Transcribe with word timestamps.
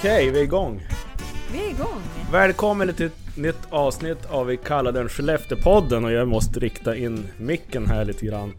Okej, 0.00 0.30
vi 0.30 0.38
är 0.38 0.42
igång. 0.44 0.86
Vi 1.52 1.64
är 1.66 1.70
igång. 1.70 2.02
Välkommen 2.32 2.94
till 2.94 3.06
ett 3.06 3.36
nytt 3.36 3.58
avsnitt 3.70 4.26
av 4.30 4.46
vi 4.46 4.56
kallar 4.56 4.92
den 4.92 5.08
Skellefteåpodden 5.08 6.04
och 6.04 6.12
jag 6.12 6.28
måste 6.28 6.60
rikta 6.60 6.96
in 6.96 7.28
micken 7.36 7.86
här 7.86 8.04
lite 8.04 8.26
grann. 8.26 8.52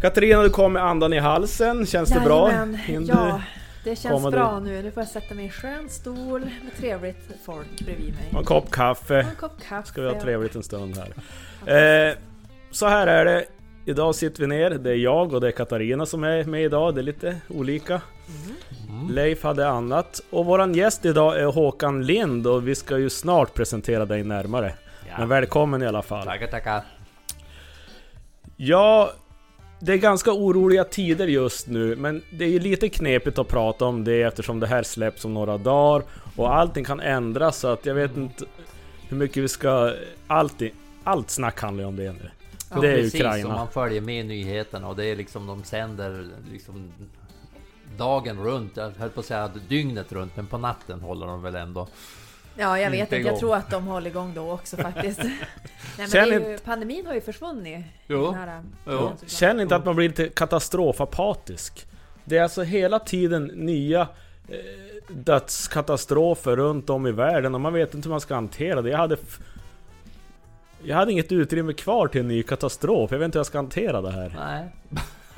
Katarina, 0.00 0.42
du 0.42 0.50
kom 0.50 0.72
med 0.72 0.84
andan 0.84 1.12
i 1.12 1.18
halsen. 1.18 1.86
Känns 1.86 2.10
det 2.10 2.20
bra? 2.20 2.48
Jajamän. 2.50 2.74
Hinner 2.74 3.08
Ja, 3.08 3.42
det 3.84 3.96
känns 3.96 4.12
komma 4.12 4.30
bra 4.30 4.60
nu. 4.60 4.82
Nu 4.82 4.90
får 4.90 5.00
jag 5.00 5.10
sätta 5.10 5.34
mig 5.34 5.44
i 5.44 5.46
en 5.46 5.52
skön 5.52 5.88
stol 5.88 6.40
med 6.40 6.76
trevligt 6.78 7.30
folk 7.44 7.80
bredvid 7.84 8.14
mig. 8.14 8.28
du 8.30 8.38
en 8.38 8.44
kopp 8.44 8.70
kaffe? 8.70 9.16
En 9.20 9.36
kopp 9.40 9.60
kaffe. 9.68 9.88
Ska 9.88 10.02
vi 10.02 10.08
ha 10.08 10.20
trevligt 10.20 10.54
en 10.54 10.62
stund 10.62 10.96
här. 10.96 12.08
Eh, 12.10 12.16
så 12.70 12.86
här 12.86 13.06
är 13.06 13.24
det. 13.24 13.44
Idag 13.84 14.14
sitter 14.14 14.40
vi 14.40 14.46
ner. 14.46 14.70
Det 14.70 14.90
är 14.90 14.96
jag 14.96 15.32
och 15.34 15.40
det 15.40 15.46
är 15.46 15.52
Katarina 15.52 16.06
som 16.06 16.24
är 16.24 16.44
med 16.44 16.62
idag. 16.62 16.94
Det 16.94 17.00
är 17.00 17.02
lite 17.02 17.36
olika. 17.48 17.92
Mm. 17.94 18.56
Leif 19.10 19.42
hade 19.42 19.68
annat. 19.68 20.20
Och 20.30 20.46
våran 20.46 20.74
gäst 20.74 21.04
idag 21.04 21.40
är 21.40 21.46
Håkan 21.46 22.06
Lind 22.06 22.46
och 22.46 22.68
vi 22.68 22.74
ska 22.74 22.98
ju 22.98 23.10
snart 23.10 23.54
presentera 23.54 24.06
dig 24.06 24.24
närmare. 24.24 24.74
Men 25.18 25.28
välkommen 25.28 25.82
i 25.82 25.86
alla 25.86 26.02
fall. 26.02 26.24
Tackar, 26.26 26.46
tackar. 26.46 26.82
Ja, 28.56 29.12
det 29.80 29.92
är 29.92 29.96
ganska 29.96 30.32
oroliga 30.32 30.84
tider 30.84 31.26
just 31.26 31.66
nu, 31.66 31.96
men 31.96 32.22
det 32.30 32.44
är 32.44 32.48
ju 32.48 32.58
lite 32.58 32.88
knepigt 32.88 33.38
att 33.38 33.48
prata 33.48 33.84
om 33.84 34.04
det 34.04 34.22
eftersom 34.22 34.60
det 34.60 34.66
här 34.66 34.82
släpps 34.82 35.24
om 35.24 35.34
några 35.34 35.58
dagar 35.58 36.02
och 36.36 36.56
allting 36.56 36.84
kan 36.84 37.00
ändras 37.00 37.58
så 37.58 37.68
att 37.68 37.86
jag 37.86 37.94
vet 37.94 38.16
inte 38.16 38.44
hur 39.08 39.16
mycket 39.16 39.42
vi 39.42 39.48
ska... 39.48 39.94
Allting, 40.26 40.72
allt 41.04 41.30
snack 41.30 41.60
handlar 41.60 41.82
ju 41.82 41.88
om 41.88 41.96
det 41.96 42.12
nu. 42.12 42.30
Ja, 42.70 42.80
det 42.80 42.88
är 42.88 42.96
precis, 42.96 43.14
Ukraina. 43.14 43.48
och 43.48 43.54
man 43.54 43.68
följer 43.68 44.00
med 44.00 44.26
nyheterna 44.26 44.88
och 44.88 44.96
det 44.96 45.04
är 45.04 45.16
liksom 45.16 45.46
de 45.46 45.64
sänder 45.64 46.26
liksom 46.52 46.92
dagen 47.96 48.38
runt, 48.44 48.76
jag 48.76 48.90
höll 48.90 49.10
på 49.10 49.20
att 49.20 49.26
säga 49.26 49.50
dygnet 49.68 50.12
runt, 50.12 50.36
men 50.36 50.46
på 50.46 50.58
natten 50.58 51.00
håller 51.00 51.26
de 51.26 51.42
väl 51.42 51.54
ändå. 51.54 51.88
Ja, 52.56 52.78
jag 52.78 52.90
vet 52.90 53.00
Inte 53.00 53.16
inte. 53.16 53.16
Jag 53.16 53.26
igång. 53.26 53.40
tror 53.40 53.54
att 53.56 53.70
de 53.70 53.86
håller 53.86 54.10
igång 54.10 54.34
då 54.34 54.50
också 54.52 54.76
faktiskt. 54.82 55.18
Nej, 55.22 55.38
men 55.98 56.08
Känn 56.08 56.28
det 56.28 56.34
är 56.34 56.50
ju, 56.50 56.58
pandemin 56.58 57.06
har 57.06 57.14
ju 57.14 57.20
försvunnit. 57.20 57.86
Jo. 58.06 58.30
Här, 58.32 58.62
Jo. 58.86 59.12
Känner 59.26 59.62
inte 59.62 59.76
att 59.76 59.84
man 59.84 59.96
blir 59.96 60.08
lite 60.08 60.28
katastrofapatisk? 60.28 61.86
Det 62.24 62.36
är 62.38 62.42
alltså 62.42 62.62
hela 62.62 62.98
tiden 62.98 63.44
nya 63.44 64.00
eh, 64.48 64.56
dödskatastrofer 65.08 66.56
runt 66.56 66.90
om 66.90 67.06
i 67.06 67.12
världen 67.12 67.54
och 67.54 67.60
man 67.60 67.72
vet 67.72 67.94
inte 67.94 68.06
hur 68.08 68.10
man 68.10 68.20
ska 68.20 68.34
hantera 68.34 68.82
det. 68.82 68.90
Jag 68.90 68.98
hade... 68.98 69.14
F- 69.14 69.40
jag 70.82 70.96
hade 70.96 71.12
inget 71.12 71.32
utrymme 71.32 71.72
kvar 71.72 72.06
till 72.08 72.20
en 72.20 72.28
ny 72.28 72.42
katastrof. 72.42 73.10
Jag 73.12 73.18
vet 73.18 73.24
inte 73.24 73.38
hur 73.38 73.40
jag 73.40 73.46
ska 73.46 73.58
hantera 73.58 74.00
det 74.02 74.10
här. 74.10 74.32
Nej. 74.38 74.68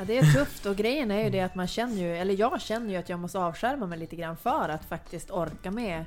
Ja, 0.01 0.07
det 0.07 0.19
är 0.19 0.33
tufft 0.33 0.67
och 0.67 0.77
grejen 0.77 1.11
är 1.11 1.25
ju 1.25 1.31
det 1.31 1.41
att 1.41 1.55
man 1.55 1.67
känner 1.67 1.97
ju, 1.97 2.17
eller 2.17 2.35
jag 2.41 2.61
känner 2.61 2.91
ju 2.91 2.97
att 2.97 3.09
jag 3.09 3.19
måste 3.19 3.39
avskärma 3.39 3.87
mig 3.87 3.99
lite 3.99 4.17
grann 4.17 4.37
för 4.37 4.69
att 4.69 4.85
faktiskt 4.85 5.31
orka 5.31 5.71
med 5.71 6.05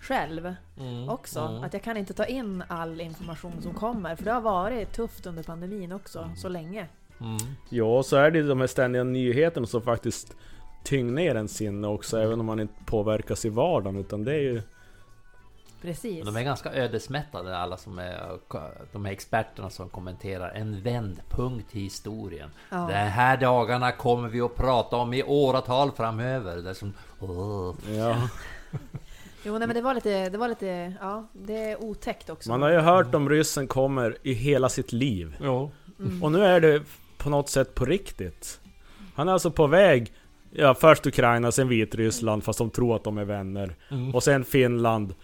själv 0.00 0.54
Mm, 0.80 1.08
också. 1.08 1.40
mm. 1.40 1.62
Att 1.62 1.72
jag 1.72 1.82
kan 1.82 1.96
inte 1.96 2.14
ta 2.14 2.24
in 2.24 2.62
all 2.68 3.00
information 3.00 3.52
som 3.62 3.74
kommer. 3.74 4.16
För 4.16 4.24
det 4.24 4.32
har 4.32 4.40
varit 4.40 4.92
tufft 4.92 5.26
under 5.26 5.42
pandemin 5.42 5.92
också, 5.92 6.30
så 6.36 6.48
länge. 6.48 6.86
Mm. 7.20 7.36
Ja, 7.70 8.02
så 8.02 8.16
är 8.16 8.30
det 8.30 8.38
ju 8.38 8.48
de 8.48 8.60
här 8.60 8.66
ständiga 8.66 9.04
nyheterna 9.04 9.66
som 9.66 9.82
faktiskt 9.82 10.36
tynger 10.84 11.12
ner 11.12 11.34
en 11.34 11.48
sinne 11.48 11.88
också, 11.88 12.18
även 12.18 12.40
om 12.40 12.46
man 12.46 12.60
inte 12.60 12.84
påverkas 12.86 13.44
i 13.44 13.48
vardagen. 13.48 14.00
Utan 14.00 14.24
det 14.24 14.32
är 14.34 14.40
ju... 14.40 14.62
Precis. 15.82 16.24
Men 16.24 16.34
de 16.34 16.40
är 16.40 16.44
ganska 16.44 16.72
ödesmättade 16.72 17.58
alla 17.58 17.76
som 17.76 17.98
är 17.98 18.38
de 18.92 19.04
här 19.04 19.12
experterna 19.12 19.70
som 19.70 19.88
kommenterar 19.88 20.50
en 20.50 20.82
vändpunkt 20.82 21.76
i 21.76 21.80
historien. 21.80 22.50
Ja. 22.70 22.76
De 22.76 22.94
här 22.94 23.36
dagarna 23.36 23.92
kommer 23.92 24.28
vi 24.28 24.40
att 24.40 24.56
prata 24.56 24.96
om 24.96 25.14
i 25.14 25.22
åratal 25.22 25.92
framöver. 25.92 26.56
Det 26.56 26.70
är 26.70 26.74
som... 26.74 26.94
Ja. 27.96 28.28
Jo, 29.46 29.58
nej, 29.58 29.68
men 29.68 29.76
det 29.76 29.82
var 29.82 29.94
lite, 29.94 30.28
det 30.28 30.38
var 30.38 30.48
lite, 30.48 30.92
ja, 31.00 31.26
det 31.32 31.70
är 31.70 31.84
otäckt 31.84 32.30
också. 32.30 32.50
Man 32.50 32.62
har 32.62 32.70
ju 32.70 32.78
hört 32.78 33.14
om 33.14 33.30
ryssen 33.30 33.68
kommer 33.68 34.16
i 34.22 34.32
hela 34.32 34.68
sitt 34.68 34.92
liv. 34.92 35.36
Jo. 35.40 35.70
Mm. 35.98 36.22
Och 36.22 36.32
nu 36.32 36.44
är 36.44 36.60
det 36.60 36.82
på 37.18 37.30
något 37.30 37.48
sätt 37.48 37.74
på 37.74 37.84
riktigt. 37.84 38.60
Han 39.14 39.28
är 39.28 39.32
alltså 39.32 39.50
på 39.50 39.66
väg, 39.66 40.12
ja 40.50 40.74
först 40.74 41.06
Ukraina, 41.06 41.52
sen 41.52 41.68
Vitryssland, 41.68 42.44
fast 42.44 42.58
de 42.58 42.70
tror 42.70 42.96
att 42.96 43.04
de 43.04 43.18
är 43.18 43.24
vänner. 43.24 43.74
Mm. 43.90 44.14
Och 44.14 44.22
sen 44.22 44.44
Finland, 44.44 45.14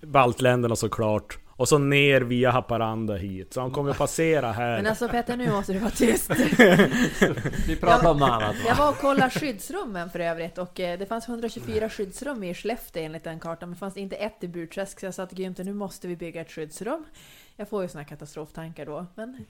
baltländerna 0.00 0.76
såklart. 0.76 1.38
Och 1.48 1.68
så 1.68 1.78
ner 1.78 2.20
via 2.20 2.50
Haparanda 2.50 3.16
hit. 3.16 3.54
Så 3.54 3.60
han 3.60 3.70
kommer 3.70 3.90
att 3.90 3.98
passera 3.98 4.52
här. 4.52 4.76
Men 4.76 4.86
alltså 4.86 5.08
Petter, 5.08 5.36
nu 5.36 5.50
måste 5.50 5.72
du 5.72 5.78
vara 5.78 5.90
tyst. 5.90 6.30
Vi 7.66 7.76
pratar 7.80 8.10
om 8.10 8.18
något 8.18 8.30
annat 8.30 8.56
Jag 8.66 8.74
va? 8.76 8.84
var 8.84 8.90
och 8.90 8.96
kollade 8.98 9.30
skyddsrummen 9.30 10.10
för 10.10 10.20
övrigt 10.20 10.58
och 10.58 10.80
eh, 10.80 10.98
det 10.98 11.06
fanns 11.06 11.28
124 11.28 11.90
skyddsrum 11.90 12.42
i 12.44 12.54
Skellefteå 12.54 13.02
enligt 13.02 13.24
den 13.24 13.40
kartan, 13.40 13.68
men 13.68 13.74
det 13.76 13.78
fanns 13.80 13.96
inte 13.96 14.16
ett 14.16 14.44
i 14.44 14.48
Burträsk. 14.48 15.00
Så 15.00 15.06
jag 15.06 15.14
sa 15.14 15.26
till 15.26 15.38
Günther, 15.38 15.64
nu 15.64 15.74
måste 15.74 16.08
vi 16.08 16.16
bygga 16.16 16.40
ett 16.40 16.50
skyddsrum. 16.50 17.04
Jag 17.56 17.68
får 17.68 17.82
ju 17.82 17.88
såna 17.88 18.02
här 18.02 18.08
katastroftankar 18.08 18.86
då, 18.86 19.06
men, 19.14 19.44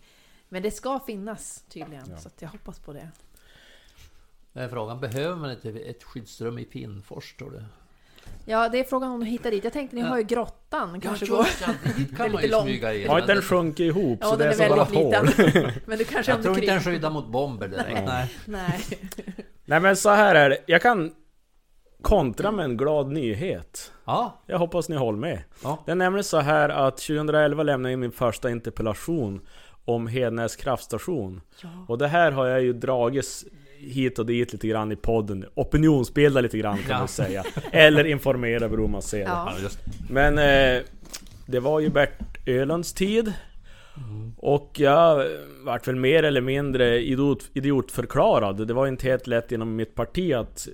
men 0.48 0.62
det 0.62 0.70
ska 0.70 0.98
finnas 1.06 1.64
tydligen, 1.68 2.04
Ja. 2.10 2.16
så 2.16 2.28
att 2.28 2.42
jag 2.42 2.48
hoppas 2.48 2.78
på 2.78 2.92
det. 2.92 3.08
Men 4.52 4.70
Frågan, 4.70 5.00
behöver 5.00 5.36
man 5.36 5.50
inte 5.50 5.68
ett 5.70 6.02
skyddsrum 6.04 6.58
i 6.58 6.64
Finnfors 6.64 7.34
tror 7.34 7.50
du? 7.50 7.62
Ja, 8.50 8.68
det 8.68 8.78
är 8.80 8.84
frågan 8.84 9.10
om 9.12 9.20
du 9.20 9.26
hittar 9.26 9.50
dit. 9.50 9.64
Jag 9.64 9.72
tänkte, 9.72 9.96
ni 9.96 10.02
har 10.02 10.18
ju 10.18 10.22
grottan, 10.24 11.00
kanske 11.00 11.26
Ja, 11.26 11.36
går... 11.36 11.98
dit 11.98 12.16
kan 12.16 12.18
man 12.32 12.40
lite 12.40 12.46
ju 12.46 12.50
långt. 12.52 12.64
smyga 12.64 12.94
in. 12.94 13.08
Har 13.08 13.20
inte 13.20 13.32
den 13.34 13.42
sjunkit 13.42 13.80
ihop? 13.96 14.18
Ja, 14.22 14.26
så 14.30 14.36
det 14.36 14.44
är 14.44 14.48
är 14.48 14.68
så 14.68 14.74
bara 14.74 14.84
hål. 14.84 15.14
Men 15.86 15.98
du 15.98 16.04
kanske 16.04 16.32
Jag 16.32 16.42
tror 16.42 16.54
inte 16.58 16.72
den 16.72 16.80
skyddar 16.80 17.10
mot 17.10 17.26
bomber 17.28 17.68
direkt. 17.68 18.00
Nej. 18.06 18.34
Nej. 18.44 18.80
Nej 19.64 19.80
men 19.80 19.96
så 19.96 20.10
här 20.10 20.34
är 20.34 20.50
det. 20.50 20.58
Jag 20.66 20.82
kan 20.82 21.12
kontra 22.02 22.50
med 22.50 22.64
en 22.64 22.76
glad 22.76 23.12
nyhet. 23.12 23.92
Ja, 24.04 24.42
Jag 24.46 24.58
hoppas 24.58 24.88
ni 24.88 24.96
håller 24.96 25.18
med. 25.18 25.42
Ja. 25.62 25.82
Det 25.86 25.90
är 25.90 25.94
nämligen 25.96 26.24
så 26.24 26.38
här 26.38 26.68
att 26.68 26.96
2011 26.96 27.62
lämnade 27.62 27.88
jag 27.90 27.92
in 27.92 28.00
min 28.00 28.12
första 28.12 28.50
interpellation 28.50 29.40
om 29.84 30.06
Hednäs 30.06 30.56
kraftstation. 30.56 31.40
Ja. 31.62 31.68
Och 31.88 31.98
det 31.98 32.08
här 32.08 32.32
har 32.32 32.46
jag 32.46 32.62
ju 32.62 32.72
dragits 32.72 33.44
hit 33.80 34.18
och 34.18 34.26
dit 34.26 34.52
lite 34.52 34.68
grann 34.68 34.92
i 34.92 34.96
podden. 34.96 35.44
Opinionsbilda 35.54 36.40
lite 36.40 36.58
grann 36.58 36.78
kan 36.78 36.90
Ja. 36.90 36.98
man 36.98 37.08
säga. 37.08 37.44
Eller 37.72 38.04
informera 38.04 38.58
beroende 38.68 38.76
på 38.76 38.82
hur 38.82 38.88
man 38.92 39.02
ser 39.02 39.18
det. 39.18 39.24
Ja. 39.24 39.52
Men 40.10 40.38
eh, 40.38 40.82
det 41.46 41.60
var 41.60 41.80
ju 41.80 41.88
Bert 41.88 42.18
Ölands 42.48 42.92
tid. 42.92 43.32
Och 44.36 44.72
jag 44.76 45.26
vart 45.64 45.88
väl 45.88 45.96
mer 45.96 46.22
eller 46.22 46.40
mindre 46.40 47.00
idiot, 47.02 47.50
idiotförklarad. 47.54 48.66
Det 48.66 48.74
var 48.74 48.86
inte 48.86 49.06
helt 49.08 49.26
lätt 49.26 49.52
inom 49.52 49.76
mitt 49.76 49.94
parti 49.94 50.32
att 50.32 50.68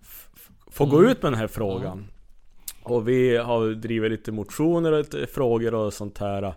f- 0.00 0.28
få 0.70 0.86
gå 0.86 0.98
Mm. 0.98 1.10
ut 1.10 1.22
med 1.22 1.32
den 1.32 1.38
här 1.40 1.46
frågan. 1.46 2.06
Och 2.82 3.08
vi 3.08 3.36
har 3.36 3.68
drivit 3.70 4.10
lite 4.10 4.32
motioner 4.32 4.92
och 4.92 4.98
lite 4.98 5.26
frågor 5.26 5.74
och 5.74 5.92
sånt 5.92 6.18
här. 6.18 6.54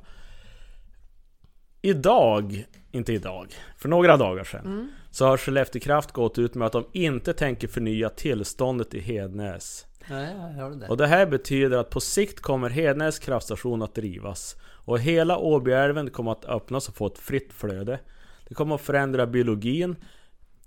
Idag, 1.82 2.66
inte 2.92 3.14
idag, 3.14 3.48
för 3.78 3.90
några 3.90 4.18
dagar 4.18 4.44
sedan. 4.44 4.92
Så 5.12 5.26
har 5.26 5.38
Skellefteå 5.38 5.82
Kraft 5.82 6.12
gått 6.12 6.38
ut 6.38 6.56
med 6.56 6.66
att 6.66 6.72
de 6.72 6.86
inte 6.92 7.34
tänker 7.34 7.68
förnya 7.68 8.10
tillståndet 8.10 8.94
i 8.94 9.00
Hednäs. 9.00 9.86
Hörde 10.02 10.76
det. 10.76 10.88
Och 10.88 10.98
det 10.98 11.08
här 11.08 11.26
betyder 11.26 11.78
att 11.78 11.90
på 11.90 12.00
sikt 12.00 12.40
kommer 12.40 12.70
Hednäs 12.70 13.20
kraftstation 13.20 13.82
att 13.82 13.96
drivas. 13.96 14.56
Och 14.64 15.00
hela 15.00 15.38
Åbyälven 15.38 16.10
kommer 16.10 16.32
att 16.32 16.46
öppnas 16.46 16.90
och 16.90 16.96
få 16.96 17.08
ett 17.08 17.18
fritt 17.18 17.54
flöde. 17.54 18.00
Det 18.48 18.56
kommer 18.56 18.76
att 18.76 18.82
förändra 18.82 19.28
biologin. 19.28 19.96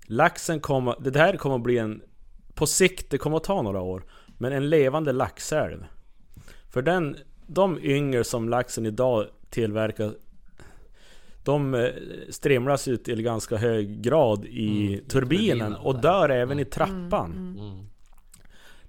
Laxen 0.07 0.59
kommer... 0.59 0.95
Det 0.99 1.19
här 1.19 1.37
kommer 1.37 1.55
att 1.55 1.61
bli 1.61 1.77
en... 1.77 2.01
På 2.53 2.67
sikt, 2.67 3.09
det 3.09 3.17
kommer 3.17 3.37
att 3.37 3.43
ta 3.43 3.61
några 3.61 3.81
år. 3.81 4.03
Men 4.37 4.53
en 4.53 4.69
levande 4.69 5.11
laxälv. 5.11 5.85
För 6.69 6.81
den... 6.81 7.17
De 7.47 7.79
yngel 7.79 8.25
som 8.25 8.49
laxen 8.49 8.85
idag 8.85 9.25
tillverkar 9.49 10.11
de 11.45 11.73
eh, 11.73 11.89
strimlas 12.29 12.87
ut 12.87 13.07
i 13.09 13.15
ganska 13.23 13.57
hög 13.57 14.01
grad 14.01 14.45
i 14.45 14.67
Mm, 14.69 14.93
i 14.93 14.97
turbinen 15.07 15.47
turbinen 15.49 15.75
och 15.75 15.93
där. 15.93 16.01
dör 16.01 16.29
även 16.29 16.59
i 16.59 16.61
Mm, 16.61 16.71
trappan. 16.71 17.55
Mm. 17.59 17.85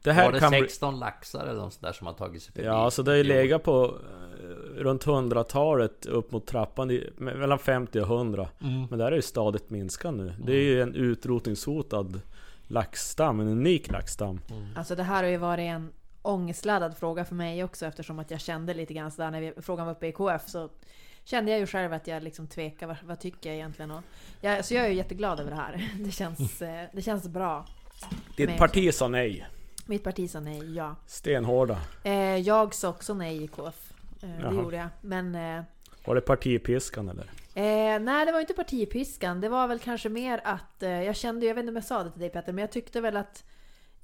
Det 0.02 0.12
här 0.12 0.24
Var 0.24 0.32
det 0.32 0.40
kan 0.40 0.50
bli... 0.50 0.60
16 0.60 0.98
laxar 0.98 1.46
eller 1.46 1.60
något 1.60 1.72
sånt 1.72 1.82
där 1.82 1.92
som 1.92 2.06
har 2.06 2.14
tagit 2.14 2.42
sig 2.42 2.52
förbi? 2.52 2.66
Ja, 2.66 2.90
så 2.90 3.02
det 3.02 3.10
har 3.10 3.16
ju 3.16 3.24
legat 3.24 3.62
på 3.62 3.84
eh, 3.84 4.82
runt 4.82 5.04
100-talet 5.06 6.06
upp 6.06 6.32
mot 6.32 6.46
trappan, 6.46 7.00
mellan 7.16 7.58
50 7.58 8.00
och 8.00 8.06
100. 8.06 8.48
Mm. 8.62 8.86
Men 8.90 8.98
där 8.98 9.12
är 9.12 9.16
ju 9.16 9.22
stadigt 9.22 9.70
minskat 9.70 10.14
nu. 10.14 10.34
Det 10.44 10.52
är 10.52 10.62
ju 10.62 10.82
en 10.82 10.94
utrotningshotad 10.94 12.20
laxstam, 12.62 13.40
en 13.40 13.48
unik 13.48 13.90
laxstam. 13.90 14.40
Mm. 14.50 14.66
Alltså 14.76 14.94
det 14.96 15.02
här 15.02 15.22
har 15.22 15.30
ju 15.30 15.36
varit 15.36 15.62
en 15.62 15.92
ångestladdad 16.22 16.96
fråga 16.96 17.24
för 17.24 17.34
mig 17.34 17.64
också 17.64 17.86
eftersom 17.86 18.18
att 18.18 18.30
jag 18.30 18.40
kände 18.40 18.74
lite 18.74 18.94
grann 18.94 19.10
sådär 19.10 19.30
när 19.30 19.40
vi, 19.40 19.52
frågan 19.62 19.86
var 19.86 19.92
uppe 19.92 20.06
i 20.06 20.12
KF 20.12 20.48
så 20.48 20.68
kände 21.26 21.50
jag 21.50 21.60
ju 21.60 21.66
själv 21.66 21.92
att 21.92 22.06
jag 22.06 22.22
liksom 22.22 22.46
tvekar, 22.46 22.86
vad, 22.86 22.96
vad 23.04 23.20
tycker 23.20 23.48
jag 23.48 23.56
egentligen? 23.56 23.90
Och 23.90 24.02
jag, 24.40 24.64
så 24.64 24.74
jag 24.74 24.84
är 24.84 24.88
ju 24.88 24.94
jätteglad 24.94 25.40
över 25.40 25.50
det 25.50 25.56
här. 25.56 25.90
Det 25.98 26.10
känns, 26.10 26.62
eh, 26.62 26.84
det 26.92 27.02
känns 27.02 27.28
bra. 27.28 27.66
Ditt 28.36 28.58
parti 28.58 28.94
sa 28.94 29.08
nej. 29.08 29.46
Mitt 29.86 30.04
parti 30.04 30.30
sa 30.30 30.40
nej, 30.40 30.74
ja. 30.74 30.96
Stenhårda. 31.06 31.80
Eh, 32.04 32.36
jag 32.36 32.74
sa 32.74 32.88
också 32.88 33.14
nej 33.14 33.44
i 33.44 33.48
KF. 33.48 33.92
Eh, 34.22 34.30
Jaha. 34.40 34.50
det 34.50 34.56
gjorde 34.56 34.76
jag. 34.76 34.88
Men 35.00 35.34
eh, 35.34 35.62
Var 36.04 36.14
det 36.14 36.20
partipiskan 36.20 37.08
eller? 37.08 37.24
Eh, 37.54 38.00
nej, 38.00 38.26
det 38.26 38.32
var 38.32 38.40
inte 38.40 38.54
partipiskan. 38.54 39.40
Det 39.40 39.48
var 39.48 39.68
väl 39.68 39.78
kanske 39.78 40.08
mer 40.08 40.40
att 40.44 40.82
eh, 40.82 40.90
jag 41.02 41.16
kände, 41.16 41.46
jag 41.46 41.54
vet 41.54 41.62
inte 41.62 41.70
om 41.70 41.76
jag 41.76 41.84
sa 41.84 42.04
det 42.04 42.10
till 42.10 42.20
dig 42.20 42.30
Petter, 42.30 42.52
men 42.52 42.62
jag 42.62 42.72
tyckte 42.72 43.00
väl 43.00 43.16
att 43.16 43.44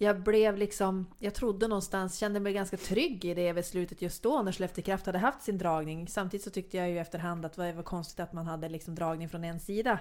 jag 0.02 0.20
blev 0.20 0.56
liksom, 0.56 1.06
jag 1.18 1.34
trodde 1.34 1.68
någonstans, 1.68 2.18
kände 2.18 2.40
mig 2.40 2.52
ganska 2.52 2.76
trygg 2.76 3.24
i 3.24 3.34
det 3.34 3.54
beslutet 3.54 4.02
just 4.02 4.22
då 4.22 4.42
när 4.42 4.52
Skellefteå 4.52 4.84
Kraft 4.84 5.06
hade 5.06 5.18
haft 5.18 5.42
sin 5.42 5.58
dragning. 5.58 6.08
Samtidigt 6.08 6.44
så 6.44 6.50
tyckte 6.50 6.76
jag 6.76 6.90
ju 6.90 6.98
efterhand 6.98 7.44
att 7.44 7.52
det 7.52 7.72
var 7.72 7.82
konstigt 7.82 8.20
att 8.20 8.32
man 8.32 8.46
hade 8.46 8.68
liksom 8.68 8.94
dragning 8.94 9.28
från 9.28 9.44
en 9.44 9.60
sida 9.60 9.98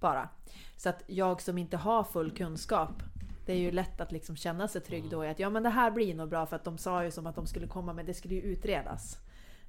bara. 0.00 0.28
Så 0.76 0.88
att 0.88 1.02
jag 1.06 1.42
som 1.42 1.58
inte 1.58 1.76
har 1.76 2.04
full 2.04 2.30
kunskap, 2.30 3.02
det 3.46 3.52
är 3.52 3.56
ju 3.56 3.70
lätt 3.70 4.00
att 4.00 4.12
liksom 4.12 4.36
känna 4.36 4.68
sig 4.68 4.80
trygg 4.80 5.10
då 5.10 5.24
i 5.24 5.28
att 5.28 5.38
ja 5.38 5.50
men 5.50 5.62
det 5.62 5.68
här 5.68 5.90
blir 5.90 6.14
nog 6.14 6.28
bra 6.28 6.46
för 6.46 6.56
att 6.56 6.64
de 6.64 6.78
sa 6.78 7.04
ju 7.04 7.10
som 7.10 7.26
att 7.26 7.34
de 7.34 7.46
skulle 7.46 7.66
komma 7.66 7.92
men 7.92 8.06
det 8.06 8.14
skulle 8.14 8.34
ju 8.34 8.40
utredas. 8.40 9.18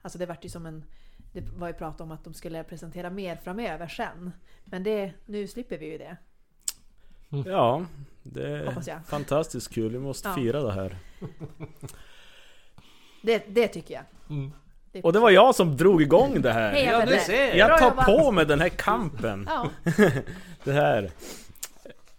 Alltså 0.01 0.19
det 0.19 0.25
vart 0.25 0.45
ju 0.45 0.50
som 0.50 0.66
en 0.66 0.83
det 1.33 1.42
var 1.42 1.68
ju 1.68 1.74
prat 1.74 2.01
om 2.01 2.12
att 2.12 2.24
de 2.24 2.33
skulle 2.33 2.63
presentera 2.63 3.10
mer 3.10 3.36
framöver 3.36 3.88
sen. 3.88 4.31
Men 4.66 4.83
det, 4.83 5.13
nu 5.25 5.48
slipper 5.48 5.77
vi 5.77 5.86
ju 5.86 5.98
det. 5.98 6.18
Ja, 7.46 7.86
det 8.24 8.50
jag. 8.50 8.98
är 8.98 9.00
fantastiskt 9.08 9.74
kul. 9.74 9.92
Vi 9.92 10.00
måste 10.00 10.28
Ja. 10.30 10.34
fira 10.36 10.62
det 10.64 10.72
här. 10.72 10.98
Det, 13.22 13.44
det 13.48 13.68
tycker 13.68 13.94
jag. 13.94 14.04
Det- 14.92 15.02
Och 15.02 15.14
det 15.14 15.20
var 15.20 15.30
jag 15.30 15.56
som 15.56 15.78
drog 15.78 16.02
igång 16.02 16.42
det 16.42 16.52
här. 16.52 16.72
Hej, 16.72 16.86
Ja. 16.86 17.58
Jag 17.58 17.68
Bra 17.68 17.78
tar 17.78 18.04
på 18.06 18.31
mig 18.31 18.46
den 18.46 18.60
här 18.60 18.70
kampen. 18.70 19.50
Ja. 19.50 19.70
Det 20.64 20.72
här. 20.72 21.12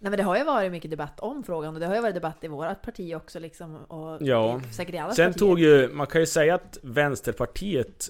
Nej 0.03 0.09
men 0.11 0.17
det 0.17 0.23
har 0.23 0.37
ju 0.37 0.43
varit 0.43 0.71
mycket 0.71 0.91
debatt 0.91 1.19
om 1.19 1.43
frågan 1.43 1.73
och 1.73 1.79
det 1.79 1.85
har 1.87 1.95
ju 1.95 2.01
varit 2.01 2.13
debatt 2.15 2.43
i 2.43 2.47
vårt 2.47 2.81
parti 2.81 3.15
också 3.15 3.39
liksom. 3.39 3.75
Och 3.75 4.17
Ja. 4.21 4.61
säkert 4.71 4.95
i 4.95 4.97
alla 4.97 5.13
Sen 5.13 5.33
partier. 5.33 5.47
tog 5.47 5.59
ju, 5.59 5.89
man 5.93 6.07
kan 6.07 6.21
ju 6.21 6.27
säga 6.27 6.55
att 6.55 6.77
Vänsterpartiet 6.81 8.09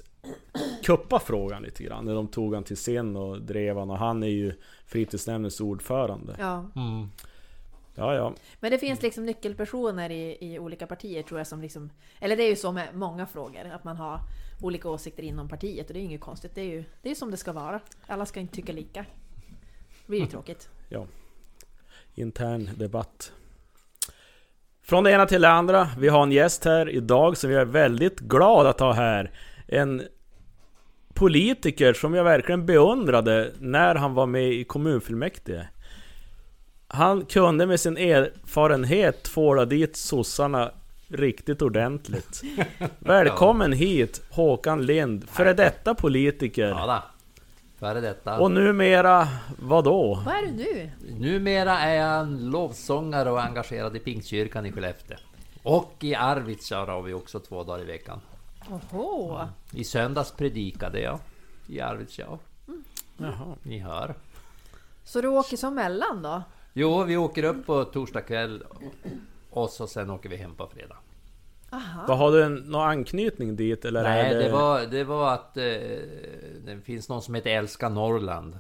kuppade 0.84 1.26
frågan 1.26 1.64
lite 1.64 1.84
grann. 1.84 2.06
När 2.06 2.16
de 2.16 2.28
tog 2.28 2.54
han 2.54 2.64
till 2.64 2.76
scen 2.76 3.16
och 3.16 3.42
drev 3.42 3.78
han 3.78 3.90
och 3.90 3.98
han 3.98 4.24
är 4.24 4.28
ju 4.28 4.54
fritidsnämndens 4.86 5.62
ordförande. 5.62 6.36
Ja. 6.40 6.66
Mm. 6.76 7.10
Ja, 7.96 8.16
ja. 8.16 8.34
Men 8.60 8.72
det 8.72 8.78
finns 8.80 9.02
liksom 9.02 9.26
nyckelpersoner 9.26 10.10
i, 10.10 10.38
i 10.42 10.60
olika 10.60 10.88
partier 10.88 11.24
tror 11.24 11.40
jag 11.40 11.48
som 11.48 11.62
liksom... 11.62 11.90
Eller 12.20 12.38
det 12.38 12.44
är 12.44 12.50
ju 12.50 12.56
så 12.56 12.72
med 12.72 12.88
många 12.96 13.26
frågor, 13.26 13.66
att 13.74 13.84
man 13.84 13.98
har 13.98 14.20
olika 14.62 14.90
åsikter 14.90 15.24
inom 15.24 15.50
partiet 15.50 15.88
och 15.88 15.94
det 15.94 16.00
är 16.00 16.02
ju 16.02 16.08
inget 16.08 16.22
konstigt. 16.22 16.56
Det 16.56 16.62
är 16.62 16.66
ju 16.66 16.84
det 17.02 17.12
är 17.12 17.16
som 17.16 17.32
det 17.32 17.38
ska 17.38 17.54
vara. 17.54 17.80
Alla 18.08 18.26
ska 18.26 18.40
inte 18.40 18.56
tycka 18.56 18.74
lika. 18.74 19.06
Det 20.06 20.08
blir 20.08 20.20
ju 20.20 20.26
tråkigt. 20.26 20.70
Intern 22.16 22.70
debatt. 22.76 23.32
Från 24.84 25.04
det 25.04 25.12
ena 25.12 25.26
till 25.26 25.42
det 25.42 25.50
andra. 25.50 25.90
Vi 25.98 26.08
har 26.08 26.24
en 26.24 26.32
gäst 26.32 26.66
här 26.66 26.90
idag 26.90 27.38
som 27.38 27.52
jag 27.52 27.62
är 27.62 27.66
väldigt 27.66 28.20
glad 28.20 28.68
att 28.68 28.80
ha 28.80 28.94
här. 28.94 29.32
En 29.68 30.04
politiker 31.14 31.94
som 31.94 32.14
jag 32.14 32.24
verkligen 32.24 32.66
beundrade 32.66 33.52
när 33.60 33.96
han 33.96 34.14
var 34.14 34.26
med 34.26 34.54
i 34.54 34.64
kommunfullmäktige. 34.64 35.68
Han 36.88 37.26
kunde 37.26 37.66
med 37.66 37.80
sin 37.80 37.98
erfarenhet 37.98 39.24
tvåla 39.24 39.66
dit 39.66 39.96
sossarna 39.96 40.72
riktigt 41.08 41.62
ordentligt. 41.62 42.42
Välkommen 43.00 43.74
hit 43.74 44.22
Håkan 44.30 44.86
Lind, 44.86 45.30
före 45.30 45.54
detta 45.54 45.96
politiker. 45.96 46.68
Ja. 46.68 47.04
Före 47.82 48.02
detta. 48.02 48.40
Och 48.40 48.52
numera, 48.52 49.28
vad 49.60 49.84
då? 49.84 50.24
Vad 50.26 50.36
är 50.36 50.42
du 50.42 50.52
nu? 50.52 50.92
Numera 51.20 51.80
är 51.80 51.96
jag 51.96 52.20
en 52.20 52.50
lovsångare 52.50 53.32
och 53.32 53.44
engagerad 53.44 53.96
i 53.96 54.00
Pingstkyrkan 54.00 54.66
i 54.66 54.72
Skellefteå. 54.72 55.18
Och 55.64 55.96
i 56.00 56.16
Arvidsjaur 56.16 56.88
har 56.88 57.02
vi 57.02 57.14
också 57.14 57.40
två 57.40 57.64
dagar 57.64 57.82
i 57.82 57.86
veckan. 57.86 58.22
Oho! 58.70 59.40
I 59.72 59.84
söndags 59.84 60.32
predikade 60.32 61.02
jag 61.02 61.20
i 61.68 61.82
Arvidsjaur. 61.82 62.40
Jaha. 63.18 63.56
Ni 63.64 63.80
hör. 63.80 64.16
Så 65.04 65.22
du 65.22 65.28
åker 65.28 65.58
som 65.58 65.76
mellan 65.76 66.22
då? 66.22 66.44
Jo, 66.74 67.04
vi 67.04 67.18
åker 67.18 67.44
upp 67.44 67.66
på 67.66 67.84
torsdag 67.84 68.22
kväll 68.22 68.64
och 69.50 69.70
så 69.70 69.88
sen 69.88 70.10
åker 70.10 70.30
vi 70.30 70.36
hem 70.36 70.56
på 70.56 70.68
fredag. 70.68 70.98
Aha. 71.74 72.06
Vad 72.08 72.18
Har 72.18 72.32
du 72.32 72.44
en, 72.44 72.56
någon 72.56 72.90
anknytning 72.90 73.56
dit 73.56 73.86
eller 73.86 74.04
Nej, 74.04 74.34
det... 74.34 74.44
det 74.44 74.52
var, 74.52 74.82
det 74.82 75.04
var 75.04 75.34
att 75.34 75.58
eh, 75.58 75.64
det 76.66 76.82
finns 76.84 77.10
någon 77.10 77.22
som 77.22 77.36
heter 77.36 77.50
Älska 77.50 77.90
Norrland 77.90 78.60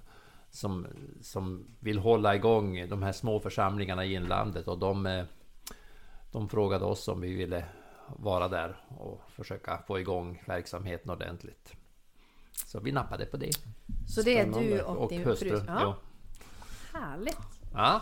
som, 0.49 0.87
som 1.21 1.67
vill 1.79 1.99
hålla 1.99 2.35
igång 2.35 2.89
de 2.89 3.03
här 3.03 3.11
små 3.11 3.39
församlingarna 3.39 4.05
i 4.05 4.13
inlandet 4.13 4.67
och 4.67 4.79
de, 4.79 5.05
eh, 5.05 5.23
de 6.31 6.49
frågade 6.49 6.85
oss 6.85 7.07
om 7.07 7.21
vi 7.21 7.33
ville 7.33 7.65
vara 8.07 8.47
där 8.47 8.75
och 8.87 9.21
försöka 9.29 9.77
få 9.87 9.99
igång 9.99 10.43
verksamheten 10.47 11.11
ordentligt. 11.11 11.73
Så 12.65 12.79
vi 12.79 12.91
nappade 12.91 13.25
på 13.25 13.37
det. 13.37 13.51
Så 14.07 14.21
det 14.21 14.39
är 14.39 14.45
du 14.45 14.51
Spännande. 14.51 14.83
och, 14.83 14.97
Och 14.97 15.09
din 15.09 15.23
hustru. 15.23 15.49
fru? 15.49 15.61
Ja. 15.67 15.81
Ja, 15.81 15.97
härligt. 16.99 17.39
Ja. 17.73 18.01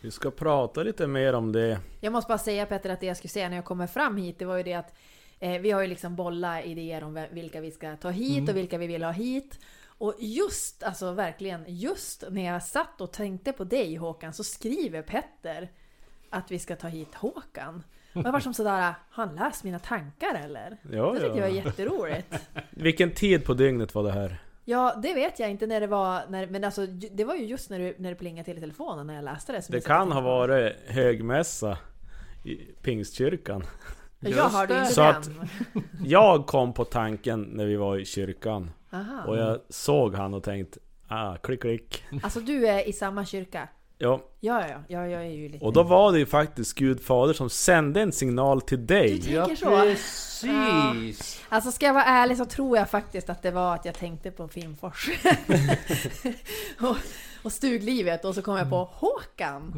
Vi 0.00 0.10
ska 0.10 0.30
prata 0.30 0.82
lite 0.82 1.06
mer 1.06 1.32
om 1.32 1.52
det. 1.52 1.80
Jag 2.00 2.12
måste 2.12 2.28
bara 2.28 2.38
säga 2.38 2.66
Petter 2.66 2.90
att 2.90 3.00
det 3.00 3.06
jag 3.06 3.16
skulle 3.16 3.30
säga 3.30 3.48
när 3.48 3.56
jag 3.56 3.64
kommer 3.64 3.86
fram 3.86 4.16
hit, 4.16 4.38
det 4.38 4.44
var 4.44 4.56
ju 4.56 4.62
det 4.62 4.74
att 4.74 4.94
eh, 5.38 5.60
vi 5.60 5.70
har 5.70 5.80
ju 5.80 5.86
liksom 5.86 6.16
bollat 6.16 6.64
idéer 6.64 7.04
om 7.04 7.26
vilka 7.30 7.60
vi 7.60 7.70
ska 7.70 7.96
ta 7.96 8.10
hit 8.10 8.48
och 8.48 8.56
vilka 8.56 8.78
vi 8.78 8.86
vill 8.86 9.02
ha 9.02 9.12
hit. 9.12 9.58
Och 9.86 10.14
just, 10.18 10.82
alltså 10.82 11.12
verkligen, 11.12 11.64
just 11.66 12.24
när 12.30 12.44
jag 12.44 12.62
satt 12.62 13.00
och 13.00 13.12
tänkte 13.12 13.52
på 13.52 13.64
dig 13.64 13.96
Håkan 13.96 14.32
så 14.32 14.44
skriver 14.44 15.02
Petter 15.02 15.70
att 16.30 16.50
vi 16.50 16.58
ska 16.58 16.76
ta 16.76 16.88
hit 16.88 17.14
Håkan. 17.14 17.82
Och 18.14 18.22
jag 18.24 18.32
var 18.32 18.40
som 18.40 18.54
sådär, 18.54 18.94
har 19.10 19.26
han 19.26 19.34
läst 19.34 19.64
mina 19.64 19.78
tankar 19.78 20.34
eller? 20.44 20.76
Ja, 20.92 21.12
Det 21.12 21.20
tyckte 21.20 21.38
jag 21.38 21.48
var 21.48 21.56
ja. 21.56 21.64
jätteroligt. 21.64 22.34
Vilken 22.70 23.10
tid 23.10 23.44
på 23.44 23.54
dygnet 23.54 23.94
var 23.94 24.02
det 24.02 24.12
här? 24.12 24.38
Ja, 24.64 24.94
det 25.02 25.14
vet 25.14 25.38
jag 25.38 25.50
inte 25.50 25.66
när 25.66 25.80
det 25.80 25.86
var, 25.86 26.20
när, 26.28 26.46
men 26.46 26.64
alltså 26.64 26.86
det 26.86 27.24
var 27.24 27.34
ju 27.34 27.44
just 27.44 27.70
när, 27.70 27.78
du, 27.78 27.94
när 27.98 28.10
det 28.10 28.16
plingade 28.16 28.44
till 28.44 28.56
i 28.56 28.60
telefonen 28.60 29.06
när 29.06 29.14
jag 29.14 29.24
läste 29.24 29.52
det. 29.52 29.62
som 29.62 29.72
Det 29.74 29.80
kan 29.86 30.12
ha 30.12 30.20
varit 30.20 30.72
högmässa 30.86 31.78
i 32.44 32.54
Pingstkyrkan. 32.82 33.64
Jag 34.20 34.48
hörde 34.48 34.74
det. 34.74 34.80
inte 34.80 34.92
Så 34.94 35.00
den. 35.00 35.16
att- 35.16 35.28
Jag 36.04 36.46
kom 36.46 36.72
på 36.72 36.84
tanken 36.84 37.42
när 37.42 37.66
vi 37.66 37.76
var 37.76 37.98
i 37.98 38.04
kyrkan. 38.04 38.70
Aha. 38.92 39.24
Och 39.26 39.36
jag 39.38 39.58
såg 39.68 40.14
han 40.14 40.34
och 40.34 40.42
tänkte 40.42 40.78
Ah, 41.12 41.36
klick 41.36 41.60
klick. 41.60 42.04
Alltså 42.22 42.40
du 42.40 42.66
är 42.68 42.88
i 42.88 42.92
samma 42.92 43.24
kyrka? 43.24 43.68
Ja, 44.02 44.20
Ja, 44.40 44.66
ja, 44.68 44.82
ja, 44.88 45.06
jag 45.06 45.22
är 45.22 45.30
ju 45.30 45.48
lite... 45.48 45.64
och 45.64 45.72
då 45.72 45.82
var 45.82 46.12
det 46.12 46.18
ju 46.18 46.26
faktiskt 46.26 46.74
Gud 46.74 47.00
fader 47.00 47.34
som 47.34 47.50
sände 47.50 48.00
en 48.00 48.12
signal 48.12 48.60
till 48.60 48.86
dig. 48.86 49.18
Du 49.18 49.30
ja, 49.30 49.46
tänker 49.46 49.64
så? 49.64 49.80
precis! 49.80 51.42
Alltså 51.48 51.72
ska 51.72 51.86
jag 51.86 51.94
vara 51.94 52.04
ärlig 52.04 52.36
så 52.36 52.44
tror 52.44 52.76
jag 52.76 52.90
faktiskt 52.90 53.30
att 53.30 53.42
det 53.42 53.50
var 53.50 53.74
att 53.74 53.84
jag 53.84 53.94
tänkte 53.94 54.30
på 54.30 54.48
Finnfors. 54.48 55.08
och, 56.80 56.96
och 57.42 57.52
stuglivet 57.52 58.24
och 58.24 58.34
så 58.34 58.42
kom 58.42 58.56
jag 58.56 58.70
på 58.70 58.90
Håkan. 58.92 59.72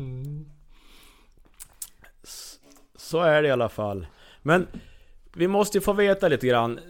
Så 2.96 3.20
är 3.20 3.42
det 3.42 3.48
i 3.48 3.50
alla 3.50 3.68
fall. 3.68 4.06
Men 4.42 4.66
vi 5.34 5.48
måste 5.48 5.78
ju 5.78 5.82
få 5.82 5.92
veta 5.92 6.28
lite 6.28 6.46
grann. 6.46 6.80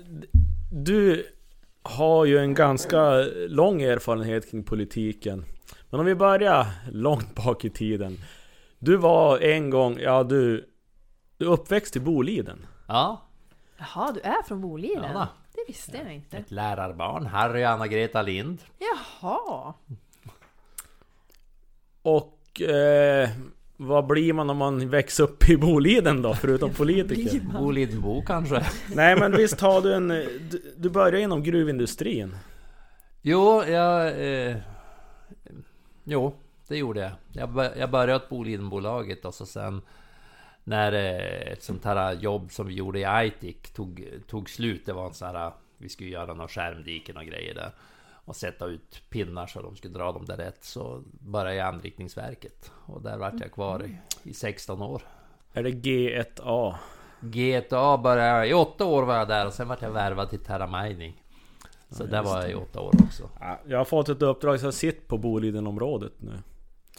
Du 0.73 1.27
har 1.83 2.25
ju 2.25 2.39
en 2.39 2.55
ganska 2.55 3.27
lång 3.49 3.83
erfarenhet 3.83 4.51
kring 4.51 4.65
politiken. 4.65 5.45
Men 5.93 6.01
om 6.01 6.07
vi 6.07 6.15
börjar 6.15 6.67
långt 6.93 7.35
bak 7.35 7.65
i 7.65 7.71
tiden. 7.71 8.19
Du 8.79 8.97
var 8.97 9.39
en 9.39 9.71
gång, 9.71 9.99
ja 9.99 10.23
du... 10.23 10.69
Du 11.37 11.47
är 11.47 11.51
uppväxt 11.51 11.97
i 11.97 12.01
Boliden. 12.01 12.67
Ja, 12.89 13.23
Jaha, 13.79 14.13
du 14.13 14.21
är 14.21 14.43
från 14.43 14.61
Boliden? 14.61 15.11
Ja, 15.15 15.29
det 15.55 15.65
visste 15.69 15.97
jag 15.97 16.15
inte. 16.15 16.37
ett 16.37 16.51
lärarbarn. 16.51 17.27
Harry 17.27 17.65
och 17.65 17.69
Anna-Greta 17.69 18.23
Lind. 18.23 18.59
Jaha. 18.79 19.75
Och... 22.03 22.61
Eh, 22.61 23.31
vad 23.77 24.07
blir 24.07 24.33
man 24.33 24.51
om 24.51 24.57
man 24.57 24.89
växer 24.89 25.25
upp 25.25 25.49
i 25.49 25.57
Boliden 25.57 26.23
då, 26.23 26.35
förutom 26.35 26.71
politiker? 26.75 27.41
Bolidenbo 27.41 28.23
kanske? 28.27 28.67
Nej 28.95 29.17
men 29.17 29.37
visst 29.37 29.61
har 29.61 29.81
du 29.83 29.95
en... 29.95 30.09
Du, 30.09 30.75
du 30.77 30.91
började 30.91 31.21
inom 31.21 31.43
gruvindustrin. 31.43 32.37
Jo, 33.23 33.65
jag... 33.65 34.07
Eh, 34.07 34.57
jo, 36.05 36.35
det 36.69 36.77
gjorde 36.77 37.01
jag. 37.01 37.13
Jag, 37.33 37.71
jag 37.77 37.91
började 37.91 38.15
åt 38.15 38.29
Bolidenbolaget 38.29 39.25
och 39.25 39.35
så 39.35 39.47
sen... 39.47 39.83
När 40.65 40.93
eh, 40.93 41.53
ett 41.53 41.63
sånt 41.63 41.85
här 41.85 42.13
jobb 42.13 42.53
som 42.53 42.67
vi 42.67 42.75
gjorde 42.75 42.99
i 42.99 43.05
Aitik 43.05 43.73
tog, 43.73 44.09
tog 44.27 44.51
slut. 44.51 44.87
Det 44.87 44.93
var 44.93 45.07
en 45.07 45.15
sån 45.15 45.37
här... 45.37 45.53
Vi 45.79 45.89
skulle 45.89 46.11
göra 46.11 46.35
några 46.35 46.49
skärmdiken 46.49 47.17
och 47.17 47.25
grejer 47.25 47.55
där. 47.55 47.71
Och 48.25 48.37
sätta 48.37 48.67
ut 48.67 49.03
pinnar 49.11 49.47
så 49.47 49.63
de 49.63 49.77
skulle 49.77 49.95
dra 49.95 50.13
dem 50.13 50.25
där 50.25 50.37
rätt. 50.37 50.65
Så 50.65 51.03
började 51.21 51.55
jag 51.55 51.69
Anrikningsverket. 51.69 52.73
Och 52.87 53.03
där 53.03 53.19
vart 53.19 53.41
jag 53.41 53.53
kvar 53.53 53.85
i, 53.85 53.97
i 54.23 54.35
16 54.35 54.83
år. 54.83 55.03
Är 55.53 55.63
det 55.63 55.71
G1A? 55.71 56.75
GTA 57.21 57.99
började 57.99 58.29
jag... 58.29 58.49
I 58.49 58.55
åtta 58.55 58.85
år 58.85 59.03
var 59.03 59.17
jag 59.17 59.29
där 59.29 59.47
och 59.47 59.53
sen 59.53 59.69
vart 59.69 59.83
jag 59.83 59.91
värvad 59.91 60.31
till 60.31 60.45
Terra 60.45 60.83
Mining. 60.83 61.22
Så 61.93 62.05
där 62.05 62.23
var 62.23 62.41
jag 62.43 62.51
i 62.51 62.55
åtta 62.55 62.81
år 62.81 62.93
också. 63.07 63.29
Ja, 63.41 63.59
Jag 63.67 63.79
har 63.79 63.85
fått 63.85 64.09
ett 64.09 64.23
uppdrag 64.23 64.61
så 64.61 64.67
jag 64.67 64.75
sitter 64.75 65.07
på 65.07 65.19
Bolidenområdet 65.19 66.13
nu. 66.19 66.33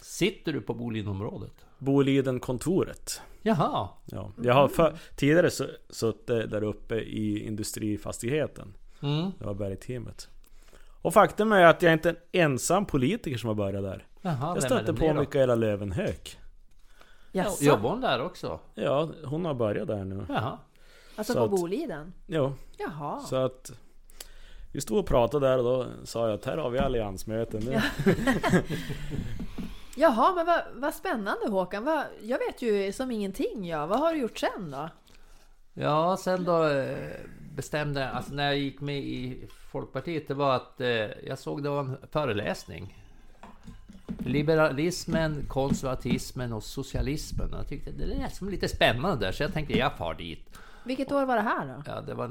Sitter 0.02 0.52
du 0.52 0.60
på 0.60 0.74
Bolidenområdet? 0.74 1.52
Bolidenkontoret. 1.78 3.20
Jaha. 3.42 3.88
Ja, 4.04 4.32
jag 4.42 4.54
har 4.54 4.68
för, 4.68 4.94
tidigare 5.16 5.48
su- 5.48 5.76
suttit 5.90 6.26
där 6.50 6.62
uppe 6.62 6.94
i 6.94 7.46
industrifastigheten. 7.46 8.74
Mm. 9.02 9.30
Det 9.38 9.44
var 9.44 9.54
bergteamet. 9.54 10.28
Och 11.02 11.14
faktum 11.14 11.52
är 11.52 11.64
att 11.64 11.82
jag 11.82 11.92
inte 11.92 12.08
är 12.10 12.16
en 12.32 12.50
ensam 12.52 12.84
politiker 12.86 13.38
som 13.38 13.48
har 13.48 13.54
börjat 13.54 13.82
där. 13.82 14.06
Jaha, 14.22 14.54
Jag 14.54 14.62
stötte 14.62 14.94
på? 14.94 15.14
Mikaela 15.14 15.54
Lövenhög. 15.54 16.18
Jaså? 17.32 17.64
Jobbar 17.64 17.90
hon 17.90 18.00
där 18.00 18.22
också? 18.22 18.60
Ja, 18.74 19.08
hon 19.24 19.44
har 19.44 19.54
börjat 19.54 19.88
där 19.88 20.04
nu. 20.04 20.26
Jaha. 20.28 20.58
Alltså 21.16 21.32
Så 21.32 21.38
på 21.38 21.44
att- 21.54 21.60
Boliden? 21.60 22.12
Jo, 22.26 22.52
Jaha. 22.78 23.20
så 23.20 23.36
att... 23.36 23.72
Vi 24.74 24.80
stod 24.80 24.98
och 24.98 25.06
pratade 25.06 25.46
där 25.48 25.58
och 25.58 25.64
då 25.64 25.86
sa 26.04 26.28
jag 26.28 26.34
att 26.34 26.44
här 26.44 26.56
har 26.56 26.70
vi 26.70 26.78
alliansmöte 26.78 27.58
nu. 27.58 27.72
Ja. 27.72 27.82
Jaha, 29.96 30.34
men 30.34 30.46
vad, 30.46 30.62
vad 30.74 30.94
spännande 30.94 31.48
Håkan. 31.48 31.84
Vad, 31.84 32.04
jag 32.22 32.38
vet 32.38 32.62
ju 32.62 32.92
som 32.92 33.10
ingenting 33.10 33.68
ja. 33.68 33.86
Vad 33.86 33.98
har 33.98 34.12
du 34.12 34.20
gjort 34.20 34.38
sen 34.38 34.70
då? 34.70 34.88
Ja, 35.74 36.16
sen 36.16 36.44
då 36.44 36.68
eh, 36.68 36.96
bestämde 37.56 38.00
jag, 38.00 38.10
alltså 38.10 38.34
när 38.34 38.44
jag 38.44 38.58
gick 38.58 38.80
med 38.80 38.98
i 38.98 39.48
Folkpartiet, 39.72 40.28
det 40.28 40.34
var 40.34 40.56
att 40.56 40.80
eh, 40.80 40.88
jag 41.26 41.38
såg 41.38 41.62
det 41.62 41.68
var 41.68 41.80
en 41.80 41.96
föreläsning. 42.12 42.98
Liberalismen, 44.18 45.46
konservatismen 45.48 46.52
och 46.52 46.62
socialismen. 46.62 47.48
Jag 47.52 47.68
tyckte 47.68 47.90
det 47.90 48.06
lät 48.06 48.34
som 48.34 48.48
lite 48.48 48.68
spännande 48.68 49.26
där, 49.26 49.32
så 49.32 49.42
jag 49.42 49.52
tänkte 49.52 49.78
jag 49.78 49.96
far 49.96 50.14
dit. 50.14 50.58
Vilket 50.84 51.12
år 51.12 51.26
var 51.26 51.36
det 51.36 51.42
här 51.42 51.66
då? 51.66 51.82
Ja, 51.86 52.00
det 52.00 52.14
var 52.14 52.28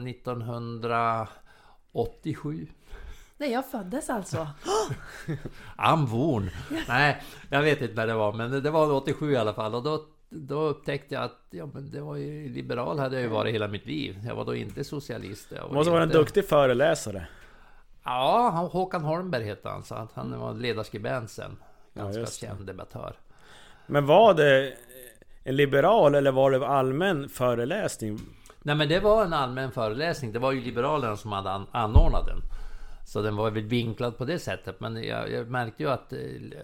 1987. 1.94 2.68
Nej, 3.38 3.52
jag 3.52 3.72
föddes 3.72 4.10
alltså. 4.10 4.48
Amvorn! 5.76 6.50
Nej, 6.88 7.24
jag 7.50 7.62
vet 7.62 7.82
inte 7.82 7.94
när 7.96 8.08
det 8.08 8.14
var, 8.14 8.34
men 8.34 8.64
det- 8.64 8.70
var 8.72 8.92
87 8.94 9.32
i 9.32 9.38
alla 9.38 9.54
fall. 9.54 9.76
Och 9.76 9.84
då, 9.84 10.06
då 10.30 10.62
upptäckte 10.62 11.16
jag 11.16 11.24
att 11.24 11.40
ja, 11.50 11.66
men 11.74 11.92
det 11.92 12.02
var 12.02 12.16
ju 12.16 12.50
liberal 12.50 13.00
hade 13.00 13.16
jag 13.16 13.22
ju 13.24 13.28
varit 13.30 13.54
hela 13.54 13.68
mitt 13.68 13.86
liv. 13.86 14.20
Jag 14.28 14.36
var 14.36 14.46
då 14.46 14.56
inte 14.56 14.84
socialist. 14.84 15.48
Jag 15.56 15.62
var 15.68 15.74
Måste 15.74 15.92
vara 15.92 16.04
en 16.04 16.10
duktig 16.10 16.48
föreläsare. 16.48 17.28
Ja, 18.04 18.52
han- 18.54 18.66
Håkan 18.68 19.04
Holmberg 19.04 19.44
hette 19.44 19.70
han, 19.70 19.84
så 19.84 19.96
att 19.96 20.12
han 20.14 20.40
var 20.40 20.54
ledarskribent 20.54 21.32
sen. 21.32 21.58
Ja, 21.94 22.04
Ganska 22.04 22.22
det. 22.22 22.32
känd 22.32 22.66
debattör. 22.66 23.14
Men 23.88 24.06
var 24.06 24.34
det 24.34 24.74
en 25.44 25.56
liberal 25.56 26.16
eller 26.16 26.32
var 26.32 26.52
det 26.52 26.68
allmän 26.68 27.30
föreläsning? 27.30 28.20
Nej 28.63 28.75
men 28.75 28.89
det 28.89 29.00
var 29.00 29.25
en 29.25 29.34
allmän 29.34 29.72
föreläsning. 29.72 30.32
Det 30.32 30.39
var 30.39 30.51
ju 30.51 30.62
Liberalerna 30.62 31.17
som 31.17 31.32
hade 31.32 31.51
an- 31.51 31.67
anordnat 31.72 32.25
den. 32.25 32.41
Så 33.05 33.22
den 33.22 33.36
var 33.36 33.51
väl 33.51 33.63
vinklad 33.63 34.17
på 34.17 34.25
det 34.25 34.39
sättet. 34.39 34.79
Men 34.79 35.03
jag, 35.03 35.32
jag 35.32 35.50
märkte 35.50 35.84
ju 35.84 35.89
att... 35.89 36.13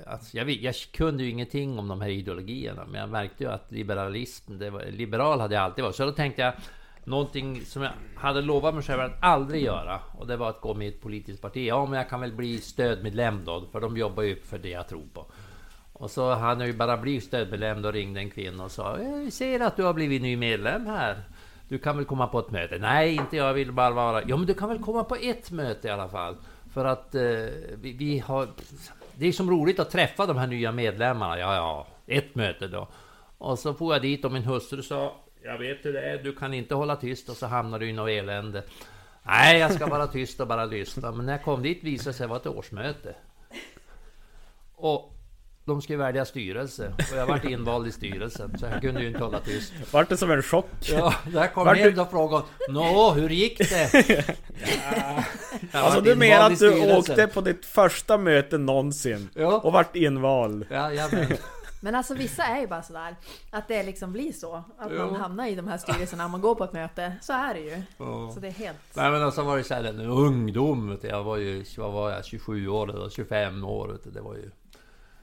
Alltså 0.07 0.37
jag, 0.37 0.49
jag 0.49 0.75
kunde 0.93 1.23
ju 1.23 1.29
ingenting 1.29 1.79
om 1.79 1.87
de 1.87 2.01
här 2.01 2.09
ideologierna. 2.09 2.85
Men 2.85 3.01
jag 3.01 3.09
märkte 3.09 3.43
ju 3.43 3.49
att 3.49 3.71
liberalism, 3.71 4.57
det 4.57 4.69
var, 4.69 4.85
liberal 4.91 5.39
hade 5.39 5.55
jag 5.55 5.63
alltid 5.63 5.83
varit. 5.83 5.95
Så 5.95 6.05
då 6.05 6.11
tänkte 6.11 6.41
jag... 6.41 6.53
Någonting 7.03 7.65
som 7.65 7.81
jag 7.81 7.91
hade 8.15 8.41
lovat 8.41 8.73
mig 8.73 8.83
själv 8.83 9.01
att 9.01 9.23
aldrig 9.23 9.63
göra. 9.63 9.99
Och 10.17 10.27
det 10.27 10.37
var 10.37 10.49
att 10.49 10.61
gå 10.61 10.73
med 10.73 10.87
i 10.87 10.89
ett 10.89 11.01
politiskt 11.01 11.41
parti. 11.41 11.67
Ja 11.67 11.85
men 11.85 11.97
jag 11.97 12.09
kan 12.09 12.21
väl 12.21 12.33
bli 12.33 12.57
stödmedlem 12.57 13.45
då. 13.45 13.65
För 13.71 13.81
de 13.81 13.97
jobbar 13.97 14.23
ju 14.23 14.35
för 14.35 14.57
det 14.57 14.69
jag 14.69 14.87
tror 14.87 15.05
på. 15.13 15.25
Och 15.93 16.11
så 16.11 16.33
hann 16.33 16.59
jag 16.59 16.67
ju 16.67 16.73
bara 16.73 16.97
bli 16.97 17.21
stödmedlem. 17.21 17.81
Då 17.81 17.91
ringde 17.91 18.19
en 18.19 18.29
kvinna 18.29 18.63
och 18.63 18.71
sa 18.71 18.97
eh, 18.97 19.23
jag 19.23 19.33
ser 19.33 19.59
att 19.59 19.75
du 19.75 19.83
har 19.83 19.93
blivit 19.93 20.21
ny 20.21 20.37
medlem 20.37 20.85
här. 20.85 21.23
Du 21.69 21.79
kan 21.79 21.97
väl 21.97 22.05
komma 22.05 22.27
på 22.27 22.39
ett 22.39 22.51
möte? 22.51 22.77
Nej, 22.77 23.15
inte 23.15 23.37
jag 23.37 23.53
vill 23.53 23.71
bara 23.71 23.91
vara... 23.91 24.23
Ja, 24.27 24.37
men 24.37 24.45
du 24.45 24.53
kan 24.53 24.69
väl 24.69 24.79
komma 24.79 25.03
på 25.03 25.15
ett 25.15 25.51
möte 25.51 25.87
i 25.87 25.91
alla 25.91 26.09
fall? 26.09 26.35
För 26.73 26.85
att 26.85 27.15
eh, 27.15 27.21
vi, 27.81 27.95
vi 27.99 28.19
har... 28.19 28.47
Det 29.15 29.27
är 29.27 29.31
som 29.31 29.49
roligt 29.49 29.79
att 29.79 29.91
träffa 29.91 30.25
de 30.25 30.37
här 30.37 30.47
nya 30.47 30.71
medlemmarna. 30.71 31.39
Ja, 31.39 31.55
ja, 31.55 31.87
ett 32.07 32.35
möte 32.35 32.67
då. 32.67 32.87
Och 33.37 33.59
så 33.59 33.73
får 33.73 33.93
jag 33.93 34.01
dit 34.01 34.25
och 34.25 34.31
min 34.31 34.43
hustru 34.43 34.81
sa 34.81 35.15
Jag 35.43 35.57
vet 35.57 35.85
hur 35.85 35.93
det 35.93 36.01
är, 36.01 36.23
du 36.23 36.35
kan 36.35 36.53
inte 36.53 36.75
hålla 36.75 36.95
tyst 36.95 37.29
och 37.29 37.37
så 37.37 37.45
hamnar 37.45 37.79
du 37.79 37.89
i 37.89 37.93
något 37.93 38.09
elände. 38.09 38.63
Nej, 39.23 39.59
jag 39.59 39.73
ska 39.73 39.87
vara 39.87 40.07
tyst 40.07 40.39
och 40.39 40.47
bara 40.47 40.65
lyssna. 40.65 41.11
Men 41.11 41.25
när 41.25 41.33
jag 41.33 41.43
kom 41.43 41.63
dit 41.63 41.83
visade 41.83 42.09
det 42.09 42.13
sig 42.13 42.27
vara 42.27 42.39
ett 42.39 42.47
årsmöte. 42.47 43.15
Och 44.75 45.18
de 45.69 45.81
skulle 45.81 45.97
välja 45.97 46.25
styrelse 46.25 46.93
och 47.11 47.17
jag 47.17 47.25
vart 47.25 47.45
invald 47.45 47.87
i 47.87 47.91
styrelsen 47.91 48.57
så 48.59 48.65
jag 48.65 48.81
kunde 48.81 49.01
ju 49.01 49.07
inte 49.07 49.19
hålla 49.23 49.39
tyst. 49.39 49.73
Vart 49.91 50.09
det 50.09 50.17
som 50.17 50.31
en 50.31 50.41
chock? 50.43 50.65
Ja, 50.81 51.13
där 51.33 51.47
kom 51.47 51.65
Vart 51.65 51.77
du- 51.77 52.01
och 52.01 52.11
frågade 52.11 52.43
Nå, 52.69 53.11
hur 53.11 53.29
gick 53.29 53.57
det? 53.57 53.93
Ja, 55.71 55.79
Alltså 55.79 56.01
du 56.01 56.15
menar 56.15 56.51
att 56.51 56.59
du 56.59 56.95
åkte 56.97 57.27
på 57.27 57.41
ditt 57.41 57.65
första 57.65 58.17
möte 58.17 58.57
någonsin? 58.57 59.29
Ja. 59.35 59.59
Och 59.63 59.73
vart 59.73 59.95
invald? 59.95 60.65
Ja, 60.69 60.93
ja, 60.93 61.07
men, 61.11 61.27
Men 61.81 61.95
alltså 61.95 62.13
vissa 62.13 62.43
är 62.43 62.59
ju 62.61 62.67
bara 62.67 62.81
sådär. 62.81 63.15
Att 63.51 63.67
det 63.67 63.83
liksom 63.83 64.11
blir 64.11 64.31
så. 64.31 64.55
Att 64.55 64.91
man 64.91 65.07
Jo. 65.11 65.13
hamnar 65.15 65.47
i 65.47 65.55
de 65.55 65.67
här 65.67 65.77
styrelserna 65.77 66.25
om 66.25 66.31
man 66.31 66.41
går 66.41 66.55
på 66.55 66.63
ett 66.63 66.73
möte. 66.73 67.13
Så 67.21 67.33
är 67.33 67.53
det 67.53 67.59
ju. 67.59 67.81
Ja. 67.97 68.31
Så 68.33 68.39
det 68.39 68.47
är 68.47 68.51
helt... 68.51 68.77
Nej 68.93 69.11
men 69.11 69.23
alltså 69.23 69.41
var 69.43 69.57
det 69.57 69.63
så 69.63 69.73
här 69.73 69.83
en 69.83 69.99
ungdom. 69.99 70.97
Jag 71.01 71.23
var 71.23 71.37
ju, 71.37 71.65
vad 71.77 71.91
var 71.93 72.09
jag, 72.11 72.25
27 72.25 72.67
år 72.67 72.89
eller 72.95 73.09
25 73.09 73.63
år. 73.63 73.97
Det 74.13 74.21
var 74.21 74.35
ju... 74.35 74.51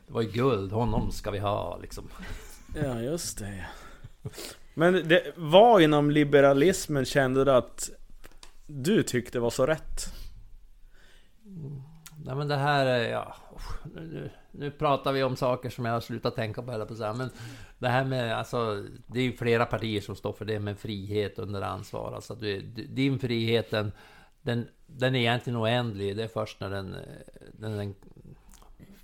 Det 0.06 0.12
var 0.12 0.22
ju 0.22 0.30
guld, 0.30 0.72
honom 0.72 1.12
ska 1.12 1.30
vi 1.30 1.38
ha 1.38 1.78
liksom. 1.82 2.08
Ja, 2.74 3.00
just 3.00 3.38
det. 3.38 3.66
Men 4.74 5.08
det 5.08 5.32
var 5.36 5.80
inom 5.80 6.10
liberalismen 6.10 7.04
kände 7.04 7.44
du 7.44 7.52
att 7.52 7.90
du 8.66 9.02
tyckte 9.02 9.40
var 9.40 9.50
så 9.50 9.66
rätt? 9.66 10.12
Nej 12.24 12.34
men 12.34 12.48
det 12.48 12.56
här 12.56 12.86
är, 12.86 13.10
ja... 13.10 13.36
Nu, 13.94 14.30
nu, 14.50 14.70
pratar 14.70 15.12
vi 15.12 15.22
om 15.22 15.36
saker 15.36 15.70
som 15.70 15.84
jag 15.84 15.92
har 15.92 16.00
slutat 16.00 16.34
tänka 16.34 16.62
på 16.62 16.72
hela 16.72 16.86
på 16.86 16.94
så 16.94 17.14
Men 17.14 17.30
det 17.78 17.88
här 17.88 18.04
med, 18.04 18.38
alltså... 18.38 18.84
Det 19.06 19.18
är 19.18 19.22
ju 19.22 19.36
flera 19.36 19.66
partier 19.66 20.00
som 20.00 20.16
står 20.16 20.32
för 20.32 20.44
det 20.44 20.60
med 20.60 20.78
frihet 20.78 21.38
under 21.38 21.62
ansvar. 21.62 22.12
Alltså 22.14 22.34
du, 22.34 22.60
din 22.70 23.18
frihet 23.18 23.70
den, 23.70 23.92
den, 24.42 24.68
den 24.86 25.14
är 25.14 25.18
egentligen 25.18 25.56
oändlig. 25.56 26.16
Det 26.16 26.22
är 26.22 26.28
först 26.28 26.60
när 26.60 26.70
den, 26.70 26.94
eh, 26.94 27.00
när 27.58 27.76
den 27.76 27.94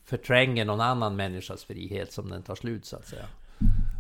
förtränger 0.05 0.65
någon 0.65 0.81
annan 0.81 1.17
människas 1.17 1.65
frihet 1.65 2.13
som 2.13 2.31
den 2.31 2.43
tar 2.43 2.55
slut 2.55 2.85
så 2.85 2.97
att 2.97 3.07
säga. 3.07 3.25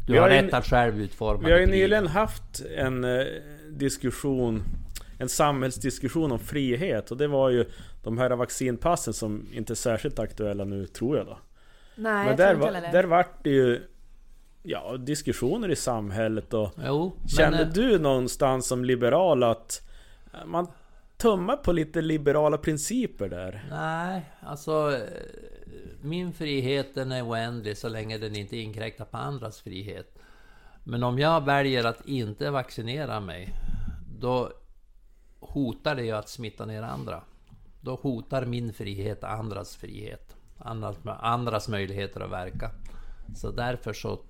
Du 0.06 0.14
har 0.14 0.20
har 0.20 0.28
rätt 0.28 0.54
att 0.54 0.66
själv 0.66 1.00
utforma 1.00 1.42
Vi 1.46 1.52
har 1.52 1.58
ju 1.58 1.66
nyligen 1.66 2.06
haft 2.06 2.60
en 2.76 3.04
eh, 3.04 3.26
diskussion 3.70 4.62
En 5.18 5.28
samhällsdiskussion 5.28 6.32
om 6.32 6.38
frihet 6.38 7.10
och 7.10 7.16
det 7.16 7.26
var 7.26 7.50
ju 7.50 7.64
de 8.02 8.18
här 8.18 8.30
vaccinpassen 8.30 9.14
som 9.14 9.46
inte 9.52 9.72
är 9.72 9.74
särskilt 9.74 10.18
aktuella 10.18 10.64
nu 10.64 10.86
tror 10.86 11.16
jag 11.16 11.26
då. 11.26 11.38
Nej, 11.94 12.12
Men 12.12 12.26
jag 12.26 12.36
där, 12.36 12.54
tror 12.54 12.68
inte 12.68 12.80
var, 12.80 12.92
där 12.92 13.04
vart 13.04 13.44
det 13.44 13.50
ju 13.50 13.82
Ja, 14.62 14.96
diskussioner 14.96 15.70
i 15.70 15.76
samhället 15.76 16.54
och 16.54 16.70
Jo, 16.86 17.12
Kände 17.36 17.58
men, 17.58 17.66
eh, 17.66 17.72
du 17.72 17.98
någonstans 17.98 18.66
som 18.66 18.84
liberal 18.84 19.42
att 19.42 19.88
eh, 20.34 20.46
man 20.46 20.66
tummar 21.16 21.56
på 21.56 21.72
lite 21.72 22.00
liberala 22.00 22.58
principer 22.58 23.28
där? 23.28 23.64
Nej, 23.70 24.32
alltså... 24.40 24.98
Min 26.04 26.32
frihet 26.32 26.94
den 26.94 27.12
är 27.12 27.28
oändlig 27.28 27.76
så 27.76 27.88
länge 27.88 28.18
den 28.18 28.36
inte 28.36 28.56
inkräktar 28.56 29.04
på 29.04 29.16
andras 29.16 29.60
frihet. 29.60 30.18
Men 30.84 31.02
om 31.02 31.18
jag 31.18 31.44
väljer 31.44 31.84
att 31.84 32.06
inte 32.08 32.50
vaccinera 32.50 33.20
mig, 33.20 33.54
då 34.18 34.52
hotar 35.40 35.94
det 35.94 36.02
ju 36.04 36.12
att 36.12 36.28
smitta 36.28 36.66
ner 36.66 36.82
andra. 36.82 37.22
Då 37.80 37.94
hotar 37.94 38.44
min 38.46 38.72
frihet 38.72 39.24
andras 39.24 39.76
frihet. 39.76 40.36
Andras, 40.58 40.96
andras 41.20 41.68
möjligheter 41.68 42.20
att 42.20 42.30
verka. 42.30 42.70
Så 43.36 43.50
därför 43.50 43.92
så 43.92 44.20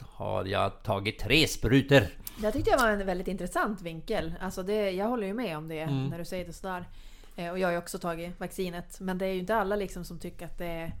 har 0.00 0.44
jag 0.44 0.82
tagit 0.82 1.18
tre 1.18 1.46
sprutor. 1.48 2.02
Det 2.42 2.52
tyckte 2.52 2.70
jag 2.70 2.78
var 2.78 2.90
en 2.90 3.06
väldigt 3.06 3.28
intressant 3.28 3.82
vinkel. 3.82 4.34
Alltså 4.40 4.62
det, 4.62 4.90
jag 4.90 5.06
håller 5.08 5.26
ju 5.26 5.34
med 5.34 5.56
om 5.58 5.68
det 5.68 5.78
Mm. 5.80 6.08
när 6.08 6.18
du 6.18 6.24
säger 6.24 6.44
det 6.46 6.52
sådär. 6.52 6.84
Eh, 7.36 7.50
Och 7.50 7.58
jag 7.58 7.68
har 7.68 7.72
ju 7.72 7.78
också 7.78 7.98
tagit 7.98 8.40
vaccinet. 8.40 9.00
Men 9.00 9.18
det 9.18 9.26
är 9.26 9.32
ju 9.32 9.38
inte 9.40 9.54
alla 9.56 9.76
liksom 9.76 10.04
som 10.04 10.18
tycker 10.18 10.46
att 10.46 10.58
det 10.58 10.66
är... 10.66 10.92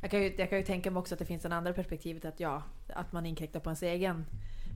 Jag 0.00 0.10
kan, 0.10 0.22
ju, 0.22 0.34
jag 0.38 0.48
kan 0.48 0.58
ju 0.58 0.64
tänka 0.64 0.90
mig 0.90 1.00
också 1.00 1.14
att 1.14 1.18
det 1.18 1.24
finns 1.24 1.44
en 1.44 1.52
andra 1.52 1.72
perspektivet 1.72 2.24
att 2.24 2.40
ja, 2.40 2.62
att 2.88 3.12
man 3.12 3.26
inkräktar 3.26 3.60
på 3.60 3.70
ens 3.70 3.82
egen 3.82 4.26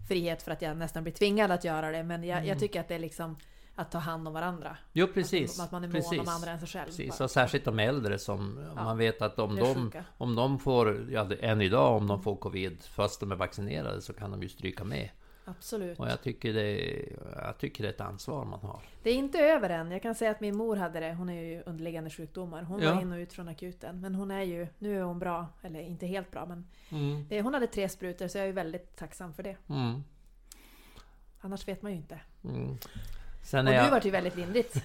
frihet 0.08 0.42
för 0.42 0.50
att 0.50 0.62
jag 0.62 0.76
nästan 0.76 1.02
blir 1.02 1.12
tvingad 1.12 1.50
att 1.50 1.64
göra 1.64 1.90
det. 1.90 2.02
Men 2.02 2.24
jag, 2.24 2.36
Mm. 2.36 2.48
jag 2.48 2.58
tycker 2.58 2.80
att 2.80 2.88
det 2.88 2.94
är 2.94 2.98
liksom 2.98 3.36
att 3.74 3.90
ta 3.90 3.98
hand 3.98 4.28
om 4.28 4.34
varandra. 4.34 4.76
Jo 4.92 5.06
precis. 5.14 5.58
Att, 5.60 5.66
att 5.66 5.72
man 5.72 5.84
är 5.84 5.88
mån 5.88 5.94
precis. 5.94 6.20
om 6.20 6.28
andra 6.28 6.50
än 6.50 6.58
sig 6.58 6.68
själv. 6.68 6.86
Precis, 6.86 7.18
bara. 7.18 7.24
och 7.24 7.30
särskilt 7.30 7.64
de 7.64 7.78
äldre 7.78 8.18
som 8.18 8.64
Ja. 8.76 8.84
man 8.84 8.98
vet 8.98 9.22
att 9.22 9.38
om 9.38 9.56
Det 9.56 9.60
de, 9.62 9.74
sjuka. 9.74 10.04
om 10.18 10.34
de 10.34 10.58
får, 10.58 11.06
ja 11.10 11.28
än 11.40 11.60
idag 11.60 11.96
om 11.96 12.06
de 12.06 12.22
får 12.22 12.36
Covid 12.36 12.82
fast 12.82 13.20
de 13.20 13.32
är 13.32 13.36
vaccinerade 13.36 14.00
så 14.02 14.12
kan 14.12 14.30
de 14.30 14.42
ju 14.42 14.48
stryka 14.48 14.84
med. 14.84 15.10
Absolut. 15.46 15.98
Och 15.98 16.08
jag 16.08 16.22
tycker 16.22 16.52
det, 16.52 16.78
jag 17.36 17.58
tycker 17.58 17.82
det 17.82 17.88
är 17.88 17.92
ett 17.92 18.00
ansvar 18.00 18.44
man 18.44 18.60
har. 18.60 18.80
Det 19.02 19.10
är 19.10 19.14
inte 19.14 19.38
över 19.38 19.70
än. 19.70 19.90
Jag 19.90 20.02
kan 20.02 20.14
säga 20.14 20.30
att 20.30 20.40
min 20.40 20.56
mor 20.56 20.76
hade 20.76 21.00
det. 21.00 21.14
Hon 21.14 21.28
är 21.28 21.42
ju 21.42 21.62
underliggande 21.66 22.10
sjukdomar. 22.10 22.62
Hon 22.62 22.82
Ja. 22.82 22.94
var 22.94 23.02
in 23.02 23.12
och 23.12 23.16
ut 23.18 23.32
från 23.32 23.48
akuten. 23.48 24.00
Men 24.00 24.14
hon 24.14 24.30
är 24.30 24.42
ju, 24.42 24.66
nu 24.78 24.98
är 24.98 25.02
hon 25.02 25.18
bra. 25.18 25.46
Eller 25.62 25.80
inte 25.80 26.06
helt 26.06 26.30
bra 26.30 26.46
men 26.46 26.66
Mm. 26.90 27.26
det, 27.28 27.42
hon 27.42 27.54
hade 27.54 27.66
tre 27.66 27.88
sprutor 27.88 28.28
så 28.28 28.38
jag 28.38 28.42
är 28.42 28.46
ju 28.46 28.52
väldigt 28.52 28.96
tacksam 28.96 29.34
för 29.34 29.42
det. 29.42 29.56
Mm. 29.68 30.02
Annars 31.40 31.68
vet 31.68 31.82
man 31.82 31.90
ju 31.92 31.96
inte. 31.98 32.20
Mm. 32.44 32.76
Sen 33.42 33.66
Och 33.66 33.72
du 33.72 33.78
jag... 33.78 33.90
vart 33.90 34.04
ju 34.04 34.10
väldigt 34.10 34.36
lindrigt. 34.36 34.76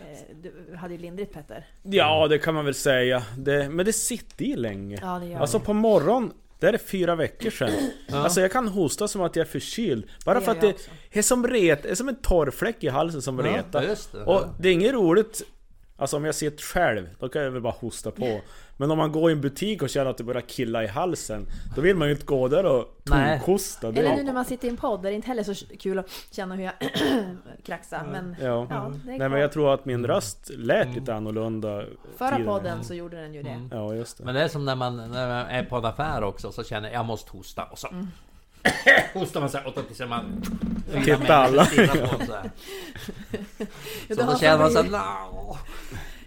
Eh, 0.00 0.36
Du 0.42 0.76
hade 0.76 0.94
ju 0.94 1.00
lindrigt 1.00 1.32
Petter. 1.34 1.66
Ja, 1.82 2.28
det 2.28 2.38
kan 2.38 2.54
man 2.54 2.64
väl 2.64 2.74
säga. 2.74 3.22
Det, 3.38 3.68
men 3.68 3.86
det 3.86 3.92
sitter 3.92 4.44
i 4.44 4.56
länge. 4.56 4.98
Ja 5.02 5.18
det 5.18 5.26
gör 5.26 5.40
Alltså 5.40 5.58
det. 5.58 5.64
på 5.64 5.72
morgon, 5.72 6.32
det 6.70 6.76
är 6.76 6.78
fyra 6.78 7.14
veckor 7.14 7.50
sedan. 7.50 7.90
Ja. 8.08 8.16
Alltså 8.16 8.40
jag 8.40 8.52
kan 8.52 8.68
hosta 8.68 9.08
som 9.08 9.22
att 9.22 9.36
jag 9.36 9.46
är 9.46 9.50
förkyld. 9.50 10.04
Bara 10.24 10.38
Det 10.38 10.44
för 10.44 10.52
att 10.52 10.60
det 10.60 10.68
också. 10.72 10.90
är 11.10 11.22
som 11.22 11.46
ret, 11.46 11.84
är 11.84 11.94
som 11.94 12.08
en 12.08 12.16
torrfläck 12.16 12.84
i 12.84 12.88
halsen 12.88 13.22
som 13.22 13.38
Ja, 13.38 13.44
retar. 13.56 13.82
det. 14.12 14.18
Och 14.24 14.44
det 14.60 14.68
är 14.68 14.72
inget 14.72 14.92
roligt 14.92 15.42
Alltså 15.96 16.16
om 16.16 16.24
jag 16.24 16.34
sitter 16.34 16.62
själv, 16.64 17.08
då 17.20 17.28
kan 17.28 17.42
jag 17.42 17.50
väl 17.50 17.62
bara 17.62 17.74
hosta 17.80 18.10
på. 18.10 18.40
Men 18.82 18.90
om 18.90 18.98
man 18.98 19.12
går 19.12 19.30
i 19.30 19.32
en 19.32 19.40
butik 19.40 19.82
och 19.82 19.90
känner 19.90 20.10
att 20.10 20.16
det 20.18 20.24
börjar 20.24 20.40
killa 20.40 20.84
i 20.84 20.86
halsen, 20.86 21.46
då 21.76 21.80
vill 21.80 21.96
man 21.96 22.08
ju 22.08 22.14
inte 22.14 22.26
gå 22.26 22.48
där 22.48 22.64
och 22.64 23.00
tokhosta. 23.04 23.88
Eller 23.88 24.16
nu 24.16 24.22
när 24.22 24.32
man 24.32 24.44
sitter 24.44 24.66
i 24.66 24.70
en 24.70 24.76
podd, 24.76 25.02
det 25.02 25.08
är 25.08 25.12
inte 25.12 25.28
heller 25.28 25.42
så 25.42 25.66
kul 25.80 25.98
att 25.98 26.10
känna 26.30 26.54
hur 26.54 26.64
jag 26.64 26.72
kraxar. 27.64 28.06
Men 28.12 28.36
ja. 28.40 28.66
ja, 28.70 28.86
är 28.86 29.18
Nej 29.18 29.28
men 29.28 29.40
jag 29.40 29.52
tror 29.52 29.74
att 29.74 29.84
min 29.84 30.06
röst 30.06 30.50
lät 30.56 30.94
lite 30.94 31.14
annorlunda 31.14 31.84
Förra 32.16 32.30
tidigare. 32.30 32.44
podden 32.44 32.84
så 32.84 32.94
gjorde 32.94 33.22
den 33.22 33.34
ju 33.34 33.42
det. 33.42 33.50
Mm. 33.50 33.68
Ja 33.72 33.94
just 33.94 34.18
det. 34.18 34.24
Men 34.24 34.34
det 34.34 34.42
är 34.42 34.48
som 34.48 34.64
när 34.64 34.76
man, 34.76 34.96
när 34.96 35.28
man 35.28 35.46
är 35.46 35.64
på 35.64 35.76
en 35.76 35.84
affär 35.84 36.22
också, 36.22 36.52
så 36.52 36.64
känner 36.64 36.88
jag 36.88 36.98
jag 36.98 37.06
måste 37.06 37.30
hosta. 37.30 37.64
Och 37.64 37.78
så 37.78 37.88
Mm. 37.88 38.08
hostar 39.14 39.40
man 39.40 39.50
så 39.50 39.58
här, 39.58 39.66
och 39.66 39.72
då 39.76 39.82
tills 39.82 40.00
man... 40.08 40.42
Titta 41.04 41.36
alla. 41.36 41.64
på 41.64 41.70
så 41.70 42.34
Så 44.14 44.38
känner 44.38 44.58
man 44.58 44.70
såhär... 44.70 44.90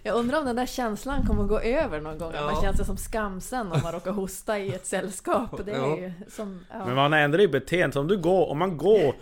Jag 0.06 0.16
undrar 0.16 0.38
om 0.38 0.44
den 0.44 0.56
där 0.56 0.66
känslan 0.66 1.26
kommer 1.26 1.42
att 1.42 1.48
gå 1.48 1.60
över 1.60 2.00
någon 2.00 2.18
gång. 2.18 2.32
Ja. 2.34 2.50
man 2.52 2.62
känner 2.62 2.76
sig 2.76 2.84
som 2.84 2.96
skamsen 2.96 3.72
om 3.72 3.80
man 3.82 3.92
råkar 3.92 4.12
hosta 4.12 4.58
i 4.58 4.74
ett 4.74 4.86
sällskap. 4.86 5.60
Det 5.66 5.72
är 5.72 5.76
Ja. 5.78 5.96
ju 5.96 6.12
som... 6.28 6.60
Ja. 6.70 6.86
Men 6.86 6.94
man 6.94 7.12
ändrar 7.12 7.40
ju 7.40 7.48
beteende. 7.48 7.98
Om 7.98 8.08
du 8.08 8.18
går, 8.18 8.46
om 8.50 8.58
man 8.58 8.76
går 8.76 9.14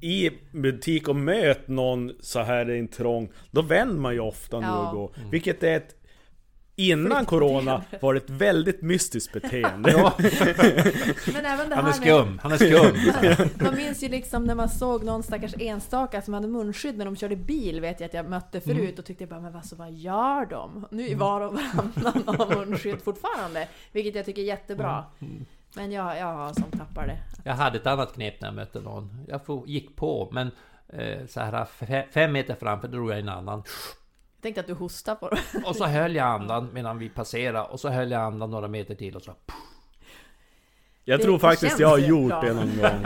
i 0.00 0.30
butik 0.52 1.08
och 1.08 1.16
möter 1.16 1.72
någon 1.72 2.12
så 2.20 2.40
här 2.40 2.70
i 2.70 2.78
en 2.78 2.88
trång, 2.88 3.32
då 3.50 3.62
vänder 3.62 4.00
man 4.00 4.12
ju 4.14 4.20
ofta 4.20 4.60
nu 4.60 4.66
och 4.66 4.94
går. 4.94 5.10
Vilket 5.30 5.62
är 5.62 5.76
ett 5.76 5.96
Innan 6.76 7.24
corona 7.26 7.82
var 8.00 8.14
det 8.14 8.18
ett 8.20 8.30
väldigt 8.30 8.82
mystiskt 8.82 9.32
beteende. 9.32 9.90
Ja, 9.90 10.12
Men 11.34 11.44
även 11.44 11.68
det 11.68 11.74
han 11.76 11.84
är 11.84 11.84
med... 11.84 11.94
skum, 11.94 12.40
han 12.42 12.52
är 12.52 12.56
skum. 12.56 13.48
Man 13.66 13.76
minns 13.76 14.02
ju 14.02 14.08
liksom 14.08 14.44
när 14.44 14.54
man 14.54 14.68
såg 14.68 15.04
någon 15.04 15.22
stackars 15.22 15.54
enstaka 15.58 16.22
som 16.22 16.34
hade 16.34 16.48
munskydd 16.48 16.98
när 16.98 17.04
de 17.04 17.16
körde 17.16 17.36
bil 17.36 17.80
vet 17.80 18.00
jag 18.00 18.06
att 18.08 18.14
jag 18.14 18.28
mötte 18.30 18.60
förut 18.60 18.78
Mm. 18.78 18.94
och 18.98 19.04
tyckte 19.04 19.26
bara 19.26 19.40
men 19.40 19.56
alltså, 19.56 19.76
vad 19.76 19.92
gör 19.92 20.46
de? 20.46 20.86
Nu 20.90 21.08
är 21.08 21.16
var 21.16 21.40
och 21.40 21.54
varannan 21.54 22.24
har 22.40 22.66
munskydd 22.66 23.00
fortfarande. 23.02 23.68
Vilket 23.92 24.14
jag 24.14 24.24
tycker 24.24 24.42
är 24.42 24.46
jättebra. 24.46 25.04
Men 25.76 25.92
jag, 25.92 26.18
jag 26.18 26.54
som 26.54 26.70
tappar 26.78 27.06
det. 27.06 27.18
Jag 27.44 27.54
hade 27.54 27.78
ett 27.78 27.86
annat 27.86 28.14
knep 28.14 28.40
när 28.40 28.48
jag 28.48 28.54
mötte 28.54 28.80
någon. 28.80 29.24
Jag 29.28 29.40
gick 29.66 29.96
på, 29.96 30.28
men 30.32 30.50
eh, 30.88 31.26
så 31.26 31.40
här 31.40 31.52
fe- 31.80 32.04
fem 32.10 32.32
meter 32.32 32.54
framför 32.60 32.88
drog 32.88 33.10
jag 33.10 33.18
en 33.18 33.28
annan. 33.28 33.62
Tänkte 34.44 34.60
att 34.60 34.66
du 34.66 34.72
hostar 34.74 35.14
på 35.14 35.28
det. 35.28 35.40
Och 35.66 35.76
så 35.76 35.84
höll 35.86 36.14
jag 36.16 36.26
andan 36.26 36.68
medan 36.72 36.98
vi 36.98 37.08
passerade 37.08 37.60
och 37.68 37.80
så 37.80 37.88
höll 37.88 38.10
jag 38.10 38.22
andan 38.22 38.50
några 38.50 38.68
meter 38.68 38.94
till 38.94 39.16
och 39.16 39.22
så... 39.22 39.34
Jag 41.04 41.18
Det 41.20 41.24
tror 41.24 41.38
faktiskt 41.38 41.78
jag 41.80 41.88
har 41.88 41.98
gjort 41.98 42.28
bra. 42.28 42.40
det 42.42 42.52
någon 42.54 42.76
gång. 42.80 43.04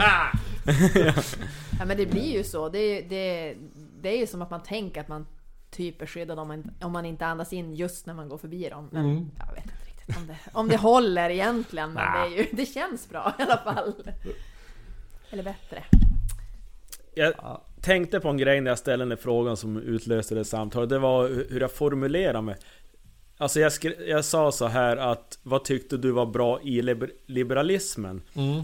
Ja 1.79 1.85
men 1.85 1.97
det 1.97 2.05
blir 2.05 2.37
ju 2.37 2.43
så. 2.43 2.69
Det 2.69 2.79
är, 2.79 3.09
det, 3.09 3.55
det 4.01 4.09
är 4.09 4.17
ju 4.17 4.27
som 4.27 4.41
att 4.41 4.49
man 4.49 4.63
tänker 4.63 5.01
att 5.01 5.07
man 5.07 5.25
typ 5.71 6.01
är 6.01 6.05
skyddad 6.05 6.39
om 6.39 6.47
man, 6.47 6.71
om 6.81 6.91
man 6.91 7.05
inte 7.05 7.25
andas 7.25 7.53
in 7.53 7.73
just 7.73 8.05
när 8.05 8.13
man 8.13 8.29
går 8.29 8.37
förbi 8.37 8.69
dem. 8.69 8.89
Men 8.91 9.05
Mm. 9.05 9.31
jag 9.37 9.53
vet 9.55 9.63
inte 9.63 9.85
riktigt 9.89 10.17
om 10.17 10.27
det, 10.27 10.37
om 10.53 10.67
det 10.67 10.77
håller 10.77 11.29
egentligen. 11.29 11.93
Men 11.93 12.21
det, 12.31 12.35
ju, 12.35 12.47
det 12.51 12.65
känns 12.65 13.09
bra 13.09 13.33
i 13.39 13.41
alla 13.41 13.57
fall. 13.57 13.93
Eller 15.29 15.43
bättre. 15.43 15.83
Jag 17.15 17.33
Ja. 17.37 17.63
Tänkte 17.81 18.19
på 18.19 18.29
en 18.29 18.37
grej 18.37 18.61
när 18.61 18.71
jag 18.71 18.77
ställde 18.77 19.05
den 19.05 19.17
frågan 19.17 19.57
som 19.57 19.77
utlöste 19.77 20.35
det 20.35 20.45
samtalet. 20.45 20.89
Det 20.89 20.99
var 20.99 21.27
hur 21.49 21.61
jag 21.61 21.71
formulerade 21.71 22.41
mig. 22.41 22.55
Alltså 23.37 23.59
jag, 23.59 23.71
skri- 23.71 24.09
jag 24.09 24.25
sa 24.25 24.51
så 24.51 24.65
här 24.67 24.97
att 24.97 25.39
Vad 25.43 25.63
tyckte 25.63 25.97
du 25.97 26.11
var 26.11 26.25
bra 26.25 26.61
i 26.63 26.81
liber- 26.81 27.11
liberalismen? 27.25 28.21
Mm. 28.33 28.63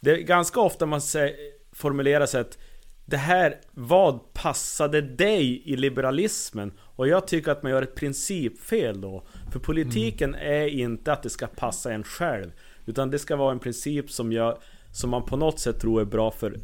Det 0.00 0.10
är 0.10 0.16
ganska 0.16 0.60
ofta 0.60 0.86
man 0.86 1.00
sä- 1.00 1.34
formulerar 1.72 2.26
sig 2.26 2.40
att 2.40 2.58
Det 3.04 3.16
här, 3.16 3.56
vad 3.70 4.32
passade 4.32 5.00
dig 5.00 5.62
i 5.64 5.76
liberalismen? 5.76 6.72
Och 6.80 7.08
jag 7.08 7.26
tycker 7.26 7.50
att 7.52 7.62
man 7.62 7.72
gör 7.72 7.82
ett 7.82 7.94
principfel 7.94 9.00
då. 9.00 9.22
För 9.52 9.58
politiken 9.58 10.34
är 10.34 10.66
inte 10.66 11.12
att 11.12 11.22
det 11.22 11.30
ska 11.30 11.46
passa 11.46 11.92
en 11.92 12.04
själv. 12.04 12.50
Utan 12.86 13.10
det 13.10 13.18
ska 13.18 13.36
vara 13.36 13.52
en 13.52 13.58
princip 13.58 14.10
som, 14.10 14.32
jag, 14.32 14.58
som 14.92 15.10
man 15.10 15.24
på 15.24 15.36
något 15.36 15.60
sätt 15.60 15.80
tror 15.80 16.00
är 16.00 16.04
bra 16.04 16.30
för 16.30 16.56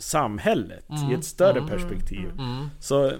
samhället 0.00 0.84
i 1.10 1.14
ett 1.14 1.24
större 1.24 1.66
perspektiv. 1.68 2.30
Mm. 2.38 2.66
Så 2.80 3.12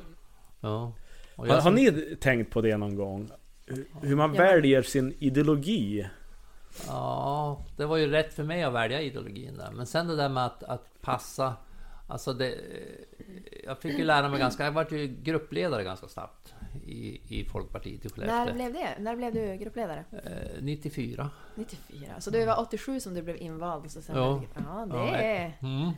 Ja. 0.60 0.92
Har, 1.36 1.46
har 1.60 1.70
ni 1.70 2.16
tänkt 2.20 2.52
på 2.52 2.60
det 2.60 2.76
någon 2.76 2.96
gång? 2.96 3.30
Hur- 3.66 3.86
Hur 4.02 4.16
man 4.16 4.34
Ja. 4.34 4.42
väljer 4.42 4.82
sin 4.82 5.14
ideologi? 5.18 6.06
Ja, 6.86 7.64
det 7.76 7.86
var 7.86 7.96
ju 7.96 8.06
rätt 8.10 8.34
för 8.34 8.42
mig 8.44 8.62
att 8.62 8.72
välja 8.72 9.00
ideologin 9.00 9.56
där. 9.58 9.70
Men 9.72 9.86
sen 9.86 10.08
det 10.08 10.16
där 10.16 10.28
med 10.28 10.46
att, 10.46 10.62
att 10.62 10.88
passa... 11.00 11.54
Alltså 12.08 12.32
det... 12.32 12.54
Jag 13.64 13.78
fick 13.78 13.98
ju 13.98 14.04
lära 14.04 14.28
mig 14.28 14.38
ganska... 14.38 14.64
Jag 14.64 14.72
var 14.72 14.86
ju 14.90 15.06
gruppledare 15.06 15.84
ganska 15.84 16.08
snabbt 16.08 16.54
i, 16.86 17.20
i 17.40 17.44
Folkpartiet 17.44 18.04
i 18.04 18.08
När 18.08 18.26
Skellefteå. 18.26 18.54
blev 18.54 18.72
det? 18.72 18.96
När 18.98 19.16
blev 19.16 19.34
du 19.34 19.56
gruppledare? 19.56 20.04
Eh, 20.12 20.62
94. 20.62 21.30
94. 21.54 22.08
Så 22.20 22.30
det 22.30 22.46
var 22.46 22.60
87 22.60 23.00
som 23.00 23.14
du 23.14 23.22
blev 23.22 23.36
invald? 23.36 23.84
Och 23.84 23.90
så 23.90 24.02
sen 24.02 24.16
Ja. 24.16 24.38
blev 24.38 24.48
du, 24.54 24.60
ja, 24.70 24.86
det 25.18 25.52
Ja, 25.60 25.68
Mm. 25.68 25.90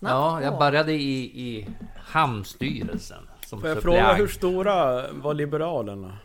Snabbt 0.00 0.12
Ja, 0.12 0.42
jag 0.42 0.52
på. 0.52 0.58
började 0.58 0.92
i, 0.92 1.22
i 1.48 1.68
hamnstyrelsen. 1.96 3.22
Som 3.46 3.60
Får 3.60 3.68
jag 3.68 3.78
suppleant. 3.78 4.00
fråga 4.06 4.14
hur 4.14 4.26
stora 4.28 5.06
var 5.12 5.34
Liberalerna? 5.34 6.18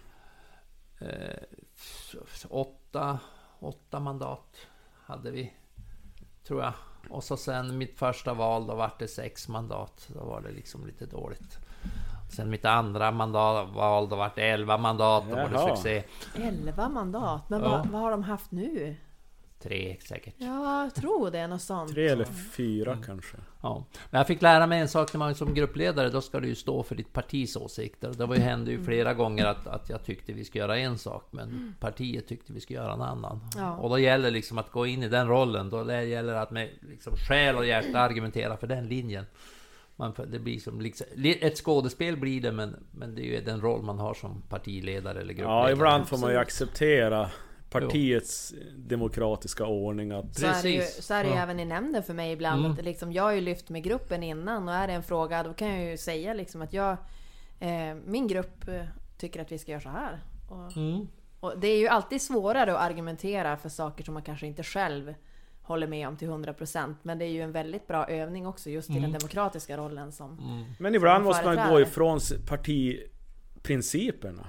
Eh, 1.01 1.37
åtta, 2.49 3.19
åtta 3.59 3.99
mandat 3.99 4.57
hade 5.05 5.31
vi, 5.31 5.53
tror 6.47 6.61
jag. 6.61 6.73
Och 7.09 7.23
så 7.23 7.37
sen 7.37 7.77
mitt 7.77 7.99
första 7.99 8.33
val, 8.33 8.67
då 8.67 8.75
vart 8.75 8.99
det 8.99 9.07
sex 9.07 9.47
mandat. 9.47 10.09
Då 10.13 10.23
var 10.25 10.41
det 10.41 10.51
liksom 10.51 10.85
lite 10.87 11.05
dåligt. 11.05 11.57
Sen 12.35 12.49
mitt 12.49 12.65
andra 12.65 13.11
mandat, 13.11 13.69
val, 13.69 14.09
då 14.09 14.15
vart 14.15 14.35
det 14.35 14.49
elva 14.49 14.77
mandat. 14.77 15.23
Då 15.29 15.35
var 15.35 15.49
det 15.49 15.75
succé. 15.75 16.03
11 16.35 16.89
mandat. 16.89 17.49
Men 17.49 17.61
Ja. 17.63 17.69
vad, 17.69 17.87
vad 17.87 18.01
har 18.01 18.11
de 18.11 18.23
haft 18.23 18.51
nu? 18.51 18.95
Tre 19.65 19.97
säkert. 19.99 20.33
Ja, 20.37 20.83
jag 20.83 20.95
tror 20.95 21.31
det. 21.31 21.47
Något 21.47 21.61
sånt. 21.61 21.93
Tre 21.93 22.07
eller 22.07 22.25
fyra 22.25 22.97
kanske? 23.05 23.37
Ja. 23.61 23.85
Men 24.09 24.19
jag 24.19 24.27
fick 24.27 24.41
lära 24.41 24.67
mig 24.67 24.79
en 24.79 24.89
sak 24.89 25.13
när 25.13 25.19
man 25.19 25.35
som 25.35 25.53
gruppledare, 25.53 26.09
då 26.09 26.21
ska 26.21 26.39
du 26.39 26.47
ju 26.47 26.55
stå 26.55 26.83
för 26.83 26.95
ditt 26.95 27.13
partis 27.13 27.55
åsikter. 27.55 28.13
Det 28.17 28.25
var 28.25 28.35
ju, 28.35 28.41
hände 28.41 28.71
ju 28.71 28.83
flera 28.83 29.13
gånger 29.13 29.45
att, 29.45 29.67
att 29.67 29.89
jag 29.89 30.03
tyckte 30.03 30.33
vi 30.33 30.45
skulle 30.45 30.61
göra 30.61 30.77
en 30.77 30.97
sak, 30.97 31.27
men 31.31 31.75
partiet 31.79 32.27
tyckte 32.27 32.53
vi 32.53 32.59
skulle 32.59 32.79
göra 32.79 32.93
en 32.93 33.01
annan. 33.01 33.39
Ja. 33.57 33.77
Och 33.77 33.89
då 33.89 33.99
gäller 33.99 34.23
det 34.23 34.31
liksom 34.31 34.57
att 34.57 34.71
gå 34.71 34.85
in 34.85 35.03
i 35.03 35.09
den 35.09 35.27
rollen, 35.27 35.69
då 35.69 35.91
gäller 35.91 36.33
det 36.33 36.41
att 36.41 36.51
med 36.51 36.69
liksom 36.81 37.13
själ 37.15 37.55
och 37.55 37.65
hjärta 37.65 37.99
argumentera 37.99 38.57
för 38.57 38.67
den 38.67 38.87
linjen. 38.87 39.25
Man, 39.95 40.13
det 40.27 40.39
blir 40.39 40.59
som 40.59 40.81
liksom, 40.81 41.07
ett 41.41 41.57
skådespel 41.57 42.17
blir 42.17 42.41
det, 42.41 42.51
men, 42.51 42.75
men 42.91 43.15
det 43.15 43.21
är 43.21 43.25
ju 43.25 43.41
den 43.41 43.61
roll 43.61 43.81
man 43.81 43.99
har 43.99 44.13
som 44.13 44.41
partiledare 44.49 45.21
eller 45.21 45.33
gruppledare. 45.33 45.69
Ja, 45.69 45.71
ibland 45.71 46.07
får 46.07 46.17
man 46.17 46.31
ju 46.31 46.37
acceptera 46.37 47.29
partiets 47.81 48.53
demokratiska 48.77 49.65
ordning 49.65 50.11
att... 50.11 50.35
Så 50.39 50.45
är 50.45 50.63
det 50.63 50.69
ju, 50.69 50.81
så 50.81 51.13
är 51.13 51.23
det 51.23 51.29
ju 51.29 51.35
Ja. 51.35 51.41
även 51.41 51.59
i 51.59 51.65
nämnden 51.65 52.03
för 52.03 52.13
mig 52.13 52.31
ibland. 52.31 52.65
Mm. 52.65 52.71
Att 52.77 52.83
liksom, 52.85 53.13
jag 53.13 53.23
har 53.23 53.31
ju 53.31 53.41
lyft 53.41 53.69
med 53.69 53.83
gruppen 53.83 54.23
innan 54.23 54.67
och 54.67 54.73
är 54.75 54.87
det 54.87 54.93
en 54.93 55.03
fråga 55.03 55.43
då 55.43 55.53
kan 55.53 55.67
jag 55.67 55.91
ju 55.91 55.97
säga 55.97 56.33
liksom 56.33 56.61
att 56.61 56.73
jag... 56.73 56.97
Eh, 57.59 57.95
min 58.05 58.27
grupp 58.27 58.67
eh, 58.67 58.81
tycker 59.17 59.41
att 59.41 59.51
vi 59.51 59.57
ska 59.57 59.71
göra 59.71 59.81
så 59.81 59.89
här. 59.89 60.19
Och, 60.49 60.77
Mm. 60.77 61.07
och 61.39 61.59
det 61.59 61.67
är 61.67 61.77
ju 61.77 61.87
alltid 61.87 62.21
svårare 62.21 62.77
att 62.77 62.91
argumentera 62.91 63.57
för 63.57 63.69
saker 63.69 64.03
som 64.03 64.13
man 64.13 64.23
kanske 64.23 64.47
inte 64.47 64.63
själv 64.63 65.13
håller 65.61 65.87
med 65.87 66.07
om 66.07 66.17
till 66.17 66.27
100% 66.29 66.95
Men 67.03 67.17
det 67.19 67.25
är 67.25 67.29
ju 67.29 67.41
en 67.41 67.51
väldigt 67.51 67.87
bra 67.87 68.05
övning 68.07 68.47
också 68.47 68.69
just 68.69 68.89
i 68.89 68.97
Mm. 68.97 69.03
den 69.03 69.11
demokratiska 69.19 69.77
rollen 69.77 70.11
som... 70.11 70.65
Men 70.79 70.95
ibland 70.95 71.21
Som 71.23 71.27
måste 71.27 71.45
man 71.55 71.69
gå 71.69 71.81
ifrån 71.81 72.19
partiprinciperna. 72.47 74.47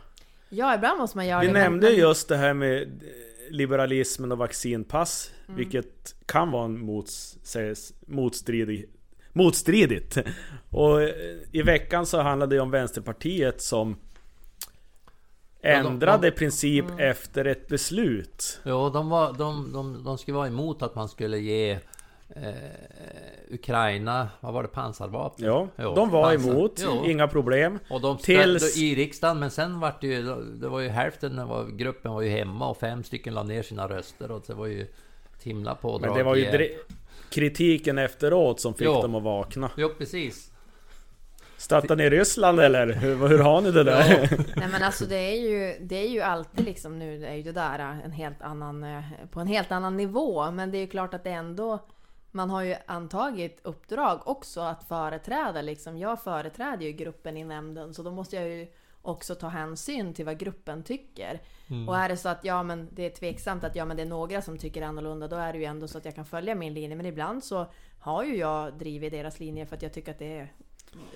Ja, 0.49 0.75
ibland 0.75 0.99
måste 0.99 1.17
man 1.17 1.27
göra 1.27 1.41
Vi 1.41 1.47
det. 1.47 1.53
men- 1.53 1.63
nämnde 1.63 1.87
men- 1.87 1.97
just 1.99 2.29
det 2.29 2.37
här 2.37 2.55
med 2.55 2.83
eh, 2.83 2.89
liberalismen 3.51 4.33
och 4.33 4.39
vaccinpass. 4.39 5.31
Mm. 5.49 5.57
Vilket 5.59 6.15
kan 6.27 6.51
vara 6.51 6.65
en 6.65 6.79
mots, 6.81 7.39
motstridig, 8.07 8.89
motstridigt. 9.33 10.17
Och 10.71 11.03
eh, 11.03 11.15
i 11.53 11.63
veckan 11.63 12.07
så 12.07 12.21
handlade 12.21 12.57
det 12.57 12.61
om 12.61 12.71
Vänsterpartiet 12.71 13.61
som 13.63 13.97
Ja, 15.61 15.83
de- 15.83 15.87
ändrade 15.93 16.31
de- 16.31 16.37
princip 16.37 16.85
Mm. 16.85 16.99
efter 17.11 17.45
ett 17.45 17.69
beslut. 17.69 18.61
Jo, 18.65 18.91
de, 18.91 19.09
var, 19.09 19.33
de, 19.33 19.73
de, 19.73 20.05
de 20.05 20.19
skulle 20.19 20.37
vara 20.37 20.47
emot 20.47 20.83
att 20.83 20.95
man 20.95 21.09
skulle 21.09 21.39
ge 21.39 21.79
eh, 22.43 23.55
Ukraina, 23.55 24.29
vad 24.41 24.53
var 24.55 24.63
det, 24.63 24.69
pansarvapen? 24.69 25.47
Ja, 25.47 25.69
Jo, 25.79 25.95
de 25.95 26.11
var 26.11 26.33
pansar. 26.35 26.51
emot, 26.51 26.81
Jo. 26.85 27.05
inga 27.05 27.29
problem. 27.29 27.79
Och 27.91 28.01
de 28.01 28.17
Tills- 28.19 28.77
i 28.79 28.95
riksdagen, 28.95 29.39
men 29.39 29.51
sen 29.51 29.81
vart 29.81 30.01
det 30.01 30.07
ju, 30.07 30.23
det 30.61 30.69
var 30.69 30.81
ju 30.81 30.89
hälften 30.89 31.39
av 31.39 31.71
gruppen 31.77 32.13
var 32.13 32.23
ju 32.23 32.31
hemma 32.31 32.69
och 32.69 32.77
fem 32.77 33.05
stycken 33.05 33.35
la 33.35 33.43
ner 33.43 33.63
sina 33.63 33.89
röster 33.89 34.31
och 34.31 34.43
det 34.47 34.55
var 34.55 34.67
ju 34.67 34.83
ett 34.83 35.43
himla 35.43 35.75
pådrag. 35.75 36.09
Men 36.11 36.19
det 36.19 36.25
var 36.25 36.35
ju 36.35 36.45
dre- 36.45 36.71
kritiken 37.31 37.99
efteråt 37.99 38.61
som 38.61 38.75
fick 38.75 38.87
Jo. 38.87 39.03
dem 39.03 39.15
att 39.15 39.23
vakna. 39.23 39.71
Jo, 39.77 39.89
precis. 39.99 40.53
Startar 41.59 41.97
ni 41.97 42.11
Ryssland 42.11 42.61
eller? 42.61 42.87
Hur, 42.93 43.29
hur 43.29 43.39
har 43.39 43.61
ni 43.61 43.71
det 43.71 43.85
där? 43.85 44.29
Nej 44.57 44.69
men 44.73 44.83
alltså 44.83 45.05
det 45.05 45.17
är 45.17 45.41
ju, 45.51 45.75
det 45.87 45.97
är 45.97 46.09
ju 46.09 46.21
alltid 46.21 46.65
liksom 46.65 46.99
nu 46.99 47.25
är 47.27 47.35
ju 47.35 47.43
det 47.43 47.53
där 47.53 47.79
en 48.05 48.13
helt 48.13 48.43
annan, 48.43 48.85
eh, 48.85 49.01
på 49.31 49.41
en 49.41 49.47
helt 49.47 49.73
annan 49.73 49.97
nivå. 49.97 50.51
Men 50.51 50.71
det 50.71 50.79
är 50.79 50.81
ju 50.81 50.87
klart 50.87 51.15
att 51.15 51.25
det 51.25 51.31
ändå, 51.31 51.79
man 52.37 52.51
har 52.51 52.63
ju 52.63 52.75
antagit 52.87 53.61
uppdrag 53.63 54.21
också 54.25 54.61
att 54.61 54.85
företräda 54.85 55.63
liksom. 55.63 55.99
Jag 55.99 56.23
företräder 56.23 56.87
ju 56.87 56.93
gruppen 56.93 57.37
i 57.37 57.45
nämnden 57.45 57.95
så 57.95 58.03
då 58.03 58.11
måste 58.11 58.37
jag 58.37 58.49
ju 58.49 58.67
också 59.03 59.35
ta 59.35 59.49
hänsyn 59.49 60.15
till 60.15 60.25
vad 60.25 60.39
gruppen 60.39 60.83
tycker. 60.83 61.41
Mm. 61.71 61.89
Och 61.89 61.97
är 61.97 62.09
det 62.09 62.17
så 62.17 62.29
att 62.29 62.45
ja, 62.45 62.63
men 62.63 62.89
det 62.93 63.07
är 63.07 63.11
tveksamt 63.11 63.65
att 63.65 63.77
ja, 63.77 63.85
men 63.85 63.97
det 63.97 64.03
är 64.03 64.07
några 64.07 64.43
som 64.43 64.59
tycker 64.59 64.83
annorlunda, 64.83 65.29
då 65.29 65.37
är 65.37 65.53
det 65.53 65.59
ju 65.59 65.65
ändå 65.65 65.89
så 65.89 65.99
att 65.99 66.05
jag 66.05 66.15
kan 66.15 66.25
följa 66.25 66.55
min 66.55 66.75
linje. 66.75 66.97
Men 66.97 67.07
ibland 67.07 67.45
så 67.45 67.67
har 68.01 68.25
ju 68.25 68.37
jag 68.37 68.79
drivit 68.79 69.13
deras 69.13 69.41
linje 69.41 69.67
för 69.67 69.77
att 69.77 69.83
jag 69.83 69.93
tycker 69.93 70.13
att 70.13 70.19
det 70.19 70.39
är... 70.39 70.53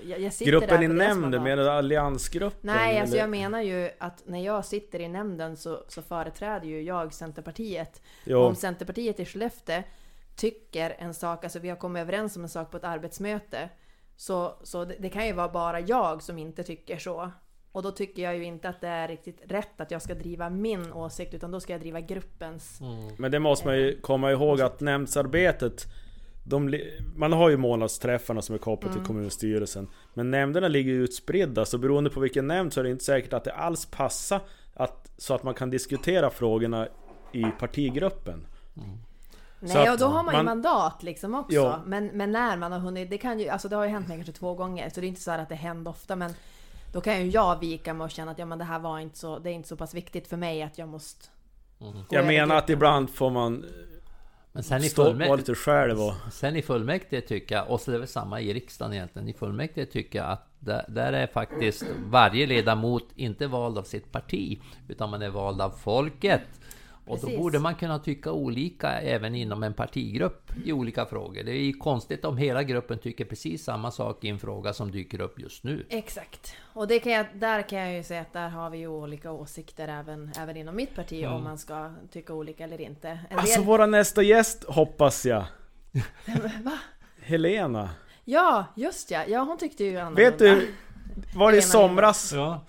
Jag, 0.04 0.32
Gruppen 0.32 0.82
i 0.82 0.88
nämnden, 0.88 1.20
mandat. 1.20 1.42
med 1.42 1.58
alliansgruppen? 1.58 2.60
Nej, 2.62 3.00
alltså 3.00 3.16
jag 3.16 3.30
menar 3.30 3.60
ju 3.60 3.90
att 3.98 4.22
när 4.26 4.44
jag 4.44 4.64
sitter 4.64 5.00
i 5.00 5.08
nämnden 5.08 5.56
så, 5.56 5.84
så 5.88 6.02
företräder 6.02 6.66
ju 6.66 6.82
jag 6.82 7.14
Centerpartiet. 7.14 8.02
Jo. 8.24 8.38
Om 8.38 8.54
Centerpartiet 8.54 9.20
i 9.20 9.24
Skellefteå 9.24 9.82
tycker 10.40 10.96
en 10.98 11.14
sak, 11.14 11.44
alltså 11.44 11.58
vi 11.58 11.68
har 11.68 11.76
kommit 11.76 12.00
överens 12.00 12.36
om 12.36 12.42
en 12.42 12.48
sak 12.48 12.70
på 12.70 12.76
ett 12.76 12.84
arbetsmöte. 12.84 13.68
Så, 14.16 14.54
så 14.62 14.84
det, 14.84 14.96
det 14.98 15.08
kan 15.08 15.26
ju 15.26 15.32
vara 15.32 15.48
bara 15.48 15.80
jag 15.80 16.22
som 16.22 16.38
inte 16.38 16.62
tycker 16.62 16.98
så. 16.98 17.30
Och 17.72 17.82
då 17.82 17.90
tycker 17.90 18.22
jag 18.22 18.36
ju 18.36 18.44
inte 18.44 18.68
att 18.68 18.80
det 18.80 18.88
är 18.88 19.08
riktigt 19.08 19.42
rätt 19.48 19.80
att 19.80 19.90
jag 19.90 20.02
ska 20.02 20.14
driva 20.14 20.50
min 20.50 20.92
åsikt, 20.92 21.34
utan 21.34 21.50
då 21.50 21.60
ska 21.60 21.72
jag 21.72 21.80
driva 21.80 22.00
gruppens. 22.00 22.80
Men 23.18 23.30
det 23.30 23.38
måste 23.38 23.66
man 23.66 23.76
ju 23.76 24.00
komma 24.00 24.32
ihåg 24.32 24.60
att 24.60 24.80
nämndsarbetet 24.80 25.86
de, 26.44 26.80
man 27.16 27.32
har 27.32 27.48
ju 27.48 27.56
månadsträffarna 27.56 28.42
som 28.42 28.54
är 28.54 28.58
kopplade 28.58 28.92
Mm. 28.92 29.04
till 29.04 29.06
kommunstyrelsen 29.06 29.88
Men 30.14 30.30
nämnderna 30.30 30.68
ligger 30.68 30.92
ju 30.92 31.04
utspridda 31.04 31.64
så 31.64 31.78
beroende 31.78 32.10
på 32.10 32.20
vilken 32.20 32.46
nämnd 32.46 32.72
så 32.72 32.80
är 32.80 32.84
det 32.84 32.90
inte 32.90 33.04
säkert 33.04 33.32
att 33.32 33.44
det 33.44 33.52
alls 33.52 33.86
passar 33.86 34.40
att, 34.74 35.12
Så 35.16 35.34
att 35.34 35.42
man 35.42 35.54
kan 35.54 35.70
diskutera 35.70 36.30
frågorna 36.30 36.88
i 37.32 37.44
partigruppen 37.58 38.46
Så 38.74 38.80
Nej, 39.60 39.88
att 39.88 39.92
och 39.92 39.98
då 39.98 40.06
har 40.06 40.22
man 40.22 40.34
ju 40.34 40.42
man- 40.42 40.44
mandat 40.44 41.02
liksom 41.02 41.34
också. 41.34 41.54
Jo. 41.54 41.72
Men, 41.84 42.06
men 42.06 42.32
när 42.32 42.56
man 42.56 42.72
har 42.72 42.78
hunnit, 42.78 43.10
det 43.10 43.18
kan 43.18 43.40
ju, 43.40 43.48
alltså 43.48 43.68
det 43.68 43.76
har 43.76 43.84
ju 43.84 43.90
hänt 43.90 44.08
mig 44.08 44.16
kanske 44.16 44.32
två 44.32 44.54
gånger, 44.54 44.90
så 44.90 45.00
det 45.00 45.06
är 45.06 45.08
inte 45.08 45.20
så 45.20 45.30
här 45.30 45.38
att 45.38 45.48
det 45.48 45.54
händer 45.54 45.90
ofta, 45.90 46.16
men 46.16 46.34
då 46.92 47.00
kan 47.00 47.20
ju 47.20 47.30
jag 47.30 47.60
vika 47.60 47.94
mig 47.94 48.04
och 48.04 48.10
känna 48.10 48.30
att 48.30 48.38
ja, 48.38 48.46
men 48.46 48.58
det 48.58 48.64
här 48.64 48.78
var 48.78 48.98
inte 48.98 49.18
så, 49.18 49.38
det 49.38 49.50
är 49.50 49.54
inte 49.54 49.68
så 49.68 49.76
pass 49.76 49.94
viktigt 49.94 50.28
för 50.28 50.36
mig 50.36 50.62
att 50.62 50.78
jag 50.78 50.88
måste 50.88 51.28
gå 51.78 52.04
Jag 52.10 52.26
menar 52.26 52.56
att 52.56 52.70
ibland 52.70 53.10
får 53.10 53.30
man 53.30 53.64
Men 54.52 54.62
sen 54.62 54.84
i, 54.84 54.88
fullmäktige, 54.88 55.36
lite 55.36 55.54
själv 55.54 56.00
och 56.00 56.14
sen 56.32 56.56
i 56.56 56.62
fullmäktige 56.62 57.20
tycker 57.20 57.54
jag, 57.54 57.70
och 57.70 57.80
så 57.80 57.90
är 57.90 57.92
det 57.92 57.98
väl 57.98 58.08
samma 58.08 58.40
i 58.40 58.54
riksdagen 58.54 58.92
egentligen, 58.92 59.28
i 59.28 59.32
fullmäktige 59.32 59.86
tycker 59.86 60.18
jag 60.18 60.30
att 60.30 60.46
där, 60.58 60.84
där 60.88 61.12
är 61.12 61.26
faktiskt 61.26 61.84
varje 62.06 62.46
ledamot 62.46 63.08
inte 63.14 63.46
vald 63.46 63.78
av 63.78 63.82
sitt 63.82 64.12
parti, 64.12 64.60
utan 64.88 65.10
man 65.10 65.22
är 65.22 65.30
vald 65.30 65.60
av 65.60 65.70
folket. 65.70 66.59
Och 67.06 67.16
då 67.16 67.22
Precis. 67.22 67.38
borde 67.38 67.58
man 67.58 67.74
kunna 67.74 67.98
tycka 67.98 68.32
olika 68.32 68.88
även 69.00 69.34
inom 69.34 69.62
en 69.62 69.74
partigrupp 69.74 70.52
i 70.64 70.72
olika 70.72 71.06
frågor. 71.06 71.42
Det 71.42 71.52
är 71.52 71.62
ju 71.62 71.72
konstigt 71.72 72.24
om 72.24 72.36
hela 72.36 72.62
gruppen 72.62 72.98
tycker 72.98 73.24
precis 73.24 73.64
samma 73.64 73.90
sak 73.90 74.24
i 74.24 74.28
en 74.28 74.38
fråga 74.38 74.72
som 74.72 74.90
dyker 74.90 75.20
upp 75.20 75.40
just 75.40 75.64
nu. 75.64 75.86
Exakt. 75.88 76.54
Och 76.72 76.88
det 76.88 76.98
kan 76.98 77.12
jag, 77.12 77.26
där 77.34 77.62
kan 77.62 77.78
jag 77.78 77.92
ju 77.94 78.02
säga 78.02 78.20
att 78.20 78.32
där 78.32 78.48
har 78.48 78.70
vi 78.70 78.78
ju 78.78 78.88
olika 78.88 79.32
åsikter 79.32 79.88
även, 79.88 80.32
även 80.38 80.56
inom 80.56 80.76
mitt 80.76 80.94
parti 80.94 81.26
om 81.26 81.44
man 81.44 81.58
ska 81.58 81.90
tycka 82.12 82.34
olika 82.34 82.64
eller 82.64 82.80
inte. 82.80 83.08
En 83.30 83.38
Alltså 83.38 83.56
del, 83.60 83.66
våra 83.66 83.86
nästa 83.86 84.22
gäst 84.22 84.64
hoppas 84.64 85.26
jag 85.26 85.44
Va? 86.64 86.78
Helena 87.22 87.90
Ja, 88.24 88.64
just 88.76 89.10
ja. 89.10 89.24
Ja, 89.28 89.40
hon 89.40 89.58
tyckte 89.58 89.84
ju 89.84 89.98
annorlunda. 89.98 90.30
Vet 90.30 90.38
du, 90.38 90.74
var 91.34 91.52
det 91.52 91.58
i 91.58 91.62
somras? 91.62 92.32
Ja. 92.32 92.64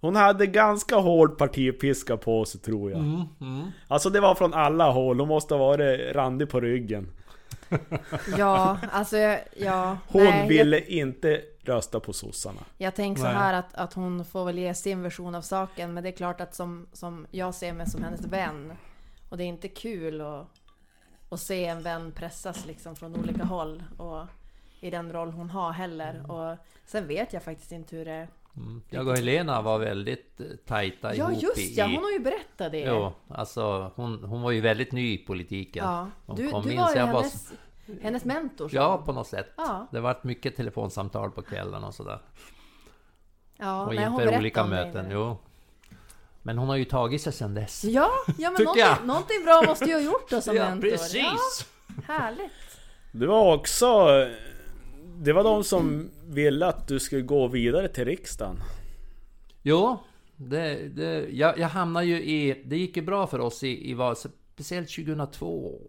Hon 0.00 0.16
hade 0.16 0.46
ganska 0.46 0.96
hård 0.96 1.38
partipiska 1.38 2.16
på 2.16 2.44
sig 2.44 2.60
tror 2.60 2.90
jag 2.90 3.00
Mm, 3.00 3.22
mm. 3.40 3.70
Alltså 3.88 4.10
det 4.10 4.20
var 4.20 4.34
från 4.34 4.54
alla 4.54 4.90
håll, 4.90 5.20
hon 5.20 5.28
måste 5.28 5.54
ha 5.54 5.58
varit 5.66 6.16
randig 6.16 6.50
på 6.50 6.60
ryggen 6.60 7.08
Ja, 8.38 8.78
alltså 8.92 9.16
ja. 9.56 9.98
Hon 10.08 10.24
nej, 10.24 10.48
ville 10.48 10.80
inte 10.80 11.42
rösta 11.62 12.00
på 12.00 12.12
sossarna 12.12 12.60
Jag, 12.78 12.86
jag 12.86 12.94
tänker 12.94 13.22
så 13.22 13.28
här 13.28 13.54
att, 13.54 13.74
att 13.74 13.92
hon 13.92 14.24
får 14.24 14.44
väl 14.44 14.58
ge 14.58 14.74
sin 14.74 15.02
version 15.02 15.34
av 15.34 15.42
saken. 15.42 15.94
Men 15.94 16.02
det 16.02 16.08
är 16.08 16.12
klart 16.12 16.40
att 16.40 16.54
som, 16.54 16.86
som 16.92 17.26
jag 17.30 17.54
ser 17.54 17.72
mig 17.72 17.90
som 17.90 18.02
hennes 18.02 18.24
vän. 18.24 18.72
Och 19.28 19.36
det 19.36 19.44
är 19.44 19.48
inte 19.48 19.68
kul 19.68 20.20
att, 20.20 20.46
att 21.28 21.40
se 21.40 21.64
en 21.64 21.82
vän 21.82 22.12
pressas 22.12 22.66
liksom 22.66 22.96
från 22.96 23.16
olika 23.16 23.44
håll. 23.44 23.82
Och 23.98 24.26
i 24.80 24.90
den 24.90 25.12
roll 25.12 25.30
hon 25.30 25.50
har 25.50 25.72
heller. 25.72 26.30
Och 26.32 26.56
sen 26.86 27.06
vet 27.06 27.32
jag 27.32 27.42
faktiskt 27.42 27.72
inte 27.72 27.96
hur 27.96 28.04
det... 28.04 28.28
Mm. 28.56 28.82
Jag 28.90 29.08
och 29.08 29.16
Helena 29.16 29.62
var 29.62 29.78
väldigt 29.78 30.40
eh, 30.40 30.46
tajta 30.66 31.14
Ja 31.14 31.30
ihop 31.30 31.42
just 31.42 31.58
i... 31.58 31.74
ja, 31.74 31.86
hon 31.86 32.02
har 32.04 32.10
ju 32.10 32.18
berättat 32.18 32.72
det. 32.72 32.80
Jo, 32.80 33.12
alltså 33.28 33.92
hon, 33.96 34.24
hon 34.24 34.42
var 34.42 34.50
ju 34.50 34.60
väldigt 34.60 34.92
ny 34.92 35.12
i 35.14 35.18
politiken. 35.18 35.84
Ja. 35.84 36.08
Hon 36.26 36.36
Du, 36.36 36.50
kom 36.50 36.62
du 36.62 36.72
in, 36.72 36.80
var 36.80 36.90
ju 36.90 36.96
jag 36.98 37.06
hennes, 37.06 37.52
hennes 38.02 38.24
mentor. 38.24 38.68
så. 38.68 38.76
Ja, 38.76 39.02
på 39.06 39.12
något 39.12 39.26
sätt. 39.26 39.52
Ja. 39.56 39.86
Det 39.92 40.00
varit 40.00 40.24
mycket 40.24 40.56
telefonsamtal 40.56 41.30
på 41.30 41.42
kvällen 41.42 41.84
och 41.84 41.94
sådär. 41.94 42.18
ja 43.56 43.86
och 43.86 43.94
nej, 43.94 44.04
inför 44.06 44.38
olika 44.38 44.62
det. 44.62 44.68
möten, 44.68 45.06
jo. 45.10 45.38
Men 46.42 46.58
hon 46.58 46.68
har 46.68 46.76
ju 46.76 46.84
tagit 46.84 47.22
sig 47.22 47.32
sedan 47.32 47.54
dess. 47.54 47.84
Ja, 47.84 48.10
ja 48.38 48.50
men 48.50 48.62
någonting, 48.64 48.84
jag. 48.84 49.06
någonting 49.06 49.44
bra 49.44 49.62
måste 49.66 49.84
du 49.84 49.92
ha 49.92 50.00
gjort 50.00 50.30
då 50.30 50.40
som 50.40 50.54
mentor. 50.54 50.90
Ja, 51.14 51.36
härligt. 52.06 52.52
Det 53.12 53.26
var 53.26 53.54
också... 53.54 54.08
Det 55.22 55.32
var 55.32 55.44
de 55.44 55.64
som 55.64 56.10
ville 56.26 56.66
att 56.66 56.88
du 56.88 57.00
skulle 57.00 57.22
gå 57.22 57.48
vidare 57.48 57.88
till 57.88 58.04
riksdagen 58.04 58.56
Jo, 59.62 59.98
det, 60.36 60.88
det, 60.88 61.28
jag, 61.30 61.58
jag 61.58 61.68
hamnade 61.68 62.06
ju 62.06 62.22
i... 62.22 62.62
Det 62.64 62.76
gick 62.76 62.96
ju 62.96 63.02
bra 63.02 63.26
för 63.26 63.38
oss 63.38 63.62
i, 63.62 63.90
i 63.90 63.94
val, 63.94 64.16
speciellt 64.16 64.88
2002. 64.88 65.80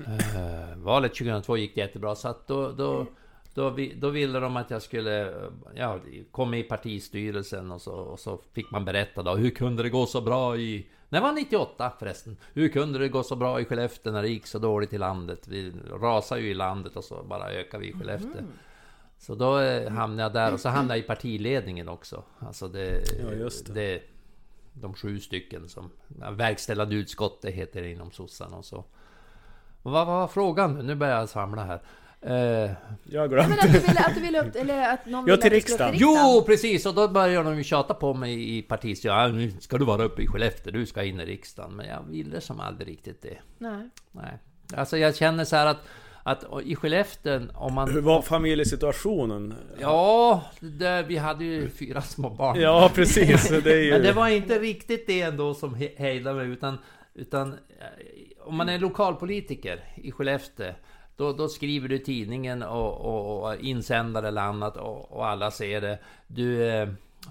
Uh, 0.00 0.36
eh, 0.36 0.76
valet 0.76 1.14
2002 1.14 1.56
gick 1.56 1.76
jättebra, 1.76 2.14
så 2.14 2.28
att 2.28 2.46
då... 2.46 2.72
då 2.72 3.06
då, 3.54 3.70
vi, 3.70 3.94
då 3.94 4.10
ville 4.10 4.40
de 4.40 4.56
att 4.56 4.70
jag 4.70 4.82
skulle 4.82 5.34
ja, 5.74 6.00
komma 6.30 6.56
i 6.56 6.62
partistyrelsen 6.62 7.70
och 7.70 7.82
så, 7.82 7.92
och 7.92 8.20
så 8.20 8.40
fick 8.52 8.70
man 8.70 8.84
berätta 8.84 9.22
då 9.22 9.34
hur 9.34 9.50
kunde 9.50 9.82
det 9.82 9.90
gå 9.90 10.06
så 10.06 10.20
bra 10.20 10.56
i... 10.56 10.86
Det 11.14 11.20
var 11.20 11.32
98 11.32 11.92
förresten. 11.98 12.36
Hur 12.54 12.68
kunde 12.68 12.98
det 12.98 13.08
gå 13.08 13.22
så 13.22 13.36
bra 13.36 13.60
i 13.60 13.64
Skellefteå 13.64 14.12
när 14.12 14.22
det 14.22 14.28
gick 14.28 14.46
så 14.46 14.58
dåligt 14.58 14.92
i 14.92 14.98
landet? 14.98 15.48
Vi 15.48 15.72
rasade 15.90 16.40
ju 16.40 16.50
i 16.50 16.54
landet 16.54 16.96
och 16.96 17.04
så 17.04 17.22
bara 17.22 17.50
ökade 17.50 17.82
vi 17.82 17.90
i 17.90 17.92
Skellefteå. 17.92 18.42
Så 19.18 19.34
då 19.34 19.58
eh, 19.58 19.92
hamnade 19.92 20.22
jag 20.22 20.32
där 20.32 20.52
och 20.52 20.60
så 20.60 20.68
hamnade 20.68 20.98
jag 20.98 21.04
i 21.04 21.06
partiledningen 21.06 21.88
också. 21.88 22.22
Alltså 22.38 22.68
det... 22.68 23.02
Ja, 23.22 23.32
just 23.32 23.66
det. 23.66 23.72
det 23.72 24.02
de 24.72 24.94
sju 24.94 25.20
stycken 25.20 25.68
som... 25.68 25.90
Verkställande 26.30 26.94
utskottet 26.94 27.54
heter 27.54 27.82
det 27.82 27.90
inom 27.90 28.10
sossarna 28.10 28.56
och 28.56 28.64
så. 28.64 28.84
Vad 29.82 30.06
var 30.06 30.28
frågan? 30.28 30.86
Nu 30.86 30.94
börjar 30.94 31.18
jag 31.18 31.28
samla 31.28 31.64
här. 31.64 31.80
Eh, 32.26 32.70
Jag 33.10 33.20
har 33.20 33.28
Men 33.28 33.28
glömt 33.28 33.52
att 33.64 33.72
du 33.72 33.78
ville, 33.80 34.00
att 34.00 34.14
du 34.14 34.20
ville 34.20 34.40
upp, 34.42 34.56
eller 34.56 34.88
att 34.94 35.06
någon 35.06 35.24
Ja, 35.28 35.36
till 35.36 35.42
skulle 35.42 35.46
upp 35.46 35.52
riksdagen. 35.52 35.94
Jo, 35.98 36.42
precis! 36.46 36.86
Och 36.86 36.94
då 36.94 37.08
började 37.08 37.48
de 37.50 37.56
ju 37.58 37.64
tjata 37.64 37.94
på 37.94 38.14
mig 38.14 38.58
i 38.58 38.62
partistyrelsen. 38.62 39.20
Ja, 39.40 39.46
nu 39.46 39.50
ska 39.60 39.78
du 39.78 39.84
vara 39.84 40.04
uppe 40.04 40.22
i 40.22 40.26
Skellefteå, 40.26 40.72
du 40.72 40.86
ska 40.86 41.02
in 41.02 41.20
i 41.20 41.24
riksdagen. 41.24 41.72
Men 41.76 41.86
jag 41.86 42.02
ville 42.10 42.40
som 42.40 42.60
aldrig 42.60 42.88
riktigt 42.88 43.22
det. 43.22 43.38
Nej. 43.58 43.88
Nej. 44.12 44.38
Alltså 44.76 44.98
jag 44.98 45.16
känner 45.16 45.44
så 45.44 45.56
här 45.56 45.66
att, 45.66 45.78
att 46.22 46.44
i 46.64 46.76
Skellefteå, 46.76 47.40
om 47.54 47.68
Hur 47.68 47.74
man... 47.74 48.04
var 48.04 48.22
familjesituationen? 48.22 49.54
Ja, 49.80 50.42
det, 50.60 51.02
vi 51.08 51.16
hade 51.16 51.44
ju 51.44 51.68
fyra 51.70 52.02
små 52.02 52.30
barn. 52.30 52.60
Ja 52.60 52.90
precis, 52.94 53.48
det 53.64 53.72
är 53.72 53.82
ju... 53.82 53.90
Men 53.90 54.02
det 54.02 54.12
var 54.12 54.28
inte 54.28 54.58
riktigt 54.58 55.06
det 55.06 55.20
ändå 55.20 55.54
som 55.54 55.74
he- 55.76 55.96
hejdade 55.98 56.36
mig, 56.36 56.48
utan... 56.48 56.78
Utan 57.16 57.52
eh, 57.52 57.58
om 58.40 58.56
man 58.56 58.68
är 58.68 58.78
lokalpolitiker 58.78 59.80
i 59.94 60.12
Skellefteå, 60.12 60.72
då, 61.16 61.32
då 61.32 61.48
skriver 61.48 61.88
du 61.88 61.98
tidningen 61.98 62.62
och, 62.62 63.00
och, 63.00 63.42
och 63.42 63.56
insändare 63.56 64.28
eller 64.28 64.42
annat 64.42 64.76
och, 64.76 65.12
och 65.12 65.26
alla 65.26 65.50
ser 65.50 65.80
det. 65.80 65.98
Du, 66.26 66.68
eh, 66.68 66.88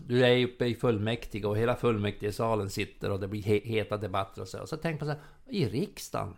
du 0.07 0.25
är 0.25 0.45
uppe 0.45 0.65
i 0.65 0.75
fullmäktige 0.75 1.45
och 1.45 1.57
hela 1.57 1.75
fullmäktigesalen 1.75 2.69
sitter 2.69 3.11
och 3.11 3.19
det 3.19 3.27
blir 3.27 3.43
he, 3.43 3.59
heta 3.63 3.97
debatter 3.97 4.41
och 4.41 4.47
så. 4.47 4.61
Och 4.61 4.69
så 4.69 4.77
tänker 4.77 5.05
man 5.05 5.15
så 5.15 5.19
här, 5.19 5.55
i 5.57 5.65
riksdagen? 5.65 6.35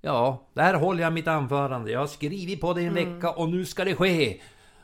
Ja, 0.00 0.48
där 0.54 0.74
håller 0.74 1.02
jag 1.02 1.12
mitt 1.12 1.28
anförande. 1.28 1.90
Jag 1.90 2.00
har 2.00 2.06
skrivit 2.06 2.60
på 2.60 2.72
det 2.72 2.82
i 2.82 2.84
en 2.86 2.94
vecka 2.94 3.30
och 3.30 3.48
nu 3.48 3.64
ska 3.64 3.84
det 3.84 3.94
ske! 3.94 4.40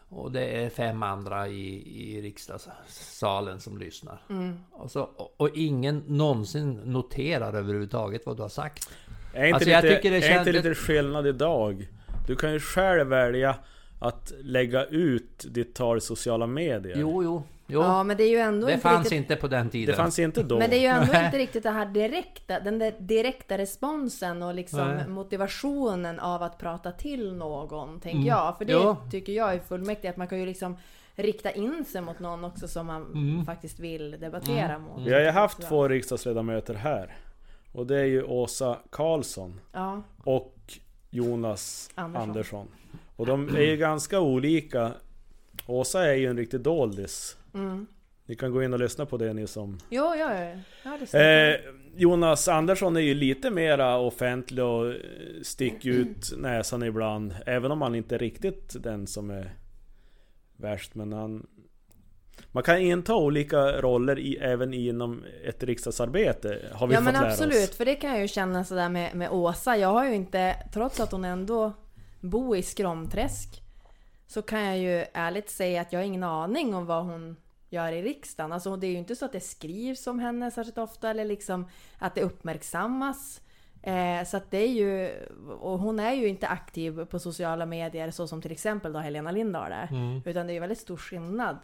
Och 0.09 0.33
det 0.33 0.45
är 0.45 0.71
fem 0.71 1.03
andra 1.03 1.49
i, 1.49 1.93
i 2.03 2.23
riksdagssalen 2.23 3.61
som 3.61 3.79
lyssnar. 3.79 4.23
Och, 4.71 4.91
så, 4.91 5.03
och, 5.03 5.35
och 5.37 5.51
ingen 5.55 6.03
någonsin 6.07 6.73
noterar 6.73 7.53
överhuvudtaget 7.55 8.27
vad 8.27 8.37
du 8.37 8.43
har 8.43 8.49
sagt. 8.49 8.91
Är 9.35 9.45
inte, 9.47 9.55
Alltså, 9.55 9.71
jag 9.71 9.83
lite, 9.85 9.97
tycker 9.97 10.11
det 10.11 10.17
är 10.17 10.21
känns- 10.21 10.39
inte 10.49 10.53
lite 10.53 10.75
skillnad 10.75 11.27
idag? 11.27 11.89
Du 12.27 12.37
kan 12.37 12.53
ju 12.53 12.61
själv 12.61 13.07
välja 13.09 13.57
att 13.99 14.33
lägga 14.43 14.85
ut 14.85 15.45
ditt 15.51 15.75
tal 15.75 15.99
i 15.99 16.01
sociala 16.01 16.47
medier. 16.47 16.97
Jo, 16.99 17.23
jo, 17.23 17.43
jo. 17.67 17.81
Ja, 17.83 18.03
men 18.03 18.17
det 18.17 18.23
är 18.25 18.29
ju 18.31 18.39
ändå 18.39 18.67
det 18.67 18.73
inte 18.73 18.83
fanns 18.83 18.99
riktigt... 19.05 19.17
inte 19.31 19.37
på 19.37 19.49
den 19.49 19.71
tiden. 19.71 19.87
Det 19.87 19.97
fanns 19.97 20.19
inte 20.19 20.43
då. 20.43 20.59
Men 20.59 20.71
det 20.71 20.77
är 20.77 20.81
ju 20.81 20.87
ändå 20.87 21.15
inte 21.25 21.39
riktigt 21.39 21.63
det 21.63 21.71
här 21.71 21.87
direkta, 21.87 22.61
den 22.61 22.79
där 22.79 22.95
direkta 22.99 23.59
responsen 23.59 24.43
och 24.43 24.55
liksom 24.55 24.89
Nej. 24.89 25.09
motivationen 25.09 26.21
av 26.21 26.43
att 26.43 26.59
prata 26.59 26.93
till 26.93 27.33
någon, 27.35 28.01
tänker 28.01 28.17
Mm. 28.17 28.29
jag. 28.29 28.59
För 28.59 28.65
det 28.65 28.73
Ja. 28.73 28.97
tycker 29.11 29.33
jag 29.33 29.55
är 29.55 29.59
fullmäktige, 29.59 30.11
att 30.11 30.17
man 30.17 30.29
kan 30.29 30.41
ju 30.41 30.47
liksom 30.47 30.77
rikta 31.17 31.51
in 31.51 31.85
sig 31.85 32.01
mot 32.01 32.19
någon 32.19 32.45
också 32.45 32.69
som 32.69 32.87
man 32.87 33.03
Mm. 33.03 33.45
faktiskt 33.47 33.81
vill 33.81 34.17
debattera 34.21 34.79
mot. 34.79 35.07
Vi 35.07 35.13
har 35.13 35.21
ju 35.21 35.31
haft 35.31 35.69
två 35.69 35.89
riksdagsledamöter 35.89 36.75
här. 36.75 37.15
Och 37.75 37.87
det 37.87 37.99
är 38.01 38.05
ju 38.05 38.23
Åsa 38.23 38.79
Karlsson 38.91 39.61
Ja, 39.73 40.03
och 40.25 40.79
Jonas 41.11 41.91
Andersson. 41.95 42.29
Andersson. 42.29 42.69
Och 43.17 43.27
de 43.27 43.49
är 43.57 43.63
ju 43.63 43.77
ganska 43.77 44.21
olika 44.21 44.93
Åsa 45.67 46.07
är 46.07 46.15
ju 46.15 46.27
en 46.27 46.37
riktig 46.37 46.61
doldis. 46.61 47.37
Mm. 47.55 47.87
Ni 48.27 48.35
kan 48.35 48.53
gå 48.53 48.63
in 48.63 48.73
och 48.73 48.79
lyssna 48.79 49.07
på 49.07 49.17
det 49.17 49.33
ni 49.33 49.47
som... 49.47 49.79
Jo, 49.91 50.15
ja, 50.15 50.35
ja. 50.35 50.57
ja 50.85 50.99
det. 51.13 51.55
Eh, 51.55 51.75
Jonas 51.97 52.49
Andersson 52.49 52.97
är 52.97 53.01
ju 53.01 53.15
lite 53.15 53.51
mera 53.51 53.97
offentlig 53.97 54.65
och 54.65 54.91
eh, 54.91 54.97
sticker 55.43 55.91
ut 55.91 56.33
näsan 56.37 56.83
ibland. 56.83 57.35
Även 57.47 57.71
om 57.71 57.83
han 57.83 57.95
inte 57.95 58.15
är 58.15 58.19
riktigt 58.19 58.83
den 58.83 59.07
som 59.07 59.31
är 59.31 59.55
värst. 60.57 60.95
Men 60.95 61.13
han... 61.13 61.47
Man 62.55 62.63
kan 62.63 62.79
inta 62.79 63.15
olika 63.15 63.81
roller 63.81 64.19
i, 64.19 64.37
även 64.37 64.75
inom 64.75 65.25
ett 65.45 65.63
riksdagsarbete. 65.63 66.59
Har 66.73 66.87
vi 66.87 66.95
ja 66.95 67.01
fått 67.01 67.05
men 67.05 67.15
lära 67.15 67.31
absolut, 67.31 67.71
oss. 67.71 67.77
för 67.77 67.85
det 67.85 67.95
kan 67.95 68.11
jag 68.11 68.21
ju 68.21 68.29
känna 68.29 68.65
sådär 68.65 68.89
med, 68.89 69.15
med 69.15 69.31
Åsa. 69.31 69.77
Jag 69.77 69.89
har 69.89 70.05
ju 70.05 70.15
inte, 70.15 70.57
trots 70.73 71.01
att 71.01 71.13
hon 71.13 71.25
ändå 71.25 71.73
bor 72.21 72.57
i 72.57 72.63
Skromträsk, 72.63 73.63
så 74.27 74.43
kan 74.43 74.65
jag 74.65 74.79
ju 74.79 75.05
ärligt 75.13 75.51
säga 75.51 75.81
att 75.81 75.93
jag 75.93 76.01
har 76.01 76.05
ingen 76.05 76.23
aning 76.23 76.75
om 76.75 76.87
vad 76.87 77.05
hon 77.05 77.37
gör 77.71 77.93
i 77.93 78.03
riksdagen. 78.03 78.53
Alltså 78.53 78.77
det 78.77 78.87
är 78.87 78.91
ju 78.91 78.99
inte 78.99 79.17
så 79.17 79.25
att 79.25 79.33
det 79.33 79.41
skrivs 79.41 80.07
om 80.07 80.19
henne 80.19 80.51
särskilt 80.51 80.79
ofta 80.79 81.11
eller 81.11 81.25
liksom 81.25 81.69
att 81.99 82.15
det 82.15 82.23
uppmärksammas. 82.23 83.41
Eh, 83.83 84.25
så 84.27 84.37
att 84.37 84.51
det 84.51 84.59
är 84.59 84.69
ju, 84.69 85.11
och 85.61 85.79
hon 85.79 86.01
är 86.01 86.13
ju 86.13 86.29
inte 86.29 86.49
aktiv 86.49 87.05
på 87.05 87.19
sociala 87.19 87.67
medier 87.67 88.11
så 88.11 88.27
som 88.27 88.43
till 88.43 88.53
exempel 88.53 88.93
då 88.93 88.99
Helena 88.99 89.31
Lindahl 89.31 89.73
är. 89.73 89.89
Utan 90.25 90.47
det 90.47 90.53
är 90.53 90.55
ju 90.55 90.61
väldigt 90.61 90.79
stor 90.79 90.97
skillnad 90.97 91.59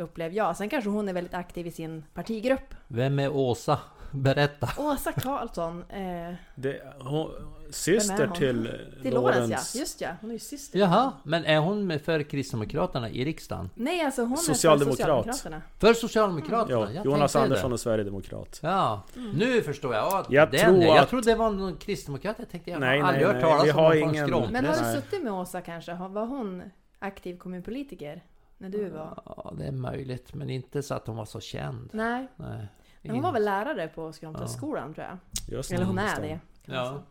upplever 0.00 0.36
jag. 0.36 0.56
Sen 0.56 0.68
kanske 0.68 0.90
hon 0.90 1.08
är 1.08 1.12
väldigt 1.12 1.34
aktiv 1.34 1.66
i 1.66 1.70
sin 1.70 2.04
partigrupp. 2.14 2.74
Vem 2.88 3.18
är 3.18 3.32
Åsa? 3.36 3.78
Berätta. 4.12 4.68
Åsa 4.78 5.12
Karlsson. 5.12 5.84
Eh, 5.88 6.34
Det, 6.54 6.82
hon, 7.00 7.30
är 7.68 7.72
syster 7.72 8.26
hon? 8.26 8.36
till 8.36 8.70
till 9.02 9.14
Lorentz. 9.14 9.74
Ja, 9.74 9.80
just 9.80 10.00
ja. 10.00 10.08
Hon 10.20 10.30
är 10.30 10.34
ju 10.34 10.38
syster. 10.38 10.78
Jaha, 10.78 11.12
men 11.22 11.44
är 11.44 11.58
hon 11.58 11.86
med 11.86 12.02
för 12.02 12.22
Kristdemokraterna 12.22 13.10
i 13.10 13.24
riksdagen? 13.24 13.70
Nej 13.74 14.00
alltså 14.04 14.22
hon 14.22 14.32
är 14.32 14.36
Socialdemokrat. 14.36 14.96
för 14.96 15.02
Socialdemokraterna. 15.32 15.62
För 15.78 15.94
Socialdemokraterna? 15.94 16.80
Ja, 16.80 16.90
Jag 16.94 17.04
Jonas 17.06 17.36
Andersson 17.36 17.72
är 17.72 17.76
Sverigedemokrat. 17.76 18.60
Ja, 18.62 19.02
nu 19.34 19.62
förstår 19.62 19.94
jag. 19.94 20.04
Ja, 20.04 20.24
Jag 20.28 20.50
den, 20.50 20.60
tror 20.60 20.82
jag 20.84 20.98
att- 20.98 21.08
trodde 21.08 21.30
det 21.30 21.36
var 21.36 21.50
någon 21.50 21.76
kristdemokrat. 21.76 22.36
Jag 22.38 22.48
tänkte 22.50 22.70
jag 22.70 22.80
Nej, 22.80 23.00
har 23.00 23.08
aldrig 23.08 23.26
nej, 23.26 23.34
hört 23.34 23.42
talas 23.42 23.62
om 23.62 23.70
har 23.70 23.94
någon 23.94 24.14
ingen-. 24.14 24.52
Men 24.52 24.64
har 24.64 24.76
Nej. 24.82 24.94
du 24.96 25.00
suttit 25.00 25.22
med 25.24 25.32
Åsa 25.32 25.60
kanske? 25.60 25.94
Var 25.94 26.26
hon 26.26 26.62
aktiv 26.98 27.38
kommunpolitiker? 27.38 28.22
När 28.58 28.68
du 28.68 28.88
var? 28.88 29.22
Ja, 29.26 29.54
det 29.58 29.64
är 29.66 29.72
möjligt, 29.72 30.34
men 30.34 30.50
inte 30.50 30.82
så 30.82 30.94
att 30.94 31.06
hon 31.06 31.16
var 31.16 31.24
så 31.24 31.40
känd. 31.40 31.90
Nej. 31.92 32.26
Nej. 32.36 32.66
Men 33.02 33.10
hon 33.10 33.22
var 33.22 33.32
väl 33.32 33.44
lärare 33.44 33.88
på 33.88 34.12
Skramträskskolan 34.12 34.94
tror 34.94 35.06
jag. 35.06 35.18
Just 35.56 35.72
Eller 35.72 35.84
hon 35.84 35.98
är 35.98 36.20
det. 36.20 36.40
Ja. 36.64 37.02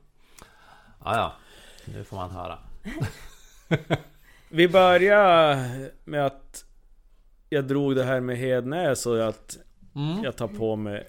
ja, 1.03 1.15
ja. 1.15 1.33
Nu 1.85 2.03
får 2.03 2.17
man 2.17 2.31
höra. 2.31 2.59
Vi 4.49 4.67
börjar 4.69 5.57
med 6.09 6.25
att 6.25 6.65
jag 7.49 7.67
drog 7.67 7.95
det 7.95 8.03
här 8.03 8.19
med 8.19 8.37
Hednäs 8.37 9.05
och 9.05 9.27
att 9.27 9.57
Mm. 9.95 10.23
jag 10.23 10.35
tar 10.35 10.47
på 10.47 10.75
mig 10.75 11.07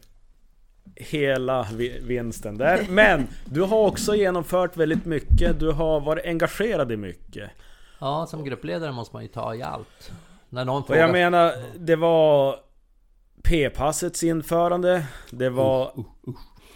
hela 0.96 1.66
vi- 1.74 2.01
vinsten 2.03 2.59
där. 2.59 2.87
Men 2.90 3.27
du 3.44 3.62
har 3.62 3.87
också 3.87 4.14
genomfört 4.14 4.77
väldigt 4.77 5.05
mycket. 5.05 5.61
Du 5.61 5.70
har 5.72 6.01
varit 6.01 6.24
engagerad 6.27 6.92
i 6.92 6.96
mycket. 6.96 7.51
Ja, 8.01 8.27
som 8.27 8.44
gruppledare 8.44 8.92
måste 8.92 9.16
man 9.16 9.22
ju 9.22 9.29
ta 9.29 9.55
i 9.55 9.62
allt. 9.62 10.12
När 10.49 10.65
någon 10.65 10.85
frågar... 10.85 11.01
jag 11.01 11.13
menar, 11.13 11.53
det 11.79 11.97
var 11.97 12.57
P-passets 13.43 14.23
införande. 14.23 15.07
Det 15.31 15.51
var 15.51 15.93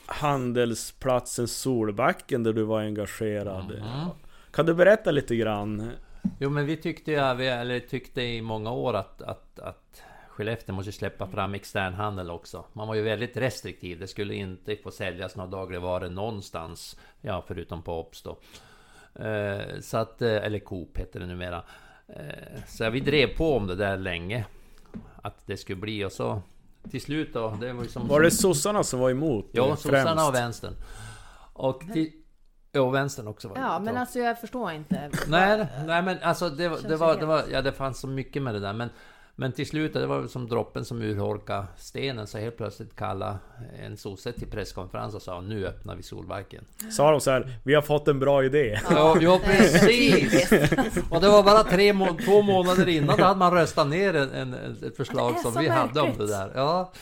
Handelsplatsen 0.06 1.48
Solbacken 1.48 2.42
där 2.42 2.52
du 2.52 2.62
var 2.62 2.80
engagerad. 2.80 3.64
Mhm. 3.64 4.08
Kan 4.50 4.66
du 4.66 4.74
berätta 4.74 5.10
lite 5.10 5.36
grann? 5.36 5.90
Jo 6.38 6.50
men 6.50 6.66
vi 6.66 6.76
tyckte 6.76 7.12
eller 7.14 7.80
tyckte 7.80 8.22
i 8.22 8.42
många 8.42 8.72
år 8.72 8.94
att, 8.94 9.22
att, 9.22 9.58
att 9.58 10.02
Skellefteå 10.28 10.74
måste 10.74 10.92
släppa 10.92 11.26
fram 11.26 11.54
externhandel 11.54 12.30
också. 12.30 12.64
Man 12.72 12.88
var 12.88 12.94
ju 12.94 13.02
väldigt 13.02 13.36
restriktiv. 13.36 13.98
Det 14.00 14.06
skulle 14.06 14.34
inte 14.34 14.76
få 14.76 14.90
säljas 14.90 15.36
några 15.36 15.50
dagligvaror 15.50 16.08
någonstans. 16.08 16.96
Ja, 17.20 17.44
förutom 17.46 17.82
på 17.82 18.00
Ops 18.00 18.22
då. 18.22 18.38
Eh, 19.24 19.80
så 19.80 19.96
att, 19.96 20.22
eh, 20.22 20.36
eller 20.36 20.58
Coop 20.58 20.98
heter 20.98 21.20
det 21.20 21.26
numera. 21.26 21.62
Eh, 22.16 22.60
så 22.66 22.90
vi 22.90 23.00
drev 23.00 23.36
på 23.36 23.56
om 23.56 23.66
det 23.66 23.76
där 23.76 23.96
länge. 23.96 24.44
Att 25.22 25.46
det 25.46 25.56
skulle 25.56 25.80
bli 25.80 26.04
och 26.04 26.12
så 26.12 26.42
till 26.90 27.00
slut 27.00 27.34
då. 27.34 27.56
Det 27.60 27.72
var 27.72 27.82
ju 27.82 27.88
som... 27.88 28.08
Var 28.08 28.20
det 28.20 28.30
sossarna 28.30 28.82
som 28.84 29.00
var 29.00 29.10
emot 29.10 29.48
Ja, 29.52 29.76
sossarna 29.76 30.26
och 30.26 30.34
vänstern. 30.34 30.74
Och 31.52 31.82
till... 31.92 32.12
Ja, 32.72 32.90
vänstern 32.90 33.26
också 33.26 33.48
var 33.48 33.58
Ja, 33.58 33.78
men 33.78 33.96
alltså 33.96 34.18
jag 34.18 34.40
förstår 34.40 34.72
inte. 34.72 35.10
Nej, 35.26 35.66
nej 35.86 36.02
men 36.02 36.18
alltså 36.22 36.50
det, 36.50 36.88
det 36.88 36.96
var, 36.96 37.16
det 37.16 37.26
var, 37.26 37.44
ja 37.50 37.62
det 37.62 37.72
fanns 37.72 38.00
så 38.00 38.06
mycket 38.06 38.42
med 38.42 38.54
det 38.54 38.60
där 38.60 38.72
men 38.72 38.90
Men 39.34 39.52
till 39.52 39.66
slut, 39.66 39.92
det 39.92 40.06
var 40.06 40.26
som 40.26 40.48
droppen 40.48 40.84
som 40.84 41.02
urholkade 41.02 41.66
stenen 41.76 42.26
så 42.26 42.38
helt 42.38 42.56
plötsligt 42.56 42.96
kalla 42.96 43.38
en 43.78 43.96
sosse 43.96 44.32
till 44.32 44.50
presskonferens 44.50 45.14
och 45.14 45.22
sa 45.22 45.40
nu 45.40 45.66
öppnar 45.66 45.96
vi 45.96 46.02
Solbacken. 46.02 46.64
Sa 46.90 47.10
de 47.10 47.20
så 47.20 47.30
här, 47.30 47.54
vi 47.64 47.74
har 47.74 47.82
fått 47.82 48.08
en 48.08 48.18
bra 48.18 48.44
idé. 48.44 48.80
Ja, 48.90 49.16
ja 49.20 49.40
precis! 49.44 50.52
Och 51.10 51.20
det 51.20 51.28
var 51.28 51.42
bara 51.42 51.64
tre 51.64 51.92
må 51.92 52.16
två 52.24 52.42
månader 52.42 52.88
innan 52.88 53.16
då 53.16 53.24
hade 53.24 53.38
man 53.38 53.52
röstat 53.52 53.86
ner 53.86 54.14
en, 54.14 54.30
en, 54.32 54.54
ett 54.54 54.96
förslag 54.96 55.38
som 55.38 55.62
vi 55.62 55.68
hade 55.68 56.00
om 56.00 56.06
det 56.06 56.18
märkligt. 56.18 56.28
där. 56.28 56.52
Ja. 56.54 56.92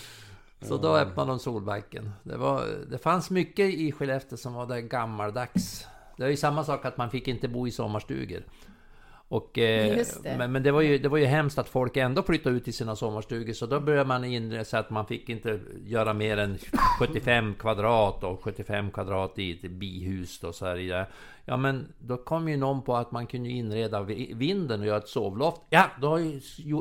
Så 0.62 0.76
då 0.76 0.96
öppnade 0.96 1.30
de 1.30 1.38
Solbacken. 1.38 2.10
Det, 2.22 2.36
var, 2.36 2.64
det 2.90 2.98
fanns 2.98 3.30
mycket 3.30 3.74
i 3.74 3.92
Skellefteå 3.92 4.38
som 4.38 4.54
var 4.54 4.66
där 4.66 4.80
gammaldags. 4.80 5.86
Det 6.16 6.24
är 6.24 6.28
ju 6.28 6.36
samma 6.36 6.64
sak 6.64 6.84
att 6.84 6.96
man 6.96 7.10
fick 7.10 7.28
inte 7.28 7.48
bo 7.48 7.66
i 7.68 7.70
sommarstugor. 7.70 8.42
Och, 9.30 9.58
eh, 9.58 9.96
det. 10.22 10.36
Men, 10.38 10.52
men 10.52 10.62
det, 10.62 10.72
var 10.72 10.80
ju, 10.80 10.98
det 10.98 11.08
var 11.08 11.18
ju 11.18 11.24
hemskt 11.24 11.58
att 11.58 11.68
folk 11.68 11.96
ändå 11.96 12.22
flyttade 12.22 12.56
ut 12.56 12.68
i 12.68 12.72
sina 12.72 12.96
sommarstugor 12.96 13.52
så 13.52 13.66
då 13.66 13.80
började 13.80 14.08
man 14.08 14.24
inresa 14.24 14.78
att 14.78 14.90
man 14.90 15.06
fick 15.06 15.28
inte 15.28 15.60
göra 15.86 16.14
mer 16.14 16.36
än 16.36 16.58
75 16.98 17.54
kvadrat 17.54 18.24
och 18.24 18.42
75 18.42 18.90
kvadrat 18.90 19.38
i 19.38 19.50
ett 19.52 19.70
bihus 19.70 20.40
då 20.40 20.52
så 20.52 20.66
här. 20.66 21.06
Ja 21.44 21.56
men 21.56 21.92
då 21.98 22.16
kom 22.16 22.48
ju 22.48 22.56
någon 22.56 22.82
på 22.82 22.96
att 22.96 23.12
man 23.12 23.26
kunde 23.26 23.48
ju 23.48 23.56
inreda 23.56 24.02
vi- 24.02 24.32
vinden 24.34 24.80
och 24.80 24.86
göra 24.86 24.98
ett 24.98 25.08
sovloft. 25.08 25.60
Ja, 25.70 25.86
då 26.00 26.18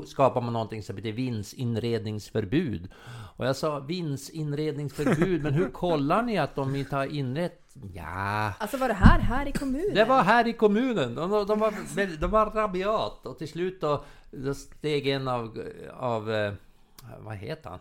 skapar 0.06 0.42
man 0.42 0.54
någonting 0.54 0.84
som 0.84 0.98
heter 0.98 1.12
vindsinredningsförbud. 1.12 2.88
Och 3.36 3.46
jag 3.46 3.56
sa 3.56 3.80
vindsinredningsförbud, 3.80 5.44
men 5.44 5.54
hur 5.54 5.70
kollar 5.70 6.24
ni 6.24 6.38
att 6.38 6.56
de 6.56 6.76
inte 6.76 6.96
har 6.96 7.06
inrett? 7.06 7.62
Ja, 7.94 8.54
Alltså 8.60 8.78
var 8.78 8.88
det 8.88 8.94
här, 8.94 9.20
här 9.20 9.46
i 9.48 9.52
kommunen? 9.52 9.94
det 9.94 10.06
var 10.06 10.24
här 10.24 10.48
i 10.48 10.54
kommunen. 10.54 11.16
De, 11.16 11.32
de, 11.32 11.46
de, 11.48 11.60
var, 11.60 11.74
de 12.22 12.32
var 12.32 12.46
rabiat. 12.46 13.26
Och 13.26 13.38
till 13.38 13.48
slut 13.50 13.82
då, 13.82 14.04
då 14.32 14.54
steg 14.54 15.08
en 15.08 15.28
av, 15.28 15.64
av... 15.94 16.32
eh, 16.32 16.54
Vad 17.20 17.36
heter 17.36 17.70
han? 17.70 17.80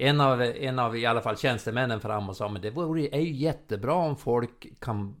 En 0.00 0.20
av, 0.20 0.42
en 0.42 0.78
av 0.78 0.96
i 0.96 1.06
alla 1.06 1.20
fall 1.20 1.36
tjänstemännen 1.36 2.00
fram 2.00 2.28
och 2.28 2.36
sa 2.36 2.48
men 2.48 2.62
det 2.62 2.70
vore, 2.70 3.08
är 3.16 3.20
ju 3.20 3.32
jättebra 3.32 3.92
om 3.94 4.16
folk 4.16 4.66
kan 4.80 5.16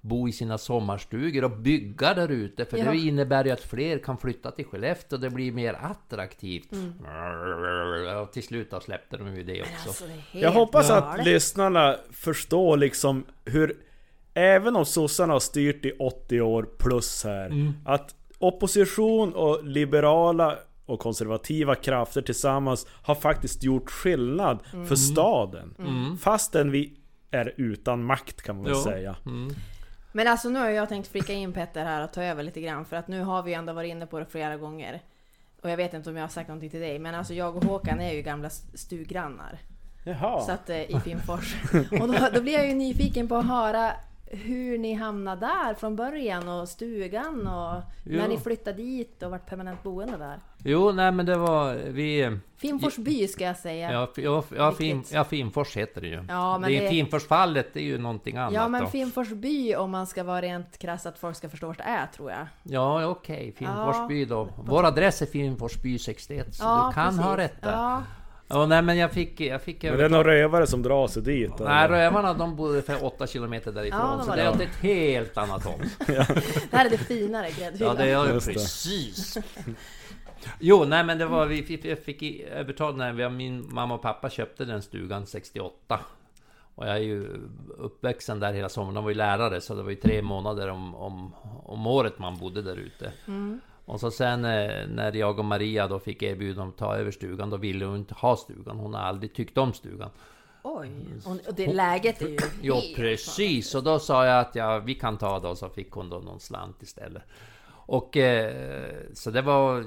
bo 0.00 0.28
i 0.28 0.32
sina 0.32 0.58
sommarstugor 0.58 1.44
och 1.44 1.50
bygga 1.50 2.14
där 2.14 2.28
ute 2.28 2.64
för 2.64 2.78
Ja. 2.78 2.90
det 2.90 2.96
innebär 2.98 3.44
ju 3.44 3.50
att 3.50 3.60
fler 3.60 3.98
kan 3.98 4.18
flytta 4.18 4.50
till 4.50 4.64
Skellefteå 4.64 5.16
och 5.16 5.20
det 5.20 5.30
blir 5.30 5.52
mer 5.52 5.74
attraktivt. 5.80 6.68
Och 8.22 8.32
till 8.32 8.42
slut 8.42 8.70
då 8.70 8.80
släppte 8.80 9.16
de 9.16 9.36
ju 9.36 9.42
det 9.42 9.62
också. 9.62 9.88
Alltså, 9.88 10.04
det 10.32 10.38
Jag 10.40 10.50
hoppas 10.50 10.90
att 10.90 11.04
galet. 11.04 11.26
lyssnarna 11.26 11.96
förstår 12.12 12.76
liksom 12.76 13.24
hur 13.44 13.76
Även 14.34 14.76
om 14.76 14.84
sossarna 14.86 15.32
har 15.32 15.40
styrt 15.40 15.84
i 15.84 15.92
80 15.98 16.40
år 16.40 16.68
plus 16.78 17.24
här 17.24 17.46
Mm. 17.46 17.72
Att 17.84 18.14
opposition 18.38 19.34
och 19.34 19.64
liberala 19.64 20.58
och 20.90 21.00
konservativa 21.00 21.74
krafter 21.74 22.22
tillsammans 22.22 22.86
har 23.02 23.14
faktiskt 23.14 23.62
gjort 23.62 23.90
skillnad 23.90 24.58
Mm. 24.72 24.86
för 24.86 24.96
staden. 24.96 25.74
Fastän 26.20 26.70
vi 26.70 26.96
är 27.30 27.54
utan 27.56 28.04
makt 28.04 28.42
kan 28.42 28.56
man 28.56 28.64
väl 28.64 28.72
Ja. 28.74 28.82
säga. 28.84 29.16
Mm. 29.26 29.54
Men 30.12 30.28
alltså 30.28 30.48
nu 30.48 30.58
har 30.58 30.68
jag 30.68 30.88
tänkt 30.88 31.08
flika 31.08 31.32
in 31.32 31.52
Petter 31.52 31.84
här 31.84 32.04
och 32.04 32.12
ta 32.12 32.22
över 32.22 32.42
lite 32.42 32.60
grann 32.60 32.84
för 32.84 32.96
att 32.96 33.08
nu 33.08 33.22
har 33.22 33.42
vi 33.42 33.50
ju 33.50 33.54
ändå 33.56 33.72
varit 33.72 33.90
inne 33.90 34.06
på 34.06 34.18
det 34.18 34.26
flera 34.26 34.56
gånger. 34.56 35.02
Och 35.62 35.70
jag 35.70 35.76
vet 35.76 35.94
inte 35.94 36.10
om 36.10 36.16
jag 36.16 36.22
har 36.22 36.28
sagt 36.28 36.48
någonting 36.48 36.70
till 36.70 36.80
dig 36.80 36.98
men 36.98 37.14
alltså 37.14 37.34
jag 37.34 37.56
och 37.56 37.64
Håkan 37.64 38.00
är 38.00 38.12
ju 38.12 38.22
gamla 38.22 38.46
st- 38.48 38.78
stuggrannar. 38.78 39.58
Jaha. 40.04 40.40
Så 40.40 40.52
att, 40.52 40.70
eh, 40.70 40.80
i 40.90 41.00
Finnfors. 41.04 41.54
Och 42.00 42.08
då, 42.08 42.14
då 42.34 42.40
blir 42.42 42.52
jag 42.52 42.68
ju 42.68 42.74
nyfiken 42.74 43.28
på 43.28 43.36
att 43.36 43.46
höra 43.46 43.92
hur 44.26 44.78
ni 44.78 44.94
hamnade 44.94 45.40
där 45.46 45.74
från 45.74 45.96
början 45.96 46.48
och 46.48 46.68
stugan 46.68 47.46
och 47.46 47.82
när 48.04 48.28
ni 48.28 48.38
flyttade 48.38 48.76
dit 48.76 49.22
och 49.22 49.30
vart 49.30 49.46
permanent 49.46 49.82
boende 49.82 50.16
där. 50.16 50.38
Jo, 50.64 50.92
nej 50.92 51.12
men 51.12 51.26
det 51.26 51.36
var... 51.36 51.74
Vi... 51.74 52.38
Finnfors 52.56 52.96
by 52.96 53.28
ska 53.28 53.44
jag 53.44 53.56
säga. 53.56 53.92
Ja, 53.92 54.08
ja, 54.16 54.44
ja, 54.56 54.72
fin, 54.72 55.04
ja 55.12 55.24
Finfors 55.24 55.76
heter 55.76 56.00
det 56.00 56.06
ju. 56.06 56.24
Ja, 56.28 56.58
men 56.58 56.70
det 56.70 56.78
är 56.78 56.82
det- 56.82 56.88
Finforsfallet, 56.88 57.66
det 57.72 57.80
är 57.80 57.84
ju 57.84 57.98
någonting 57.98 58.36
annat 58.36 58.54
Ja 58.54 58.68
men 58.68 58.82
då. 58.82 58.88
Finnfors 58.88 59.28
by 59.28 59.74
om 59.74 59.90
man 59.90 60.06
ska 60.06 60.24
vara 60.24 60.42
rent 60.42 60.78
krass 60.78 61.06
att 61.06 61.18
folk 61.18 61.36
ska 61.36 61.48
förstå 61.48 61.66
vart 61.66 61.78
det 61.78 61.84
är 61.84 62.06
tror 62.06 62.30
jag. 62.30 62.46
Ja, 62.62 63.06
okej. 63.06 63.52
Finforsby 63.58 64.20
Ja. 64.22 64.28
då. 64.28 64.48
Vår 64.56 64.84
adress 64.86 65.22
är 65.22 65.26
Finforsby 65.26 65.98
61, 65.98 66.54
så 66.54 66.62
du 66.88 66.94
kan 66.94 67.18
ha 67.18 67.36
precis. 67.36 67.52
rätt 67.52 67.62
där. 67.62 67.72
Ja, 67.72 68.02
Ja, 68.52 68.66
nej 68.66 68.82
men 68.82 68.96
jag 68.98 69.10
fick... 69.12 69.40
Jag 69.40 69.62
fick 69.62 69.82
Men 69.82 69.96
det 69.98 70.04
är 70.04 70.08
några 70.08 70.24
rövare 70.30 70.66
som 70.66 70.82
drar 70.82 71.08
sig 71.08 71.22
dit. 71.22 71.58
Nej, 71.58 71.84
eller? 71.84 71.88
rövarna 71.88 72.34
de 72.34 72.56
bodde 72.56 72.82
för 72.82 73.04
8 73.04 73.26
kilometer 73.26 73.72
därifrån, 73.72 74.00
Ja, 74.00 74.16
de 74.16 74.24
så 74.26 74.34
det 74.36 74.42
är 74.42 74.50
åt 74.50 74.60
ett 74.60 74.76
helt 74.80 75.36
annat 75.36 75.64
håll. 75.64 75.80
det 76.06 76.76
här 76.76 76.86
är 76.86 76.90
det 76.90 76.98
finare 76.98 77.50
gräddhyllan. 77.50 77.96
Ja, 77.98 78.04
det 78.04 78.10
är 78.10 78.34
det. 78.34 78.40
precis. 78.40 79.38
Jo, 80.60 80.84
nej 80.84 81.04
men 81.04 81.18
det 81.18 81.26
var 81.26 81.46
vi 81.46 81.62
fick, 81.62 81.84
jag 81.84 81.98
fick 81.98 82.22
i- 82.22 82.44
övertal 82.44 82.96
när 82.96 83.28
min 83.30 83.68
mamma 83.74 83.94
och 83.94 84.02
pappa 84.02 84.30
köpte 84.30 84.64
den 84.64 84.82
stugan 84.82 85.26
68. 85.26 86.00
Och 86.74 86.86
jag 86.86 86.96
är 86.96 87.00
ju 87.00 87.40
uppväxten 87.78 88.40
där 88.40 88.52
hela 88.52 88.68
sommaren. 88.68 88.94
De 88.94 89.04
var 89.04 89.10
ju 89.10 89.16
lärare 89.16 89.60
så 89.60 89.74
det 89.74 89.82
var 89.82 89.90
ju 89.90 89.96
tre 89.96 90.22
månader 90.22 90.68
om, 90.68 90.94
om, 90.94 91.34
om 91.64 91.86
året 91.86 92.18
man 92.18 92.36
bodde 92.38 92.62
där 92.62 92.76
ute. 92.76 93.12
Och 93.84 94.00
så 94.00 94.10
sen 94.10 94.44
eh, 94.44 94.86
när 94.88 95.16
jag 95.16 95.38
och 95.38 95.44
Maria 95.44 95.88
då 95.88 95.98
fick 95.98 96.22
erbjudande 96.22 96.62
om 96.62 96.68
att 96.68 96.76
ta 96.76 96.96
över 96.96 97.10
stugan, 97.10 97.50
då 97.50 97.56
ville 97.56 97.84
hon 97.84 97.96
inte 97.96 98.14
ha 98.14 98.36
stugan. 98.36 98.78
Hon 98.78 98.94
har 98.94 99.00
aldrig 99.00 99.34
tyckt 99.34 99.58
om 99.58 99.72
stugan. 99.72 100.10
Oj! 100.62 100.90
Och, 101.24 101.30
och 101.48 101.54
det 101.54 101.72
läget 101.72 102.22
är 102.22 102.28
ju 102.28 102.38
Jo, 102.62 102.74
precis! 102.96 103.74
Och 103.74 103.82
då 103.82 103.98
sa 103.98 104.26
jag 104.26 104.40
att 104.40 104.54
ja, 104.54 104.78
vi 104.78 104.94
kan 104.94 105.18
ta 105.18 105.40
det 105.40 105.48
och 105.48 105.58
så 105.58 105.68
fick 105.68 105.90
hon 105.90 106.10
då 106.10 106.18
någon 106.18 106.40
slant 106.40 106.82
istället. 106.82 107.22
Och 107.90 108.16
eh, 108.16 108.54
så 109.14 109.30
det 109.30 109.42
var 109.42 109.80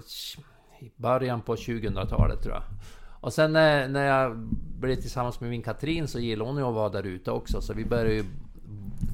i 0.80 0.92
början 0.96 1.42
på 1.42 1.56
2000-talet 1.56 2.42
tror 2.44 2.54
jag. 2.54 2.64
Och 3.22 3.34
sen 3.34 3.54
när, 3.54 3.88
när 3.88 4.06
jag 4.06 4.38
blev 4.80 4.96
tillsammans 4.96 5.40
med 5.40 5.50
min 5.50 5.62
Katrin 5.62 6.08
så 6.08 6.20
gillade 6.20 6.50
hon 6.50 6.58
ju 6.58 6.64
att 6.68 6.74
vara 6.74 6.90
där 6.90 7.04
ute 7.04 7.32
också. 7.32 7.62
Så 7.62 7.74
vi 7.74 7.86
började 7.86 8.14
ju 8.14 8.24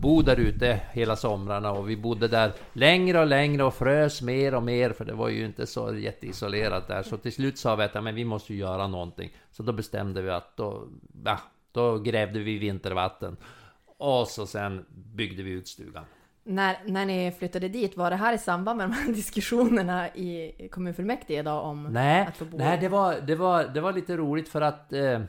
bo 0.02 0.22
där 0.22 0.36
ute 0.36 0.82
hela 0.92 1.16
somrarna 1.16 1.72
och 1.72 1.90
vi 1.90 1.98
bodde 1.98 2.28
där 2.28 2.52
längre 2.74 3.20
och 3.20 3.28
längre 3.28 3.64
och 3.64 3.74
frös 3.74 4.22
mer 4.22 4.56
och 4.56 4.64
mer 4.64 4.90
för 4.90 5.06
det 5.06 5.14
var 5.14 5.30
ju 5.30 5.46
inte 5.46 5.68
så 5.68 5.96
jätteisolerat 5.96 6.88
där. 6.88 7.04
Så 7.04 7.18
till 7.18 7.34
slut 7.34 7.58
sa 7.58 7.76
vi 7.76 7.84
att 7.84 7.96
ja, 7.96 8.02
men 8.02 8.16
vi 8.16 8.26
måste 8.26 8.54
ju 8.54 8.60
göra 8.60 8.88
någonting. 8.88 9.30
Så 9.52 9.64
då 9.64 9.72
bestämde 9.72 10.22
vi 10.22 10.30
att 10.30 10.58
då, 10.58 10.88
ja, 11.26 11.40
då 11.72 11.98
grävde 11.98 12.40
vi 12.40 12.58
vintervatten. 12.58 13.38
Och 13.98 14.28
så 14.28 14.48
sen 14.48 14.86
byggde 14.90 15.44
vi 15.44 15.52
ut 15.52 15.68
stugan. 15.68 16.04
När, 16.50 16.78
när 16.86 17.06
ni 17.06 17.32
flyttade 17.32 17.68
dit, 17.68 17.98
var 17.98 18.10
det 18.10 18.16
här 18.16 18.34
i 18.34 18.38
samband 18.38 18.78
med 18.78 18.90
de 18.90 18.94
här 18.94 19.14
diskussionerna 19.14 20.08
i 20.08 20.54
kommunfullmäktige 20.72 21.44
då 21.44 21.52
om 21.52 21.84
Nej, 21.84 22.26
att 22.28 22.38
få 22.38 22.46
bo? 22.46 22.58
nej 22.58 22.78
det, 22.78 22.90
var, 22.90 23.16
det, 23.22 23.36
var, 23.36 23.64
det 23.64 23.82
var 23.82 23.94
lite 23.94 24.18
roligt 24.18 24.50
för 24.50 24.62
att 24.62 24.94
eh, 24.94 25.22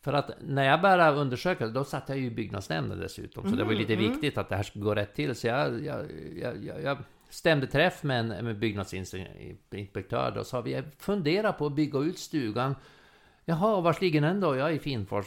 För 0.00 0.12
att 0.12 0.30
när 0.40 0.64
jag 0.64 0.80
började 0.80 1.20
undersöka 1.20 1.66
då 1.66 1.84
satt 1.84 2.08
jag 2.08 2.18
ju 2.18 2.26
i 2.26 2.30
byggnadsnämnden 2.30 3.00
dessutom. 3.00 3.50
Så 3.50 3.56
det 3.56 3.64
var 3.64 3.72
lite 3.72 3.96
viktigt 3.96 4.38
att 4.38 4.48
det 4.48 4.56
här 4.56 4.62
skulle 4.62 4.84
gå 4.84 4.94
rätt 4.94 5.14
till. 5.14 5.34
Så 5.34 5.46
jag, 5.46 5.84
jag, 5.84 6.06
jag, 6.42 6.82
jag, 6.82 6.98
stämde 7.28 7.66
träff 7.66 8.02
med 8.02 8.20
en 8.20 8.44
med 8.44 8.58
byggnadsinspektör 8.58 10.32
då. 10.34 10.44
Sa 10.44 10.60
vi 10.60 10.82
funderar 10.98 11.52
på 11.52 11.66
att 11.66 11.72
bygga 11.72 11.98
ut 11.98 12.18
stugan. 12.18 12.74
Jaha, 13.44 13.80
var 13.80 13.96
ligger 14.00 14.20
den 14.20 14.40
då? 14.40 14.56
Jag 14.56 14.68
är 14.68 14.72
i 14.72 14.78
Finfors. 14.78 15.26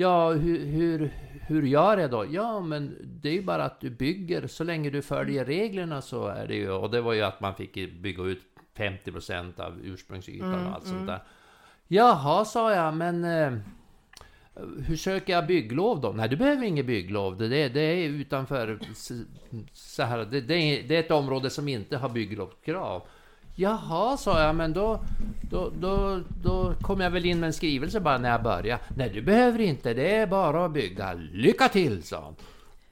Ja, 0.00 0.32
hur, 0.32 0.66
hur, 0.66 1.10
hur 1.46 1.62
gör 1.62 1.98
jag 1.98 2.10
då? 2.10 2.26
Ja, 2.30 2.60
men 2.60 2.96
det 3.02 3.28
är 3.28 3.32
ju 3.32 3.42
bara 3.42 3.64
att 3.64 3.80
du 3.80 3.90
bygger. 3.90 4.46
Så 4.46 4.64
länge 4.64 4.90
du 4.90 5.02
följer 5.02 5.44
reglerna 5.44 6.02
så 6.02 6.26
är 6.26 6.46
det 6.46 6.54
ju... 6.54 6.70
Och 6.70 6.90
det 6.90 7.00
var 7.00 7.12
ju 7.12 7.22
att 7.22 7.40
man 7.40 7.54
fick 7.54 7.74
bygga 8.00 8.22
ut 8.22 8.42
50% 8.76 9.60
av 9.60 9.80
ursprungsytan 9.82 10.66
och 10.66 10.74
allt 10.74 10.86
sånt 10.86 11.06
där. 11.06 11.22
Jaha, 11.88 12.44
sa 12.44 12.74
jag, 12.74 12.94
men... 12.94 13.24
Eh, 13.24 13.58
hur 14.86 14.96
söker 14.96 15.32
jag 15.32 15.46
bygglov 15.46 16.00
då? 16.00 16.12
Nej, 16.12 16.28
du 16.28 16.36
behöver 16.36 16.64
inget 16.64 16.86
bygglov. 16.86 17.38
Det, 17.38 17.68
det, 17.68 17.80
är 17.80 18.08
utanför... 18.08 18.78
Så 19.72 20.02
här, 20.02 20.18
det, 20.18 20.40
det, 20.40 20.54
är, 20.54 20.88
det 20.88 20.96
är 20.96 21.00
ett 21.00 21.10
område 21.10 21.50
som 21.50 21.68
inte 21.68 21.96
har 21.96 22.08
bygglovskrav. 22.08 23.02
Jaha, 23.60 24.16
sa 24.16 24.42
jag, 24.42 24.54
men 24.56 24.72
då, 24.72 25.00
då, 25.50 25.70
då, 25.80 26.20
då 26.42 26.74
kom 26.82 27.00
jag 27.00 27.10
väl 27.10 27.26
in 27.26 27.40
med 27.40 27.46
en 27.46 27.52
skrivelse 27.52 28.00
bara 28.00 28.18
när 28.18 28.30
jag 28.30 28.42
började. 28.42 28.82
Nej, 28.96 29.10
du 29.14 29.22
behöver 29.22 29.58
inte, 29.60 29.94
det 29.94 30.14
är 30.16 30.26
bara 30.26 30.64
att 30.64 30.72
bygga. 30.72 31.12
Lycka 31.32 31.68
till, 31.68 32.02
sa 32.02 32.20
han. 32.22 32.34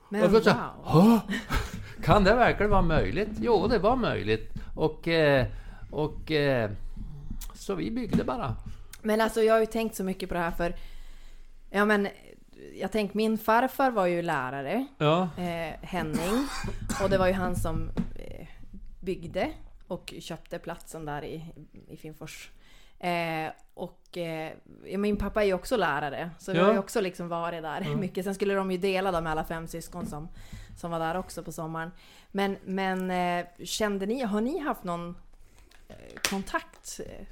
Men 0.09 0.23
Och 0.35 0.43
jag, 0.47 0.55
wow! 0.55 0.61
"Hå? 0.83 1.21
Kan 2.05 2.25
det 2.25 2.35
verkligen 2.35 2.71
vara 2.71 2.83
möjligt? 2.83 3.29
Jo, 3.41 3.67
det 3.67 3.79
var 3.79 3.97
möjligt. 3.97 4.53
Och, 4.75 5.09
eh, 5.09 5.47
och 5.91 6.31
eh, 6.33 6.71
så 7.55 7.75
vi 7.75 7.91
byggde 7.91 8.25
bara. 8.25 8.57
Men 9.03 9.21
alltså 9.21 9.41
jag 9.43 9.55
har 9.55 9.61
ju 9.61 9.67
tänkt 9.67 9.97
så 9.97 10.05
mycket 10.05 10.29
på 10.29 10.35
det 10.35 10.41
här 10.41 10.51
för... 10.51 10.75
Ja 11.71 11.85
men... 11.85 12.09
Jag 12.81 12.93
tänker 12.93 13.17
min 13.17 13.39
farfar 13.39 13.91
var 13.91 14.07
ju 14.07 14.23
lärare, 14.23 14.87
Ja. 14.99 15.23
eh, 15.37 15.75
Henning. 15.83 16.47
Och 17.03 17.11
det 17.11 17.19
var 17.19 17.27
ju 17.27 17.33
han 17.33 17.57
som 17.57 17.91
eh, 18.15 18.47
byggde 19.01 19.49
och 19.89 20.15
köpte 20.21 20.59
platsen 20.59 21.05
där 21.05 21.25
i, 21.25 21.45
i 21.89 21.97
Finfors. 21.97 22.51
Eh, 22.99 23.51
och 23.75 24.19
eh, 24.19 24.53
min 24.99 25.17
pappa 25.17 25.43
är 25.43 25.47
ju 25.47 25.55
också 25.55 25.77
lärare, 25.77 26.31
så 26.39 26.53
vi 26.53 26.59
Ja. 26.59 26.65
har 26.65 26.73
ju 26.73 26.79
också 26.79 27.01
liksom 27.01 27.29
varit 27.29 27.63
där 27.63 27.97
mycket. 27.97 28.25
Sen 28.25 28.35
skulle 28.35 28.55
de 28.55 28.71
ju 28.71 28.79
dela 28.79 29.21
med 29.21 29.33
alla 29.33 29.45
fem 29.45 29.67
syskon 29.67 30.07
som, 30.07 30.29
som 30.77 30.91
var 30.91 30.99
där 30.99 31.17
också 31.17 31.43
på 31.43 31.53
sommaren. 31.53 31.91
Men, 32.31 32.57
men 32.65 33.11
eh, 33.11 33.47
kände 33.65 34.07
ni, 34.07 34.23
har 34.23 34.41
ni 34.41 34.59
haft 34.59 34.85
någon 34.85 35.17
eh, 35.89 35.95
kontakt? 36.31 37.01
eh, 37.07 37.27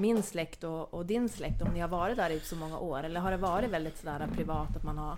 Min 0.00 0.22
släkt 0.22 0.64
och, 0.64 0.94
och 0.94 1.06
din 1.06 1.28
släkt, 1.28 1.62
om 1.62 1.68
ni 1.74 1.80
har 1.80 1.88
varit 1.88 2.16
där 2.16 2.30
i 2.30 2.40
så 2.40 2.56
många 2.56 2.78
år? 2.78 3.02
Eller 3.02 3.20
har 3.20 3.30
det 3.30 3.36
varit 3.36 3.70
väldigt 3.70 3.98
sådär 3.98 4.28
privat 4.36 4.76
att 4.76 4.84
man 4.84 4.98
har... 4.98 5.16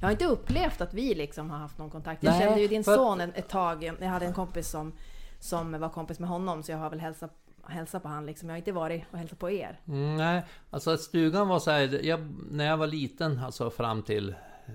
Jag 0.00 0.06
har 0.06 0.12
inte 0.12 0.24
upplevt 0.26 0.80
att 0.80 0.94
vi 0.94 1.14
liksom 1.14 1.50
har 1.50 1.58
haft 1.58 1.78
någon 1.78 1.90
kontakt. 1.90 2.22
Jag 2.22 2.30
Nej, 2.32 2.40
kände 2.40 2.60
ju 2.60 2.68
din 2.68 2.84
son 2.84 3.20
ett, 3.20 3.36
ett 3.38 3.48
tag. 3.48 3.84
Jag 4.00 4.08
hade 4.08 4.26
en 4.26 4.34
kompis 4.34 4.68
som, 4.68 4.92
som 5.38 5.80
var 5.80 5.88
kompis 5.88 6.18
med 6.18 6.28
honom, 6.28 6.62
så 6.62 6.72
jag 6.72 6.78
har 6.78 6.90
väl 6.90 7.00
hälsat, 7.00 7.30
hälsat 7.66 8.02
på 8.02 8.08
han 8.08 8.26
liksom. 8.26 8.48
Jag 8.48 8.54
har 8.54 8.58
inte 8.58 8.72
varit 8.72 9.04
och 9.10 9.18
hälsat 9.18 9.38
på 9.38 9.50
er. 9.50 9.80
Mm, 9.88 10.16
nej, 10.16 10.42
alltså 10.70 10.96
stugan 10.96 11.48
var 11.48 11.58
så 11.58 11.70
här, 11.70 12.04
jag, 12.04 12.34
när 12.50 12.66
jag 12.66 12.76
var 12.76 12.86
liten, 12.86 13.38
alltså 13.38 13.70
fram 13.70 14.02
till 14.02 14.28
eh, 14.66 14.74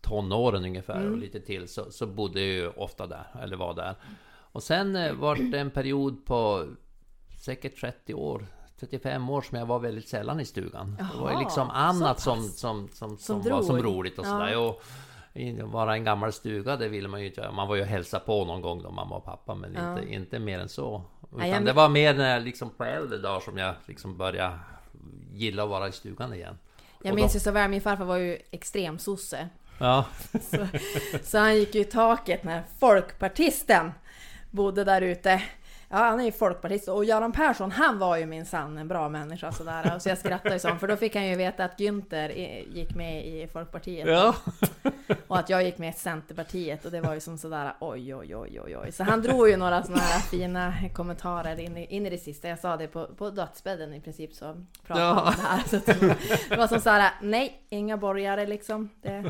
tonåren 0.00 0.64
ungefär 0.64 1.10
och 1.10 1.18
lite 1.18 1.40
till, 1.40 1.68
så, 1.68 1.90
så 1.90 2.06
bodde 2.06 2.40
jag 2.40 2.48
ju 2.48 2.68
ofta 2.68 3.06
där, 3.06 3.26
eller 3.42 3.56
var 3.56 3.74
där. 3.74 3.94
Och 4.52 4.62
sen 4.62 4.96
eh, 4.96 5.12
var 5.12 5.36
det 5.36 5.58
en 5.58 5.70
period 5.70 6.26
på 6.26 6.66
säkert 7.40 7.80
30 7.80 8.14
år, 8.14 8.46
35 8.80 9.30
år 9.30 9.42
som 9.42 9.58
jag 9.58 9.66
var 9.66 9.78
väldigt 9.78 10.08
sällan 10.08 10.40
i 10.40 10.44
stugan. 10.44 10.96
det 10.96 11.20
var 11.20 11.28
ju 11.28 11.34
Jaha, 11.34 11.42
liksom 11.42 11.70
annat 11.70 12.20
som, 12.20 12.42
som, 12.42 12.88
som, 12.88 13.18
som, 13.18 13.18
Som 13.18 13.50
var 13.50 13.62
som 13.62 13.82
roligt 13.82 14.18
och 14.18 14.26
sådär. 14.26 14.76
Vara 15.64 15.94
en 15.94 16.04
gammal 16.04 16.32
stuga, 16.32 16.76
det 16.76 16.88
ville 16.88 17.08
man 17.08 17.20
ju 17.20 17.26
inte 17.26 17.40
göra. 17.40 17.52
Man 17.52 17.68
var 17.68 17.76
ju 17.76 17.82
hälsa 17.82 18.20
på 18.20 18.44
någon 18.44 18.60
gång 18.62 18.82
då, 18.82 18.90
mamma 18.90 19.16
och 19.16 19.24
pappa, 19.24 19.54
men 19.54 19.74
Ja. 19.74 19.98
inte, 20.00 20.14
inte 20.14 20.38
mer 20.38 20.58
än 20.58 20.68
så. 20.68 21.02
Utan 21.34 21.48
jag- 21.48 21.64
det 21.64 21.72
var 21.72 21.88
mer 21.88 22.14
när 22.14 22.32
jag 22.34 22.42
liksom 22.42 22.70
på 22.70 22.84
äldre 22.84 23.18
dagar 23.18 23.40
som 23.40 23.58
jag 23.58 23.74
liksom 23.86 24.16
började 24.16 24.58
gilla 25.32 25.62
att 25.62 25.68
vara 25.68 25.88
i 25.88 25.92
stugan 25.92 26.34
igen. 26.34 26.58
Jag 27.02 27.12
Och 27.12 27.16
minns 27.16 27.32
då- 27.32 27.36
ju 27.36 27.40
så 27.40 27.50
väl, 27.50 27.70
min 27.70 27.80
farfar 27.80 28.04
var 28.04 28.16
ju 28.16 28.38
extrem 28.50 28.98
sosse. 28.98 29.48
Ja, 29.78 30.04
Så, 30.42 30.66
så 31.22 31.38
han 31.38 31.56
gick 31.56 31.74
ju 31.74 31.80
i 31.80 31.84
taket 31.84 32.44
när 32.44 32.62
folkpartisten 32.80 33.92
bodde 34.50 34.84
där 34.84 35.02
ute. 35.02 35.42
Ja, 35.94 35.98
han 35.98 36.20
är 36.20 36.24
ju 36.24 36.32
folkpartist 36.32 36.88
och 36.88 37.04
Göran 37.04 37.32
Persson, 37.32 37.70
han 37.70 37.98
var 37.98 38.16
ju 38.16 38.26
minsann 38.26 38.78
en 38.78 38.88
bra 38.88 39.08
människa 39.08 39.52
sådär. 39.52 39.98
Så 39.98 40.08
jag 40.08 40.18
skrattade 40.18 40.54
ju 40.54 40.58
sånt, 40.58 40.80
för 40.80 40.88
då 40.88 40.96
fick 40.96 41.14
han 41.14 41.26
ju 41.26 41.36
veta 41.36 41.64
att 41.64 41.78
Günther 41.78 42.28
gick 42.74 42.94
med 42.94 43.26
i 43.26 43.48
Folkpartiet. 43.52 44.08
ja. 44.08 44.34
Och 45.26 45.38
att 45.38 45.50
jag 45.50 45.62
gick 45.64 45.78
med 45.78 45.88
i 45.94 45.98
Centerpartiet 45.98 46.84
och 46.84 46.90
det 46.90 47.00
var 47.00 47.14
ju 47.14 47.20
som 47.20 47.38
sådär 47.38 47.72
oj 47.80 48.14
oj 48.14 48.36
oj 48.36 48.60
oj 48.60 48.76
oj. 48.76 48.92
Så 48.92 49.04
han 49.04 49.22
drog 49.22 49.48
ju 49.48 49.56
några 49.56 49.82
sådana 49.82 50.02
här 50.02 50.20
fina 50.20 50.74
kommentarer 50.94 51.60
in 51.60 51.76
i, 51.76 51.86
in 51.96 52.06
i 52.06 52.10
det 52.10 52.18
sista. 52.18 52.48
Jag 52.48 52.58
sa 52.58 52.76
det 52.76 52.86
på, 52.86 53.06
på 53.06 53.30
dödsbädden 53.30 53.94
i 53.94 54.00
princip 54.00 54.34
så 54.34 54.64
pratade 54.86 55.06
Ja. 55.06 55.20
om 55.20 55.32
det 55.36 55.42
här. 55.48 55.62
Så 55.68 55.76
det, 56.48 56.56
var, 56.56 56.66
som 56.66 56.80
såhär, 56.80 57.12
nej, 57.22 57.62
inga 57.68 57.96
borgare 57.96 58.46
liksom. 58.46 58.88
Det 59.02 59.24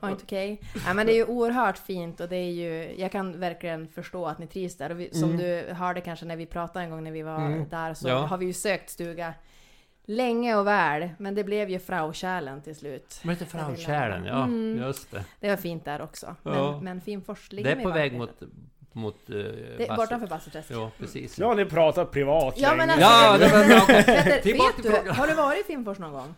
var 0.00 0.10
inte 0.10 0.22
okej. 0.24 0.60
Nej 0.86 0.94
men 0.94 1.06
det 1.06 1.12
är 1.12 1.16
ju 1.16 1.24
oerhört 1.24 1.78
fint 1.78 2.20
och 2.20 2.28
det 2.28 2.36
är 2.36 2.50
ju, 2.52 2.94
jag 3.00 3.12
kan 3.12 3.40
verkligen 3.40 3.88
förstå 3.88 4.26
att 4.26 4.38
ni 4.38 4.46
trivs 4.46 4.76
där. 4.76 4.90
Och 4.90 5.00
vi, 5.00 5.14
som 5.14 5.36
du 5.36 5.66
hörde 5.72 6.00
kanske 6.06 6.26
när 6.26 6.36
vi 6.36 6.46
pratade 6.46 6.84
en 6.84 6.90
gång 6.90 7.04
när 7.04 7.10
vi 7.10 7.22
var 7.22 7.66
där 7.70 7.94
så 7.94 8.08
Ja. 8.08 8.14
har 8.18 8.38
vi 8.38 8.46
ju 8.46 8.52
sökt 8.52 8.90
stuga 8.90 9.34
länge 10.04 10.56
och 10.56 10.66
väl. 10.66 11.08
Men 11.18 11.34
det 11.34 11.44
blev 11.44 11.70
ju 11.70 11.78
Fraukärlen 11.78 12.62
till 12.62 12.76
slut. 12.76 13.20
Men 13.22 13.30
heter 13.36 13.46
Fraukärlen, 13.46 14.24
ja. 14.24 14.44
Mm. 14.44 14.78
Just 14.82 15.10
det. 15.10 15.24
Det 15.40 15.48
var 15.48 15.56
fint 15.56 15.84
där 15.84 16.02
också. 16.02 16.36
Men, 16.42 16.54
Ja. 16.54 16.80
men 16.82 17.00
Finfors 17.00 17.52
ligger 17.52 17.74
Det 17.74 17.80
är 17.80 17.84
på 17.84 17.90
väg 17.90 18.12
mot... 18.18 18.30
mot 18.92 19.26
Det 19.26 19.86
är 19.88 19.96
bortanför 19.96 20.26
Bastuträsk. 20.26 20.70
Ja, 20.70 20.90
precis. 20.98 21.38
Ja, 21.38 21.54
ni 21.54 21.64
pratar 21.64 22.04
privat 22.04 22.54
Ja, 22.56 22.74
men 22.74 22.90
alltså- 22.90 23.06
Ja, 23.06 23.38
det 23.38 23.48
var 23.48 23.66
bra. 23.66 23.86
Vet 24.26 25.04
du, 25.04 25.10
har 25.12 25.26
du 25.26 25.34
varit 25.34 25.60
i 25.60 25.64
Finfors 25.64 25.98
någon 25.98 26.12
gång? 26.12 26.34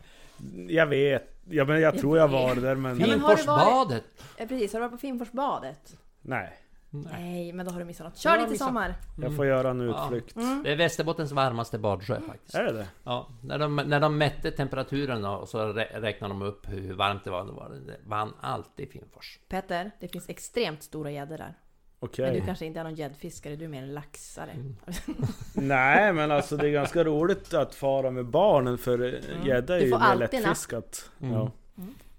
Jag 0.68 0.86
vet. 0.86 1.34
Ja, 1.50 1.64
men 1.64 1.80
jag 1.80 1.98
tror 1.98 2.18
jag 2.18 2.28
var 2.28 2.54
där, 2.54 2.74
men... 2.74 3.00
Ja, 3.00 3.06
men 3.06 3.20
har 3.20 3.30
du 3.30 3.36
Finforsbadet. 3.36 4.04
Ja, 4.36 4.46
precis, 4.46 4.72
har 4.72 4.80
du 4.80 4.86
varit 4.86 4.92
på 4.92 4.98
Finforsbadet? 4.98 5.96
Nej. 6.22 6.52
Nej, 6.90 7.52
men 7.52 7.66
då 7.66 7.72
har 7.72 7.78
du 7.78 7.84
missat 7.84 8.04
något. 8.06 8.24
Jag 8.24 8.40
Kör 8.40 8.48
missat. 8.48 8.66
sommar! 8.68 8.94
Jag 9.22 9.36
får 9.36 9.46
göra 9.46 9.70
en 9.70 9.80
Ja. 9.80 10.04
utflykt. 10.04 10.36
Mm. 10.36 10.62
Det 10.62 10.72
är 10.72 10.76
Västerbottens 10.76 11.32
varmaste 11.32 11.78
badsjö 11.78 12.20
faktiskt. 12.20 12.54
Är 12.54 12.64
det 12.64 12.72
det? 12.72 12.88
Ja, 13.04 13.28
när 13.42 13.58
de, 13.58 13.76
när 13.76 14.00
de 14.00 14.18
mätte 14.18 14.50
temperaturen 14.50 15.24
och 15.24 15.48
så 15.48 15.58
rä- 15.72 16.00
räknade 16.00 16.34
de 16.34 16.42
upp 16.42 16.68
hur 16.68 16.94
varmt 16.94 17.24
det 17.24 17.30
var, 17.30 17.44
då 17.44 17.52
var 17.52 17.70
det, 17.70 17.96
vann 18.06 18.32
alltid 18.40 18.90
Finfors. 18.90 19.38
Peter, 19.48 19.90
det 20.00 20.08
finns 20.08 20.28
extremt 20.28 20.82
stora 20.82 21.10
gäddor 21.10 21.38
där. 21.38 21.54
Okej. 22.00 22.24
Men 22.24 22.34
du 22.34 22.40
kanske 22.46 22.66
inte 22.66 22.80
är 22.80 22.84
någon 22.84 22.94
gäddfiskare, 22.94 23.56
du 23.56 23.64
är 23.64 23.68
mer 23.68 23.82
en 23.82 23.94
laxare. 23.94 24.50
Mm. 24.50 24.76
Nej, 25.54 26.12
men 26.12 26.30
alltså 26.30 26.56
det 26.56 26.68
är 26.68 26.72
ganska 26.72 27.04
roligt 27.04 27.54
att 27.54 27.74
fara 27.74 28.10
med 28.10 28.26
barnen 28.26 28.78
för 28.78 29.20
gädda 29.46 29.76
är 29.76 29.78
Du 29.80 29.84
ju 29.84 29.90
får 29.92 29.98
mer 29.98 30.14
lättfiskat. 30.14 31.10
Mm. 31.20 31.34
Ja. 31.34 31.50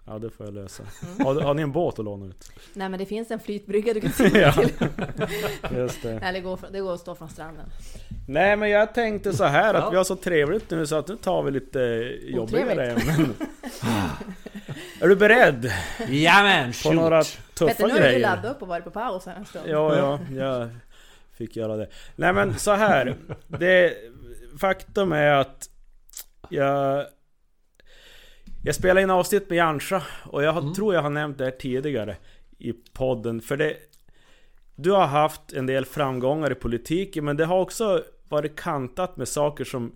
Mm. 0.09 0.21
Ja 0.23 0.27
det 0.27 0.29
får 0.35 0.45
jag 0.45 0.53
lösa. 0.55 0.83
Har, 1.19 1.41
har 1.41 1.53
ni 1.53 1.61
en 1.61 1.71
båt 1.71 1.99
att 1.99 2.05
låna 2.05 2.25
ut? 2.25 2.51
Nej 2.73 2.89
men 2.89 2.99
det 2.99 3.05
finns 3.05 3.31
en 3.31 3.39
flytbrygga 3.39 3.93
du 3.93 4.01
kan 4.01 4.11
simma 4.13 4.37
Ja. 4.37 4.51
till. 4.53 4.69
Just 5.77 6.01
det. 6.01 6.11
Eller 6.11 6.33
det 6.33 6.39
går, 6.39 6.59
det 6.71 6.79
går 6.79 6.93
att 6.93 6.99
stå 6.99 7.15
från 7.15 7.29
stranden. 7.29 7.65
Nej 8.27 8.55
men 8.55 8.69
jag 8.69 8.93
tänkte 8.93 9.33
så 9.33 9.43
här 9.43 9.73
att 9.73 9.83
Ja. 9.83 9.89
vi 9.89 9.97
har 9.97 10.03
så 10.03 10.15
trevligt 10.15 10.69
nu 10.71 10.87
så 10.87 10.95
att 10.95 11.07
nu 11.07 11.15
tar 11.15 11.43
vi 11.43 11.51
lite 11.51 11.79
jobbigare 12.21 12.91
ämnen. 12.91 13.33
Är 15.01 15.07
du 15.07 15.15
beredd 15.15 15.71
Jajamän, 16.09 16.71
på 16.83 16.91
några 16.93 17.23
tuffa 17.23 17.65
Petter 17.67 17.87
nu 17.87 17.93
har 17.93 18.09
du 18.11 18.19
laddat 18.19 18.55
upp 18.55 18.61
och 18.61 18.67
varit 18.67 18.83
på 18.83 18.91
paus 18.91 19.25
här 19.25 19.35
en 19.35 19.45
stund. 19.45 19.65
Ja, 19.69 19.97
ja, 19.97 20.19
jag 20.35 20.69
fick 21.37 21.55
göra 21.55 21.75
det. 21.77 21.87
Nej 22.15 22.33
men 22.33 22.59
så 22.59 22.71
här. 22.73 23.15
Det, 23.47 23.93
faktum 24.59 25.11
är 25.11 25.31
att 25.31 25.69
jag... 26.49 27.05
Jag 28.69 28.75
spelade 28.75 29.01
in 29.01 29.09
avsnitt 29.09 29.49
med 29.49 29.57
Jansa 29.57 30.03
och 30.23 30.43
jag 30.43 30.57
Mm. 30.57 30.73
tror 30.73 30.93
jag 30.93 31.01
har 31.01 31.09
nämnt 31.09 31.37
det 31.37 31.43
här 31.43 31.51
tidigare 31.51 32.17
i 32.57 32.73
podden. 32.73 33.41
För 33.41 33.57
det... 33.57 33.77
Du 34.75 34.91
har 34.91 35.05
haft 35.07 35.53
en 35.53 35.65
del 35.65 35.85
framgångar 35.85 36.51
i 36.51 36.55
politiken 36.55 37.25
men 37.25 37.37
det 37.37 37.45
har 37.45 37.59
också 37.59 38.03
varit 38.29 38.55
kantat 38.59 39.17
med 39.17 39.27
saker 39.27 39.63
som 39.65 39.91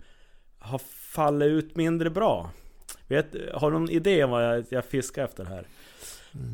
har 0.60 0.82
fallit 1.14 1.48
ut 1.48 1.76
mindre 1.76 2.10
bra. 2.10 2.50
Vet, 3.08 3.26
har 3.54 3.72
du 3.72 3.80
någon 3.80 3.90
idé 3.90 4.24
om 4.24 4.30
vad 4.32 4.44
jag, 4.46 4.66
jag 4.70 4.86
fiskar 4.86 5.24
efter 5.26 5.46
här? 5.46 5.66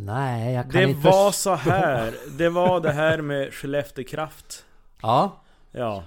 Nej, 0.06 0.54
jag 0.54 0.64
kan 0.72 0.82
Det 0.82 0.84
inte... 0.90 1.08
var 1.08 1.32
så 1.32 1.56
här. 1.56 2.14
Det 2.38 2.50
var 2.50 2.80
det 2.80 2.92
här 2.92 3.22
med 3.22 3.54
Skellefteå 3.54 4.04
Kraft. 4.06 4.66
Ja. 5.02 5.42
Ja. 5.72 6.04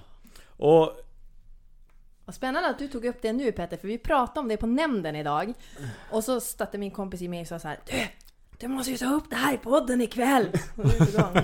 Och 0.57 1.02
vad 2.25 2.35
spännande 2.35 2.69
att 2.69 2.79
du 2.79 2.87
tog 2.87 3.05
upp 3.05 3.21
det 3.21 3.33
nu 3.33 3.51
Petter, 3.51 3.77
för 3.77 3.87
vi 3.87 3.97
pratade 3.97 4.39
om 4.39 4.47
det 4.47 4.57
på 4.57 4.67
nämnden 4.67 5.15
idag. 5.15 5.53
Och 6.11 6.23
så 6.23 6.39
stötte 6.39 6.77
min 6.77 6.91
kompis 6.91 7.21
i 7.21 7.27
mig 7.27 7.41
och 7.41 7.47
sa 7.47 7.59
så 7.59 7.67
här 7.67 7.79
Du! 7.85 8.07
Du 8.57 8.67
måste 8.67 8.91
ju 8.91 8.97
ta 8.97 9.13
upp 9.13 9.29
det 9.29 9.35
här 9.35 9.53
i 9.53 9.57
podden 9.57 10.01
ikväll! 10.01 10.47
Och 10.75 10.83
då 10.83 11.05
igång. 11.05 11.43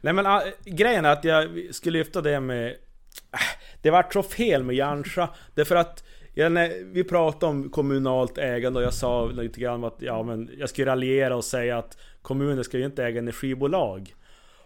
Nej 0.00 0.12
men 0.12 0.26
äh, 0.26 0.40
grejen 0.64 1.04
är 1.04 1.12
att 1.12 1.24
jag 1.24 1.74
skulle 1.74 1.98
lyfta 1.98 2.20
det 2.20 2.40
med... 2.40 2.66
Äh, 2.68 3.38
det 3.82 3.90
vart 3.90 4.12
så 4.12 4.22
fel 4.22 4.64
med 4.64 4.76
Jansa. 4.76 5.28
Därför 5.54 5.76
att 5.76 6.04
ja, 6.34 6.48
när 6.48 6.84
vi 6.84 7.04
pratade 7.04 7.50
om 7.50 7.70
kommunalt 7.70 8.38
ägande 8.38 8.78
och 8.78 8.84
jag 8.84 8.94
sa 8.94 9.26
lite 9.26 9.60
grann 9.60 9.84
att 9.84 9.96
ja, 9.98 10.22
men 10.22 10.50
jag 10.58 10.68
skulle 10.68 10.90
raljera 10.90 11.36
och 11.36 11.44
säga 11.44 11.78
att 11.78 11.98
kommuner 12.22 12.62
ska 12.62 12.78
ju 12.78 12.84
inte 12.84 13.04
äga 13.04 13.18
energibolag. 13.18 14.14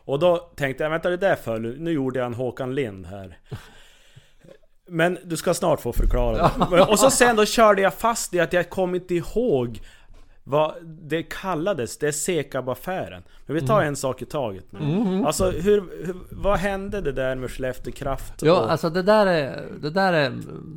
Och 0.05 0.19
då 0.19 0.37
tänkte 0.37 0.85
jag, 0.85 0.91
vänta 0.91 1.11
det 1.11 1.17
där 1.17 1.37
för 1.37 1.59
nu 1.59 1.93
gjorde 1.93 2.19
jag 2.19 2.27
en 2.27 2.35
Håkan 2.35 2.75
Lind 2.75 3.07
här. 3.07 3.39
Men 4.89 5.19
du 5.25 5.37
ska 5.37 5.55
snart 5.55 5.81
få 5.81 5.93
förklara 5.93 6.51
det. 6.71 6.83
Och 6.83 6.99
så 6.99 7.11
sen 7.11 7.37
då 7.37 7.45
körde 7.45 7.83
jag 7.83 7.95
fast 7.95 8.35
i 8.35 8.41
att 8.41 8.53
jag 8.53 8.71
kom 8.71 8.95
inte 8.95 9.15
ihåg 9.15 9.81
vad 10.45 10.75
det 10.85 11.23
kallades, 11.23 11.99
det 11.99 12.09
är 12.09 12.13
Sekab-affären. 12.13 13.23
Men 13.47 13.55
vi 13.57 13.67
tar 13.67 13.83
en 13.83 13.97
sak 13.97 14.23
i 14.23 14.25
taget 14.25 14.73
nu. 14.73 15.23
Alltså 15.27 15.51
hur, 15.51 16.05
hur, 16.07 16.17
vad 16.31 16.59
hände 16.59 17.01
det 17.01 17.13
där 17.13 17.35
med 17.35 17.51
Skellefteå 17.51 17.93
Kraft? 17.93 18.43
Ja, 18.43 18.61
och- 18.61 18.71
alltså 18.71 18.91
det 18.91 19.03
där 19.03 19.27
är... 19.27 19.67
Det 19.81 19.91
där 19.91 20.13
är... 20.13 20.31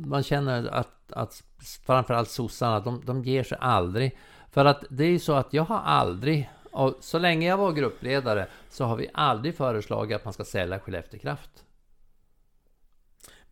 Man 0.06 0.22
känner 0.22 0.66
att, 0.68 0.88
att 1.12 1.42
framförallt 1.86 2.30
sossarna, 2.30 2.80
de, 2.80 3.02
de 3.06 3.24
ger 3.24 3.42
sig 3.44 3.58
aldrig. 3.60 4.18
För 4.52 4.64
att 4.64 4.84
det 4.90 5.04
är 5.04 5.08
ju 5.08 5.18
så 5.18 5.32
att 5.32 5.52
jag 5.52 5.62
har 5.64 5.78
aldrig... 5.80 6.50
Och 6.70 6.94
så 7.00 7.18
länge 7.18 7.48
jag 7.48 7.56
var 7.56 7.72
gruppledare 7.72 8.46
så 8.70 8.84
har 8.84 8.96
vi 8.96 9.08
aldrig 9.14 9.56
föreslagit 9.56 10.16
att 10.16 10.24
man 10.24 10.32
ska 10.34 10.44
sälja 10.44 10.78
Skellefteå 10.78 11.20
Kraft. 11.20 11.50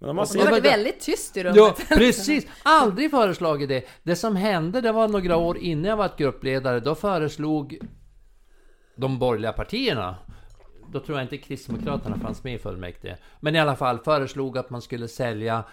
Men 0.04 0.10
om 0.10 0.16
man 0.16 0.26
det 0.32 0.40
har 0.40 0.50
varit 0.50 0.64
väldigt 0.64 1.00
tyst 1.00 1.36
i 1.36 1.42
rummet. 1.42 1.56
Ja, 1.56 1.76
precis! 1.88 2.46
Aldrig 2.62 3.10
föreslagit 3.10 3.68
det. 3.68 3.84
Det 4.02 4.16
som 4.16 4.36
hände, 4.36 4.80
det 4.80 4.92
var 4.92 5.08
några 5.08 5.36
år 5.36 5.58
innan 5.58 5.84
jag 5.84 5.96
var 5.96 6.10
gruppledare, 6.18 6.80
då 6.80 6.94
föreslog 6.94 7.78
de 8.96 9.18
borgerliga 9.18 9.52
partierna 9.52 10.16
då 10.94 11.00
tror 11.00 11.18
jag 11.18 11.24
inte 11.24 11.38
Kristdemokraterna 11.38 12.18
fanns 12.18 12.44
med 12.44 12.54
i 12.54 12.58
fullmäktige. 12.58 13.16
Men 13.40 13.54
i 13.54 13.60
alla 13.60 13.76
fall 13.76 13.98
föreslog 13.98 14.58
att 14.58 14.70
man 14.70 14.82
skulle 14.82 15.08
sälja 15.08 15.64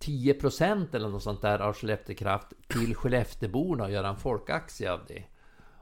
10% 0.00 0.96
eller 0.96 1.08
något 1.08 1.22
sånt 1.22 1.42
där 1.42 1.58
av 1.58 1.72
Skellefteå 1.72 2.16
Kraft 2.16 2.46
till 2.68 2.94
Skellefteåborna 2.94 3.84
och 3.84 3.90
göra 3.90 4.08
en 4.08 4.16
folkaktie 4.16 4.92
av 4.92 5.00
det. 5.08 5.24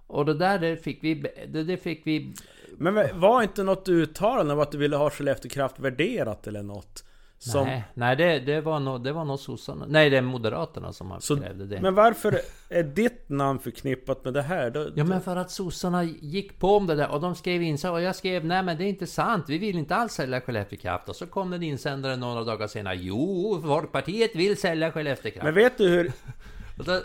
Och 0.07 0.24
det 0.24 0.34
där 0.34 0.59
det 0.59 0.76
fick 0.76 1.05
vi... 1.05 1.14
Det, 1.48 1.62
det 1.62 1.76
fick 1.76 2.07
vi... 2.07 2.34
men 2.78 3.20
var 3.20 3.42
inte 3.42 3.62
något 3.62 3.88
uttalande 3.88 4.55
om 4.55 4.61
att 4.61 4.72
du 4.72 4.78
ville 4.78 4.96
ha 4.96 5.11
Skellefteå 5.11 5.50
Kraft 5.50 5.78
värderat 5.78 6.46
eller 6.46 6.62
något? 6.62 7.05
Som, 7.45 7.66
Nej, 7.66 7.84
nej 7.95 8.16
det, 8.16 8.38
det 8.38 8.61
var 8.61 8.80
nog 8.80 9.05
det 9.05 9.12
var 9.12 9.24
nog 9.24 9.38
sossarna. 9.38 9.84
Nej, 9.88 10.11
det 10.11 10.16
är 10.16 10.22
Moderaterna 10.22 10.93
som 10.93 11.11
har 11.11 11.20
så, 11.20 11.36
krävde 11.36 11.66
det. 11.66 11.80
men 11.80 11.95
varför 11.95 12.38
är 12.68 12.82
ditt 12.82 13.28
namn 13.28 13.59
förknippat 13.59 14.24
med 14.24 14.34
det 14.34 14.43
här? 14.43 14.70
Då, 14.70 14.88
Ja 14.95 15.05
men 15.05 15.20
för 15.20 15.36
att 15.36 15.51
sossarna 15.51 16.05
gick 16.05 16.59
på 16.59 16.76
om 16.76 16.86
det 16.86 16.95
där 16.95 17.11
och 17.11 17.20
de 17.20 17.34
skrev 17.34 17.62
in 17.62 17.78
så 17.78 17.93
och 17.93 18.03
jag 18.03 18.16
skrev 18.16 18.45
nej 18.45 18.62
men 18.62 18.78
det 18.78 18.84
är 18.84 18.88
inte 18.88 19.07
sant, 19.07 19.45
vi 19.49 19.59
vill 19.59 19.78
inte 19.78 19.95
alls 19.97 20.12
sälja 20.12 20.40
Skellefteå 20.40 20.78
Kraft 20.78 21.09
och 21.09 21.16
så 21.16 21.26
kom 21.26 21.51
det 21.51 21.57
en 21.57 21.62
insändare 21.62 22.16
några 22.16 22.45
dagar 22.45 22.66
senare 22.66 22.97
Jo, 22.97 23.61
Folkpartiet 23.64 24.36
vill 24.36 24.57
sälja 24.57 24.93
Skellefteå 24.93 25.32
Kraft. 25.32 25.45
Men 25.45 25.55
vet 25.55 25.78
du 25.78 25.88
hur 25.88 26.12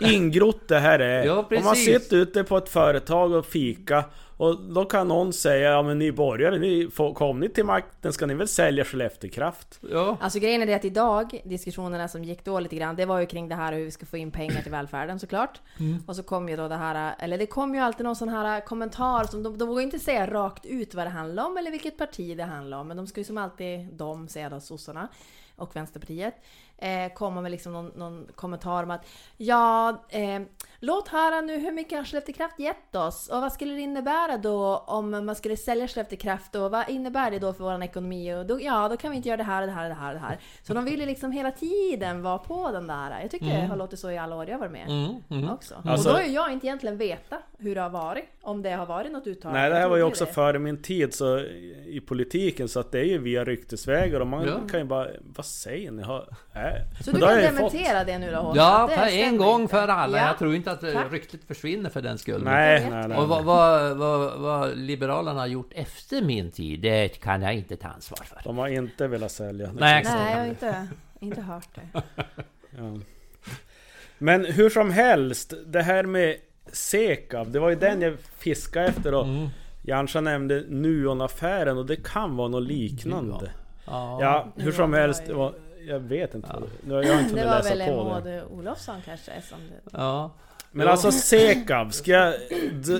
ingrott 0.00 0.68
det 0.68 0.78
här 0.78 0.98
är? 0.98 1.24
Ja, 1.26 1.32
Om 1.32 1.36
man 1.50 1.62
precis. 1.62 1.84
sitter 2.02 2.16
ute 2.16 2.44
på 2.44 2.56
ett 2.56 2.68
företag 2.68 3.32
och 3.32 3.46
fika 3.46 4.04
och 4.38 4.60
då 4.60 4.84
kan 4.84 5.08
någon 5.08 5.32
säga 5.32 5.70
ja 5.70 5.82
men 5.82 5.98
ni 5.98 6.12
borgare, 6.12 6.58
ni 6.58 6.88
får, 6.92 7.14
kom 7.14 7.40
ni 7.40 7.48
till 7.48 7.64
makten 7.64 8.12
ska 8.12 8.26
ni 8.26 8.34
väl 8.34 8.48
sälja 8.48 8.84
Skellefteå 8.84 9.30
Kraft? 9.30 9.80
ja. 9.90 10.16
Alltså 10.20 10.38
grejen 10.38 10.62
är 10.62 10.66
det 10.66 10.74
att 10.74 10.84
idag, 10.84 11.42
diskussionerna 11.44 12.08
som 12.08 12.24
gick 12.24 12.44
då 12.44 12.60
lite 12.60 12.76
grann, 12.76 12.96
det 12.96 13.06
var 13.06 13.18
ju 13.18 13.26
kring 13.26 13.48
det 13.48 13.54
här 13.54 13.72
hur 13.72 13.84
vi 13.84 13.90
ska 13.90 14.06
få 14.06 14.16
in 14.16 14.30
pengar 14.30 14.62
till 14.62 14.72
välfärden 14.72 15.18
såklart. 15.18 15.60
Och 16.06 16.16
så 16.16 16.22
kom 16.22 16.48
ju 16.48 16.56
då 16.56 16.68
det 16.68 16.76
här, 16.76 17.14
eller 17.18 17.38
det 17.38 17.46
kom 17.46 17.74
ju 17.74 17.80
alltid 17.80 18.04
någon 18.04 18.16
sån 18.16 18.28
här 18.28 18.60
kommentar 18.60 19.24
som 19.24 19.42
de, 19.42 19.58
de 19.58 19.68
vågar 19.68 19.82
inte 19.82 19.98
säga 19.98 20.26
rakt 20.26 20.66
ut 20.66 20.94
vad 20.94 21.06
det 21.06 21.10
handlar 21.10 21.46
om 21.46 21.56
eller 21.56 21.70
vilket 21.70 21.96
parti 21.96 22.36
det 22.36 22.44
handlar 22.44 22.78
om. 22.78 22.88
Men 22.88 22.96
de 22.96 23.06
ska 23.06 23.20
ju 23.20 23.24
som 23.24 23.38
alltid, 23.38 23.86
de 23.92 24.28
säga 24.28 24.48
då 24.48 24.60
sossarna 24.60 25.08
och 25.56 25.76
Vänsterpartiet, 25.76 26.34
eh, 26.78 27.12
komma 27.14 27.40
med 27.40 27.50
liksom 27.50 27.72
någon, 27.72 27.86
någon 27.86 28.26
kommentar 28.34 28.82
om 28.82 28.90
att 28.90 29.06
ja, 29.36 30.04
eh, 30.08 30.40
låt 30.80 31.08
höra 31.08 31.40
nu 31.40 31.58
hur 31.58 31.72
mycket 31.72 31.98
har 31.98 32.04
Skellefteå 32.04 32.34
Kraft 32.34 32.58
gett 32.58 32.96
oss 32.96 33.28
och 33.28 33.40
vad 33.40 33.52
skulle 33.52 33.74
det 33.74 33.80
innebära 33.80 34.36
då 34.36 34.76
om 34.86 35.10
man 35.26 35.34
skulle 35.34 35.56
sälja 35.56 35.88
Skellefteå 35.88 36.18
Kraft 36.18 36.54
och 36.54 36.70
vad 36.70 36.88
innebär 36.88 37.30
det 37.30 37.38
då 37.38 37.52
för 37.52 37.64
vår 37.64 37.82
ekonomi 37.82 38.34
och 38.34 38.46
då, 38.46 38.60
ja, 38.60 38.88
då 38.88 38.96
kan 38.96 39.10
vi 39.10 39.16
inte 39.16 39.28
göra 39.28 39.36
det 39.36 39.42
här 39.42 39.60
och 39.62 39.66
det 39.68 39.72
här 39.74 39.84
och 39.84 39.88
det 39.94 40.00
här 40.00 40.08
och 40.14 40.14
det 40.20 40.26
här. 40.26 40.38
Så 40.62 40.74
de 40.74 40.84
ville 40.84 41.06
liksom 41.06 41.32
hela 41.32 41.50
tiden 41.50 42.22
vara 42.22 42.38
på 42.38 42.70
den 42.72 42.86
där. 42.86 43.18
Jag 43.22 43.30
tycker 43.30 43.46
det 43.46 43.66
har 43.66 43.76
låtit 43.76 43.98
så 43.98 44.10
i 44.10 44.18
alla 44.18 44.36
år 44.36 44.44
jag 44.46 44.54
har 44.54 44.58
varit 44.60 44.72
med 44.72 44.86
Mm, 44.88 45.14
mm. 45.30 45.50
också. 45.50 45.74
Alltså- 45.84 46.08
och 46.08 46.14
då 46.14 46.20
har 46.20 46.26
ju 46.26 46.32
jag 46.34 46.52
inte 46.52 46.66
egentligen 46.66 46.96
veta 46.96 47.36
hur 47.58 47.74
det 47.74 47.80
har 47.80 47.90
varit. 47.90 48.24
Om 48.42 48.62
det 48.62 48.70
har 48.70 48.86
varit 48.86 49.12
något 49.12 49.26
uttalande. 49.26 49.60
Nej 49.60 49.70
det 49.70 49.76
här 49.76 49.88
var 49.88 49.96
ju 49.96 50.02
också 50.02 50.24
det. 50.24 50.32
före 50.32 50.58
min 50.58 50.82
tid 50.82 51.14
så 51.14 51.38
i 51.86 52.02
politiken 52.06 52.68
så 52.68 52.80
att 52.80 52.92
det 52.92 52.98
är 53.00 53.04
ju 53.04 53.18
via 53.18 53.44
ryktesvägar 53.44 54.20
och 54.20 54.26
man 54.26 54.46
Ja. 54.46 54.68
kan 54.70 54.80
ju 54.80 54.86
bara 54.86 55.08
Vad 55.36 55.46
säger 55.46 55.90
ni? 55.90 56.02
Har, 56.02 56.28
äh. 56.54 57.02
Så 57.04 57.10
du 57.10 57.24
har 57.24 57.42
kan 57.42 57.56
fått- 57.56 57.72
dementera 57.72 58.04
det 58.04 58.18
nu 58.18 58.30
då 58.30 58.36
Håkan? 58.36 58.56
Ja, 58.56 58.88
för 58.96 59.06
en 59.18 59.36
gång 59.36 59.60
inte. 59.62 59.74
för 59.76 59.88
alla. 59.88 60.18
Ja. 60.18 60.26
Jag 60.26 60.38
tror 60.38 60.54
inte 60.54 60.67
att 60.68 60.82
eh, 60.84 60.92
Tack. 60.92 61.12
ryktet 61.12 61.40
försvinner 61.44 61.90
för 61.90 62.02
den 62.02 62.18
skull. 62.18 62.42
Nej, 62.44 62.90
nej, 62.90 63.08
nej. 63.08 63.18
Och 63.18 63.28
vad, 63.28 63.44
vad, 63.44 63.96
vad, 63.96 64.38
vad 64.40 64.76
Liberalerna 64.78 65.40
har 65.40 65.46
gjort 65.46 65.72
efter 65.74 66.22
min 66.22 66.50
tid, 66.50 66.80
det 66.80 67.08
kan 67.20 67.42
jag 67.42 67.54
inte 67.54 67.76
ta 67.76 67.88
ansvar 67.88 68.18
för. 68.24 68.40
De 68.44 68.58
har 68.58 68.68
inte 68.68 69.06
velat 69.08 69.32
sälja. 69.32 69.70
Nej, 69.72 70.04
Nej, 70.04 70.30
jag 70.32 70.38
har 70.38 70.46
inte, 70.46 70.86
inte 71.20 71.40
hört 71.40 71.68
det. 71.74 72.02
Ja. 72.70 72.98
Men 74.18 74.44
hur 74.44 74.70
som 74.70 74.90
helst, 74.90 75.54
det 75.66 75.82
här 75.82 76.02
med 76.04 76.36
Sekab, 76.72 77.50
det 77.52 77.58
var 77.58 77.68
ju 77.70 77.76
den 77.76 78.02
jag 78.02 78.16
fiskade 78.38 78.86
efter 78.86 79.14
och 79.14 79.24
Mm. 79.24 79.48
Jansa 79.82 80.20
nämnde 80.20 80.64
Nuon-affären 80.68 81.78
och 81.78 81.86
det 81.86 81.96
kan 81.96 82.36
vara 82.36 82.48
något 82.48 82.62
liknande. 82.62 83.50
Ja. 83.86 84.18
Ja, 84.20 84.46
hur 84.56 84.72
som 84.72 84.90
var 84.90 84.98
helst, 84.98 85.22
det 85.26 85.34
var, 85.34 85.52
jag 85.86 86.00
vet 86.00 86.34
inte. 86.34 86.48
Ja. 86.52 86.60
Nu 86.86 86.94
har 86.94 87.02
jag 87.02 87.20
inte 87.20 87.34
Det 87.34 87.40
hunnit 87.40 87.46
var 87.46 87.56
läsa 87.58 87.74
väl 87.74 87.88
på 87.88 88.20
det. 88.24 88.30
Maud 88.42 88.58
Olofsson 88.58 88.96
kanske 89.04 89.30
som 89.48 89.58
det... 89.58 89.90
ja. 89.98 90.30
Men 90.72 90.88
alltså 90.88 91.12
Sekab, 91.12 91.94
ska 91.94 92.10
jag 92.10 92.34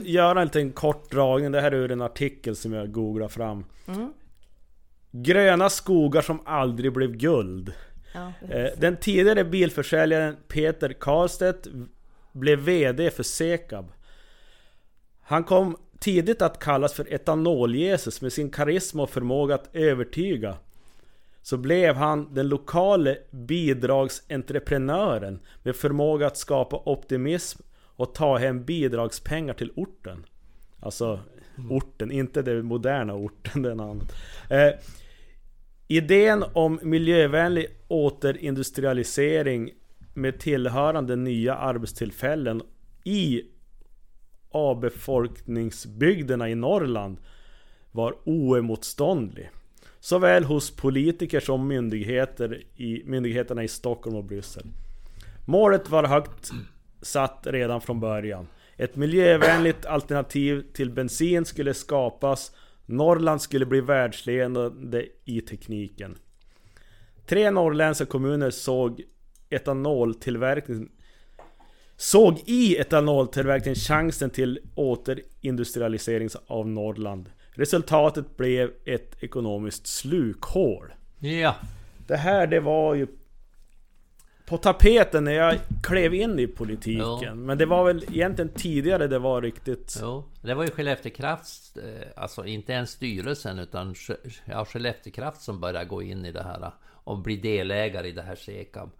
göra 0.05 0.41
en 0.41 0.47
liten 0.47 0.73
kort 0.73 1.11
dragning? 1.11 1.53
Det 1.53 1.61
här 1.61 1.73
är 1.73 1.77
ur 1.77 1.91
en 1.91 2.03
artikel 2.03 2.57
som 2.57 2.73
jag 2.73 2.93
googlade 2.93 3.33
fram. 3.33 3.65
Mm. 3.89 4.13
Gröna 5.11 5.71
skogar 5.71 6.23
som 6.23 6.41
aldrig 6.45 6.93
blev 6.93 7.17
guld. 7.17 7.73
Ja, 8.15 8.33
Eh. 8.51 8.71
Den 8.77 8.97
tidigare 8.97 9.45
bilförsäljaren 9.45 10.37
Peter 10.49 10.93
Karlstedt 10.93 11.67
blev 12.33 12.59
VD 12.59 13.11
för 13.11 13.23
Sekab. 13.23 13.93
Han 15.23 15.45
kom 15.45 15.77
tidigt 15.99 16.43
att 16.43 16.59
kallas 16.59 16.95
för 16.95 17.05
etanol-Jesus 17.05 18.23
med 18.23 18.33
sin 18.33 18.51
karisma 18.51 19.03
och 19.03 19.11
förmåga 19.11 19.55
att 19.55 19.71
övertyga. 19.73 20.57
Så 21.49 21.57
blev 21.57 21.95
han 21.95 22.35
den 22.35 22.49
lokale 22.49 23.19
bidragsentreprenören 23.31 25.41
med 25.63 25.77
förmåga 25.77 26.27
att 26.27 26.37
skapa 26.37 26.83
optimism 26.85 27.63
och 27.79 28.15
ta 28.15 28.37
hem 28.37 28.65
bidragspengar 28.65 29.55
till 29.55 29.73
orten. 29.77 30.27
Alltså 30.81 31.21
orten, 31.71 32.11
inte 32.11 32.43
den 32.43 32.67
moderna 32.67 33.15
orten, 33.15 33.63
den 33.63 33.81
annat. 33.81 34.13
Eh, 34.51 34.71
Idén 35.87 36.45
om 36.53 36.81
miljövänlig 36.83 37.67
återindustrialisering 37.89 39.71
med 40.15 40.41
tillhörande 40.41 41.17
nya 41.17 41.55
arbetstillfällen 41.55 42.63
i 43.05 43.43
avbefolkningsbygderna 44.51 46.49
i 46.49 46.55
Norrland 46.55 47.19
var 47.93 48.15
oemotståndlig. 48.25 49.51
Såväl 50.01 50.45
hos 50.45 50.77
politiker 50.77 51.41
som 51.41 51.69
myndigheter 51.69 52.63
i, 52.77 53.03
myndigheterna 53.05 53.65
i 53.65 53.69
Stockholm 53.69 54.17
och 54.17 54.25
Bryssel. 54.25 54.67
Målet 55.45 55.91
var 55.91 56.05
högt 56.05 56.51
satt 57.03 57.47
redan 57.47 57.81
från 57.81 58.01
början. 58.01 58.47
Ett 58.77 58.97
miljövänligt 58.97 59.87
alternativ 59.87 60.65
till 60.73 60.91
bensin 60.91 61.45
skulle 61.45 61.75
skapas. 61.75 62.53
Norrland 62.87 63.43
skulle 63.43 63.67
bli 63.67 63.81
världsledande 63.81 65.07
i 65.25 65.41
tekniken. 65.41 66.19
Tre 67.27 67.51
norrländska 67.51 68.05
kommuner 68.05 68.51
såg 68.51 69.03
etanoltillverkning 69.51 70.89
Såg 72.01 72.43
i 72.47 72.77
etanoltillverkningen 72.77 73.75
chansen 73.75 74.31
till 74.31 74.61
återindustrialisering 74.75 76.29
av 76.47 76.69
Norrland. 76.69 77.31
Resultatet 77.59 78.37
blev 78.37 78.71
ett 78.85 79.23
ekonomiskt 79.23 79.87
slukhål. 79.87 80.93
Ja. 81.19 81.55
Det 82.07 82.17
här 82.17 82.47
det 82.47 82.61
var 82.61 82.95
ju 82.95 83.07
på 84.47 84.57
tapeten 84.57 85.25
när 85.25 85.33
jag 85.33 85.59
klev 85.83 86.15
in 86.15 86.39
i 86.39 86.47
politiken. 86.47 87.23
Ja. 87.23 87.35
Men 87.35 87.59
det 87.59 87.67
var 87.67 87.85
väl 87.85 88.05
egentligen 88.13 88.53
tidigare 88.55 89.07
det 89.07 89.19
var 89.19 89.43
riktigt... 89.43 89.99
Jo, 90.01 90.25
det 90.43 90.55
var 90.55 90.65
ju 90.65 90.71
Skellefteå 90.71 91.13
Krafts, 91.13 91.77
eh, 91.77 92.09
alltså 92.17 92.45
inte 92.45 92.73
ens 92.73 92.91
styrelsen 92.91 93.59
utan 93.59 93.95
ja, 94.45 94.65
Skellefteå 94.65 95.13
Kraft 95.13 95.43
som 95.43 95.61
började 95.61 95.85
gå 95.85 96.03
in 96.03 96.25
i 96.25 96.33
det 96.33 96.43
här 96.43 96.63
eh, 96.63 96.73
och 96.85 97.19
bli 97.19 97.37
delägare 97.37 98.09
i 98.09 98.13
det 98.13 98.23
här 98.23 98.37
Sekab. 98.37 98.91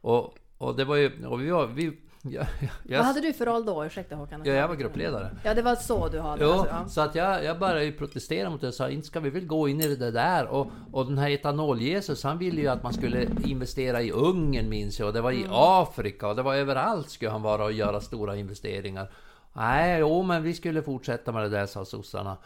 Och, 0.00 0.38
och 0.58 0.76
det 0.76 0.84
var 0.84 0.96
ju, 0.96 1.26
och 1.26 1.40
vi 1.40 1.50
var, 1.50 1.66
vi, 1.66 1.92
ja, 2.30 2.46
jag, 2.82 2.98
Vad 2.98 3.06
hade 3.06 3.20
du 3.20 3.32
för 3.32 3.46
roll 3.46 3.64
då? 3.64 3.84
Ursäkta 3.84 4.16
Håkan. 4.16 4.42
ja, 4.44 4.52
jag 4.52 4.68
var 4.68 4.74
gruppledare. 4.74 5.30
Ja, 5.44 5.54
det 5.54 5.62
var 5.62 5.74
så 5.74 6.08
du 6.08 6.20
hade 6.20 6.44
Jo, 6.44 6.50
alltså, 6.50 6.74
ja. 6.74 6.88
så 6.88 7.00
att 7.00 7.14
jag, 7.14 7.44
jag 7.44 7.58
började 7.58 7.84
ju 7.84 7.92
protestera 7.92 8.50
mot 8.50 8.60
det 8.60 8.68
och 8.68 8.74
sa 8.74 8.90
inte 8.90 9.06
ska 9.06 9.20
vi 9.20 9.30
väl 9.30 9.46
gå 9.46 9.68
in 9.68 9.80
i 9.80 9.96
det 9.96 10.10
där 10.10 10.46
och, 10.46 10.66
och 10.92 11.06
den 11.06 11.18
här 11.18 11.30
etanol-Jesus 11.30 12.24
han 12.24 12.38
ville 12.38 12.60
ju 12.60 12.68
att 12.68 12.82
man 12.82 12.92
skulle 12.92 13.28
investera 13.44 14.02
i 14.02 14.10
Ungern 14.10 14.68
minns 14.68 14.98
jag 14.98 15.06
och 15.06 15.14
det 15.14 15.20
var 15.20 15.32
i 15.32 15.46
Afrika 15.50 16.28
och 16.28 16.36
det 16.36 16.42
var 16.42 16.54
överallt 16.54 17.10
skulle 17.10 17.30
han 17.30 17.42
vara 17.42 17.64
och 17.64 17.72
göra 17.72 18.00
stora 18.00 18.36
investeringar. 18.36 19.10
Nej, 19.52 20.00
jo 20.00 20.22
men 20.22 20.42
vi 20.42 20.54
skulle 20.54 20.82
fortsätta 20.82 21.32
med 21.32 21.42
det 21.42 21.48
där 21.48 21.66
sa 21.66 21.84
sossarna. 21.84 22.36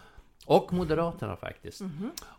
Och 0.47 0.73
Moderaterna 0.73 1.37
faktiskt. 1.37 1.83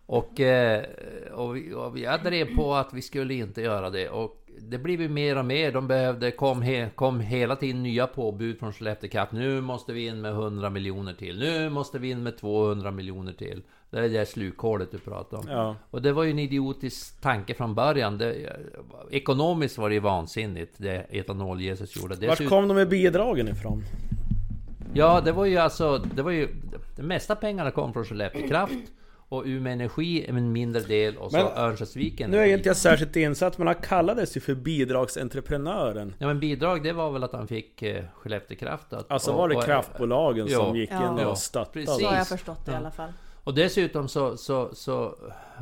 Och, 0.06 0.40
eh, 0.40 0.86
och, 1.34 1.56
vi, 1.56 1.74
och 1.74 2.00
jag 2.00 2.24
drev 2.24 2.56
på 2.56 2.76
att 2.76 2.94
vi 2.94 3.02
skulle 3.02 3.34
inte 3.34 3.62
göra 3.62 3.90
det. 3.90 4.10
Och 4.10 4.45
det 4.60 4.78
blev 4.78 5.02
ju 5.02 5.10
mer 5.10 5.38
och 5.38 5.46
mer. 5.46 5.72
De 5.72 5.88
behövde, 5.88 6.32
kom, 6.32 6.62
he, 6.62 6.90
kom 6.96 7.20
hela 7.20 7.56
tiden 7.56 7.84
nya 7.84 8.08
påbud 8.08 8.60
från 8.60 8.74
Skellefteå 8.74 9.10
Kraft. 9.10 9.32
Nu 9.32 9.62
måste 9.62 9.94
vi 9.94 10.08
in 10.08 10.22
med 10.22 10.32
100 10.32 10.70
miljoner 10.70 11.14
till. 11.14 11.40
Nu 11.40 11.70
måste 11.70 12.00
vi 12.00 12.10
in 12.10 12.24
med 12.24 12.38
200 12.38 12.92
miljoner 12.92 13.34
till. 13.34 13.62
Det 13.90 13.98
är 13.98 14.02
det 14.02 14.10
där 14.10 14.26
slukhålet 14.26 14.92
du 14.92 14.98
pratar 14.98 15.38
om. 15.38 15.44
Ja. 15.50 15.76
Och 15.92 16.02
det 16.02 16.14
var 16.14 16.24
ju 16.24 16.32
en 16.32 16.40
idiotisk 16.40 17.22
tanke 17.22 17.54
från 17.54 17.76
början. 17.76 18.18
Det, 18.18 18.58
ekonomiskt 19.12 19.78
var 19.78 19.90
det 19.90 19.96
ju 19.96 20.02
vansinnigt 20.02 20.74
det 20.78 21.08
etanol-Jesus 21.10 21.98
gjorde. 21.98 22.16
Vart 22.16 22.20
Dessutom- 22.20 22.50
kom 22.50 22.68
de 22.68 22.74
med 22.74 22.90
bidragen 22.90 23.48
ifrån? 23.48 23.84
Ja, 24.94 25.22
det 25.26 25.32
var 25.32 25.46
ju 25.46 25.58
alltså... 25.58 25.98
Det 25.98 26.22
var 26.22 26.32
ju... 26.32 26.48
De 26.96 27.04
mesta 27.04 27.36
pengarna 27.36 27.72
kom 27.72 27.94
från 27.94 28.06
Skellefteå 28.06 28.48
Kraft 28.48 28.92
och 29.30 29.44
Umeå 29.46 29.74
Energi 29.74 30.26
en 30.30 30.52
mindre 30.52 30.82
del 30.82 31.18
och 31.18 31.32
så 31.32 31.38
Men- 31.38 31.48
Örnsköldsviken. 31.48 32.32
Nu 32.32 32.38
är 32.38 32.46
inte 32.58 32.70
jag 32.70 32.78
särskilt 32.78 33.16
insatt 33.16 33.58
men 33.58 33.68
han 33.68 33.76
kallades 33.76 34.38
ju 34.38 34.42
för 34.42 34.56
bidragsentreprenören. 34.56 36.14
Ja 36.20 36.28
men 36.28 36.40
bidrag 36.40 36.84
det 36.84 36.94
var 36.94 37.12
väl 37.12 37.24
att 37.24 37.34
han 37.34 37.48
fick 37.48 37.82
eh, 37.82 38.04
Skellefteå 38.14 38.58
Kraft 38.58 38.94
att, 38.94 39.12
Alltså 39.12 39.34
var 39.34 39.50
det 39.50 39.56
och- 39.56 39.64
kraftbolagen 39.64 40.48
ja. 40.50 40.58
som 40.60 40.76
gick 40.76 40.92
in 40.92 40.98
Ja. 40.98 41.28
och 41.28 41.38
stöttade? 41.38 41.72
Precis. 41.74 42.00
Så 42.02 42.08
har 42.10 42.18
jag 42.18 42.28
förstått 42.28 42.66
det 42.66 42.72
i 42.72 42.74
Ja. 42.74 42.80
alla 42.80 42.92
fall. 42.92 43.10
Och 43.44 43.54
dessutom 43.54 44.08
så, 44.08 44.38
så, 44.38 44.70
så 44.76 45.16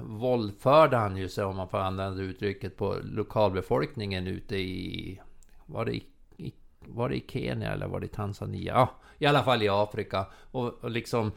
våldförde 0.03 0.97
han 0.97 1.17
ju 1.17 1.29
sig, 1.29 1.43
om 1.43 1.55
man 1.55 1.67
får 1.69 1.77
använda 1.77 2.21
uttrycket, 2.23 2.77
på 2.77 2.95
lokalbefolkningen 3.03 4.27
ute 4.27 4.55
i... 4.55 5.19
Var 5.65 5.85
det 5.85 5.91
i, 5.95 6.03
i, 6.37 6.53
var 6.79 7.09
det 7.09 7.15
i 7.15 7.23
Kenya 7.27 7.71
eller 7.73 7.87
var 7.87 7.99
det 7.99 8.05
i 8.05 8.09
Tanzania? 8.09 8.73
Ja, 8.73 8.89
i 9.17 9.25
alla 9.25 9.43
fall 9.43 9.63
i 9.63 9.69
Afrika. 9.69 10.25
Och, 10.51 10.83
och 10.83 10.89
liksom... 10.91 11.31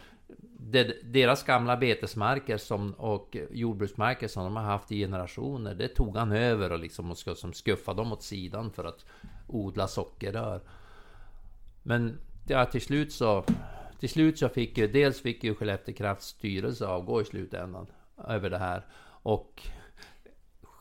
Det, 0.58 1.12
deras 1.12 1.42
gamla 1.42 1.76
betesmarker 1.76 2.56
som, 2.56 2.92
och 2.92 3.36
jordbruksmarker 3.50 4.28
som 4.28 4.44
de 4.44 4.56
har 4.56 4.62
haft 4.62 4.92
i 4.92 4.98
generationer, 4.98 5.74
det 5.74 5.88
tog 5.88 6.16
han 6.16 6.32
över 6.32 6.72
och 6.72 6.78
liksom 6.78 7.10
och 7.10 7.18
som 7.18 7.52
skuffade 7.52 8.00
dem 8.00 8.12
åt 8.12 8.22
sidan 8.22 8.70
för 8.70 8.84
att 8.84 9.04
odla 9.46 9.88
sockerrör. 9.88 10.60
Men 11.82 12.18
ja, 12.48 12.64
till 12.64 12.80
slut 12.80 13.12
så... 13.12 13.44
Till 14.00 14.08
slut 14.08 14.38
så 14.38 14.48
fick 14.48 14.78
ju... 14.78 14.86
Dels 14.86 15.20
fick 15.20 15.44
ju 15.44 15.54
Skellefteå 15.54 15.94
Krafts 15.94 16.26
styrelse 16.26 16.86
avgå 16.86 17.20
i 17.20 17.24
slutändan 17.24 17.86
över 18.28 18.50
det 18.50 18.58
här. 18.58 18.86
Och... 19.06 19.62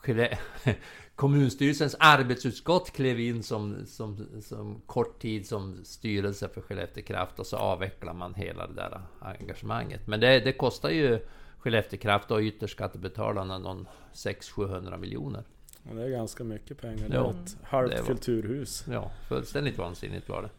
Kommunstyrelsens 1.15 1.95
arbetsutskott 1.99 2.91
klev 2.91 3.19
in 3.19 3.43
som, 3.43 3.85
som, 3.85 4.27
som 4.41 4.81
kort 4.85 5.19
tid 5.21 5.47
som 5.47 5.85
styrelse 5.85 6.49
för 6.49 6.61
Skellefteå 6.61 7.03
Kraft 7.03 7.39
och 7.39 7.47
så 7.47 7.57
avvecklar 7.57 8.13
man 8.13 8.33
hela 8.33 8.67
det 8.67 8.73
där 8.73 9.01
engagemanget. 9.19 10.07
Men 10.07 10.19
det, 10.19 10.39
det 10.39 10.53
kostar 10.53 10.89
ju 10.89 11.19
Skellefteå 11.57 11.99
Kraft 11.99 12.31
och 12.31 12.39
ytterst 12.39 12.73
skattebetalarna 12.73 13.57
någon 13.57 13.87
600-700 14.13 14.97
miljoner. 14.97 15.43
Ja, 15.83 15.93
det 15.93 16.03
är 16.03 16.09
ganska 16.09 16.43
mycket 16.43 16.81
pengar. 16.81 17.09
Det 17.09 17.17
är 17.17 17.29
ett 17.29 17.57
halvt 17.63 17.99
var- 17.99 18.05
kulturhus. 18.05 18.85
Ja, 18.91 19.11
fullständigt 19.29 19.77
vansinnigt 19.77 20.29
var 20.29 20.41
det. 20.41 20.49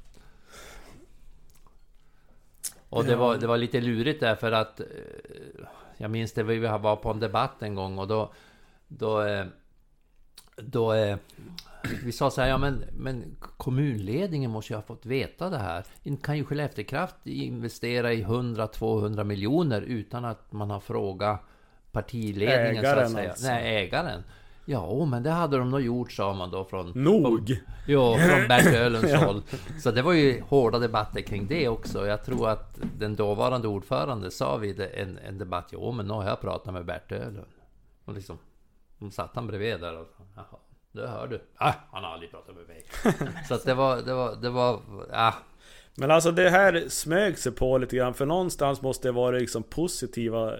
Och 2.88 3.04
det 3.04 3.16
var, 3.16 3.36
det 3.36 3.46
var 3.46 3.56
lite 3.56 3.80
lurigt 3.80 4.20
därför 4.20 4.52
att 4.52 4.80
eh, 4.80 4.86
Jag 5.96 6.10
minns 6.10 6.32
det, 6.32 6.42
vi 6.42 6.58
var 6.58 6.96
på 6.96 7.10
en 7.10 7.20
debatt 7.20 7.62
en 7.62 7.74
gång 7.74 7.98
och 7.98 8.08
då 8.08 8.32
Då 8.88 9.22
eh, 9.22 9.46
Då 10.62 10.92
eh, 10.92 11.16
Vi 12.04 12.12
sa 12.12 12.30
så 12.30 12.40
här, 12.40 12.48
ja 12.48 12.58
men, 12.58 12.84
men 12.92 13.36
kommunledningen 13.56 14.50
måste 14.50 14.72
ju 14.72 14.76
ha 14.76 14.82
fått 14.82 15.06
veta 15.06 15.50
det 15.50 15.58
här. 15.58 15.84
Kan 16.22 16.36
ju 16.36 16.44
Skellefteå 16.44 16.84
Kraft 16.84 17.16
investera 17.24 18.12
i 18.12 18.24
100-200 18.24 19.24
miljoner 19.24 19.80
utan 19.82 20.24
att 20.24 20.52
man 20.52 20.70
har 20.70 20.80
frågat 20.80 21.40
partiledningen 21.92 22.82
så 22.84 22.88
Ägaren 22.90 23.04
att 23.04 23.12
säga. 23.12 23.30
alltså. 23.30 23.46
Nej, 23.46 23.76
ägaren. 23.84 24.22
Ja, 24.68 25.04
men 25.04 25.22
det 25.22 25.30
hade 25.30 25.58
de 25.58 25.70
nog 25.70 25.80
gjort 25.80 26.12
sa 26.12 26.34
man 26.34 26.50
då 26.50 26.64
från... 26.64 26.90
Nog! 26.94 27.56
Jo, 27.86 28.16
från 28.18 28.48
Bert 28.48 28.66
Ölunds 28.74 29.10
Ja. 29.12 29.18
håll. 29.26 29.42
Så 29.80 29.90
det 29.90 30.02
var 30.02 30.12
ju 30.12 30.40
hårda 30.40 30.78
debatter 30.78 31.20
kring 31.20 31.46
det 31.46 31.68
också. 31.68 32.06
Jag 32.06 32.24
tror 32.24 32.48
att 32.48 32.78
den 32.98 33.16
dåvarande 33.16 33.68
ordförande 33.68 34.30
sa 34.30 34.56
vid 34.56 34.80
en, 34.80 35.18
en 35.18 35.38
debatt, 35.38 35.68
jo 35.72 35.92
men 35.92 36.06
nu 36.06 36.12
har 36.12 36.24
jag 36.24 36.40
pratat 36.40 36.72
med 36.74 36.84
Bert 36.84 37.12
Ölund. 37.12 37.46
Och 38.04 38.14
liksom, 38.14 38.38
de 38.98 39.10
satt 39.10 39.34
han 39.34 39.46
bredvid 39.46 39.80
där 39.80 40.00
och 40.00 40.06
jaha, 40.34 40.58
det 40.92 41.06
hör 41.08 41.26
du. 41.26 41.40
Ah, 41.56 41.72
han 41.92 42.04
har 42.04 42.10
aldrig 42.10 42.30
pratat 42.30 42.56
med 42.56 42.66
mig. 42.68 42.84
Så 43.48 43.54
att 43.54 43.64
det 43.64 43.74
var, 43.74 43.96
det 43.96 44.14
var, 44.14 44.36
det 44.36 44.50
var, 44.50 44.80
ah, 45.12 45.34
Men 45.94 46.10
alltså 46.10 46.30
det 46.30 46.50
här 46.50 46.84
smög 46.88 47.38
sig 47.38 47.52
på 47.52 47.78
lite 47.78 47.96
grann 47.96 48.14
för 48.14 48.26
någonstans 48.26 48.82
måste 48.82 49.08
det 49.08 49.12
vara 49.12 49.38
liksom 49.38 49.62
positiva 49.62 50.56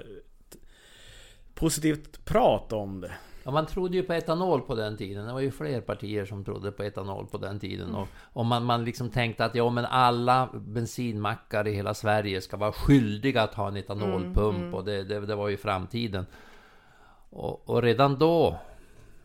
Positivt 1.57 2.24
prat 2.24 2.72
om 2.72 3.01
det. 3.01 3.12
Ja, 3.45 3.51
man 3.51 3.66
trodde 3.66 3.97
ju 3.97 4.03
på 4.03 4.12
etanol 4.12 4.61
på 4.61 4.74
den 4.74 4.97
tiden. 4.97 5.26
Det 5.26 5.32
var 5.32 5.41
ju 5.41 5.51
fler 5.51 5.80
partier 5.80 6.24
som 6.24 6.45
trodde 6.45 6.72
på 6.72 6.82
etanol 6.82 7.26
på 7.26 7.39
den 7.39 7.61
tiden. 7.61 7.95
Och, 7.95 8.09
och 8.32 8.47
man, 8.47 8.64
man 8.64 8.84
liksom 8.84 9.11
tänkte 9.11 9.45
att 9.45 9.55
ja, 9.55 9.70
men 9.70 9.84
alla 9.84 10.49
bensinmackar 10.55 11.68
i 11.68 11.74
hela 11.74 11.95
Sverige 11.95 12.41
ska 12.41 12.57
vara 12.57 12.72
skyldiga 12.72 13.43
att 13.43 13.55
ha 13.55 13.68
en 13.68 13.76
etanolpump. 13.76 14.74
Och 14.74 14.84
det, 14.84 15.05
det, 15.05 15.20
det 15.20 15.34
var 15.34 15.49
ju 15.49 15.57
framtiden. 15.57 16.26
Och, 17.37 17.70
och 17.70 17.82
redan 17.82 18.18
då... 18.18 18.59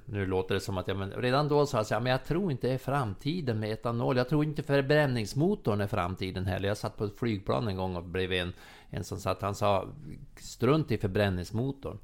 Nu 0.05 0.25
låter 0.25 0.55
det 0.55 0.61
som 0.61 0.77
att 0.77 0.87
jag... 0.87 0.97
Men 0.97 1.11
redan 1.11 1.47
då 1.47 1.65
sa 1.65 1.83
jag 1.89 2.03
men 2.03 2.11
jag 2.11 2.25
tror 2.25 2.51
inte 2.51 2.67
det 2.67 2.73
är 2.73 2.77
framtiden 2.77 3.59
med 3.59 3.71
etanol. 3.71 4.17
Jag 4.17 4.29
tror 4.29 4.43
inte 4.43 4.63
förbränningsmotorn 4.63 5.81
är 5.81 5.87
framtiden 5.87 6.45
heller. 6.45 6.67
Jag 6.67 6.77
satt 6.77 6.97
på 6.97 7.05
ett 7.05 7.19
flygplan 7.19 7.67
en 7.67 7.77
gång 7.77 7.95
och 7.95 8.03
bredvid 8.03 8.41
en, 8.41 8.53
en 8.89 9.03
som 9.03 9.19
satt. 9.19 9.41
Han 9.41 9.55
sa, 9.55 9.87
strunt 10.35 10.91
i 10.91 10.97
förbränningsmotorn. 10.97 11.97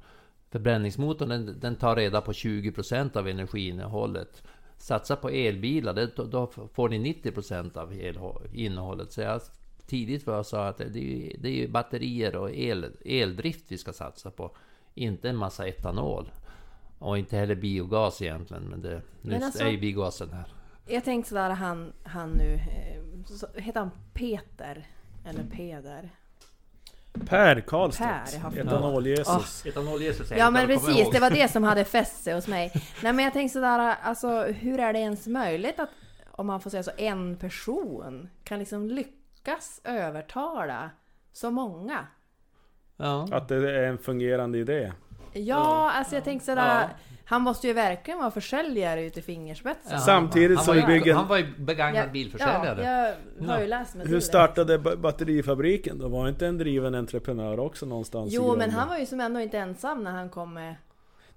Förbränningsmotorn 0.50 1.28
den, 1.28 1.60
den 1.60 1.76
tar 1.76 1.96
reda 1.96 2.20
på 2.20 2.32
20% 2.32 3.16
av 3.16 3.28
energiinnehållet. 3.28 4.42
Satsa 4.76 5.16
på 5.16 5.28
elbilar, 5.28 5.94
det, 5.94 6.06
då, 6.06 6.46
får 6.46 6.88
ni 6.88 6.98
90% 6.98 7.76
av 7.76 7.92
innehållet. 8.52 9.12
Så 9.12 9.20
jag 9.20 9.40
tidigt 9.86 10.26
var 10.26 10.34
jag 10.34 10.46
sa 10.46 10.68
att 10.68 10.78
det, 10.78 10.84
är 10.84 11.36
det 11.38 11.64
är 11.64 11.68
batterier 11.68 12.36
och 12.36 12.50
el, 12.50 12.86
eldrift 13.04 13.64
vi 13.68 13.78
ska 13.78 13.92
satsa 13.92 14.30
på. 14.30 14.50
Inte 14.98 15.28
en 15.28 15.36
massa 15.36 15.66
etanol. 15.68 16.30
Och 16.98 17.18
inte 17.18 17.36
heller 17.36 17.54
biogas 17.54 18.22
egentligen, 18.22 18.62
men 18.62 18.82
det, 18.82 19.02
nu 19.22 19.30
Men 19.32 19.42
alltså- 19.42 19.64
är 19.64 19.68
ju 19.68 19.78
biogasen 19.80 20.32
här. 20.32 20.52
Jag 20.86 21.04
tänkte 21.04 21.28
sådär, 21.28 21.50
han, 21.50 21.92
han 22.04 22.30
nu... 22.30 22.54
eh, 22.54 23.24
Så, 23.26 23.46
heter 23.54 23.80
han 23.80 23.90
Peter? 24.14 24.86
Eller 25.24 25.44
Peder? 25.44 26.10
Per 27.26 27.60
Karlstedt. 27.60 28.08
Per, 28.08 28.34
jag 28.36 28.40
har 28.40 28.50
fått- 28.50 28.58
Etanol-Jesus. 28.58 29.64
Etanol-Jesus 29.66 30.36
Ja 30.36 30.50
men 30.50 30.66
precis, 30.66 31.10
det 31.10 31.20
var 31.20 31.30
det 31.30 31.48
som 31.48 31.62
hade 31.70 31.84
fäst 31.84 32.24
sig 32.24 32.34
hos 32.34 32.48
mig. 32.48 32.72
Nej 33.02 33.12
men 33.12 33.24
jag 33.24 33.32
tänkte 33.32 33.52
sådär, 33.52 33.78
alltså 34.02 34.42
hur 34.42 34.80
är 34.80 34.92
det 34.92 34.98
ens 34.98 35.26
möjligt 35.26 35.80
att 35.80 35.88
om 36.30 36.46
man 36.46 36.60
får 36.60 36.70
säga 36.70 36.82
så, 36.82 36.90
en 36.96 37.36
person 37.36 38.28
kan 38.44 38.58
liksom 38.58 38.86
lyckas 38.88 39.80
övertala 39.84 40.90
så 41.32 41.50
många. 41.50 42.06
Ja. 43.00 43.28
Att 43.30 43.48
det 43.48 43.70
är 43.78 43.82
en 43.82 43.98
fungerande 43.98 44.58
idé. 44.58 44.92
Ja, 45.32 45.90
alltså 45.94 46.14
jag 46.14 46.24
tänker 46.24 46.44
sådär, 46.46 46.80
Ja. 46.80 46.88
han 47.24 47.42
måste 47.42 47.66
ju 47.66 47.72
verkligen 47.72 48.18
vara 48.18 48.30
försäljare 48.30 49.02
ut 49.04 49.16
i 49.16 49.22
fingerspetsen. 49.22 49.92
Ja, 49.92 49.98
Samtidigt 49.98 50.60
som 50.62 50.74
vi 50.76 50.82
bygger- 50.82 51.14
Han 51.14 51.28
var 51.28 51.36
ju 51.38 51.46
begagnad 51.58 52.04
Ja, 52.06 52.12
bilförsäljare. 52.12 52.82
Ja, 52.84 53.14
jag 53.46 53.48
har 53.54 53.60
ju 53.60 53.66
läst 53.66 53.92
till 53.92 54.00
Hur 54.10 54.20
startade 54.20 54.78
ba- 54.78 54.96
batterifabriken 54.96 55.98
då? 55.98 56.08
Var 56.08 56.28
inte 56.28 56.46
en 56.46 56.58
driven 56.58 56.94
entreprenör 56.94 57.60
också 57.60 57.86
någonstans 57.86 58.30
Jo, 58.32 58.56
men 58.56 58.70
han 58.70 58.88
var 58.88 58.98
ju 58.98 59.06
som 59.06 59.20
ändå 59.20 59.40
inte 59.40 59.58
ensam 59.58 60.04
när 60.04 60.10
han 60.10 60.28
kom 60.28 60.54
med... 60.54 60.74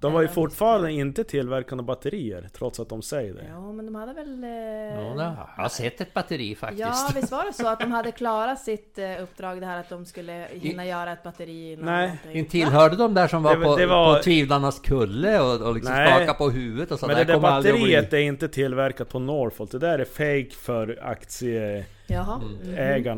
De 0.01 0.13
var 0.13 0.21
ju 0.21 0.27
fortfarande 0.27 0.91
inte 0.91 1.23
tillverkande 1.23 1.83
batterier, 1.83 2.49
trots 2.53 2.79
att 2.79 2.89
de 2.89 3.01
säger 3.01 3.33
det. 3.33 3.45
Ja, 3.49 3.71
men 3.71 3.85
de 3.85 3.95
hade 3.95 4.13
väl... 4.13 4.43
eh, 4.43 4.49
Ja, 4.49 5.13
jag 5.57 5.63
har 5.63 5.69
sett 5.69 6.01
ett 6.01 6.13
batteri 6.13 6.55
faktiskt. 6.55 6.81
Ja, 6.81 7.09
visst 7.15 7.31
var 7.31 7.45
det 7.45 7.53
så 7.53 7.67
att 7.67 7.79
de 7.79 7.91
hade 7.91 8.11
klarat 8.11 8.59
sitt 8.63 8.97
eh, 8.97 9.23
uppdrag, 9.23 9.59
det 9.61 9.65
här 9.65 9.79
att 9.79 9.89
de 9.89 10.05
skulle 10.05 10.47
hinna 10.51 10.85
göra 10.85 11.11
ett 11.11 11.23
batteri 11.23 11.71
innan 11.73 11.85
Nej, 11.85 12.07
någonting. 12.07 12.45
Tillhörde 12.45 12.95
de 12.95 13.13
där 13.13 13.27
som 13.27 13.43
var, 13.43 13.55
Det 13.57 13.65
på, 13.65 13.75
det 13.77 13.85
var- 13.85 14.15
på 14.17 14.23
tvivlarnas 14.23 14.79
kulle 14.79 15.39
och, 15.39 15.61
och 15.61 15.75
liksom 15.75 15.93
Nej. 15.93 16.07
skakade 16.07 16.33
på 16.37 16.49
huvudet 16.49 16.91
och 16.91 16.99
så. 16.99 17.07
Men 17.07 17.15
det 17.15 17.23
där 17.23 17.33
att 17.33 17.63
bli- 17.63 17.71
batteriet 17.71 18.13
är 18.13 18.17
inte 18.17 18.47
tillverkat 18.47 19.09
på 19.09 19.19
Norfolk. 19.19 19.71
Det 19.71 19.79
där 19.79 19.99
är 19.99 20.05
fake 20.05 20.55
för 20.55 20.99
aktieägarnas 21.03 21.85
Jaha. 22.07 22.41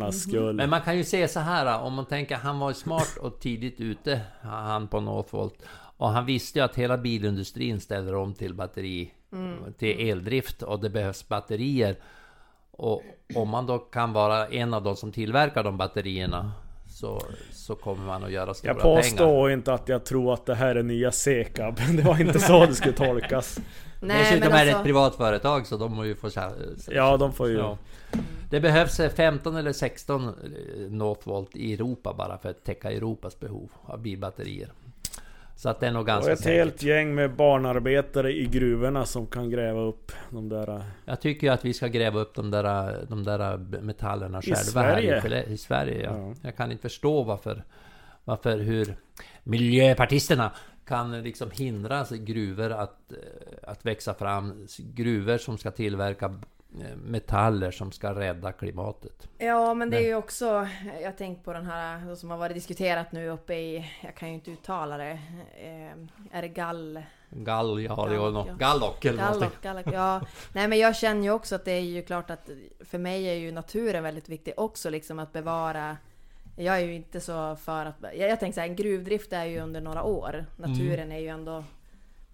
Mm. 0.02 0.12
skull. 0.12 0.56
Men 0.56 0.70
man 0.70 0.82
kan 0.82 0.98
ju 0.98 1.04
se 1.04 1.28
så 1.28 1.40
här 1.40 1.82
om 1.82 1.94
man 1.94 2.06
tänker 2.06 2.36
han 2.36 2.60
var 2.60 2.74
smart 2.74 3.18
och 3.22 3.40
tidigt 3.40 3.80
ute 3.80 4.20
han 4.42 4.88
på 4.88 5.00
Northvolt 5.00 5.56
och 5.98 6.10
han 6.10 6.26
visste 6.26 6.60
ju 6.60 6.66
att 6.66 6.76
hela 6.76 6.98
bilindustrin 6.98 7.80
ställer 7.80 8.16
om 8.16 8.34
till 8.34 8.54
batteri 8.54 9.12
till 9.78 10.10
eldrift 10.10 10.62
och 10.62 10.80
det 10.80 10.90
behövs 10.90 11.28
batterier 11.28 11.96
och 12.72 13.02
om 13.36 13.50
man 13.50 13.66
då 13.66 13.78
kan 13.78 14.14
vara 14.14 14.48
en 14.48 14.74
av 14.74 14.84
de 14.84 14.96
som 14.96 15.12
tillverkar 15.12 15.64
de 15.64 15.78
batterierna 15.78 16.52
så, 16.88 17.22
så 17.52 17.76
kommer 17.76 18.06
man 18.06 18.24
att 18.24 18.32
göra 18.32 18.54
stora 18.54 18.74
Jag 18.74 18.82
påstår 18.82 19.26
pengar. 19.26 19.50
inte 19.50 19.74
att 19.74 19.90
jag 19.90 20.06
tror 20.06 20.34
att 20.34 20.46
det 20.46 20.56
här 20.56 20.76
är 20.76 20.84
nya 20.84 21.12
Sekab. 21.12 21.80
Det 21.98 22.04
var 22.04 22.22
inte 22.22 22.40
så 22.40 22.66
det 22.66 22.76
skulle 22.76 22.94
tolkas. 22.94 23.60
Nej, 24.02 24.18
Dessutom 24.24 24.52
men 24.52 24.60
är 24.60 24.66
det 24.66 24.72
ett 24.72 24.76
alltså... 24.76 24.84
privat 24.86 25.16
företag 25.16 25.68
så 25.68 25.78
de 25.78 25.96
må 25.96 26.06
ju 26.06 26.16
få... 26.16 26.30
Ja, 26.88 27.18
de 27.18 27.34
får 27.34 27.50
ju... 27.50 27.58
Ja. 27.58 27.78
Det 28.50 28.60
behövs 28.60 29.00
eh, 29.00 29.10
15 29.12 29.56
eller 29.56 29.74
16 29.74 30.28
eh, 30.28 30.32
Northvolt 30.90 31.56
i 31.56 31.74
Europa 31.74 32.14
bara 32.18 32.38
för 32.38 32.50
att 32.50 32.64
täcka 32.64 32.92
Europas 32.92 33.40
behov 33.40 33.72
av 33.86 34.02
bilbatterier. 34.02 34.72
Så 35.56 35.70
att 35.70 35.80
det 35.80 35.88
är 35.88 35.92
nog 35.92 36.00
Och 36.02 36.08
ganska 36.08 36.32
ett 36.32 36.40
säkert. 36.40 36.54
helt 36.58 36.84
gäng 36.84 37.16
med 37.16 37.36
barnarbetare 37.36 38.32
i 38.32 38.46
gruvorna 38.46 39.06
som 39.06 39.28
kan 39.28 39.50
gräva 39.50 39.82
upp 39.82 40.12
de 40.30 40.50
där... 40.50 40.84
Jag 41.06 41.22
tycker 41.22 41.48
ju 41.48 41.54
att 41.54 41.66
vi 41.66 41.74
ska 41.74 41.88
gräva 41.88 42.20
upp 42.20 42.36
de 42.36 42.52
där, 42.52 42.98
de 43.10 43.24
där 43.24 43.58
metallerna 43.82 44.40
I 44.40 44.42
själva 44.42 44.56
Sverige? 44.64 45.20
här 45.20 45.34
i, 45.50 45.54
i 45.54 45.58
Sverige. 45.58 46.04
Ja. 46.04 46.18
Ja. 46.18 46.34
Jag 46.42 46.58
kan 46.58 46.72
inte 46.72 46.82
förstå 46.82 47.24
varför, 47.24 47.64
varför 48.24 48.58
hur 48.58 48.96
miljöpartisterna 49.44 50.52
kan 50.86 51.22
liksom 51.24 51.52
hindra 51.52 52.06
gruvor 52.12 52.72
att, 52.72 53.12
eh, 53.12 53.18
att 53.70 53.86
växa 53.86 54.14
fram. 54.14 54.68
Gruvor 54.78 55.38
som 55.38 55.58
ska 55.58 55.72
tillverka 55.72 56.26
eh, 56.26 56.34
metaller 56.96 57.72
som 57.72 57.92
ska 57.92 58.14
rädda 58.14 58.52
klimatet. 58.52 59.28
Ja, 59.38 59.74
men 59.74 59.90
det 59.90 59.98
är 59.98 60.08
ju 60.08 60.16
också... 60.16 60.68
Jag 61.02 61.18
tänkt 61.18 61.46
på 61.46 61.54
den 61.54 61.66
här 61.66 62.16
som 62.16 62.30
har 62.30 62.38
varit 62.38 62.56
diskuterat 62.56 63.12
nu 63.12 63.30
uppe 63.30 63.54
i... 63.54 63.92
Jag 64.02 64.16
kan 64.16 64.30
ju 64.30 64.36
inte 64.36 64.52
uttala 64.52 64.98
det. 64.98 65.20
Eh, 65.58 66.38
är 66.38 66.42
det 66.42 66.48
gall... 66.48 67.04
Gall, 67.30 67.82
ja, 67.82 68.08
det 68.10 68.18
var 68.18 68.32
något. 68.32 68.48
ja. 68.48 68.54
Gallock 68.54 69.06
eller. 69.06 69.24
Gallock, 69.24 69.62
Gallock, 69.62 69.86
ja. 69.94 70.22
Nej 70.54 70.68
men 70.68 70.80
jag 70.80 70.96
känner 70.96 71.24
ju 71.24 71.32
också 71.32 71.56
att 71.56 71.66
det 71.66 71.72
är 71.72 71.82
ju 71.82 72.02
klart 72.02 72.30
att 72.30 72.50
för 72.80 72.98
mig 72.98 73.26
är 73.26 73.34
ju 73.34 73.52
naturen 73.52 74.04
väldigt 74.04 74.30
viktig 74.30 74.54
också 74.58 74.90
liksom 74.90 75.20
att 75.20 75.34
bevara 75.34 75.98
jag 76.56 76.76
är 76.76 76.86
ju 76.86 76.94
inte 76.94 77.22
så 77.22 77.56
för 77.56 77.86
att... 77.86 77.96
Jag, 78.02 78.30
jag 78.30 78.40
tänker 78.40 78.54
så 78.54 78.62
här, 78.62 78.68
en 78.68 78.76
gruvdrift 78.76 79.34
är 79.34 79.46
ju 79.46 79.60
under 79.60 79.82
några 79.82 80.04
år. 80.04 80.46
Naturen 80.58 81.12
är 81.12 81.20
ju 81.20 81.28
ändå 81.28 81.64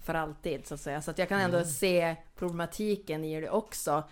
för 0.09 0.13
alltid 0.13 0.67
så 0.67 0.73
att 0.73 0.79
säga. 0.79 1.01
Så 1.01 1.11
att 1.11 1.17
jag 1.17 1.29
kan 1.29 1.39
ändå 1.39 1.63
se 1.63 2.15
problematiken 2.35 3.23
i 3.23 3.41
det 3.41 3.49
också. 3.49 4.03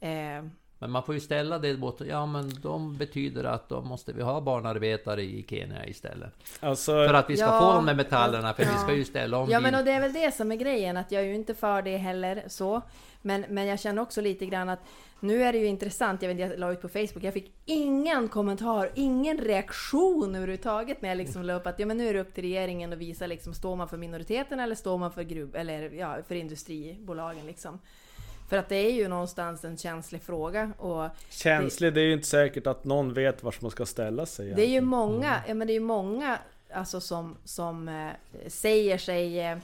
Eh, 0.00 0.44
Men 0.78 0.90
man 0.90 1.02
får 1.02 1.14
ju 1.14 1.20
ställa 1.20 1.58
det 1.58 1.76
mot, 1.76 2.00
ja 2.00 2.26
men 2.26 2.50
de 2.62 2.96
betyder 2.96 3.44
att 3.44 3.68
då 3.68 3.82
måste 3.82 4.12
vi 4.12 4.22
ha 4.22 4.40
barnarbetare 4.40 5.22
i 5.22 5.44
Kenya 5.48 5.86
istället. 5.86 6.32
Alltså, 6.60 6.92
För 6.92 7.14
att 7.14 7.30
vi 7.30 7.36
ska 7.36 7.46
Ja, 7.46 7.60
få 7.60 7.72
de 7.72 7.86
där 7.86 7.94
metallerna, 7.94 8.54
för 8.54 8.62
vi 8.62 8.70
ja. 8.70 8.78
ska 8.78 8.94
ju 8.94 9.04
ställa 9.04 9.38
om 9.38 9.50
Ja 9.50 9.60
men 9.60 9.74
och 9.74 9.84
det 9.84 9.92
är 9.92 10.00
väl 10.00 10.12
det 10.12 10.34
som 10.34 10.52
är 10.52 10.56
grejen, 10.56 10.96
att 10.96 11.12
jag 11.12 11.22
är 11.22 11.26
ju 11.26 11.34
inte 11.34 11.54
för 11.54 11.82
det 11.82 11.96
heller 11.96 12.44
så. 12.46 12.82
Men, 13.22 13.44
men 13.48 13.66
jag 13.66 13.80
känner 13.80 14.02
också 14.02 14.20
lite 14.20 14.46
grann 14.46 14.68
att 14.68 14.80
nu 15.20 15.42
är 15.42 15.52
det 15.52 15.58
ju 15.58 15.66
intressant, 15.66 16.22
jag 16.22 16.34
vet 16.34 16.50
jag 16.50 16.58
la 16.58 16.72
ut 16.72 16.82
på 16.82 16.88
Facebook, 16.88 17.22
jag 17.22 17.34
fick 17.34 17.52
ingen 17.64 18.28
kommentar, 18.28 18.90
ingen 18.94 19.38
reaktion 19.38 20.34
överhuvudtaget 20.34 21.02
när 21.02 21.08
jag 21.08 21.18
liksom 21.18 21.42
la 21.42 21.52
upp 21.54 21.66
att 21.66 21.78
ja 21.78 21.86
men 21.86 21.96
nu 21.96 22.08
är 22.08 22.14
det 22.14 22.20
upp 22.20 22.34
till 22.34 22.44
regeringen 22.44 22.92
att 22.92 22.98
visa 22.98 23.26
liksom, 23.26 23.54
står 23.54 23.76
man 23.76 23.88
för 23.88 23.96
minoriteten 23.96 24.60
eller 24.60 24.74
står 24.74 24.98
man 24.98 25.12
för 25.12 25.22
gruv, 25.22 25.56
eller 25.56 25.90
ja, 25.90 26.16
för 26.28 26.34
industribolagen 26.34 27.46
liksom. 27.46 27.78
För 28.48 28.56
att 28.56 28.68
det 28.68 28.76
är 28.76 28.92
ju 28.92 29.08
någonstans 29.08 29.64
en 29.64 29.76
känslig 29.76 30.22
fråga 30.22 30.72
och 30.78 31.08
känslig, 31.30 31.94
det 31.94 32.00
är 32.00 32.04
ju 32.04 32.12
inte 32.12 32.26
säkert 32.26 32.66
att 32.66 32.84
någon 32.84 33.14
vet 33.14 33.42
var 33.42 33.54
man 33.60 33.70
ska 33.70 33.86
ställa 33.86 34.26
sig. 34.26 34.46
det 34.46 34.52
är 34.52 34.56
ju 34.56 34.62
egentligen. 34.62 34.84
många, 34.84 35.42
ja 35.48 35.54
men 35.54 35.66
det 35.66 35.72
är 35.72 35.74
ju 35.74 35.80
många 35.80 36.38
alltså 36.72 37.00
som, 37.00 37.36
som 37.44 37.88
eh, 37.88 38.10
säger 38.46 38.98
sig 38.98 39.40
eh, 39.40 39.58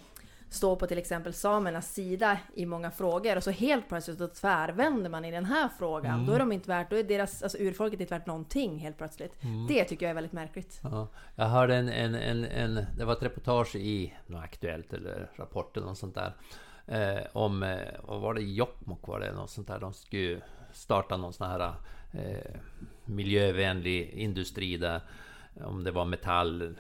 stå 0.51 0.77
på 0.77 0.87
till 0.87 0.99
exempel 0.99 1.35
samernas 1.35 1.95
sida 1.95 2.39
i 2.55 2.67
många 2.67 2.91
frågor 2.91 3.37
och 3.37 3.43
så 3.43 3.51
helt 3.51 3.89
plötsligt 3.89 4.19
så 4.19 4.29
tvärvänder 4.29 5.11
man 5.11 5.25
i 5.25 5.31
den 5.31 5.45
här 5.45 5.69
frågan. 5.79 6.27
Då 6.27 6.33
är 6.33 6.39
de 6.39 6.53
inte 6.53 6.69
värt, 6.69 6.91
då 6.91 6.97
är 6.97 7.03
deras, 7.03 7.43
alltså 7.43 7.59
urfolket 7.59 8.01
inte 8.01 8.15
värt 8.15 8.27
någonting 8.27 8.79
helt 8.79 8.99
plötsligt. 8.99 9.35
Det 9.69 9.85
tycker 9.85 10.07
jag 10.07 10.11
är 10.11 10.15
väldigt 10.15 10.33
märkligt. 10.33 10.81
Ja, 10.83 11.09
jag 11.37 11.45
hörde 11.45 11.75
en, 11.77 11.89
en, 11.89 12.15
en, 12.15 12.45
en... 12.45 12.87
Det 12.99 13.05
var 13.05 13.13
ett 13.13 13.23
reportage 13.23 13.77
i 13.77 14.15
något 14.27 14.45
Aktuellt 14.45 14.93
eller 14.93 15.31
Rapport 15.37 15.77
eller 15.77 15.87
något 15.87 15.99
sånt 15.99 16.15
där. 16.15 16.33
Eh, 16.87 17.23
om... 17.33 17.63
Eh, 17.63 17.79
vad 18.05 18.21
var 18.21 18.35
det? 18.35 18.43
Jokkmokk 18.43 19.09
var 19.09 19.21
det 19.21 19.33
något 19.33 19.51
sånt 19.51 19.69
där. 19.69 19.81
De 19.81 19.93
skulle 19.93 20.41
starta 20.73 21.17
någon 21.17 21.33
sån 21.33 21.51
här 21.51 21.73
eh, 22.13 22.61
miljövänlig 23.05 24.11
industri 24.11 24.77
där. 24.77 25.01
Om 25.65 25.85
det 25.85 25.91
var 25.91 26.05
metall, 26.05 26.75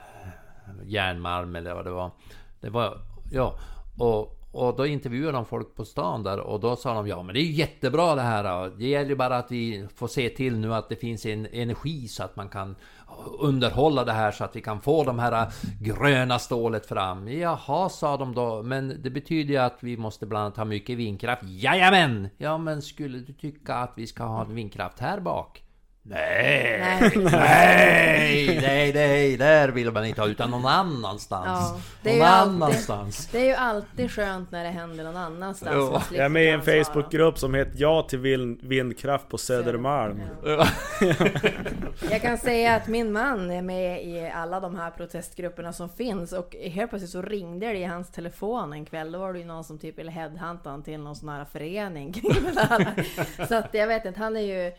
järnmalm 0.84 1.57
eller 1.57 1.74
vad 1.74 1.84
det 1.84 1.90
var. 1.90 2.11
Det 2.61 2.70
var... 2.70 2.98
Ja. 3.32 3.59
Och, 3.98 4.41
och 4.53 4.76
då 4.76 4.86
intervjuade 4.86 5.32
de 5.32 5.44
folk 5.44 5.74
på 5.74 5.84
stan 5.84 6.22
där 6.22 6.40
och 6.40 6.61
då 6.61 6.76
sa 6.76 6.94
de 6.94 7.07
ja 7.07 7.22
men 7.22 7.34
det 7.34 7.40
är 7.40 7.44
ju 7.44 7.53
jättebra 7.53 8.14
det 8.14 8.22
här. 8.22 8.70
Det 8.78 8.88
gäller 8.88 9.11
ju 9.11 9.16
bara 9.16 9.36
att 9.36 9.50
vi 9.50 9.88
får 9.94 10.09
se 10.09 10.28
till 10.28 10.59
nu 10.59 10.74
att 10.74 10.88
det 10.88 10.96
finns 10.96 11.26
en 11.26 11.46
energi 11.53 12.09
så 12.09 12.24
att 12.24 12.36
man 12.36 12.48
kan 12.48 12.76
underhålla 13.38 14.05
det 14.05 14.12
här 14.12 14.30
så 14.30 14.44
att 14.44 14.57
vi 14.57 14.61
kan 14.61 14.80
få 14.80 15.05
de 15.05 15.18
här 15.18 15.53
gröna 15.80 16.38
stålet 16.38 16.86
fram. 16.86 17.28
Jaha, 17.28 17.88
sa 17.88 18.16
de 18.16 18.34
då, 18.34 18.62
men 18.62 19.03
det 19.03 19.11
betyder 19.11 19.55
ju 19.55 19.61
att 19.61 19.78
vi 19.80 19.96
måste 19.96 20.26
bland 20.26 20.44
annat 20.44 20.57
ha 20.57 20.64
mycket 20.64 20.98
vindkraft. 20.98 21.42
Jajamän! 21.44 22.28
Ja, 22.38 22.59
men 22.59 22.82
skulle 22.82 23.18
du 23.18 23.32
tycka 23.32 23.74
att 23.74 23.92
vi 23.96 24.07
ska 24.07 24.24
ha 24.24 24.44
en 24.44 24.55
vindkraft 24.55 24.98
här 24.98 25.20
bak? 25.20 25.62
Nej, 26.05 26.78
Nej. 26.80 27.12
nej, 27.24 28.61
nej, 28.62 28.92
nej, 28.92 29.36
där 29.36 29.68
vill 29.68 29.90
man 29.92 30.05
inte 30.07 30.20
ha 30.20 30.28
utan 30.28 30.50
någon 30.50 30.66
annanstans. 30.66 31.46
Ja, 31.46 31.80
det 32.03 32.11
är 32.11 32.14
någon 32.18 32.18
ju 32.18 32.24
alltid- 32.32 32.62
annanstans. 32.62 33.26
Det 33.32 33.38
är 33.40 33.44
ju 33.44 33.53
alltid 33.55 34.11
skönt 34.11 34.50
när 34.50 34.64
det 34.64 34.70
händer 34.70 35.05
någon 35.05 35.16
annanstans. 35.16 35.74
Ja. 35.76 36.03
Jag 36.16 36.24
är 36.24 36.28
med 36.28 36.44
i 36.44 36.48
en. 36.48 36.62
Facebookgrupp 36.62 37.38
som 37.38 37.55
heter 37.55 37.72
Ja 37.76 38.03
till 38.03 38.18
vind- 38.18 38.59
vindkraft 38.62 39.28
på 39.28 39.38
Södermalm. 39.38 40.20
Ja. 40.44 40.66
Jag 42.11 42.22
kan 42.22 42.38
säga 42.38 42.74
att 42.76 42.86
min 42.88 43.12
man 43.12 43.50
är 43.50 43.62
med 43.62 44.05
i 44.07 44.30
alla 44.34 44.61
de 44.61 44.76
här 44.76 44.90
protestgrupperna 44.90 45.72
som 45.72 45.88
finns 45.88 46.32
och 46.32 46.57
helt 46.57 46.90
plötsligt 46.90 47.11
så 47.12 47.22
ringde 47.22 47.66
det 47.66 47.78
i 47.78 47.84
hans 47.84 48.11
telefon 48.11 48.72
en 48.72 48.84
kväll. 48.84 49.12
Då 49.12 49.18
var 49.18 49.32
det 49.32 49.38
ju 49.38 49.44
någon 49.44 49.64
som 49.64 49.78
typ 49.78 49.98
ville 49.98 50.11
headhunta 50.11 50.80
till 50.84 51.00
någon 51.00 51.16
sån 51.16 51.28
här 51.28 51.44
förening. 51.44 52.22
Så 53.48 53.55
att 53.55 53.68
jag 53.72 53.86
vet 53.86 54.05
inte, 54.05 54.20
han 54.20 54.36
är 54.36 54.40
ju... 54.40 54.72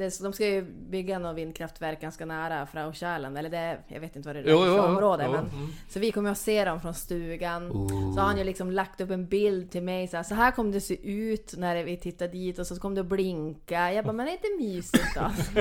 Det, 0.00 0.22
de 0.22 0.32
ska 0.32 0.46
ju 0.46 0.62
bygga 0.62 1.18
något 1.18 1.36
vindkraftverk 1.36 2.00
ganska 2.00 2.26
nära 2.26 2.66
Fraukärlen, 2.66 3.36
eller 3.36 3.50
det, 3.50 3.78
jag 3.88 4.00
vet 4.00 4.16
inte 4.16 4.28
vad 4.28 4.36
det 4.36 4.40
är 4.40 4.50
Jo, 4.50 4.58
för 4.58 4.66
jo, 4.76 4.82
område. 4.82 5.22
Jo, 5.26 5.32
Men, 5.32 5.40
mm. 5.40 5.72
Så 5.88 5.98
vi 5.98 6.12
kommer 6.12 6.30
att 6.30 6.38
se 6.38 6.64
dem 6.64 6.80
från 6.80 6.94
stugan. 6.94 7.70
Så 8.14 8.20
har 8.20 8.26
han 8.26 8.38
ju 8.38 8.44
liksom 8.44 8.70
lagt 8.70 9.00
upp 9.00 9.10
en 9.10 9.26
bild 9.26 9.70
till 9.70 9.82
mig 9.82 10.08
så 10.08 10.16
här, 10.16 10.24
så 10.24 10.34
här 10.34 10.50
kommer 10.50 10.72
det 10.72 10.80
se 10.80 11.10
ut 11.10 11.54
när 11.56 11.84
vi 11.84 11.96
tittar 11.96 12.28
dit 12.28 12.58
och 12.58 12.66
så 12.66 12.76
kommer 12.76 12.94
det 12.96 13.00
att 13.00 13.06
blinka. 13.06 13.92
Jag 13.92 14.04
bara, 14.04 14.12
men 14.12 14.26
är 14.26 14.30
det 14.30 14.48
inte 14.48 14.64
mysigt 14.64 15.14
då? 15.14 15.20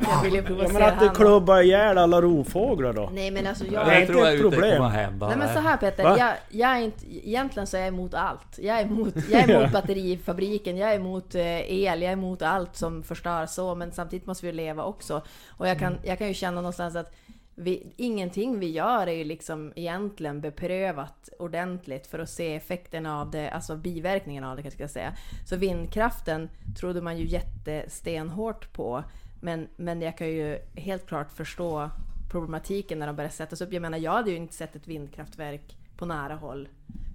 jag 0.00 0.22
vill 0.22 0.32
ju 0.32 0.38
Ja, 0.40 0.46
provocera 0.46 0.72
men 0.72 0.82
att 0.82 1.00
det 1.00 1.06
han. 1.06 1.14
klubbar 1.14 1.62
ihjäl 1.62 1.98
alla 1.98 2.20
rovfåglar 2.22 2.92
då? 2.92 3.10
Nej 3.12 3.30
men 3.30 3.46
alltså 3.46 3.64
Det 3.64 3.70
jag... 3.74 3.88
är 3.88 3.92
Jag 3.92 4.02
inte 4.02 4.28
ett 4.30 4.40
problem. 4.40 4.82
hända. 4.82 5.28
Nej 5.28 5.36
men 5.38 5.54
så 5.54 5.60
här 5.60 5.76
Peter, 5.76 6.04
Va? 6.04 6.16
jag, 6.18 6.34
jag 6.50 6.70
är 6.70 6.80
inte, 6.80 7.06
egentligen 7.28 7.66
så 7.66 7.76
är 7.76 7.80
jag 7.80 7.88
emot 7.88 8.14
allt. 8.14 8.58
Jag 8.58 8.78
är 8.78 8.82
emot, 8.84 9.14
jag 9.30 9.42
är 9.42 9.50
emot 9.56 9.72
batterifabriken, 9.72 10.76
jag 10.76 10.90
är 10.92 10.96
emot 10.96 11.34
eh, 11.34 11.72
el, 11.72 12.02
jag 12.02 12.08
är 12.08 12.12
emot 12.12 12.42
allt 12.42 12.76
som 12.76 13.02
förstör 13.02 13.46
så, 13.46 13.71
men 13.74 13.92
samtidigt 13.92 14.26
måste 14.26 14.46
vi 14.46 14.52
leva 14.52 14.84
också. 14.84 15.22
Och 15.48 15.68
jag 15.68 15.78
kan, 15.78 15.98
jag 16.04 16.18
kan 16.18 16.28
ju 16.28 16.34
känna 16.34 16.60
någonstans 16.60 16.96
att 16.96 17.12
vi, 17.54 17.92
ingenting 17.96 18.58
vi 18.58 18.70
gör 18.70 19.06
är 19.06 19.12
ju 19.12 19.24
liksom 19.24 19.72
egentligen 19.76 20.40
beprövat 20.40 21.28
ordentligt 21.38 22.06
för 22.06 22.18
att 22.18 22.30
se 22.30 22.54
effekterna 22.54 23.20
av 23.20 23.30
det, 23.30 23.50
alltså 23.50 23.76
biverkningarna 23.76 24.50
av 24.50 24.56
det 24.56 24.62
kanske 24.62 24.82
jag 24.82 24.90
ska 24.90 25.00
säga. 25.00 25.16
Så 25.46 25.56
vindkraften 25.56 26.50
trodde 26.80 27.00
man 27.00 27.18
ju 27.18 27.26
jättestenhårt 27.26 28.72
på. 28.72 29.04
Men, 29.40 29.68
men 29.76 30.02
jag 30.02 30.18
kan 30.18 30.28
ju 30.28 30.58
helt 30.74 31.06
klart 31.06 31.32
förstå 31.32 31.90
problematiken 32.30 32.98
när 32.98 33.06
de 33.06 33.16
började 33.16 33.34
sättas 33.34 33.60
upp. 33.60 33.72
Jag 33.72 33.82
menar, 33.82 33.98
jag 33.98 34.12
hade 34.12 34.30
ju 34.30 34.36
inte 34.36 34.54
sett 34.54 34.76
ett 34.76 34.88
vindkraftverk 34.88 35.76
på 35.96 36.06
nära 36.06 36.34
håll 36.34 36.68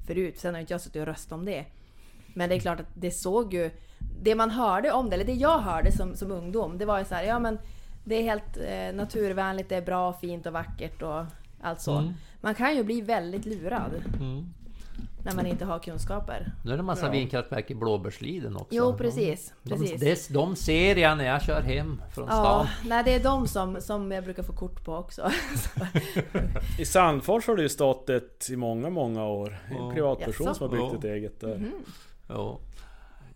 förut. 0.07 0.39
Sen 0.39 0.53
har 0.53 0.61
inte 0.61 0.73
jag 0.73 0.81
suttit 0.81 0.99
och 0.99 1.05
röstat 1.05 1.31
om 1.31 1.45
det. 1.45 1.65
Men 2.33 2.49
det 2.49 2.55
är 2.55 2.59
klart 2.59 2.79
att 2.79 2.91
det 2.93 3.11
såg 3.11 3.53
ju... 3.53 3.71
Det 4.21 4.35
man 4.35 4.51
hörde 4.51 4.91
om 4.91 5.09
det, 5.09 5.15
eller 5.15 5.25
det 5.25 5.33
jag 5.33 5.59
hörde 5.59 5.91
som, 5.91 6.15
som 6.15 6.31
ungdom, 6.31 6.77
det 6.77 6.85
var 6.85 6.99
ju 6.99 7.05
så 7.05 7.15
här, 7.15 7.23
ja 7.23 7.39
men 7.39 7.59
det 8.03 8.15
är 8.15 8.23
helt 8.23 8.57
eh, 8.57 8.95
naturvänligt, 8.95 9.69
det 9.69 9.75
är 9.75 9.81
bra, 9.81 10.13
fint 10.13 10.45
och 10.45 10.53
vackert 10.53 11.01
och 11.01 11.25
allt 11.61 11.81
så. 11.81 11.97
Mm. 11.97 12.13
Man 12.41 12.55
kan 12.55 12.75
ju 12.75 12.83
bli 12.83 13.01
väldigt 13.01 13.45
lurad 13.45 13.91
Mm. 14.19 14.45
när 15.25 15.35
man 15.35 15.45
inte 15.45 15.65
har 15.65 15.79
kunskaper. 15.79 16.51
Nu 16.65 16.71
är 16.71 16.75
det 16.75 16.79
en 16.81 16.85
massa 16.85 17.05
Ja. 17.05 17.11
vindkraftverk 17.11 17.71
i 17.71 17.75
Blåbärsliden 17.75 18.55
också. 18.55 18.67
Jo, 18.75 18.93
precis. 18.97 19.53
De, 19.63 19.69
precis. 19.79 20.27
de, 20.27 20.33
de 20.33 20.55
ser 20.55 20.95
jag 20.95 21.17
när 21.17 21.25
jag 21.25 21.41
kör 21.41 21.61
hem 21.61 22.01
från 22.13 22.27
Ja, 22.29 22.33
stan. 22.33 22.67
nej 22.89 23.03
det 23.03 23.13
är 23.15 23.23
de 23.23 23.47
som, 23.47 23.81
som 23.81 24.11
jag 24.11 24.23
brukar 24.23 24.43
få 24.43 24.53
kort 24.53 24.83
på 24.85 24.95
också. 24.95 25.31
I 26.79 26.85
Sandfors 26.85 27.47
har 27.47 27.55
det 27.55 27.61
ju 27.61 27.69
stått 27.69 28.09
ett 28.09 28.47
i 28.49 28.55
många, 28.55 28.89
många 28.89 29.25
år. 29.25 29.57
En 29.69 29.75
Ja. 29.77 29.91
privatperson 29.93 30.47
Jaså? 30.47 30.57
som 30.57 30.69
har 30.69 30.77
byggt 30.77 30.91
Ja. 31.03 31.09
ett 31.09 31.15
eget 31.15 31.39
där. 31.41 31.57
Mhm. 31.57 31.71
Jo. 32.29 32.59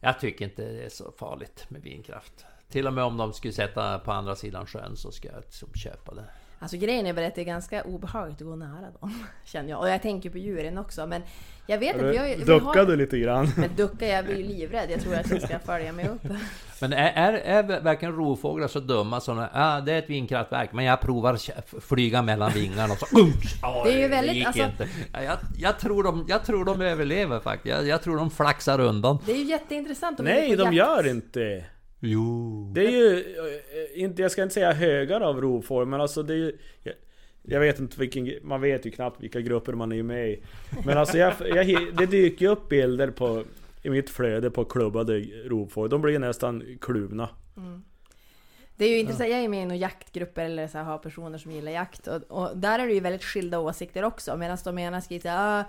Jag 0.04 0.20
tycker 0.20 0.46
inte 0.46 0.72
det 0.72 0.84
är 0.84 0.90
så 0.90 1.12
farligt 1.12 1.66
med 1.70 1.82
vindkraft. 1.82 2.46
Till 2.70 2.88
och 2.88 2.94
med 2.94 3.04
om 3.04 3.18
de 3.18 3.34
skulle 3.34 3.54
sätta 3.54 4.00
på 4.00 4.12
andra 4.12 4.36
sidan 4.36 4.66
sjön 4.66 4.98
så 4.98 5.12
ska 5.12 5.28
jag 5.28 5.42
liksom 5.42 5.74
köpa 5.74 6.14
det. 6.14 6.26
Alltså 6.62 6.78
grejen 6.78 7.06
är 7.06 7.14
väl 7.14 7.26
att 7.26 7.36
det 7.36 7.42
är 7.42 7.46
ganska 7.46 7.84
obehagligt 7.84 8.42
att 8.42 8.48
gå 8.48 8.56
nära 8.56 8.92
dem. 9.00 9.24
Känner 9.46 9.70
jag. 9.70 9.80
Och 9.80 9.90
jag 9.90 10.02
tänker 10.02 10.30
på 10.30 10.38
djuren 10.38 10.78
också. 10.78 11.08
Men 11.08 11.22
jag 11.68 11.78
vet 11.78 11.96
inte. 11.96 12.06
Jag, 12.08 12.40
jag 12.48 12.60
ha, 12.60 12.86
du 12.86 12.96
lite 12.96 13.20
grann? 13.20 13.52
men 13.58 13.70
ducka, 13.76 14.08
jag 14.08 14.26
blir 14.26 14.36
ju 14.38 14.44
livrädd. 14.44 14.92
Jag 14.92 15.02
tror 15.02 15.16
att 15.16 15.32
jag 15.32 15.42
ska 15.42 15.60
följa 15.60 15.92
med 15.92 16.10
upp. 16.10 16.22
Men 16.82 16.94
är, 16.94 17.12
är, 17.16 17.34
är 17.34 17.82
verkligen 17.82 18.16
rovfåglar 18.16 18.68
så 18.68 18.80
dumma 18.80 19.22
som 19.22 19.48
ah, 19.54 19.82
det 19.82 19.94
är 19.94 20.00
ett 20.00 20.10
vindkraftverk 20.10 20.74
men 20.74 20.86
jag 20.86 21.02
provar 21.02 21.38
flyga 21.82 22.22
mellan 22.22 22.52
vingarna 22.52 22.94
och 22.94 23.00
så 23.00 23.06
ah, 23.62 23.84
Det 23.84 23.94
är 23.94 23.98
ju 24.00 24.08
väldigt- 24.08 24.36
gick 24.36 24.46
alltså- 24.48 24.64
inte. 24.64 24.88
Ja, 25.14 25.24
Jag, 25.24 25.38
jag, 25.58 25.80
tror 25.80 26.04
de, 26.04 26.26
jag 26.30 26.46
tror 26.46 26.66
de 26.66 26.82
överlever 26.82 27.40
faktiskt. 27.40 27.76
Jag, 27.76 27.88
jag 27.88 28.02
tror 28.02 28.18
de 28.18 28.32
flaxar 28.32 28.80
undan. 28.80 29.18
Det 29.26 29.32
är 29.32 29.36
ju 29.36 29.44
jätteintressant. 29.44 30.20
om 30.20 30.26
Nej, 30.26 30.56
de 30.56 30.64
jakt. 30.64 30.74
gör 30.76 31.08
inte. 31.08 31.66
Jo. 32.04 32.72
Det 32.74 32.86
är 32.86 32.92
ju, 32.92 33.20
eh, 33.20 34.04
inte, 34.04 34.22
jag 34.22 34.32
ska 34.32 34.44
inte 34.44 34.54
säga 34.54 34.72
högar 34.72 35.22
av 35.22 35.42
rovfågel, 35.42 35.88
men 35.88 36.02
alltså 36.02 36.24
det 36.24 36.34
är 36.34 36.38
ju... 36.38 36.58
Jag, 37.44 37.60
vet 37.60 37.80
inte 37.80 38.00
vilken, 38.00 38.30
man 38.42 38.62
vet 38.62 38.86
ju 38.86 38.92
knappt 38.92 39.22
vilka 39.22 39.42
grupper 39.42 39.74
man 39.74 39.92
är 39.92 40.04
med 40.04 40.30
i. 40.30 40.44
Men 40.86 40.98
alltså 40.98 41.18
jag, 41.18 41.34
jag, 41.40 41.96
det 41.98 42.06
dyker 42.06 42.46
ju 42.46 42.52
upp 42.52 42.70
bilder 42.70 43.12
på, 43.12 43.44
i 43.84 43.90
mitt 43.90 44.10
flöde 44.10 44.52
på 44.52 44.66
klubbade 44.66 45.20
rovfågel. 45.46 45.90
De 45.90 46.02
blir 46.02 46.20
nästan 46.20 46.78
kluvna. 46.82 47.30
Det 48.76 48.86
är 48.86 48.90
ju 48.90 49.00
intressant, 49.00 49.30
jag 49.30 49.40
är 49.40 49.50
med 49.50 49.62
i 49.62 49.66
några 49.66 49.76
jaktgrupper 49.76 50.46
eller 50.46 50.68
så 50.68 50.78
här, 50.78 50.86
har 50.86 50.98
personer 50.98 51.38
som 51.38 51.52
gillar 51.52 51.72
jakt 51.72 52.08
och, 52.08 52.22
och 52.28 52.58
där 52.58 52.80
är 52.80 52.88
det 52.88 52.94
ju 52.94 53.00
väldigt 53.00 53.24
skilda 53.24 53.60
åsikter 53.60 54.04
också. 54.04 54.38
Medan 54.38 54.58
de 54.64 54.78
ena 54.78 55.02
skriver 55.02 55.22
såhär 55.22 55.62
ah, 55.62 55.66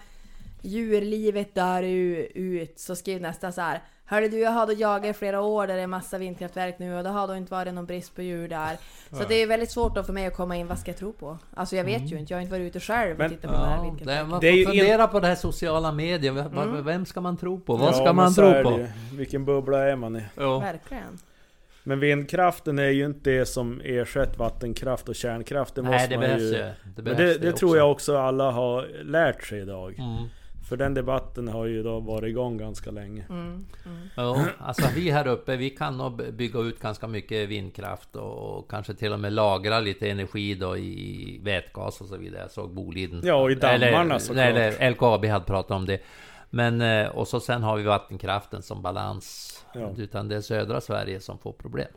djurlivet 0.62 1.54
dör 1.54 1.82
ju 1.82 2.26
ut, 2.26 2.78
så 2.78 2.96
skriver 2.96 3.20
nästa 3.20 3.52
så 3.52 3.60
här 3.60 3.80
Hörde 4.04 4.28
du, 4.28 4.38
jag 4.38 4.50
har 4.50 4.66
då 4.66 4.72
jagat 4.72 5.10
i 5.10 5.12
flera 5.18 5.40
år 5.40 5.66
där 5.66 5.76
det 5.76 5.82
är 5.82 5.86
massa 5.86 6.18
vindkraftverk 6.18 6.78
nu 6.78 6.94
och 6.96 7.02
det 7.02 7.08
har 7.08 7.28
då 7.28 7.36
inte 7.36 7.52
varit 7.52 7.74
någon 7.74 7.86
brist 7.86 8.14
på 8.16 8.22
djur 8.22 8.48
där. 8.48 8.76
Så 9.10 9.24
det 9.28 9.34
är 9.34 9.46
väldigt 9.46 9.70
svårt 9.70 9.94
då 9.94 10.02
för 10.02 10.12
mig 10.12 10.26
att 10.26 10.36
komma 10.36 10.56
in, 10.56 10.66
vad 10.66 10.78
ska 10.78 10.90
jag 10.90 10.98
tro 10.98 11.12
på? 11.12 11.38
Alltså 11.54 11.76
jag 11.76 11.84
vet 11.84 12.02
ju 12.12 12.18
inte, 12.18 12.32
jag 12.32 12.38
har 12.38 12.42
inte 12.42 12.52
varit 12.52 12.66
ute 12.66 12.80
själv 12.80 13.12
och 13.12 13.18
Men- 13.18 13.30
tittat 13.30 13.50
på 13.50 13.56
det 13.56 13.64
här 13.64 13.76
Ja, 13.76 13.82
det, 13.82 13.84
vindkraftverket. 13.84 14.28
man 14.28 14.40
Det 14.40 14.48
är 14.48 14.64
får 14.64 14.72
fundera 14.72 15.06
på 15.06 15.20
det 15.20 15.26
här 15.26 15.34
sociala 15.34 15.92
medier. 15.92 16.32
Mm. 16.62 16.84
Vem 16.84 17.06
ska 17.06 17.20
man 17.20 17.36
tro 17.36 17.60
på? 17.60 17.76
Vad 17.76 17.88
Ja, 17.88 17.92
ska 17.92 18.12
man 18.12 18.34
tro 18.34 18.44
det 18.48 18.62
på? 18.62 18.86
Vilken 19.16 19.44
bubbla 19.44 19.78
är 19.88 19.96
man 19.96 20.16
i? 20.16 20.22
Ja. 20.36 20.58
Verkligen. 20.58 21.18
Men 21.84 22.00
vindkraften 22.00 22.78
är 22.78 22.88
ju 22.88 23.06
inte 23.06 23.30
det 23.30 23.46
som 23.46 23.80
ersätter 23.84 24.38
vattenkraft 24.38 25.08
och 25.08 25.14
kärnkraft. 25.14 25.74
Det 25.74 25.82
Nej, 25.82 25.92
måste 25.92 26.08
det 26.08 26.16
man 26.16 26.20
behövs 26.26 26.42
ju... 26.42 26.52
Det, 27.02 27.02
det, 27.14 27.38
det 27.38 27.48
också. 27.48 27.58
tror 27.58 27.76
jag 27.76 27.90
också 27.90 28.16
alla 28.18 28.50
har 28.50 28.86
lärt 29.04 29.44
sig 29.44 29.60
idag. 29.60 29.98
Mm. 29.98 30.24
För 30.72 30.76
den 30.76 30.94
debatten 30.94 31.48
har 31.48 31.66
ju 31.66 31.82
då 31.82 32.00
varit 32.00 32.28
igång 32.28 32.58
ganska 32.58 32.90
länge. 32.90 33.24
Mm, 33.30 33.66
mm. 33.86 34.08
Ja, 34.16 34.44
alltså 34.58 34.88
vi 34.94 35.10
här 35.10 35.26
uppe, 35.26 35.56
vi 35.56 35.70
kan 35.70 35.98
nog 35.98 36.34
bygga 36.34 36.60
ut 36.60 36.80
ganska 36.80 37.06
mycket 37.06 37.48
vindkraft 37.48 38.16
och, 38.16 38.70
kanske 38.70 38.94
till 38.94 39.12
och 39.12 39.20
med 39.20 39.32
lagra 39.32 39.80
lite 39.80 40.10
energi 40.10 40.54
då 40.54 40.76
i 40.76 41.40
vätgas 41.42 42.00
och 42.00 42.06
så 42.06 42.16
vidare. 42.16 42.40
Jag 42.42 42.50
såg 42.50 42.74
Boliden. 42.74 43.20
Ja, 43.24 43.34
och 43.34 43.50
i 43.50 43.54
dammarna 43.54 44.18
såklart. 44.18 44.44
eller 44.46 44.90
LKAB 44.90 45.24
hade 45.24 45.44
pratat 45.44 45.70
om 45.70 45.86
det. 45.86 46.00
Men, 46.50 46.80
eh, 46.80 47.08
och 47.08 47.28
så 47.28 47.40
sen 47.40 47.62
har 47.62 47.76
vi 47.76 47.82
vattenkraften 47.82 48.62
som 48.62 48.82
balans. 48.82 49.58
Ja. 49.74 49.90
Utan 49.96 50.28
det 50.28 50.36
är 50.36 50.40
södra 50.40 50.80
Sverige 50.80 51.20
som 51.20 51.38
får 51.38 51.52
problem. 51.52 51.88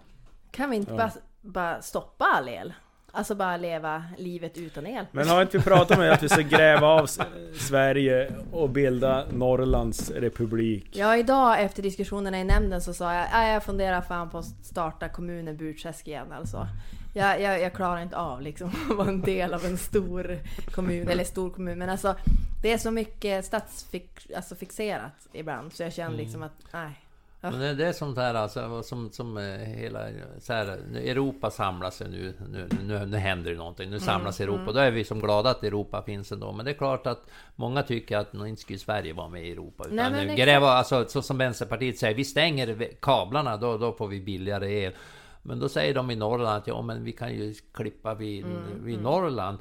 Kan 0.51 0.69
vi 0.69 0.75
inte 0.75 0.91
Ja. 0.91 0.97
bara, 0.97 1.11
bara 1.41 1.81
stoppa 1.81 2.25
all 2.25 2.49
el? 2.49 2.73
Alltså 3.15 3.35
bara 3.35 3.57
leva 3.57 4.03
livet 4.17 4.57
utan 4.57 4.87
el? 4.87 5.05
Men 5.11 5.27
har 5.27 5.41
inte 5.41 5.57
vi 5.57 5.63
pratat 5.63 5.97
om 5.97 6.09
att 6.11 6.23
vi 6.23 6.29
ska 6.29 6.41
gräva 6.41 6.87
av 6.87 7.07
Sverige 7.53 8.31
och 8.51 8.69
bilda 8.69 9.25
Norrlands 9.31 10.11
republik? 10.11 10.89
Ja, 10.91 11.17
idag 11.17 11.61
efter 11.61 11.83
diskussionerna 11.83 12.39
i 12.39 12.43
nämnden 12.43 12.81
så 12.81 12.93
sa 12.93 13.13
jag 13.13 13.23
att 13.31 13.47
jag 13.47 13.63
funderar 13.63 14.01
fan 14.01 14.29
på 14.29 14.37
att 14.37 14.45
starta 14.45 15.09
kommunen 15.09 15.57
Burträsk 15.57 16.07
igen 16.07 16.31
alltså. 16.31 16.67
Jag, 17.13 17.41
jag, 17.41 17.61
jag 17.61 17.73
klarar 17.73 18.01
inte 18.01 18.17
av 18.17 18.41
liksom 18.41 18.67
att 18.89 18.97
vara 18.97 19.07
en 19.07 19.21
del 19.21 19.53
av 19.53 19.65
en 19.65 19.77
stor 19.77 20.37
kommun, 20.71 21.07
eller 21.07 21.23
stor 21.23 21.49
kommun. 21.49 21.79
Men 21.79 21.89
alltså 21.89 22.15
det 22.61 22.73
är 22.73 22.77
så 22.77 22.91
mycket 22.91 23.45
statsfixerat 23.45 25.01
alltså 25.03 25.29
ibland 25.33 25.73
så 25.73 25.83
jag 25.83 25.93
känner 25.93 26.17
liksom 26.17 26.43
att 26.43 26.57
nej. 26.73 27.04
Men 27.51 27.59
det, 27.59 27.73
det 27.73 27.87
är 27.87 27.93
sånt 27.93 28.17
här 28.17 28.33
alltså, 28.33 28.83
som, 28.83 29.11
som 29.11 29.37
eh, 29.37 29.43
hela... 29.57 30.07
Så 30.39 30.53
här, 30.53 30.67
Europa 30.95 31.51
samlar 31.51 31.89
sig 31.89 32.09
nu, 32.09 32.33
nu, 32.51 32.67
nu, 32.87 33.05
nu 33.05 33.17
händer 33.17 33.51
det 33.51 33.57
någonting. 33.57 33.89
Nu 33.89 33.99
samlas 33.99 34.41
Europa. 34.41 34.71
Då 34.71 34.79
är 34.79 34.91
vi 34.91 35.03
som 35.03 35.19
glada 35.19 35.49
att 35.49 35.63
Europa 35.63 36.01
finns 36.01 36.31
ändå. 36.31 36.51
Men 36.51 36.65
det 36.65 36.71
är 36.71 36.75
klart 36.75 37.07
att 37.07 37.29
många 37.55 37.83
tycker 37.83 38.17
att 38.17 38.33
inte 38.33 38.61
skulle 38.61 38.79
Sverige 38.79 39.13
vara 39.13 39.29
med 39.29 39.47
i 39.47 39.51
Europa. 39.51 39.83
Utan 39.83 39.95
Nej, 39.95 40.25
men 40.25 40.35
gräva, 40.35 40.69
alltså, 40.69 41.05
så 41.07 41.21
som 41.21 41.37
Vänsterpartiet 41.37 41.97
säger, 41.97 42.15
vi 42.15 42.25
stänger 42.25 42.89
kablarna, 43.01 43.57
då, 43.57 43.77
då 43.77 43.93
får 43.93 44.07
vi 44.07 44.21
billigare 44.21 44.73
el. 44.73 44.93
Men 45.41 45.59
då 45.59 45.69
säger 45.69 45.93
de 45.93 46.11
i 46.11 46.15
Norrland 46.15 46.57
att 46.57 46.67
ja, 46.67 46.81
men 46.81 47.03
vi 47.03 47.11
kan 47.11 47.33
ju 47.33 47.53
klippa 47.73 48.13
vid, 48.13 48.45
vid 48.83 49.01
Norrland. 49.01 49.57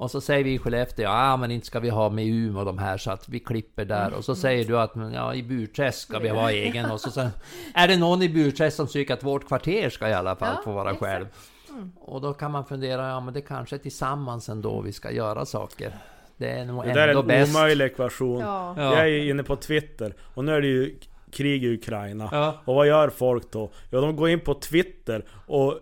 Och 0.00 0.10
så 0.10 0.20
säger 0.20 0.44
vi 0.44 0.54
i 0.54 0.58
Skellefteå, 0.58 1.04
ja 1.04 1.36
men 1.36 1.50
inte 1.50 1.66
ska 1.66 1.80
vi 1.80 1.88
ha 1.90 2.10
med 2.10 2.26
Umeå 2.26 2.58
och 2.58 2.64
de 2.66 2.78
här 2.78 2.98
så 2.98 3.10
att 3.10 3.28
vi 3.28 3.40
klipper 3.40 3.84
där. 3.84 4.12
Och 4.14 4.24
så 4.24 4.34
säger 4.34 4.64
du 4.64 4.78
att 4.78 4.92
ja, 5.14 5.34
i 5.34 5.42
Burträsk 5.42 5.98
ska 5.98 6.18
vi 6.18 6.28
ha 6.28 6.50
egen. 6.50 6.90
Och 6.90 7.00
så 7.00 7.10
sen 7.10 7.30
är 7.74 7.88
det 7.88 7.96
någon 7.96 8.22
i 8.22 8.28
Burträsk 8.28 8.76
som 8.76 8.86
tycker 8.86 9.14
att 9.14 9.22
vårt 9.22 9.46
kvarter 9.46 9.90
ska 9.90 10.08
i 10.08 10.14
alla 10.14 10.36
fall 10.36 10.54
Ja, 10.56 10.62
få 10.64 10.72
vara 10.72 10.90
exakt. 10.90 11.02
själv. 11.12 11.26
Och 12.00 12.20
då 12.20 12.34
kan 12.34 12.50
man 12.50 12.64
fundera, 12.64 13.08
ja 13.08 13.20
men 13.20 13.34
det 13.34 13.40
kanske 13.40 13.76
är 13.76 13.78
tillsammans 13.78 14.48
ändå 14.48 14.80
vi 14.80 14.92
ska 14.92 15.10
göra 15.10 15.46
saker. 15.46 15.92
Det 16.36 16.50
är 16.50 16.64
nog 16.64 16.84
Det 16.84 16.92
där 16.92 17.02
är 17.02 17.08
ändå 17.08 17.20
en 17.20 17.26
bäst. 17.26 17.56
omöjlig 17.56 17.84
ekvation. 17.84 18.40
Ja. 18.40 18.74
Ja. 18.76 18.82
Jag 18.82 19.00
är 19.00 19.06
ju 19.06 19.30
inne 19.30 19.42
på 19.42 19.56
Twitter 19.56 20.14
och 20.34 20.44
nu 20.44 20.54
är 20.54 20.60
det 20.60 20.66
ju 20.68 20.98
krig 21.32 21.64
i 21.64 21.74
Ukraina. 21.74 22.28
Ja. 22.32 22.54
Och 22.64 22.74
vad 22.74 22.86
gör 22.86 23.08
folk 23.10 23.50
då? 23.52 23.70
Ja, 23.90 24.00
de 24.00 24.16
går 24.16 24.28
in 24.28 24.40
på 24.40 24.54
Twitter 24.54 25.24
och 25.46 25.74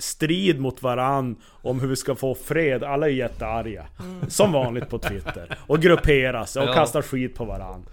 strid 0.00 0.60
mot 0.60 0.82
varann 0.82 1.36
om 1.62 1.80
hur 1.80 1.88
vi 1.88 1.96
ska 1.96 2.14
få 2.14 2.34
fred. 2.34 2.84
Alla 2.84 3.06
är 3.06 3.12
jättearga. 3.12 3.86
Som 4.28 4.52
vanligt 4.52 4.88
på 4.88 4.98
Twitter. 4.98 5.58
Och 5.66 5.78
grupperar 5.80 6.44
sig 6.44 6.62
och 6.62 6.68
Ja. 6.68 6.74
kastar 6.74 7.02
skit 7.02 7.34
på 7.34 7.44
varann. 7.44 7.86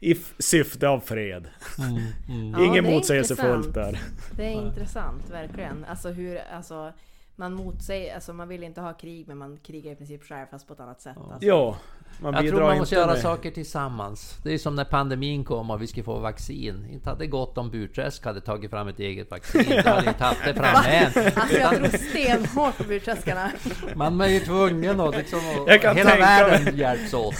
I 0.00 0.14
syfte 0.38 0.88
av 0.88 1.00
fred. 1.00 1.48
Mm, 1.78 1.96
mm. 2.28 2.52
Ja, 2.60 2.64
Inget 2.64 2.84
det 2.84 2.90
är 2.90 2.94
motsägelsefullt 2.94 3.66
intressant. 3.66 3.74
där. 3.74 4.00
Det 4.36 4.46
är 4.46 4.52
intressant 4.66 5.30
verkligen. 5.30 5.84
Alltså 5.88 6.08
hur, 6.08 6.38
alltså 6.52 6.92
man 7.36 7.52
motsäger, 7.54 8.14
alltså 8.14 8.32
man 8.32 8.48
vill 8.48 8.62
inte 8.62 8.80
ha 8.80 8.92
krig 8.92 9.28
men 9.28 9.38
man 9.38 9.56
krigar 9.56 9.92
i 9.92 9.96
princip 9.96 10.22
själv 10.24 10.46
fast 10.50 10.66
på 10.66 10.72
ett 10.74 10.80
annat 10.80 11.00
sätt. 11.00 11.16
Alltså. 11.16 11.46
Ja, 11.46 11.76
man 12.20 12.34
Jag 12.34 12.48
tror 12.48 12.60
man 12.60 12.78
måste 12.78 12.94
göra 12.94 13.12
med... 13.12 13.22
saker 13.22 13.50
tillsammans. 13.50 14.38
Det 14.42 14.54
är 14.54 14.58
som 14.58 14.74
när 14.74 14.84
pandemin 14.84 15.44
kom 15.44 15.70
och 15.70 15.82
vi 15.82 15.86
skulle 15.86 16.04
få 16.04 16.18
vaccin. 16.18 16.86
Inte 16.92 17.10
hade 17.10 17.26
gått 17.26 17.58
om 17.58 17.70
Burträsk 17.70 18.24
hade 18.24 18.40
tagit 18.40 18.70
fram 18.70 18.88
ett 18.88 19.00
eget 19.00 19.30
vaccin. 19.30 19.64
De 19.68 19.90
hade 19.90 20.08
inte 20.08 20.24
haft 20.24 20.44
det 20.44 20.54
framme 20.54 20.88
än. 20.88 21.32
Alltså 21.36 21.58
jag 21.58 21.76
tror 21.76 21.88
stenhårt 21.88 22.78
på 22.78 22.84
burtröskarna. 22.84 23.50
Man 23.94 24.20
är 24.20 24.28
ju 24.28 24.40
tvungen 24.40 25.00
att 25.00 25.16
liksom... 25.16 25.38
och 25.38 25.70
Jag 25.70 25.82
kan 25.82 25.96
hela 25.96 26.10
tänka 26.10 26.26
världen 26.26 26.76
hjälps 26.76 27.14
åt. 27.14 27.34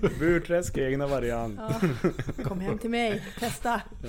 Burträsk 0.18 0.78
egna 0.78 1.06
variant. 1.06 1.60
Ja. 1.60 2.44
Kom 2.44 2.60
hem 2.60 2.78
till 2.78 2.90
mig, 2.90 3.22
testa. 3.40 3.80
Ja. 4.02 4.08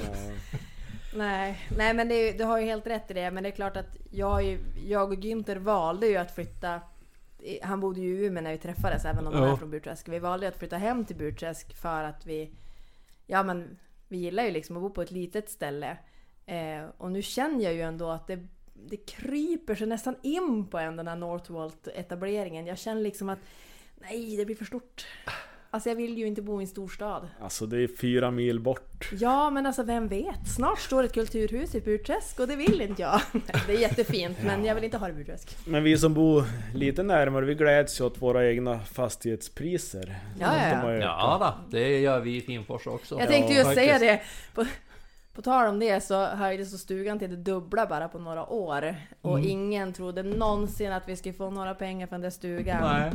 Nej, 1.14 1.66
nej 1.78 1.94
men 1.94 2.08
det, 2.10 2.32
du 2.32 2.44
har 2.44 2.60
ju 2.60 2.66
helt 2.66 2.88
rätt 2.88 3.12
i 3.12 3.14
det. 3.14 3.32
Men 3.32 3.44
det 3.44 3.50
är 3.50 3.56
klart 3.56 3.78
att 3.78 3.98
jag, 4.12 4.58
jag 4.88 5.12
och 5.12 5.18
Günther 5.18 5.60
valde 5.60 6.08
ju 6.08 6.18
att 6.18 6.36
flytta. 6.36 6.82
Han 7.62 7.80
bodde 7.80 8.02
ju 8.02 8.20
i 8.22 8.26
Umeå 8.26 8.44
när 8.44 8.52
vi 8.52 8.58
träffades, 8.58 9.06
även 9.06 9.28
om 9.28 9.34
han 9.34 9.44
Ja. 9.44 9.52
är 9.52 9.56
från 9.56 9.70
Burträsk. 9.72 10.08
Vi 10.10 10.20
valde 10.20 10.48
att 10.48 10.58
flytta 10.60 10.78
hem 10.78 11.06
till 11.06 11.16
Burträsk 11.16 11.76
för 11.78 12.04
att 12.04 12.26
vi... 12.26 12.52
Ja 13.28 13.44
men, 13.44 13.78
vi 14.08 14.18
gillar 14.18 14.44
ju 14.44 14.52
liksom 14.52 14.78
att 14.78 14.82
bo 14.84 14.90
på 14.90 15.02
ett 15.02 15.12
litet 15.12 15.50
ställe. 15.50 15.98
Eh, 16.46 16.84
och 16.98 17.12
nu 17.12 17.22
känner 17.22 17.64
jag 17.64 17.74
ju 17.74 17.82
ändå 17.82 18.10
att 18.10 18.28
det 18.28 18.48
det 18.88 18.98
kryper 18.98 19.76
sig 19.76 19.88
nästan 19.88 20.16
in 20.22 20.68
på 20.68 20.78
en 20.78 20.96
den 20.96 21.08
här 21.08 21.16
Northvolt-etableringen. 21.16 22.66
Jag 22.68 22.78
känner 22.78 23.02
liksom 23.02 23.30
att 23.30 23.40
nej, 23.96 24.38
det 24.38 24.46
blir 24.46 24.56
för 24.56 24.66
stort. 24.66 25.08
Alltså 25.72 25.90
jag 25.90 25.96
vill 25.96 26.18
ju 26.18 26.28
inte 26.28 26.42
bo 26.42 26.60
i 26.60 26.64
en 26.64 26.68
storstad. 26.68 27.28
Alltså 27.42 27.66
det 27.66 27.84
är 27.84 27.88
fyra 27.88 28.32
mil 28.32 28.60
bort. 28.60 29.10
Ja, 29.20 29.50
men 29.50 29.66
alltså 29.66 29.84
vem 29.84 30.08
vet? 30.08 30.48
Snart 30.56 30.80
står 30.80 31.04
ett 31.04 31.14
kulturhus 31.14 31.76
i 31.76 31.82
Burträsk 31.82 32.40
och 32.40 32.48
det 32.48 32.56
vill 32.56 32.82
inte 32.82 33.02
jag. 33.02 33.22
Det 33.68 33.74
är 33.74 33.80
jättefint, 33.80 34.38
men 34.46 34.66
jag 34.66 34.76
vill 34.76 34.84
inte 34.84 34.98
ha 34.98 35.08
det 35.08 35.14
i 35.14 35.16
Burträsk. 35.16 35.58
Men 35.66 35.84
vi 35.84 35.98
som 35.98 36.14
bor 36.14 36.44
lite 36.76 37.04
närmare, 37.04 37.46
vi 37.46 37.56
gläds 37.56 38.02
ju 38.02 38.06
åt 38.06 38.22
våra 38.22 38.48
egna 38.50 38.80
fastighetspriser. 38.80 40.20
Ja, 40.40 40.58
ja, 40.58 40.94
ja. 40.94 41.00
Ja 41.02 41.38
då, 41.72 41.78
det 41.78 42.00
gör 42.00 42.20
vi 42.20 42.36
i 42.36 42.42
Finfors 42.42 42.88
också. 42.88 43.20
Jag 43.20 43.28
tänkte 43.28 43.54
ju 43.54 43.60
Ja, 43.60 43.74
säga 43.74 44.00
det. 44.00 44.22
På, 45.40 45.44
på 45.44 45.50
tal 45.52 45.68
om 45.70 45.80
det 45.80 46.04
så 46.04 46.26
höjdes 46.26 46.72
så 46.72 46.78
stugan 46.78 47.20
till 47.20 47.30
det 47.30 47.36
dubbla 47.36 47.86
bara 47.86 48.08
på 48.08 48.20
några 48.20 48.46
år. 48.46 48.96
Och 49.22 49.38
Mm. 49.40 49.50
ingen 49.50 49.94
trodde 49.94 50.24
någonsin 50.24 50.92
att 50.92 51.10
vi 51.10 51.16
skulle 51.16 51.34
få 51.34 51.50
några 51.50 51.76
pengar 51.76 52.08
från 52.08 52.22
den 52.22 52.32
stugan. 52.32 52.82
Nej, 52.82 53.12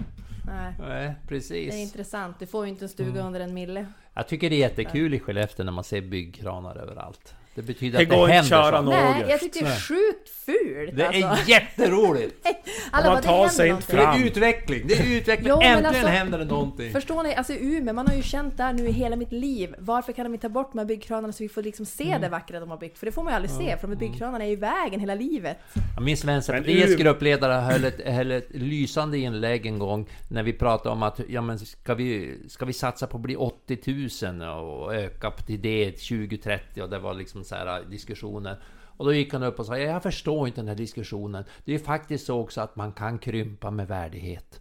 Nej. 0.47 0.75
nej, 0.81 1.15
precis. 1.29 1.71
Det 1.75 1.79
är 1.79 1.83
intressant. 1.83 2.39
Du 2.39 2.47
får 2.47 2.65
ju 2.65 2.71
inte 2.71 2.85
en 2.85 2.89
stuga 2.89 3.11
Mm. 3.11 3.27
under 3.27 3.41
en 3.41 3.55
mille. 3.55 3.87
Jag 4.15 4.29
tycker 4.29 4.51
det 4.51 4.57
är 4.57 4.61
jättekul 4.61 5.15
i 5.15 5.21
Skellefteå 5.21 5.65
när 5.65 5.73
man 5.73 5.85
ser 5.85 6.01
byggkranar 6.01 6.77
överallt. 6.77 7.35
Det 7.55 7.63
betyder 7.63 7.99
Det 7.99 8.05
att 8.05 8.11
det 8.11 8.33
händer 8.33 8.49
köra 8.51 8.63
saker. 8.71 8.83
något. 8.83 8.95
Nej, 8.95 9.25
jag 9.29 9.41
tycker 9.41 9.61
det 9.65 9.71
är 9.71 9.81
sjukt 9.81 10.29
fult 10.29 10.97
Det 10.97 11.07
alltså. 11.07 11.23
är 11.23 11.49
jätteroligt! 11.51 12.47
Alla 12.91 13.07
Man 13.07 13.15
bara, 13.15 13.23
tar 13.23 13.49
sig 13.49 13.69
inte 13.69 13.97
någonting. 13.97 13.97
Det 13.97 14.03
fram. 14.03 14.23
är 14.23 14.27
utveckling, 14.27 14.83
det 14.89 14.95
är 14.95 15.17
utveckling! 15.17 15.49
Jo, 15.49 15.55
Äntligen 15.63 15.87
alltså- 15.87 16.07
händer 16.07 16.39
det 16.39 16.45
någonting! 16.45 16.93
Förstår 16.93 17.23
ni? 17.23 17.35
Alltså 17.35 17.53
Umeå, 17.53 17.95
man 17.95 18.07
har 18.09 18.15
ju 18.15 18.23
känt 18.23 18.57
där 18.57 18.73
nu 18.73 18.89
i 18.89 18.93
hela 18.93 19.17
mitt 19.17 19.33
liv. 19.33 19.75
Varför 19.79 20.13
kan 20.13 20.25
de 20.25 20.35
inte 20.35 20.43
ta 20.43 20.49
bort 20.49 20.73
de 20.73 20.79
här 20.79 20.85
byggkranarna 20.87 21.33
så 21.33 21.43
vi 21.43 21.49
får 21.49 21.63
liksom 21.63 21.87
se 21.87 22.05
Mm. 22.05 22.21
det 22.21 22.29
vackra 22.29 22.61
de 22.61 22.71
har 22.71 22.77
byggt? 22.79 22.99
För 22.99 23.07
det 23.07 23.13
får 23.13 23.23
man 23.23 23.33
ju 23.33 23.37
aldrig 23.37 23.51
se, 23.51 23.77
för 23.77 23.89
de 23.89 23.93
här 23.95 24.01
byggkranarna 24.01 24.45
är 24.45 24.49
ju 24.49 24.53
i 24.53 24.57
vägen 24.57 25.01
hela 25.01 25.15
livet. 25.15 25.59
Jag 25.95 26.05
minns 26.05 26.25
Men 26.25 26.35
Vänsterpartiets 26.35 26.97
gruppledare 26.97 27.53
höll 27.53 27.85
ett, 27.85 28.01
höll 28.07 28.31
ett 28.33 28.49
lysande 28.51 29.19
inlägg 29.19 29.67
en 29.67 29.79
gång 29.79 30.07
när 30.29 30.43
vi 30.43 30.53
pratade 30.53 30.91
om 30.91 31.03
att 31.03 31.21
ja, 31.29 31.41
men 31.41 31.59
ska, 31.59 31.95
vi, 31.95 32.39
ska 32.49 32.65
vi 32.65 32.73
satsa 32.73 33.07
på 33.07 33.17
att 33.17 33.23
bli 33.23 33.37
80 33.37 34.29
000 34.39 34.49
och 34.65 34.95
öka 34.95 35.31
till 35.31 35.61
det 35.63 35.91
2030 35.93 36.83
och 36.83 36.91
det 36.91 36.99
var 36.99 37.15
liksom 37.15 37.44
så 37.45 37.55
här 37.55 37.85
diskussioner. 37.91 38.63
Och 38.97 39.05
då 39.05 39.15
gick 39.15 39.33
han 39.33 39.43
upp 39.43 39.59
och 39.59 39.67
sa 39.67 39.79
jag 39.79 40.03
förstår 40.03 40.47
inte 40.49 40.61
den 40.61 40.69
här 40.69 40.75
diskussionen. 40.75 41.45
Det 41.65 41.73
är 41.73 41.79
ju 41.79 41.85
faktiskt 41.85 42.27
så 42.27 42.41
också 42.41 42.61
att 42.61 42.77
man 42.77 42.93
kan 42.93 43.19
krympa 43.19 43.71
med 43.71 43.89
värdighet. 43.89 44.61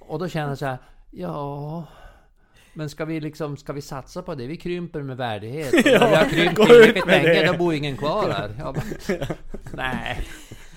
Och 0.00 0.18
då 0.18 0.28
känner 0.28 0.48
jag 0.48 0.58
så 0.58 0.66
här, 0.66 0.78
ja... 1.10 1.86
Men 2.74 2.90
ska 2.90 3.04
vi 3.04 3.20
liksom, 3.20 3.56
ska 3.56 3.72
vi 3.72 3.82
satsa 3.82 4.22
på 4.22 4.34
det? 4.34 4.46
Vi 4.46 4.56
krymper 4.56 5.02
med 5.02 5.16
värdighet. 5.16 5.74
Och 5.74 5.80
när 5.84 6.08
vi 6.08 6.16
har 6.16 6.28
krympt 6.28 6.66
tillräckligt 6.66 7.06
med 7.06 7.22
länge, 7.22 7.40
det. 7.40 7.52
då 7.52 7.58
bor 7.58 7.74
ingen 7.74 7.96
kvar 7.96 8.30
här. 8.30 8.54
Nej. 9.74 10.26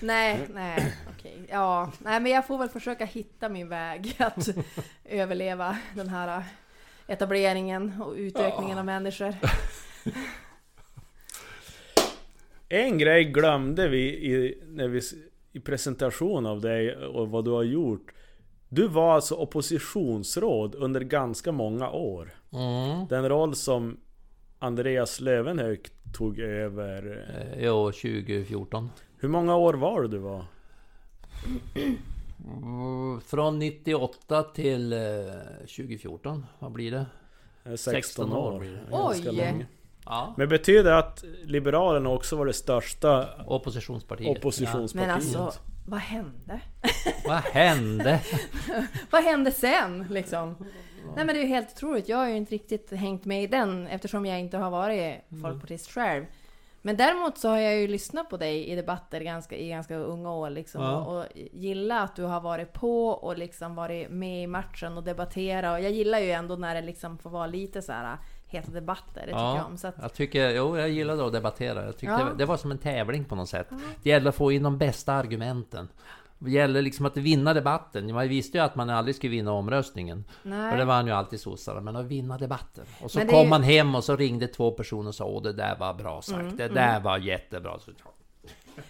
Nej, 0.00 0.40
nej, 0.54 0.94
okej. 1.18 1.46
Ja, 1.50 1.92
nej 1.98 2.20
men 2.20 2.32
jag 2.32 2.46
får 2.46 2.58
väl 2.58 2.68
försöka 2.68 3.04
hitta 3.04 3.48
min 3.48 3.68
väg 3.68 4.16
att 4.18 4.48
överleva 5.04 5.78
den 5.94 6.08
här 6.08 6.44
etableringen 7.06 8.02
och 8.02 8.14
utökningen 8.16 8.78
av 8.78 8.84
människor. 8.84 9.34
En 12.68 12.98
grej 12.98 13.24
glömde 13.24 13.88
vi 13.88 14.00
i, 14.08 14.62
när 14.66 14.88
vi, 14.88 15.00
i 15.52 15.60
presentation 15.60 16.46
av 16.46 16.60
dig 16.60 16.96
och 16.96 17.28
vad 17.28 17.44
du 17.44 17.50
har 17.50 17.62
gjort. 17.62 18.12
Du 18.68 18.88
var 18.88 19.14
alltså 19.14 19.34
oppositionsråd 19.34 20.74
under 20.74 21.00
ganska 21.00 21.52
många 21.52 21.90
år. 21.90 22.34
Mm. 22.52 23.06
Den 23.08 23.28
roll 23.28 23.54
som 23.54 23.96
Andreas 24.58 25.20
Lövenhög 25.20 25.80
tog 26.14 26.38
över. 26.38 27.26
Eh, 27.56 27.64
Jo, 27.64 27.92
2014. 27.92 28.90
Hur 29.18 29.28
många 29.28 29.56
år 29.56 29.74
var 29.74 30.02
det 30.02 30.08
du 30.08 30.18
var? 30.18 30.44
Mm, 32.46 33.20
Från 33.20 33.58
98 33.58 34.42
till 34.42 34.92
eh, 34.92 34.98
2014. 35.60 36.46
Vad 36.58 36.72
blir 36.72 36.90
det? 36.90 37.06
Eh, 37.64 37.70
16, 37.70 37.92
16 37.92 38.32
år 38.32 38.52
år. 38.52 38.66
Oj. 38.90 39.66
Ja. 40.06 40.34
Men 40.36 40.48
betyder 40.48 40.90
det 40.90 40.98
att 40.98 41.24
Liberalerna 41.44 42.10
också 42.10 42.36
var 42.36 42.46
det 42.46 42.52
största 42.52 43.28
Oppositionspartiet. 43.46 44.38
oppositionspartiet? 44.38 44.94
Men 44.94 45.16
alltså, 45.16 45.60
vad 45.86 46.00
hände? 46.00 46.60
Ja. 46.82 46.88
Vad 47.26 47.42
hände? 47.42 48.20
Vad 49.10 49.24
hände 49.24 49.52
sen 49.52 50.06
liksom? 50.10 50.56
Nej 51.16 51.24
men 51.24 51.26
det 51.26 51.40
är 51.40 51.42
ju 51.42 51.48
helt 51.48 51.72
otroligt. 51.72 52.08
Jag 52.08 52.16
har 52.16 52.28
ju 52.28 52.36
inte 52.36 52.54
riktigt 52.54 52.92
hängt 52.92 53.24
med 53.24 53.42
i 53.42 53.46
den 53.46 53.86
eftersom 53.86 54.26
jag 54.26 54.40
inte 54.40 54.56
har 54.56 54.70
varit 54.70 55.14
folkpartist 55.42 55.90
själv. 55.90 56.24
Men 56.82 56.96
däremot 56.96 57.38
så 57.38 57.48
har 57.48 57.58
jag 57.58 57.76
ju 57.76 57.88
lyssnat 57.88 58.30
på 58.30 58.36
dig 58.36 58.68
i 58.68 58.74
debatter 58.74 59.20
ganska, 59.20 59.56
i 59.56 59.68
ganska 59.68 59.96
unga 59.96 60.32
år 60.32 60.50
liksom. 60.50 60.82
Ja. 60.82 60.96
Och, 61.04 61.18
och 61.18 61.26
gillar 61.52 62.04
att 62.04 62.16
du 62.16 62.22
har 62.22 62.40
varit 62.40 62.72
på 62.72 63.08
och 63.08 63.38
liksom 63.38 63.74
varit 63.74 64.10
med 64.10 64.42
i 64.42 64.46
matchen 64.46 64.96
och 64.96 65.04
debattera. 65.04 65.72
Och 65.72 65.80
jag 65.80 65.90
gillar 65.90 66.18
ju 66.18 66.30
ändå 66.30 66.56
när 66.56 66.74
det 66.74 66.80
liksom 66.82 67.18
får 67.18 67.30
vara 67.30 67.46
lite 67.46 67.82
så 67.82 67.92
här 67.92 68.16
heta 68.48 68.70
debatter. 68.70 69.20
Det 69.20 69.26
tycker 69.26 69.38
jag 69.38 69.56
Ja, 69.56 69.64
om. 69.64 69.76
Så 69.78 69.86
att, 69.88 69.94
jag 70.02 70.14
tycker, 70.14 70.50
jo, 70.50 70.78
jag 70.78 70.88
gillade 70.88 71.26
att 71.26 71.32
debattera. 71.32 71.84
Jag 71.84 71.96
tyckte 71.98 72.06
Ja. 72.20 72.28
det, 72.38 72.44
var 72.44 72.56
som 72.56 72.70
en 72.70 72.78
tävling 72.78 73.24
på 73.24 73.34
något 73.34 73.48
sätt. 73.48 73.68
Det 74.02 74.10
gäller 74.10 74.28
att 74.28 74.34
få 74.36 74.52
in 74.52 74.62
de 74.62 74.78
bästa 74.78 75.12
argumenten. 75.12 75.88
Det 76.38 76.50
gäller 76.50 76.82
liksom 76.82 77.06
att 77.06 77.16
vinna 77.16 77.54
debatten. 77.54 78.14
Man 78.14 78.28
visste 78.28 78.58
ju 78.58 78.64
att 78.64 78.74
man 78.74 78.90
aldrig 78.90 79.16
skulle 79.16 79.30
vinna 79.30 79.52
omröstningen. 79.52 80.24
nej. 80.42 80.70
För 80.70 80.78
det 80.78 80.84
vann 80.84 81.06
ju 81.06 81.12
alltid 81.12 81.40
sossarna, 81.40 81.80
men 81.80 81.96
att 81.96 82.06
vinna 82.06 82.38
debatten. 82.38 82.84
Och 83.02 83.10
så 83.10 83.20
kom 83.20 83.42
ju- 83.42 83.48
man 83.48 83.62
hem 83.62 83.94
och 83.94 84.04
så 84.04 84.16
ringde 84.16 84.46
två 84.46 84.70
personer 84.70 85.08
och 85.08 85.14
sa 85.14 85.24
åh 85.24 85.42
det 85.42 85.52
där 85.52 85.76
var 85.78 85.94
bra 85.94 86.22
sagt, 86.22 86.40
Mm, 86.40 86.56
det 86.56 86.68
där 86.68 87.00
var 87.00 87.18
jättebra. 87.18 87.78
Så, 87.78 87.90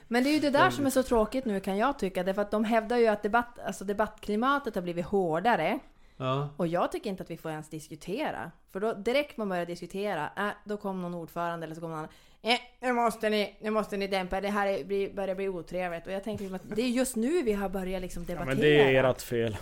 Men 0.08 0.24
det 0.24 0.30
är 0.30 0.32
ju 0.34 0.40
det 0.40 0.50
där 0.50 0.70
som 0.70 0.86
är 0.86 0.90
så 0.90 1.02
tråkigt 1.02 1.44
nu 1.44 1.60
kan 1.60 1.76
jag 1.76 1.98
tycka. 1.98 2.22
Därför 2.22 2.42
att 2.42 2.50
de 2.50 2.64
hävdar 2.64 2.96
ju 2.96 3.06
att 3.06 3.22
debatt, 3.22 3.58
alltså 3.66 3.84
debattklimatet 3.84 4.74
har 4.74 4.82
blivit 4.82 5.06
hårdare. 5.06 5.78
Ja. 6.16 6.48
Och 6.56 6.66
jag 6.66 6.92
tycker 6.92 7.10
inte 7.10 7.22
att 7.22 7.30
vi 7.30 7.36
får 7.36 7.50
ens 7.50 7.68
diskutera. 7.68 8.50
För 8.72 8.80
då 8.80 8.92
direkt 8.92 9.36
man 9.36 9.48
börjar 9.48 9.66
diskutera, 9.66 10.30
äh, 10.36 10.48
då 10.64 10.76
kommer 10.76 11.02
någon 11.02 11.14
ordförande 11.14 11.64
eller 11.66 11.74
så 11.74 11.80
kommer 11.80 11.94
någon 11.96 12.04
annan. 12.04 12.14
Eh, 12.42 12.58
nu 12.80 12.92
måste 12.92 13.28
ni, 13.30 13.56
nu 13.60 13.70
måste 13.70 13.96
ni 13.96 14.06
dämpa, 14.06 14.40
det 14.40 14.48
här 14.48 14.66
är, 14.66 14.84
blir, 14.84 15.12
börjar 15.12 15.34
bli 15.34 15.48
otrevligt. 15.48 16.06
Och 16.06 16.12
jag 16.12 16.24
tänker 16.24 16.44
liksom 16.44 16.56
att 16.70 16.76
det 16.76 16.82
är 16.82 16.88
just 16.88 17.16
nu 17.16 17.42
vi 17.42 17.52
har 17.52 17.68
börjat 17.68 18.02
liksom 18.02 18.22
Ja, 18.22 18.26
debattera. 18.26 18.54
men 18.54 18.60
det 18.60 18.96
är 18.96 19.04
ert 19.04 19.22
fel. 19.22 19.56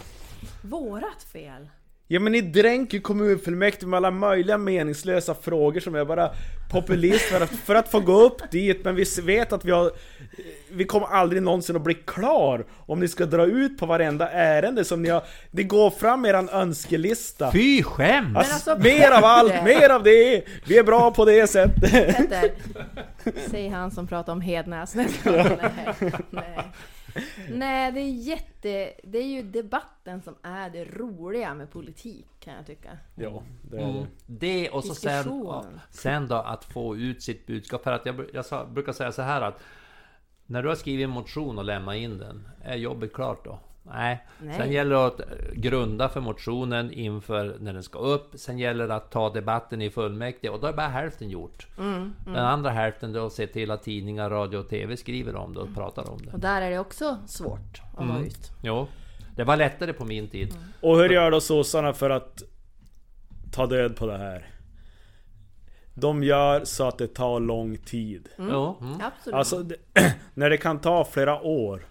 Vårat 0.62 1.22
fel. 1.22 1.68
Ja 2.14 2.20
men 2.20 2.32
ni 2.32 2.40
dränker 2.40 2.98
kommunfullmäktige 2.98 3.86
med 3.86 3.96
alla 3.96 4.10
möjliga 4.10 4.58
meningslösa 4.58 5.34
frågor 5.34 5.80
som 5.80 5.94
är 5.94 6.04
bara 6.04 6.30
populist 6.70 7.24
för 7.24 7.40
att, 7.40 7.50
för 7.50 7.74
att 7.74 7.90
få 7.90 8.00
gå 8.00 8.20
upp 8.20 8.50
dit 8.50 8.84
men 8.84 8.94
vi 8.94 9.04
vet 9.22 9.52
att 9.52 9.64
vi 9.64 9.70
har 9.70 9.92
Vi 10.70 10.84
kommer 10.84 11.06
aldrig 11.06 11.42
någonsin 11.42 11.76
att 11.76 11.82
bli 11.82 11.94
klar 11.94 12.64
om 12.86 13.00
ni 13.00 13.08
ska 13.08 13.26
dra 13.26 13.46
ut 13.46 13.78
på 13.78 13.86
varenda 13.86 14.30
ärende 14.30 14.84
som 14.84 15.02
ni 15.02 15.08
har 15.08 15.22
Ni 15.50 15.62
går 15.62 15.90
fram 15.90 16.22
med 16.22 16.28
eran 16.28 16.48
önskelista 16.48 17.52
Fy 17.52 17.82
skämt! 17.82 18.36
alltså, 18.36 18.70
alltså, 18.70 18.88
Mer 18.88 19.10
av 19.10 19.24
allt, 19.24 19.64
mer 19.64 19.90
av 19.90 20.02
det! 20.02 20.44
Vi 20.66 20.78
är 20.78 20.84
bra 20.84 21.10
på 21.10 21.24
det 21.24 21.46
sättet! 21.46 22.16
Petter, 22.16 22.50
säg 23.50 23.68
han 23.68 23.90
som 23.90 24.06
pratar 24.06 24.32
om 24.32 24.40
Hednäs. 24.40 24.94
Nej, 24.94 25.08
nej, 26.30 26.64
nej. 27.50 27.92
det 27.92 28.00
är 28.00 28.10
jätte... 28.10 28.94
Det 29.02 29.18
är 29.18 29.26
ju 29.26 29.42
debatten 29.42 30.22
som 30.22 30.34
är 30.42 30.70
det 30.70 30.84
roliga 30.84 31.54
med 31.54 31.70
politik 31.70 32.26
kan 32.40 32.54
jag 32.54 32.66
tycka. 32.66 32.98
Ja, 33.14 33.42
det 33.62 33.76
är 33.76 33.82
Mm. 33.90 33.94
det. 33.94 34.06
Det 34.26 34.70
och 34.70 34.84
så 34.84 34.94
sen, 34.94 35.24
ja, 35.44 35.64
sen 35.90 36.28
då 36.28 36.34
att 36.34 36.64
få 36.64 36.96
ut 36.96 37.22
sitt 37.22 37.46
budskap. 37.46 37.82
För 37.82 37.92
att 37.92 38.06
jag, 38.06 38.26
jag 38.32 38.68
brukar 38.68 38.92
säga 38.92 39.12
så 39.12 39.22
här 39.22 39.40
att 39.42 39.62
när 40.46 40.62
du 40.62 40.68
har 40.68 40.76
skrivit 40.76 41.04
en 41.04 41.10
motion 41.10 41.58
och 41.58 41.64
lämnat 41.64 41.96
in 41.96 42.18
den, 42.18 42.48
är 42.64 42.76
jobbet 42.76 43.12
klart 43.12 43.44
då? 43.44 43.58
Nej. 43.86 44.26
Nej. 44.40 44.58
Sen 44.58 44.72
gäller 44.72 44.94
det 44.94 45.06
att 45.06 45.20
eh, 45.20 45.26
grunda 45.54 46.08
för 46.08 46.20
motionen 46.20 46.92
inför 46.92 47.56
när 47.60 47.72
den 47.72 47.82
ska 47.82 47.98
upp. 47.98 48.30
Sen 48.34 48.58
gäller 48.58 48.88
det 48.88 48.94
att 48.94 49.10
ta 49.10 49.30
debatten 49.30 49.82
i 49.82 49.90
fullmäktige 49.90 50.50
och 50.50 50.60
då 50.60 50.66
är 50.66 50.72
bara 50.72 50.88
hälften 50.88 51.30
gjort. 51.30 51.66
Mm, 51.78 52.14
Den 52.24 52.36
andra 52.36 52.70
hälften 52.70 53.12
då 53.12 53.26
att 53.26 53.32
se 53.32 53.46
till 53.46 53.70
att 53.70 53.82
tidningar, 53.82 54.30
radio 54.30 54.58
och 54.58 54.68
TV 54.68 54.96
skriver 54.96 55.36
om 55.36 55.54
det 55.54 55.60
och 55.60 55.74
pratar 55.74 56.10
om 56.10 56.18
det. 56.24 56.32
Och 56.32 56.40
där 56.40 56.62
är 56.62 56.70
det 56.70 56.78
också 56.78 57.18
svårt 57.26 57.82
att 57.96 58.06
nå 58.06 58.20
ut. 58.20 58.50
Jo, 58.62 58.86
det 59.36 59.44
var 59.44 59.56
lättare 59.56 59.92
på 59.92 60.04
min 60.04 60.28
tid. 60.28 60.54
Och 60.80 60.96
hur 60.98 61.08
gör 61.08 61.30
då 61.30 61.40
sossarna 61.40 61.92
för 61.92 62.10
att 62.10 62.42
ta 63.52 63.66
död 63.66 63.96
på 63.96 64.06
det 64.06 64.18
här? 64.18 64.48
De 65.94 66.22
gör 66.22 66.64
så 66.64 66.88
att 66.88 66.98
det 66.98 67.14
tar 67.14 67.40
lång 67.40 67.76
tid. 67.76 68.28
Jo, 68.38 68.76
mm. 68.80 69.00
Absolut. 69.00 69.34
Alltså, 69.34 69.62
det, 69.62 69.76
när 70.34 70.50
det 70.50 70.56
kan 70.56 70.80
ta 70.80 71.04
flera 71.04 71.40
år 71.42 71.86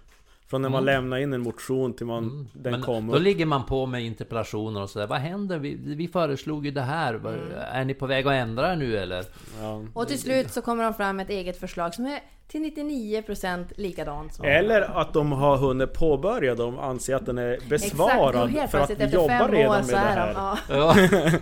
Från 0.53 0.61
när 0.61 0.69
man 0.69 0.85
lämnar 0.85 1.17
in 1.17 1.33
en 1.33 1.41
motion 1.41 1.93
till 1.93 2.05
man, 2.05 2.49
den 2.53 2.71
Men 2.71 2.81
kommer 2.81 3.13
då 3.13 3.19
ligger 3.19 3.45
man 3.45 3.65
på 3.65 3.85
med 3.85 4.03
interpellationer 4.03 4.81
och 4.81 4.89
sådär. 4.89 5.07
Vad 5.07 5.19
händer? 5.19 5.57
Vi, 5.59 5.75
vi 5.95 6.07
föreslog 6.07 6.65
ju 6.65 6.71
det 6.71 6.81
här. 6.81 7.13
Vad- 7.13 7.33
Är 7.71 7.85
ni 7.85 7.93
på 7.93 8.05
väg 8.05 8.27
att 8.27 8.33
ändra 8.33 8.71
er 8.71 8.75
nu 8.75 8.97
eller? 8.97 9.25
ja. 9.61 9.81
Och 9.93 10.07
till 10.07 10.19
slut 10.19 10.51
så 10.51 10.61
kommer 10.61 10.83
de 10.83 10.93
fram 10.93 11.15
med 11.15 11.23
ett 11.23 11.29
eget 11.29 11.59
förslag 11.59 11.93
som 11.93 12.05
är 12.05 12.19
till 12.47 12.61
99% 12.61 13.65
likadant 13.77 14.33
som 14.33 14.45
Eller 14.45 14.81
att 14.81 15.13
de 15.13 15.31
har 15.31 15.57
hunnit 15.57 15.93
påbörja, 15.93 16.55
de 16.55 16.79
anser 16.79 17.15
att 17.15 17.25
den 17.25 17.37
är 17.37 17.59
besvarad 17.69 18.29
Exakt, 18.29 18.43
och 18.43 18.49
helt 18.49 18.71
För 18.71 18.79
att 18.79 18.89
vi 18.89 18.93
efter 18.93 19.07
jobbar 19.17 19.49
redan 19.49 19.71
år 19.71 19.75
med 19.75 19.87
det 19.87 19.95
är 19.95 20.15
här 20.15 20.33
de... 20.33 20.33
Ja, 20.35 20.57
Ja. 20.69 20.93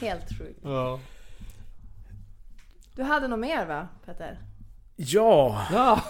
helt 0.00 0.28
sjukt. 0.38 0.60
ja. 0.62 1.00
Du 2.94 3.02
hade 3.02 3.28
något 3.28 3.38
mer 3.38 3.66
va, 3.66 3.88
Petter? 4.06 4.38
Ja, 4.96 5.66
Ja! 5.72 6.02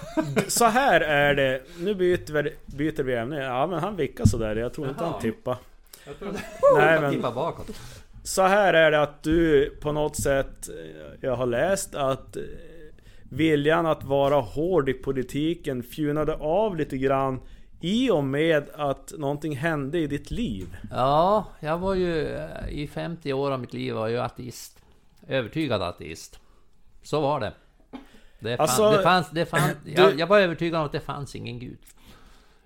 så 0.48 0.64
här 0.64 1.00
är 1.00 1.34
det. 1.34 1.62
Nu 1.78 1.94
byter 1.94 2.50
byter 2.76 3.02
vi 3.02 3.14
ämne. 3.14 3.36
Ja 3.42 3.66
men 3.66 3.78
han 3.78 3.96
vickar 3.96 4.24
sådär. 4.24 4.56
Jag 4.56 4.74
tror 4.74 4.88
inte 4.88 5.04
han 5.04 5.20
tippar. 5.20 5.56
Jag 6.06 6.18
trodde... 6.18 6.38
Nej 6.78 7.00
men 7.00 7.20
bakåt. 7.20 7.70
så 8.22 8.42
här 8.42 8.74
är 8.74 8.90
det 8.90 9.02
att 9.02 9.22
du 9.22 9.70
på 9.80 9.92
något 9.92 10.16
sätt, 10.16 10.68
jag 11.20 11.36
har 11.36 11.46
läst 11.46 11.94
att 11.94 12.36
eh, 12.36 12.42
viljan 13.30 13.86
att 13.86 14.04
vara 14.04 14.40
hård 14.40 14.88
i 14.88 14.92
politiken 14.92 15.82
fjunade 15.82 16.34
av 16.34 16.76
lite 16.76 16.98
grann 16.98 17.40
i 17.80 18.10
och 18.10 18.24
med 18.24 18.68
att 18.74 19.12
någonting 19.18 19.56
hände 19.56 19.98
i 19.98 20.06
ditt 20.06 20.30
liv. 20.30 20.76
Ja, 20.90 21.46
jag 21.60 21.78
var 21.78 21.94
ju 21.94 22.26
eh, 22.36 22.68
i 22.68 22.88
50 22.88 23.32
år 23.32 23.50
av 23.50 23.60
mitt 23.60 23.72
liv 23.72 23.94
var 23.94 24.08
jag 24.08 24.24
ateist. 24.24 24.78
Övertygad 25.28 25.82
ateist. 25.82 26.40
Så 27.02 27.20
var 27.20 27.40
det. 27.40 27.52
Det, 28.38 28.56
fann, 28.56 28.62
Alltså, 28.62 28.90
det 28.90 29.02
fanns, 29.02 29.30
det 29.30 29.46
fanns, 29.46 29.76
du- 29.84 29.92
jag, 29.92 30.20
jag 30.20 30.26
var 30.26 30.38
övertygad 30.38 30.80
om 30.80 30.86
att 30.86 30.92
det 30.92 31.00
fanns 31.00 31.34
ingen 31.36 31.58
gud. 31.58 31.78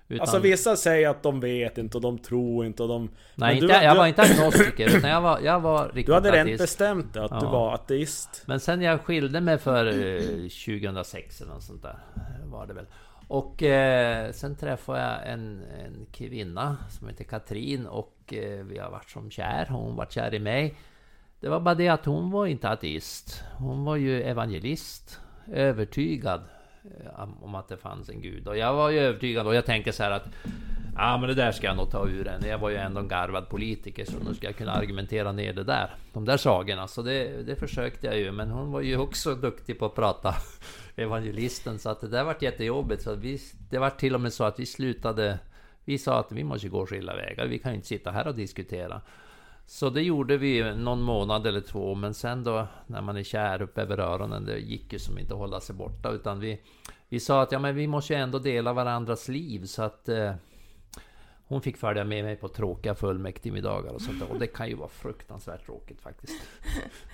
Utan, 0.08 0.20
Alltså 0.20 0.38
vissa 0.38 0.76
säger 0.76 1.08
att 1.08 1.22
de 1.22 1.40
vet 1.40 1.78
inte 1.78 1.96
och 1.96 2.00
de 2.02 2.18
tror 2.18 2.66
inte 2.66 2.82
och 2.82 2.88
de... 2.88 3.10
nej, 3.34 3.54
inte, 3.54 3.66
du, 3.66 3.72
jag 3.72 3.94
du, 3.94 3.98
var 3.98 4.06
inte 4.06 4.22
agnostiker, 4.22 4.96
utan 4.96 5.10
jag 5.10 5.20
var, 5.20 5.40
jag 5.40 5.60
var 5.60 5.84
riktigt 5.84 6.06
Du 6.06 6.14
hade 6.14 6.40
ateist. 6.40 6.62
bestämt 6.62 7.16
att 7.16 7.30
du 7.40 7.46
Ja. 7.46 7.50
var 7.52 7.74
ateist. 7.74 8.42
Men 8.46 8.60
sen 8.60 8.82
jag 8.82 9.00
skilde 9.00 9.40
mig 9.40 9.58
för 9.58 9.86
eh, 9.86 10.22
2006 10.48 11.40
eller 11.40 11.52
något 11.52 11.62
sånt 11.62 11.82
där 11.82 11.98
var 12.44 12.66
det 12.66 12.74
väl. 12.74 12.86
Och 13.28 13.62
eh, 13.62 14.32
sen 14.32 14.56
träffade 14.56 15.00
jag 15.00 15.32
en, 15.32 15.62
en 15.84 16.06
kvinna 16.12 16.76
som 16.90 17.08
heter 17.08 17.24
Katrin 17.24 17.86
och 17.86 18.34
eh, 18.34 18.64
vi 18.64 18.78
har 18.78 18.90
varit 18.90 19.10
som 19.10 19.30
kär. 19.30 19.66
Hon 19.70 19.96
var 19.96 20.06
kär 20.06 20.34
i 20.34 20.38
mig. 20.38 20.74
Det 21.40 21.48
var 21.48 21.60
bara 21.60 21.74
det 21.74 21.88
att 21.88 22.04
hon 22.04 22.30
var 22.30 22.46
inte 22.46 22.68
ateist. 22.68 23.42
Hon 23.58 23.84
var 23.84 23.96
ju 23.96 24.22
evangelist. 24.22 25.20
Övertygad 25.52 26.40
eh, 26.84 27.28
om 27.42 27.54
att 27.54 27.68
det 27.68 27.76
fanns 27.76 28.08
en 28.08 28.22
gud. 28.22 28.48
Och 28.48 28.56
jag 28.56 28.74
var 28.74 28.90
ju 28.90 28.98
övertygad 28.98 29.46
och 29.46 29.54
jag 29.54 29.66
tänkte 29.66 29.92
så 29.92 30.02
här 30.02 30.10
att 30.10 30.28
Ja 30.96 31.18
men 31.18 31.28
det 31.28 31.34
där 31.34 31.52
ska 31.52 31.66
jag 31.66 31.76
nog 31.76 31.90
ta 31.90 32.08
ur 32.08 32.28
en. 32.28 32.48
Jag 32.48 32.58
var 32.58 32.70
ju 32.70 32.76
ändå 32.76 33.00
en 33.00 33.08
garvad 33.08 33.48
politiker 33.48 34.04
så 34.04 34.18
nu 34.28 34.34
ska 34.34 34.46
jag 34.46 34.56
kunna 34.56 34.72
argumentera 34.72 35.32
ner 35.32 35.52
det 35.52 35.64
där. 35.64 35.90
De 36.12 36.24
där 36.24 36.36
sagorna. 36.36 36.88
Så 36.88 37.02
det, 37.02 37.46
det 37.46 37.56
försökte 37.56 38.06
jag 38.06 38.18
ju. 38.18 38.32
Men 38.32 38.50
hon 38.50 38.72
var 38.72 38.80
ju 38.80 38.96
också 38.96 39.34
duktig 39.34 39.78
på 39.78 39.86
att 39.86 39.94
prata 39.94 40.34
evangelisten. 40.96 41.78
Så 41.78 41.90
att 41.90 42.00
det 42.00 42.08
där 42.08 42.24
vart 42.24 42.42
jättejobbigt. 42.42 43.02
Så 43.02 43.14
vi, 43.14 43.38
det 43.70 43.78
var 43.78 43.90
till 43.90 44.14
och 44.14 44.20
med 44.20 44.32
så 44.32 44.44
att 44.44 44.60
vi 44.60 44.66
slutade. 44.66 45.38
Vi 45.84 45.98
sa 45.98 46.20
att 46.20 46.32
vi 46.32 46.44
måste 46.44 46.68
gå 46.68 46.86
skilda 46.86 47.16
vägar. 47.16 47.46
Vi 47.46 47.58
kan 47.58 47.72
ju 47.72 47.76
inte 47.76 47.88
sitta 47.88 48.10
här 48.10 48.26
och 48.26 48.34
diskutera. 48.34 49.00
Så 49.70 49.90
det 49.90 50.02
gjorde 50.02 50.36
vi 50.36 50.74
någon 50.74 51.02
månad 51.02 51.46
eller 51.46 51.60
två. 51.60 51.94
Men 51.94 52.14
sen 52.14 52.44
då 52.44 52.66
när 52.86 53.02
man 53.02 53.16
är 53.16 53.22
kär 53.22 53.62
upp 53.62 53.78
över 53.78 53.98
öronen. 53.98 54.44
Det 54.44 54.58
gick 54.58 54.92
ju 54.92 54.98
som 54.98 55.18
inte 55.18 55.34
att 55.34 55.38
hålla 55.38 55.60
sig 55.60 55.74
borta. 55.74 56.10
Utan 56.10 56.40
vi, 56.40 56.60
vi 57.08 57.20
sa 57.20 57.42
att 57.42 57.52
ja 57.52 57.58
men 57.58 57.74
vi 57.74 57.86
måste 57.86 58.12
ju 58.12 58.18
ändå 58.18 58.38
dela 58.38 58.72
varandras 58.72 59.28
liv. 59.28 59.64
Så 59.64 59.82
att 59.82 60.08
eh, 60.08 60.34
hon 61.46 61.62
fick 61.62 61.76
följa 61.76 62.04
med 62.04 62.24
mig 62.24 62.36
på 62.36 62.48
tråkiga 62.48 62.94
fullmäktigemiddagar 62.94 63.92
och 63.92 64.02
sånt 64.02 64.20
där. 64.20 64.32
Och 64.32 64.38
det 64.38 64.46
kan 64.46 64.68
ju 64.68 64.74
vara 64.74 64.88
fruktansvärt 64.88 65.66
tråkigt 65.66 66.00
faktiskt. 66.00 66.42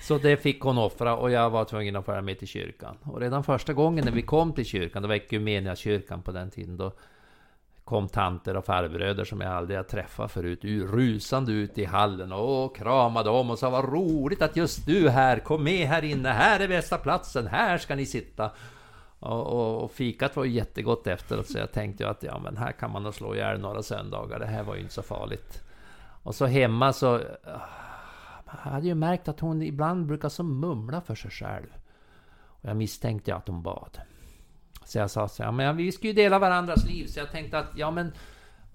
Så 0.02 0.18
det 0.18 0.36
fick 0.36 0.60
hon 0.60 0.78
offra 0.78 1.16
och 1.16 1.30
jag 1.30 1.50
var 1.50 1.64
tvungen 1.64 1.96
att 1.96 2.04
följa 2.04 2.22
med 2.22 2.38
till 2.38 2.48
kyrkan. 2.48 2.96
Och 3.02 3.20
redan 3.20 3.44
första 3.44 3.72
gången 3.72 4.04
när 4.04 4.12
vi 4.12 4.22
kom 4.22 4.52
till 4.52 4.66
kyrkan, 4.66 5.02
det 5.02 5.08
var 5.08 5.74
kyrkan 5.74 6.22
på 6.22 6.32
den 6.32 6.50
tiden, 6.50 6.76
då 6.76 6.92
kom 7.86 8.08
tanter 8.08 8.56
och 8.56 8.64
farbröder 8.64 9.24
som 9.24 9.40
jag 9.40 9.52
aldrig 9.52 9.78
har 9.78 9.84
träffat 9.84 10.32
förut, 10.32 10.64
rusande 10.64 11.52
ut 11.52 11.78
i 11.78 11.84
hallen 11.84 12.32
och 12.32 12.76
kramade 12.76 13.30
om 13.30 13.50
och 13.50 13.58
sa 13.58 13.70
vad 13.70 13.92
roligt 13.92 14.42
att 14.42 14.56
just 14.56 14.86
du 14.86 15.08
här, 15.08 15.38
kom 15.38 15.64
med 15.64 15.88
här 15.88 16.04
inne, 16.04 16.28
här 16.28 16.60
är 16.60 16.68
bästa 16.68 16.98
platsen, 16.98 17.46
här 17.46 17.78
ska 17.78 17.94
ni 17.94 18.06
sitta. 18.06 18.50
Och, 19.18 19.46
och, 19.46 19.84
och 19.84 19.90
fikat 19.90 20.36
var 20.36 20.44
ju 20.44 20.50
jättegott 20.50 21.06
efteråt 21.06 21.46
så 21.46 21.58
jag 21.58 21.72
tänkte 21.72 22.04
ju 22.04 22.10
att 22.10 22.22
ja 22.22 22.38
men 22.38 22.56
här 22.56 22.72
kan 22.72 22.90
man 22.90 23.02
nog 23.02 23.14
slå 23.14 23.34
ihjäl 23.34 23.60
några 23.60 23.82
söndagar, 23.82 24.38
det 24.38 24.46
här 24.46 24.62
var 24.62 24.74
ju 24.74 24.80
inte 24.80 24.94
så 24.94 25.02
farligt. 25.02 25.62
Och 26.22 26.34
så 26.34 26.46
hemma 26.46 26.92
så... 26.92 27.20
Jag 28.46 28.70
hade 28.70 28.86
ju 28.86 28.94
märkt 28.94 29.28
att 29.28 29.40
hon 29.40 29.62
ibland 29.62 30.06
brukar 30.06 30.28
så 30.28 30.42
mumla 30.42 31.00
för 31.00 31.14
sig 31.14 31.30
själv. 31.30 31.66
Och 32.46 32.68
jag 32.68 32.76
misstänkte 32.76 33.30
ju 33.30 33.36
att 33.36 33.48
hon 33.48 33.62
bad. 33.62 33.98
Så 34.86 34.98
jag 34.98 35.10
sa 35.10 35.28
så 35.28 35.42
ja 35.42 35.52
men 35.52 35.76
vi 35.76 35.92
ska 35.92 36.06
ju 36.06 36.12
dela 36.12 36.38
varandras 36.38 36.84
liv, 36.84 37.06
så 37.06 37.18
jag 37.18 37.30
tänkte 37.30 37.58
att 37.58 37.70
ja 37.74 37.90
men 37.90 38.12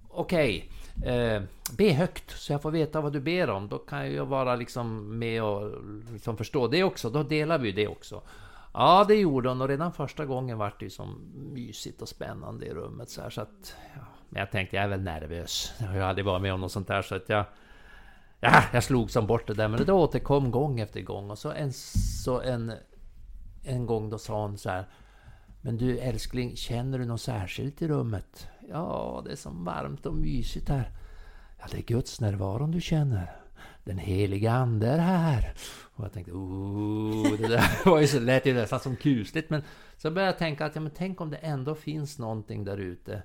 okej, 0.10 0.72
eh, 1.06 1.42
be 1.78 1.94
högt 1.94 2.32
så 2.32 2.54
jag 2.54 2.62
får 2.62 2.72
veta 2.72 3.02
vad 3.02 3.14
du 3.14 3.20
ber 3.20 3.50
om. 3.50 3.68
Då 3.68 3.78
kan 3.78 4.14
jag 4.14 4.26
vara 4.26 4.56
liksom 4.56 5.20
med 5.20 5.44
och 5.44 5.72
liksom 6.12 6.38
förstå 6.38 6.68
det 6.68 6.84
också. 6.84 7.10
Då 7.10 7.24
delar 7.24 7.58
vi 7.58 7.72
det 7.72 7.88
också. 7.88 8.22
Ja, 8.74 9.06
det 9.08 9.16
gjorde 9.16 9.50
hon 9.50 9.62
och 9.62 9.68
redan 9.68 9.94
första 9.94 10.26
gången 10.26 10.58
var 10.58 10.74
det 10.80 10.86
ju 10.86 10.90
som 10.90 11.32
mysigt 11.54 12.02
och 12.02 12.10
spännande 12.10 12.66
i 12.66 12.74
rummet 12.74 13.10
så 13.10 13.22
här 13.22 13.30
så 13.30 13.42
att... 13.42 13.76
Ja, 13.96 14.02
men 14.30 14.40
jag 14.40 14.52
tänkte, 14.52 14.76
jag 14.76 14.86
är 14.86 14.90
väl 14.90 15.02
nervös. 15.02 15.74
Jag 15.80 15.88
har 15.88 15.96
ju 15.96 16.02
aldrig 16.02 16.26
varit 16.26 16.42
med 16.42 16.54
om 16.54 16.62
något 16.62 16.72
sånt 16.72 16.88
där 16.88 17.02
så 17.02 17.16
att 17.16 17.30
jag... 17.30 17.46
Ja, 18.40 18.64
jag 18.74 18.84
slog 18.84 19.12
som 19.12 19.28
bort 19.28 19.48
det 19.48 19.54
där 19.54 19.68
men 19.68 19.86
det 19.86 19.94
återkom 19.94 20.52
gång 20.52 20.80
efter 20.80 21.02
gång 21.02 21.32
och 21.32 21.38
så 21.38 21.52
en... 21.52 21.74
Så 22.24 22.42
en, 22.42 22.74
en 23.64 23.86
gång 23.86 24.10
då 24.10 24.18
sa 24.18 24.42
hon 24.42 24.58
så 24.58 24.70
här 24.70 24.86
men 25.62 25.78
du 25.78 26.00
älskling, 26.00 26.56
känner 26.56 27.00
du 27.00 27.06
något 27.06 27.22
särskilt 27.22 27.82
i 27.82 27.88
rummet? 27.88 28.48
Ja, 28.70 29.22
det 29.26 29.32
är 29.32 29.36
så 29.36 29.50
varmt 29.50 30.06
och 30.06 30.14
mysigt 30.14 30.70
här. 30.70 30.92
Ja, 31.60 31.66
det 31.72 31.78
är 31.78 31.82
Guds 31.82 32.22
närvaron 32.22 32.72
du 32.72 32.82
känner. 32.82 33.36
Den 33.84 33.98
heliga 33.98 34.52
Ande 34.52 34.88
är 34.88 34.98
här. 34.98 35.54
Och 35.96 36.06
jag 36.06 36.14
tänkte, 36.14 36.32
oh, 36.32 37.38
det 37.38 37.48
där 37.48 37.86
var 37.90 38.00
ju 38.00 38.08
så 38.08 38.20
lätt 38.20 38.46
ju 38.46 38.54
nästan 38.54 38.80
som 38.80 38.96
kusligt. 38.96 39.50
Men 39.50 39.64
så 39.98 40.12
började 40.12 40.32
jag 40.32 40.40
tänka 40.40 40.66
att, 40.66 40.76
ja 40.76 40.82
men 40.82 40.92
tänk 40.96 41.22
om 41.22 41.30
det 41.30 41.38
ändå 41.38 41.76
finns 41.76 42.20
någonting 42.20 42.64
där 42.64 42.78
ute 42.78 43.24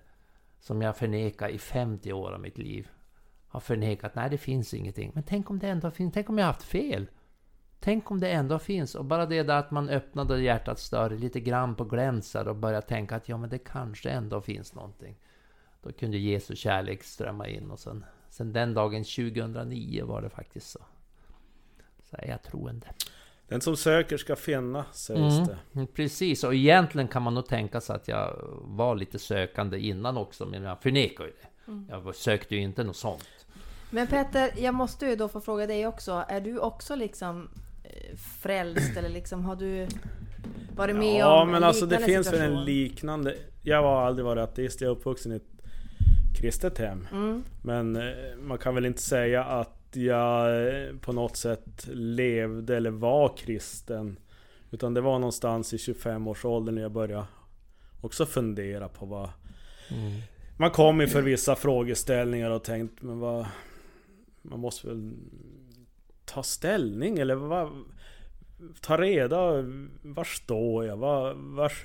som 0.61 0.83
jag 0.83 0.97
förnekar 0.97 1.49
i 1.49 1.59
50 1.59 2.13
år 2.13 2.33
av 2.33 2.41
mitt 2.41 2.59
liv. 2.59 2.89
Har 3.49 3.61
förnekat, 3.61 4.15
nej 4.15 4.31
det 4.31 4.39
finns 4.39 4.75
ingenting. 4.75 5.11
Men 5.15 5.23
tänk 5.23 5.51
om 5.51 5.59
det 5.59 5.69
ändå 5.69 5.91
finns, 5.91 6.15
tänk 6.15 6.29
om 6.29 6.39
jag 6.39 6.47
har 6.47 6.53
haft 6.53 6.67
fel? 6.67 7.07
Tänk 7.87 8.11
om 8.11 8.21
det 8.21 8.31
ändå 8.31 8.59
finns. 8.59 8.95
Och 8.95 9.05
bara 9.05 9.27
det 9.27 9.43
där 9.43 9.59
att 9.59 9.71
man 9.71 9.89
öppnade 9.89 10.41
hjärtat 10.41 10.79
större, 10.79 11.17
lite 11.17 11.41
grann 11.41 11.75
på 11.75 11.85
glänsar 11.85 12.49
och 12.49 12.57
började 12.57 12.87
tänka 12.87 13.17
att 13.17 13.29
ja 13.29 13.37
men 13.37 13.51
det 13.51 13.59
kanske 13.59 14.11
ändå 14.11 14.41
finns 14.41 14.75
någonting. 14.75 15.17
Då 15.83 15.93
kunde 15.93 16.19
Jesu 16.19 16.57
kärlek 16.57 17.03
strömma 17.03 17.49
in 17.49 17.71
och 17.71 17.79
sen, 17.79 18.05
sen 18.31 18.53
den 18.53 18.75
dagen 18.75 19.05
2009 19.05 20.05
var 20.05 20.23
det 20.23 20.31
faktiskt 20.31 20.71
så. 20.71 20.79
Så 22.11 22.17
är 22.17 22.29
jag 22.29 22.43
troende. 22.43 22.87
Den 23.49 23.61
som 23.61 23.77
söker 23.77 24.17
ska 24.17 24.37
finna, 24.37 24.85
sägs 24.93 25.35
Mm. 25.35 25.47
det. 25.47 25.59
Mm, 25.75 25.87
Precis, 25.87 26.45
och 26.45 26.55
egentligen 26.55 27.09
kan 27.09 27.23
man 27.23 27.35
nog 27.35 27.47
tänka 27.47 27.81
sig 27.81 27.97
att 27.97 28.09
jag 28.09 28.37
var 28.63 28.97
lite 28.97 29.19
sökande 29.19 29.79
innan 29.79 30.17
också, 30.17 30.47
men 30.47 30.63
jag 30.63 30.83
förnekar 30.83 31.25
ju 31.25 31.31
det. 31.31 31.49
Jag 31.89 32.15
sökte 32.15 32.55
ju 32.55 32.61
inte 32.61 32.85
något 32.85 32.97
sånt. 32.97 33.47
Men 33.91 34.07
Petter, 34.07 34.51
jag 34.57 34.75
måste 34.75 35.07
ju 35.07 35.17
då 35.17 35.29
få 35.29 35.41
fråga 35.41 35.67
dig 35.67 35.87
också. 35.87 36.25
Är 36.29 36.41
du 36.41 36.59
också 36.59 36.95
liksom 36.95 37.49
frälst 38.41 38.97
eller 38.97 39.09
liksom 39.09 39.45
har 39.45 39.57
du 39.57 39.87
varit 40.77 40.97
med 40.97 41.21
Ja 41.21 41.43
om 41.43 41.49
men 41.49 41.57
en 41.57 41.65
alltså 41.65 41.87
det 41.87 41.99
finns 41.99 42.33
väl 42.33 42.41
en 42.41 42.65
liknande... 42.65 43.37
Jag 43.63 43.83
har 43.83 44.07
aldrig 44.07 44.25
varit 44.25 44.43
ateist, 44.43 44.81
jag 44.81 44.89
är 44.89 44.93
uppvuxen 44.93 45.33
i 45.33 45.37
ett 45.37 45.57
kristet 46.41 46.79
hem. 46.79 47.09
Mm. 47.13 47.45
Men 47.63 47.97
eh, 47.97 48.37
man 48.39 48.59
kan 48.59 48.75
väl 48.75 48.87
inte 48.87 49.03
säga 49.03 49.45
att 49.45 49.77
jag 49.93 50.67
eh, 50.67 50.97
på 51.01 51.13
något 51.13 51.37
sätt 51.37 51.89
levde 51.93 52.77
eller 52.77 52.91
var 52.91 53.37
kristen. 53.37 54.19
Utan 54.71 54.95
det 54.95 55.01
var 55.01 55.19
någonstans 55.19 55.75
i 55.75 55.77
25-årsåldern 55.77 56.75
när 56.75 56.83
jag 56.83 56.93
började 56.93 57.27
också 58.01 58.27
fundera 58.27 58.89
på 58.89 59.07
vad... 59.07 59.31
Man 60.57 60.71
kom 60.71 61.01
inför 61.01 61.23
vissa 61.23 61.57
frågeställningar 61.57 62.51
och 62.51 62.65
tänkt 62.65 63.03
men 63.03 63.19
vad... 63.19 63.47
Man 64.43 64.61
måste 64.61 64.87
väl 64.87 65.13
ta 66.27 66.43
ställning 66.43 67.19
eller 67.19 67.35
vad... 67.35 67.85
Ta 68.81 68.97
reda, 68.97 69.39
var 70.03 70.25
står 70.25 70.85
jag? 70.87 70.97
Var, 70.97 71.35
vars, 71.35 71.85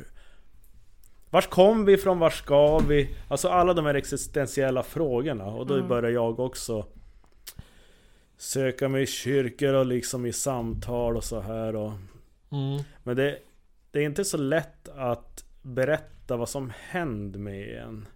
vars 1.29 1.47
kom 1.47 1.85
vi 1.85 1.93
ifrån? 1.93 2.19
Var 2.19 2.29
ska 2.29 2.79
vi? 2.79 3.15
Alltså 3.27 3.47
alla 3.49 3.73
de 3.73 3.85
här 3.85 3.93
existentiella 3.95 4.83
frågorna. 4.83 5.45
Och 5.45 5.67
då 5.67 5.73
Mm. 5.75 5.87
började 5.87 6.11
jag 6.11 6.39
också 6.39 6.85
söka 8.37 8.89
mig 8.89 9.03
i 9.03 9.07
kyrkor 9.07 9.73
och 9.73 9.85
liksom 9.85 10.25
i 10.25 10.33
samtal 10.33 11.17
och 11.17 11.23
så 11.23 11.39
här. 11.39 11.75
Och, 11.75 11.91
Mm. 12.51 12.83
men 13.03 13.15
det, 13.15 13.39
det 13.91 13.99
är 13.99 14.03
inte 14.03 14.25
så 14.25 14.37
lätt 14.37 14.89
att 14.89 15.43
berätta 15.61 16.37
vad 16.37 16.49
som 16.49 16.71
hände 16.77 17.39
med 17.39 17.77
en. 17.83 18.07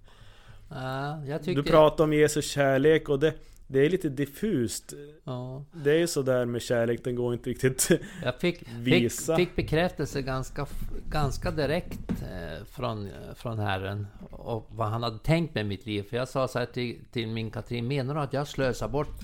Jag 1.28 1.44
tycker... 1.44 1.62
Du 1.62 1.70
pratar 1.70 2.04
om 2.04 2.14
Jesus 2.14 2.52
kärlek 2.52 3.10
och 3.10 3.20
det, 3.20 3.34
det 3.68 3.86
är 3.86 3.90
lite 3.90 4.10
diffust. 4.10 4.94
Ja. 5.24 5.64
Det 5.72 5.92
är 5.92 5.98
ju 5.98 6.08
sådär 6.08 6.46
med 6.46 6.62
kärlek, 6.62 7.04
den 7.04 7.16
går 7.16 7.34
inte 7.34 7.50
riktigt... 7.50 7.90
Jag 8.24 8.40
fick, 8.40 8.58
fick, 8.60 8.68
Visa. 8.78 9.36
fick 9.36 9.56
bekräftelse 9.56 10.22
ganska, 10.22 10.68
ganska 11.10 11.52
direkt 11.52 12.22
eh, 12.22 12.66
från, 12.66 13.10
från 13.36 13.60
Herren 13.60 14.08
och 14.32 14.68
vad 14.70 14.88
han 14.88 15.04
hade 15.04 15.20
tänkt 15.20 15.56
med 15.56 15.66
mitt 15.66 15.86
liv. 15.86 16.04
För 16.04 16.18
jag 16.18 16.28
sa 16.28 16.48
så 16.48 16.60
här 16.60 16.66
till, 16.66 17.00
till 17.12 17.28
min 17.28 17.52
Katrin, 17.52 17.88
menar 17.88 18.16
du 18.16 18.22
att 18.22 18.34
jag 18.34 18.48
slösar 18.48 18.88
bort 18.88 19.20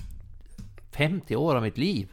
50 0.90 1.36
år 1.36 1.56
av 1.56 1.62
mitt 1.62 1.78
liv? 1.78 2.12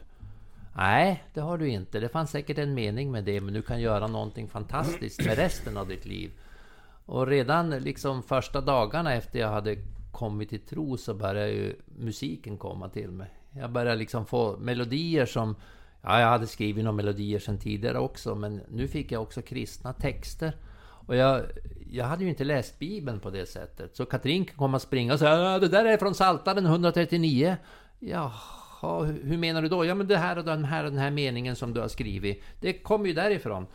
Nej, 0.76 1.24
det 1.34 1.40
har 1.40 1.58
du 1.58 1.68
inte. 1.68 2.00
Det 2.00 2.08
fanns 2.08 2.30
säkert 2.30 2.58
en 2.58 2.74
mening 2.74 3.10
med 3.10 3.24
det, 3.24 3.40
men 3.40 3.54
du 3.54 3.62
kan 3.62 3.80
göra 3.80 4.06
någonting 4.06 4.48
fantastiskt 4.48 5.24
med 5.24 5.36
resten 5.36 5.76
av 5.76 5.88
ditt 5.88 6.06
liv. 6.06 6.30
Och 7.06 7.26
redan 7.26 7.70
liksom 7.70 8.22
första 8.22 8.60
dagarna 8.60 9.14
efter 9.14 9.38
jag 9.38 9.48
hade 9.48 9.76
kommit 10.20 10.48
till 10.48 10.60
tro 10.60 10.96
så 10.96 11.14
började 11.14 11.50
ju 11.50 11.76
musiken 11.98 12.56
komma 12.58 12.88
till 12.88 13.10
mig. 13.10 13.28
Jag 13.52 13.70
började 13.70 13.96
liksom 13.96 14.26
få 14.26 14.56
melodier 14.56 15.26
som... 15.26 15.56
Ja, 16.02 16.20
jag 16.20 16.28
hade 16.28 16.46
skrivit 16.46 16.84
några 16.84 16.96
melodier 16.96 17.38
sedan 17.38 17.58
tidigare 17.58 17.98
också, 17.98 18.34
men 18.34 18.60
nu 18.68 18.88
fick 18.88 19.12
jag 19.12 19.22
också 19.22 19.42
kristna 19.42 19.92
texter. 19.92 20.52
Och 21.06 21.16
jag, 21.16 21.42
jag 21.90 22.04
hade 22.04 22.24
ju 22.24 22.30
inte 22.30 22.44
läst 22.44 22.78
Bibeln 22.78 23.20
på 23.20 23.30
det 23.30 23.46
sättet. 23.46 23.96
Så 23.96 24.04
Katrin 24.06 24.44
komma 24.44 24.76
och 24.76 24.82
springa 24.82 25.12
och 25.12 25.18
säga 25.18 25.58
det 25.58 25.68
där 25.68 25.84
är 25.84 25.96
från 25.96 26.12
Psaltaren 26.12 26.66
139. 26.66 27.56
Jaha, 27.98 29.04
hur- 29.04 29.38
menar 29.38 29.62
du 29.62 29.68
då? 29.68 29.84
Ja 29.84 29.94
men 29.94 30.06
det 30.06 30.16
här 30.16 30.38
och 30.38 30.44
den 30.44 30.64
här 30.64 30.84
och 30.84 30.90
den 30.90 31.00
här 31.00 31.10
meningen 31.10 31.56
som 31.56 31.74
du 31.74 31.80
har 31.80 31.88
skrivit. 31.88 32.42
Det 32.60 32.72
kommer 32.72 33.06
ju 33.06 33.12
därifrån. 33.12 33.66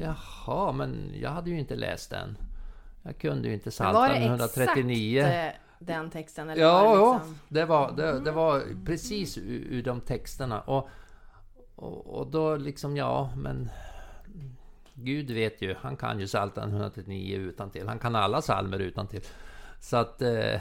Jaha, 0.00 0.72
men 0.72 1.12
jag 1.20 1.30
hade 1.30 1.50
ju 1.50 1.58
inte 1.58 1.76
läst 1.76 2.10
den. 2.10 2.36
Jag 3.02 3.18
kunde 3.18 3.48
ju 3.48 3.54
inte 3.54 3.70
Psaltaren 3.70 4.22
139. 4.22 5.20
exakt 5.20 5.63
den 5.86 6.10
texten? 6.10 6.50
Eller 6.50 6.62
Ja, 6.62 6.82
det 6.82 6.98
ja 6.98 7.14
liksom... 7.14 7.38
det, 7.48 7.64
var, 7.64 7.92
det, 7.92 8.20
det 8.20 8.30
var 8.30 8.62
precis 8.84 9.38
ur, 9.38 9.66
ur 9.70 9.82
de 9.82 10.00
texterna. 10.00 10.60
Och, 10.60 10.88
och, 11.74 12.06
och 12.06 12.26
då 12.26 12.56
liksom, 12.56 12.96
ja, 12.96 13.30
men... 13.36 13.70
Gud 14.96 15.30
vet 15.30 15.62
ju, 15.62 15.74
han 15.80 15.96
kan 15.96 16.20
ju 16.20 16.26
Psaltaren 16.26 16.70
139 16.70 17.36
utan 17.36 17.70
till. 17.70 17.88
Han 17.88 17.98
kan 17.98 18.16
alla 18.16 18.40
psalmer 18.40 18.78
utan 18.78 19.06
till. 19.06 19.22
Så 19.80 19.96
att 19.96 20.22
eh, 20.22 20.60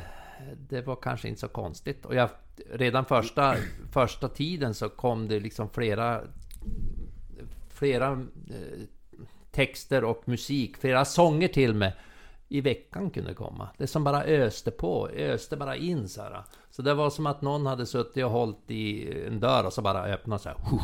det 0.58 0.82
var 0.82 0.96
kanske 0.96 1.28
inte 1.28 1.42
så 1.42 1.48
konstigt. 1.48 2.06
Och 2.06 2.16
jag, 2.16 2.30
redan 2.72 3.06
första, 3.06 3.56
första 3.92 4.28
tiden 4.28 4.74
så 4.74 4.90
kom 4.90 5.28
det 5.28 5.40
liksom 5.40 5.70
flera 5.70 6.22
flera 7.70 8.12
eh, 8.50 8.82
texter 9.52 10.04
och 10.04 10.24
musik, 10.26 10.78
flera 10.78 11.06
sånger 11.06 11.48
till 11.48 11.74
mig 11.74 11.96
i 12.54 12.62
veckan 12.62 13.10
kunde 13.10 13.34
komma. 13.34 13.70
Det 13.78 13.88
som 13.88 14.04
bara 14.04 14.24
öste 14.24 14.72
på, 14.72 15.10
öste 15.10 15.58
bara 15.58 15.76
in 15.76 16.10
så 16.10 16.22
här. 16.22 16.44
Så 16.70 16.82
det 16.82 16.94
var 16.94 17.10
som 17.10 17.26
att 17.26 17.42
någon 17.42 17.66
hade 17.66 17.86
suttit 17.86 18.24
och 18.26 18.32
hållit 18.32 18.72
i 18.72 19.12
en 19.28 19.40
dörr 19.40 19.66
och 19.66 19.74
så 19.74 19.82
bara 19.82 20.04
öppnade 20.04 20.42
så 20.42 20.50
här. 20.50 20.58
Jag 20.62 20.80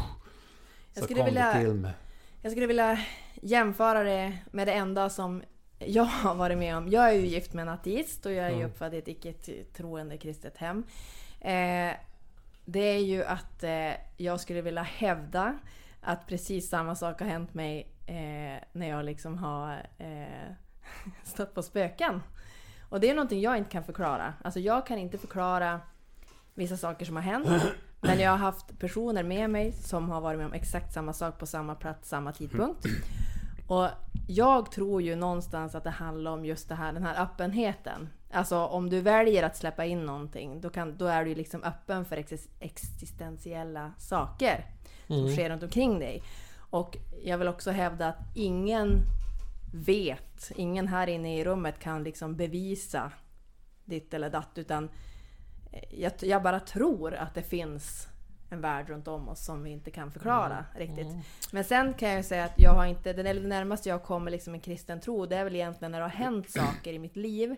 Så 0.97 1.03
skulle 1.03 1.20
kom 1.20 1.26
vilja-. 1.26 1.93
Jag 2.41 2.51
skulle 2.51 2.67
vilja 2.67 2.99
jämföra 3.41 4.03
det 4.03 4.38
med 4.51 4.67
det 4.67 4.74
enda 4.74 5.09
som 5.09 5.43
jag 5.80 6.03
har 6.24 6.36
varit 6.36 6.57
med 6.57 6.78
om. 6.78 6.89
Jag 6.89 7.09
är 7.09 7.13
ju 7.13 7.26
gift 7.28 7.53
med 7.53 7.61
en 7.61 7.70
ateist 7.70 8.26
och 8.26 8.32
jag 8.32 8.45
är 8.45 8.49
ju 8.49 8.55
Mm. 8.55 8.70
uppfödd 8.70 8.93
i 8.93 8.97
ett 8.97 9.07
icke-troende 9.07 10.17
kristet 10.17 10.57
hem. 10.57 10.84
Eh, 11.41 11.95
det 12.65 12.80
är 12.80 12.99
ju 12.99 13.24
att 13.24 13.63
eh, 13.63 13.91
jag 14.17 14.39
skulle 14.39 14.61
vilja 14.61 14.84
hävda 14.84 15.59
att 16.01 16.28
precis 16.28 16.70
samma 16.70 16.95
sak 16.95 17.20
har 17.22 17.28
hänt 17.28 17.53
mig 17.53 17.88
eh, 18.07 18.63
när 18.72 18.89
jag 18.89 19.05
liksom 19.05 19.38
har 19.38 19.86
eh, 19.97 20.53
stött 21.23 21.53
på 21.53 21.63
spöken. 21.63 22.21
Och 22.89 22.99
det 22.99 23.09
är 23.09 23.15
någonting 23.15 23.41
jag 23.41 23.57
inte 23.57 23.69
kan 23.69 23.83
förklara. 23.83 24.33
Alltså 24.43 24.59
jag 24.59 24.87
kan 24.87 24.97
inte 24.97 25.17
förklara 25.17 25.81
vissa 26.53 26.77
saker 26.77 27.05
som 27.05 27.15
har 27.15 27.23
hänt. 27.23 27.47
Men 28.01 28.19
jag 28.19 28.31
har 28.31 28.37
haft 28.37 28.79
personer 28.79 29.23
med 29.23 29.49
mig 29.49 29.71
som 29.71 30.09
har 30.09 30.21
varit 30.21 30.37
med 30.37 30.45
om 30.45 30.53
exakt 30.53 30.93
samma 30.93 31.13
sak 31.13 31.37
på 31.39 31.45
samma 31.45 31.75
plats, 31.75 32.09
samma 32.09 32.31
tidpunkt. 32.31 32.85
Och 33.67 33.87
jag 34.27 34.71
tror 34.71 35.01
ju 35.01 35.15
någonstans 35.15 35.75
att 35.75 35.83
det 35.83 35.89
handlar 35.89 36.31
om 36.31 36.45
just 36.45 36.69
det 36.69 36.75
här, 36.75 36.93
den 36.93 37.03
här 37.03 37.23
öppenheten. 37.23 38.09
Alltså 38.31 38.57
om 38.57 38.89
du 38.89 39.01
väljer 39.01 39.43
att 39.43 39.57
släppa 39.57 39.85
in 39.85 40.05
någonting, 40.05 40.61
då, 40.61 40.69
kan, 40.69 40.97
då 40.97 41.05
är 41.05 41.25
du 41.25 41.35
liksom 41.35 41.63
öppen 41.63 42.05
för 42.05 42.17
exis- 42.17 42.49
existentiella 42.59 43.91
saker 43.97 44.65
som 45.07 45.29
sker 45.35 45.49
runt 45.49 45.63
omkring 45.63 45.99
dig. 45.99 46.23
Och 46.69 46.97
jag 47.23 47.37
vill 47.37 47.47
också 47.47 47.71
hävda 47.71 48.07
att 48.07 48.19
ingen 48.35 49.01
vet, 49.74 50.51
ingen 50.55 50.88
här 50.88 51.07
inne 51.07 51.39
i 51.39 51.43
rummet 51.43 51.80
kan 51.80 52.03
liksom 52.03 52.36
bevisa 52.36 53.11
ditt 53.86 54.13
eller 54.13 54.30
datt, 54.30 54.57
utan 54.57 54.89
eh, 55.72 56.01
jag, 56.01 56.11
jag 56.20 56.43
bara 56.43 56.59
tror 56.59 57.13
att 57.13 57.36
det 57.36 57.43
finns 57.43 58.07
en 58.49 58.61
värld 58.61 58.89
runt 58.89 59.07
om 59.07 59.30
oss 59.30 59.45
som 59.45 59.63
vi 59.63 59.70
inte 59.70 59.91
kan 59.91 60.11
förklara 60.11 60.65
riktigt. 60.76 61.07
Men 61.51 61.63
sen 61.63 61.93
kan 61.93 62.09
jag 62.09 62.17
ju 62.17 62.24
säga 62.24 62.45
att 62.45 62.59
jag 62.59 62.72
har 62.72 62.86
inte, 62.86 63.13
det 63.13 63.34
närmaste 63.34 63.89
jag 63.89 64.03
kommer 64.03 64.32
liksom 64.32 64.53
en 64.53 64.59
kristen 64.59 64.99
tro, 64.99 65.26
det 65.26 65.36
är 65.36 65.43
väl 65.43 65.55
egentligen 65.55 65.91
när 65.91 65.99
det 65.99 66.05
har 66.05 66.09
hänt 66.09 66.49
saker 66.49 66.93
i 66.93 66.99
mitt 66.99 67.15
liv. 67.15 67.55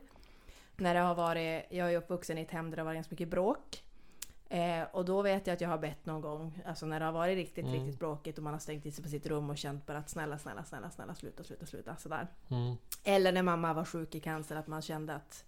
När 0.77 0.93
det 0.93 0.99
har 0.99 1.15
varit, 1.15 1.65
jag 1.69 1.93
är 1.93 1.97
uppvuxen 1.97 2.37
i 2.37 2.41
ett 2.41 2.51
hem 2.51 2.69
där 2.69 2.75
det 2.75 2.81
har 2.81 2.85
varit 2.85 2.97
ganska 2.97 3.13
mycket 3.13 3.29
bråk. 3.29 3.83
Eh, 4.51 4.83
och 4.91 5.05
då 5.05 5.21
vet 5.21 5.47
jag 5.47 5.53
att 5.53 5.61
jag 5.61 5.69
har 5.69 5.77
bett 5.77 6.05
någon 6.05 6.21
gång, 6.21 6.61
alltså 6.65 6.85
när 6.85 6.99
det 6.99 7.05
har 7.05 7.11
varit 7.11 7.35
riktigt, 7.35 7.65
riktigt 7.65 7.99
bråkigt 7.99 8.37
och 8.37 8.43
man 8.43 8.53
har 8.53 8.59
stängt 8.59 8.85
in 8.85 8.91
sig 8.91 9.03
på 9.03 9.09
sitt 9.09 9.27
rum 9.27 9.49
och 9.49 9.57
känt 9.57 9.85
bara 9.85 9.97
att 9.97 10.09
snälla, 10.09 10.37
snälla, 10.37 10.63
snälla, 10.63 10.89
snälla, 10.89 11.15
sluta, 11.15 11.43
sluta, 11.43 11.65
sluta, 11.65 11.95
sådär. 11.95 12.27
Mm. 12.49 12.75
Eller 13.03 13.31
när 13.31 13.43
mamma 13.43 13.73
var 13.73 13.85
sjuk 13.85 14.15
i 14.15 14.19
cancer, 14.19 14.55
att 14.55 14.67
man 14.67 14.81
kände 14.81 15.15
att 15.15 15.43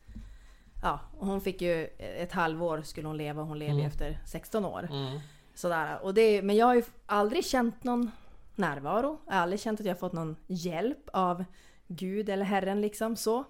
Ja, 0.84 1.00
hon 1.20 1.42
fick 1.42 1.62
ju 1.62 1.84
ett 1.98 2.32
halvår 2.32 2.82
skulle 2.82 3.08
hon 3.08 3.18
leva 3.18 3.42
och 3.42 3.48
hon 3.48 3.60
levde 3.60 3.82
ju 3.82 3.88
efter 3.88 4.20
16 4.26 4.66
år. 4.66 4.88
Mm. 4.92 5.20
Sådär. 5.56 6.00
Och 6.04 6.14
det, 6.14 6.42
men 6.42 6.56
jag 6.56 6.66
har 6.66 6.76
ju 6.76 6.84
aldrig 7.06 7.46
känt 7.46 7.84
någon 7.84 8.12
närvaro. 8.56 9.20
Jag 9.26 9.34
har 9.34 9.42
aldrig 9.42 9.60
känt 9.60 9.80
att 9.80 9.86
jag 9.86 9.94
har 9.94 10.00
fått 10.00 10.14
någon 10.14 10.36
hjälp 10.48 11.10
av 11.14 11.46
Gud 11.88 12.30
eller 12.30 12.46
Herren 12.46 12.82
liksom 12.82 13.16
så. 13.16 13.44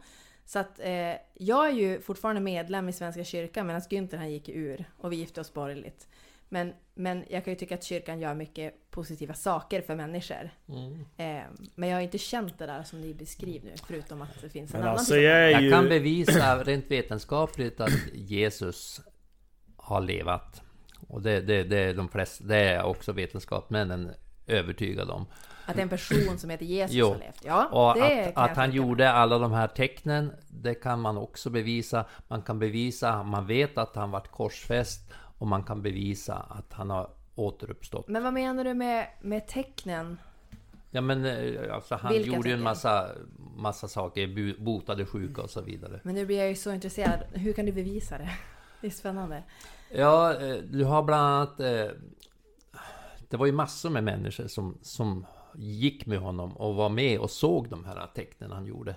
Så 0.45 0.59
att 0.59 0.79
eh, 0.79 1.13
jag 1.33 1.69
är 1.69 1.73
ju 1.73 2.01
fortfarande 2.01 2.41
medlem 2.41 2.89
i 2.89 2.93
Svenska 2.93 3.23
kyrkan 3.23 3.67
medan 3.67 3.81
Günther 3.81 4.17
han 4.17 4.31
gick 4.31 4.49
ur 4.49 4.85
och 4.97 5.11
vi 5.11 5.15
gifte 5.15 5.41
oss 5.41 5.53
borgerligt. 5.53 6.07
Men, 6.49 6.73
men 6.93 7.25
jag 7.29 7.43
kan 7.43 7.53
ju 7.53 7.59
tycka 7.59 7.75
att 7.75 7.83
kyrkan 7.83 8.19
gör 8.19 8.33
mycket 8.33 8.91
positiva 8.91 9.33
saker 9.33 9.81
för 9.81 9.95
människor. 9.95 10.49
Mm. 10.67 10.93
Eh, 11.17 11.43
men 11.75 11.89
jag 11.89 11.97
har 11.97 12.01
inte 12.01 12.17
känt 12.17 12.59
det 12.59 12.65
där 12.65 12.83
som 12.83 13.01
ni 13.01 13.13
beskriver 13.13 13.65
nu, 13.65 13.75
förutom 13.87 14.21
att 14.21 14.41
det 14.41 14.49
finns 14.49 14.73
en 14.73 14.79
Men 14.79 14.87
annan 14.87 14.97
alltså 14.97 15.13
typ 15.13 15.23
jag 15.23 15.51
Jag 15.51 15.61
ju... 15.61 15.71
kan 15.71 15.89
bevisa 15.89 16.63
rent 16.63 16.91
vetenskapligt 16.91 17.79
att 17.79 18.13
Jesus 18.13 19.01
har 19.75 20.01
levat. 20.01 20.61
Och 21.07 21.21
det, 21.21 21.41
det, 21.41 21.63
det, 21.63 21.77
är 21.77 21.93
de 21.93 22.09
flesta, 22.09 22.43
det 22.43 22.57
är 22.57 22.83
också 22.83 23.11
vetenskapsmännen 23.11 24.11
övertygade 24.47 25.11
om. 25.11 25.25
Att 25.65 25.77
en 25.77 25.89
person 25.89 26.37
som 26.37 26.49
heter 26.49 26.65
Jesus 26.65 26.95
Jo. 26.95 27.07
har 27.07 27.19
levt. 27.19 27.45
Ja, 27.45 27.65
Och 27.67 27.99
det 27.99 28.31
att, 28.35 28.49
att 28.49 28.57
han 28.57 28.71
gjorde 28.71 29.11
alla 29.11 29.39
de 29.39 29.51
här 29.51 29.67
tecknen, 29.67 30.33
det 30.49 30.73
kan 30.73 31.01
man 31.01 31.17
också 31.17 31.49
bevisa. 31.49 32.05
Man 32.27 32.41
kan 32.41 32.59
bevisa, 32.59 33.23
man 33.23 33.47
vet 33.47 33.77
att 33.77 33.95
han 33.95 34.11
vart 34.11 34.31
korsfäst 34.31 35.11
och 35.37 35.47
man 35.47 35.63
kan 35.63 35.81
bevisa 35.81 36.35
att 36.35 36.73
han 36.73 36.89
har 36.89 37.09
återuppstått. 37.35 38.07
Men 38.07 38.23
vad 38.23 38.33
menar 38.33 38.63
du 38.63 38.73
med, 38.73 39.07
med 39.21 39.47
tecknen? 39.47 40.17
Ja 40.91 41.01
men 41.01 41.25
eh, 41.25 41.75
alltså, 41.75 41.95
han 41.95 42.13
Vilka 42.13 42.35
gjorde 42.35 42.49
ju 42.49 42.55
en 42.55 42.63
massa, 42.63 43.09
massa 43.55 43.87
saker, 43.87 44.59
botade 44.63 45.05
sjuka 45.05 45.41
och 45.41 45.49
så 45.49 45.61
vidare. 45.61 45.99
Men 46.03 46.15
nu 46.15 46.25
blir 46.25 46.37
jag 46.37 46.49
ju 46.49 46.55
så 46.55 46.71
intresserad. 46.71 47.19
Hur 47.33 47.53
kan 47.53 47.65
du 47.65 47.71
bevisa 47.71 48.17
det? 48.17 48.29
Det 48.81 48.87
är 48.87 48.91
spännande. 48.91 49.43
Ja, 49.89 50.33
eh, 50.41 50.55
du 50.55 50.83
har 50.83 51.03
bland 51.03 51.23
annat... 51.23 51.59
Det 53.33 53.37
var 53.37 53.45
ju 53.45 53.51
massor 53.51 53.89
med 53.89 54.03
människor 54.03 54.47
som, 54.47 54.77
som 54.81 55.25
gick 55.55 56.05
med 56.05 56.19
honom 56.19 56.57
och 56.57 56.75
var 56.75 56.89
med 56.89 57.19
och 57.19 57.31
såg 57.31 57.69
de 57.69 57.85
här 57.85 58.07
tecknen 58.15 58.51
han 58.51 58.65
gjorde. 58.65 58.95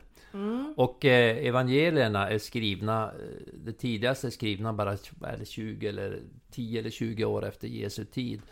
Och 0.77 1.05
eh, 1.05 1.47
evangelierna 1.47 2.31
är 2.31 2.39
skrivna, 2.39 3.05
eh, 3.05 3.53
det 3.65 3.73
tidigaste 3.73 4.27
är 4.27 4.31
skrivna 4.31 4.73
bara 4.73 4.97
vad 5.19 5.31
är 5.31 5.37
det, 5.39 5.45
20 5.45 5.89
eller 5.89 6.23
10 6.51 6.81
eller 6.81 6.91
20 6.91 7.25
år 7.25 7.45
efter 7.45 7.69
Jesu 7.69 8.05
tid. 8.05 8.43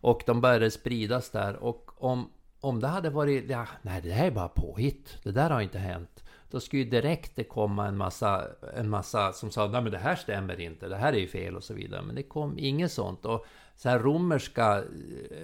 Och 0.00 0.22
de 0.26 0.40
började 0.40 0.70
spridas 0.70 1.30
där 1.30 1.56
och 1.56 2.04
om, 2.04 2.30
om 2.60 2.80
det 2.80 2.88
hade 2.88 3.10
varit, 3.10 3.50
ja, 3.50 3.66
nej 3.82 4.02
det 4.02 4.12
här 4.12 4.26
är 4.26 4.30
bara 4.30 4.48
påhitt, 4.48 5.18
det 5.22 5.32
där 5.32 5.50
har 5.50 5.60
inte 5.60 5.78
hänt. 5.78 6.24
Då 6.50 6.60
skulle 6.60 6.82
ju 6.82 6.90
direkt 6.90 7.36
det 7.36 7.44
komma 7.44 7.86
en 7.86 7.96
massa, 7.96 8.46
en 8.74 8.90
massa 8.90 9.32
som 9.32 9.50
sa 9.50 9.66
nej 9.66 9.82
men 9.82 9.92
det 9.92 9.98
här 9.98 10.16
stämmer 10.16 10.60
inte, 10.60 10.88
det 10.88 10.96
här 10.96 11.12
är 11.12 11.18
ju 11.18 11.28
fel 11.28 11.56
och 11.56 11.64
så 11.64 11.74
vidare. 11.74 12.02
Men 12.02 12.14
det 12.14 12.22
kom 12.22 12.58
inget 12.58 12.92
sånt. 12.92 13.26
Och 13.26 13.46
så 13.76 13.88
här 13.88 13.98
romerska, 13.98 14.84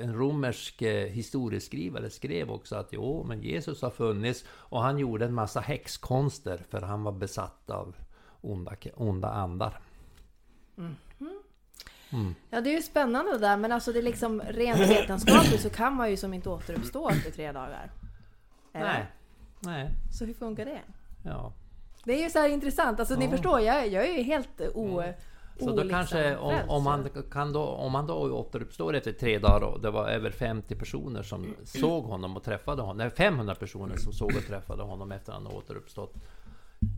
en 0.00 0.14
romersk 0.14 0.82
eh, 0.82 1.06
historieskrivare 1.06 2.10
skrev 2.10 2.50
också 2.50 2.76
att 2.76 2.88
jo, 2.92 3.24
men 3.28 3.42
Jesus 3.42 3.82
har 3.82 3.90
funnits 3.90 4.44
och 4.48 4.82
han 4.82 4.98
gjorde 4.98 5.24
en 5.24 5.34
massa 5.34 5.60
häxkonster 5.60 6.64
för 6.68 6.80
han 6.80 7.02
var 7.02 7.12
besatt 7.12 7.70
av 7.70 7.96
onda, 8.40 8.76
onda 8.94 9.28
andar. 9.28 9.80
Ja, 12.50 12.60
det 12.60 12.70
är 12.70 12.74
ju 12.74 12.82
spännande 12.82 13.32
det 13.32 13.38
där. 13.38 13.56
Men 13.56 13.72
alltså 13.72 13.92
det 13.92 13.98
är 13.98 14.02
liksom 14.02 14.42
rent 14.42 14.80
vetenskapligt 14.80 15.60
så 15.60 15.70
kan 15.70 15.94
man 15.94 16.10
ju 16.10 16.16
som 16.16 16.34
inte 16.34 16.48
återuppstå 16.48 17.08
efter 17.10 17.30
tre 17.30 17.52
dagar. 17.52 17.90
Eller? 18.72 18.86
Nej. 18.86 19.06
Nej. 19.66 19.90
Så 20.12 20.24
hur 20.24 20.34
funkar 20.34 20.64
det? 20.64 20.80
Ja. 21.22 21.52
Det 22.04 22.12
är 22.12 22.22
ju 22.24 22.30
så 22.30 22.38
här 22.38 22.48
intressant. 22.48 23.00
Alltså 23.00 23.14
ni 23.14 23.24
Ja. 23.24 23.30
förstår, 23.30 23.60
jag, 23.60 23.88
jag 23.88 24.08
är 24.08 24.12
ju 24.16 24.22
helt 24.22 24.60
o... 24.74 25.02
Så 25.58 25.70
o- 25.72 25.76
då 25.76 25.88
kanske, 25.88 26.36
om, 26.36 26.54
om, 26.68 26.84
man 26.84 27.08
kan 27.32 27.52
då, 27.52 27.62
om 27.64 27.92
man 27.92 28.06
då 28.06 28.14
återuppstår 28.14 28.94
efter 28.94 29.12
tre 29.12 29.38
dagar 29.38 29.60
och 29.66 29.80
det 29.80 29.90
var 29.90 30.08
över 30.08 30.30
50 30.30 30.74
personer 30.74 31.22
som 31.22 31.54
såg 31.64 32.04
honom 32.04 32.36
och 32.36 32.42
träffade 32.42 32.82
honom. 32.82 32.96
Nej, 32.96 33.10
500 33.10 33.54
personer 33.54 33.96
som 33.96 34.12
såg 34.12 34.28
och 34.36 34.46
träffade 34.46 34.82
honom 34.82 35.12
efter 35.12 35.32
han 35.32 35.46
återuppstått. 35.46 36.14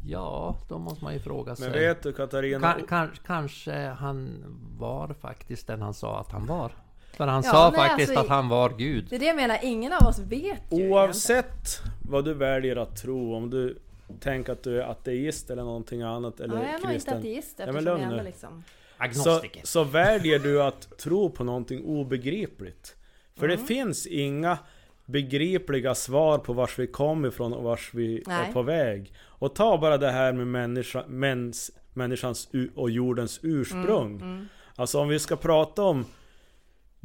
Ja, 0.06 0.56
då 0.68 0.78
måste 0.78 1.04
man 1.04 1.12
ju 1.14 1.20
fråga 1.20 1.56
sig. 1.56 1.70
Men 1.70 1.78
vet 1.78 2.02
du 2.02 2.12
Katarina? 2.12 2.72
Kan, 2.88 3.10
kanske 3.26 3.72
han 3.88 4.44
var 4.78 5.08
faktiskt 5.20 5.66
den 5.66 5.82
han 5.82 5.94
sa 5.94 6.20
att 6.20 6.32
han 6.32 6.46
var. 6.46 6.72
För 7.16 7.26
han 7.26 7.42
Ja, 7.44 7.50
sa 7.50 7.70
nej, 7.70 7.88
faktiskt 7.88 8.10
alltså, 8.10 8.24
att 8.24 8.28
han 8.28 8.48
var 8.48 8.72
Gud. 8.78 9.06
Det 9.10 9.16
är 9.16 9.20
det 9.20 9.26
jag 9.26 9.36
menar, 9.36 9.58
ingen 9.62 9.92
av 9.92 10.06
oss 10.08 10.18
vet 10.18 10.62
ju 10.70 10.90
Oavsett 10.90 11.82
vad 12.08 12.24
du 12.24 12.34
väljer 12.34 12.76
att 12.76 12.96
tro, 12.96 13.34
om 13.34 13.50
du 13.50 13.78
tänker 14.20 14.52
att 14.52 14.62
du 14.62 14.80
är 14.82 14.84
ateist 14.90 15.50
eller 15.50 15.62
någonting 15.62 16.02
annat 16.02 16.40
eller 16.40 16.54
Ja, 16.56 16.60
jag 16.62 16.68
är 16.68 16.72
nog 16.72 16.80
inte 16.82 16.92
kristen. 16.92 17.18
ateist 17.18 17.58
men 17.58 17.68
eftersom 17.68 17.84
lugn 17.84 18.00
jag 18.02 18.10
ändå 18.10 18.22
nu. 18.22 18.28
liksom... 18.28 18.62
Så, 18.98 19.02
Agnostiker. 19.02 19.60
så 19.64 19.84
väljer 19.84 20.38
du 20.38 20.62
att 20.62 20.98
tro 20.98 21.30
på 21.30 21.44
någonting 21.44 21.84
obegripligt. 21.84 22.96
För 23.36 23.44
Mm. 23.44 23.56
det 23.60 23.66
finns 23.66 24.06
inga 24.06 24.58
begripliga 25.04 25.94
svar 25.94 26.38
på 26.38 26.52
vars 26.52 26.78
vi 26.78 26.86
kommer 26.86 27.28
ifrån 27.28 27.52
och 27.52 27.62
vars 27.62 27.90
vi 27.94 28.22
Nej. 28.26 28.48
är 28.48 28.52
på 28.52 28.62
väg. 28.62 29.12
Och 29.24 29.54
ta 29.54 29.78
bara 29.78 29.98
det 29.98 30.10
här 30.10 30.32
med 30.32 30.46
människa, 30.46 31.04
mäns, 31.08 31.70
människans 31.94 32.48
och 32.74 32.90
jordens 32.90 33.40
ursprung. 33.42 34.20
Mm, 34.20 34.48
Alltså 34.78 35.00
om 35.00 35.08
vi 35.08 35.18
ska 35.18 35.36
prata 35.36 35.82
om 35.82 36.04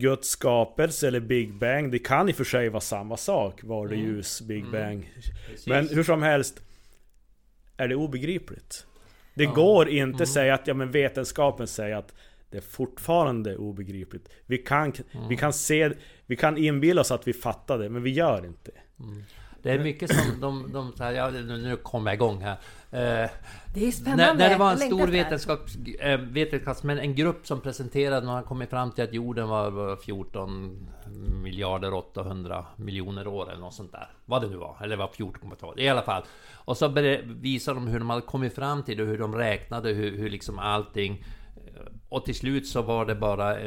Guds 0.02 0.30
skapelse 0.30 1.08
eller 1.08 1.20
Big 1.20 1.54
Bang, 1.54 1.92
det 1.92 2.00
kan 2.00 2.30
i 2.30 2.32
och 2.32 2.36
för 2.36 2.44
sig 2.44 2.70
vara 2.70 2.82
samma 2.82 3.18
sak. 3.18 3.60
Var 3.64 3.88
det 3.88 3.96
Mm. 3.96 4.06
ljus, 4.08 4.42
Big 4.42 4.60
Mm. 4.60 4.72
Bang. 4.72 5.12
Precis. 5.48 5.68
Men 5.68 5.88
hur 5.90 6.04
som 6.04 6.22
helst, 6.22 6.62
är 7.78 7.88
det 7.88 7.96
obegripligt. 7.96 8.86
Det 9.34 9.44
Ja. 9.44 9.52
går 9.54 9.90
inte 9.90 10.16
Mm. 10.24 10.26
säga 10.26 10.54
att 10.54 10.68
ja, 10.68 10.74
men 10.74 10.92
vetenskapen 10.92 11.68
säger 11.68 11.96
att 11.96 12.14
det 12.50 12.58
är 12.58 12.62
fortfarande 12.62 13.58
obegripligt. 13.58 14.30
Vi 14.46 14.58
kan, 14.58 14.94
Mm. 15.14 15.28
vi 15.30 15.38
kan 15.38 15.54
se, 15.54 15.92
vi 16.26 16.36
kan 16.36 16.58
inbilla 16.58 17.02
oss 17.02 17.12
att 17.12 17.28
vi 17.28 17.34
fattar 17.34 17.78
det, 17.78 17.90
men 17.90 18.04
vi 18.04 18.10
gör 18.12 18.46
inte. 18.46 18.72
Mm. 19.00 19.24
Det 19.64 19.72
är 19.72 19.80
mycket 19.80 20.16
som 20.16 20.40
de... 20.42 20.72
de 20.74 20.94
här, 21.00 21.12
ja, 21.12 21.30
nu 21.30 21.76
kommer 21.84 22.12
jag 22.12 22.16
igång 22.16 22.42
här. 22.42 22.58
Eh, 22.94 23.30
Det 23.74 23.88
är 23.88 23.92
spännande! 23.92 24.26
när, 24.26 24.34
när 24.36 24.50
det 24.50 24.58
var 24.58 24.72
en 24.72 24.78
stor 24.78 25.08
vetenskaps, 25.08 25.76
eh, 26.00 26.20
vetenskapsmän, 26.20 27.00
en 27.00 27.16
grupp 27.16 27.48
som 27.48 27.62
presenterade, 27.62 28.26
när 28.26 28.34
man 28.34 28.44
kommit 28.44 28.70
fram 28.70 28.92
till 28.92 29.04
att 29.04 29.14
jorden 29.14 29.48
var, 29.50 29.72
var 29.72 29.96
14 29.96 30.88
miljarder 31.44 31.94
800 31.94 32.66
miljoner 32.76 33.28
år 33.28 33.50
eller 33.52 33.60
något 33.62 33.74
sånt 33.74 33.92
där. 33.92 34.08
Vad 34.26 34.42
det 34.42 34.48
nu 34.50 34.58
var, 34.58 34.78
eller 34.84 34.96
var 34.96 35.08
14,2 35.08 35.80
i 35.80 35.90
alla 35.90 36.02
fall. 36.02 36.24
Och 36.54 36.78
så 36.78 36.88
visade 37.26 37.80
de 37.80 37.88
hur 37.88 38.00
de 38.00 38.10
hade 38.10 38.22
kommit 38.22 38.56
fram 38.56 38.84
till 38.84 38.98
det, 38.98 39.04
hur 39.04 39.18
de 39.18 39.36
räknade, 39.36 39.90
hur, 39.90 40.18
hur 40.18 40.30
liksom 40.30 40.60
allting... 40.60 41.26
eh, 41.56 41.82
Och 42.10 42.26
till 42.26 42.36
slut 42.36 42.68
så 42.68 42.82
var 42.82 43.06
det 43.06 43.16
bara 43.16 43.58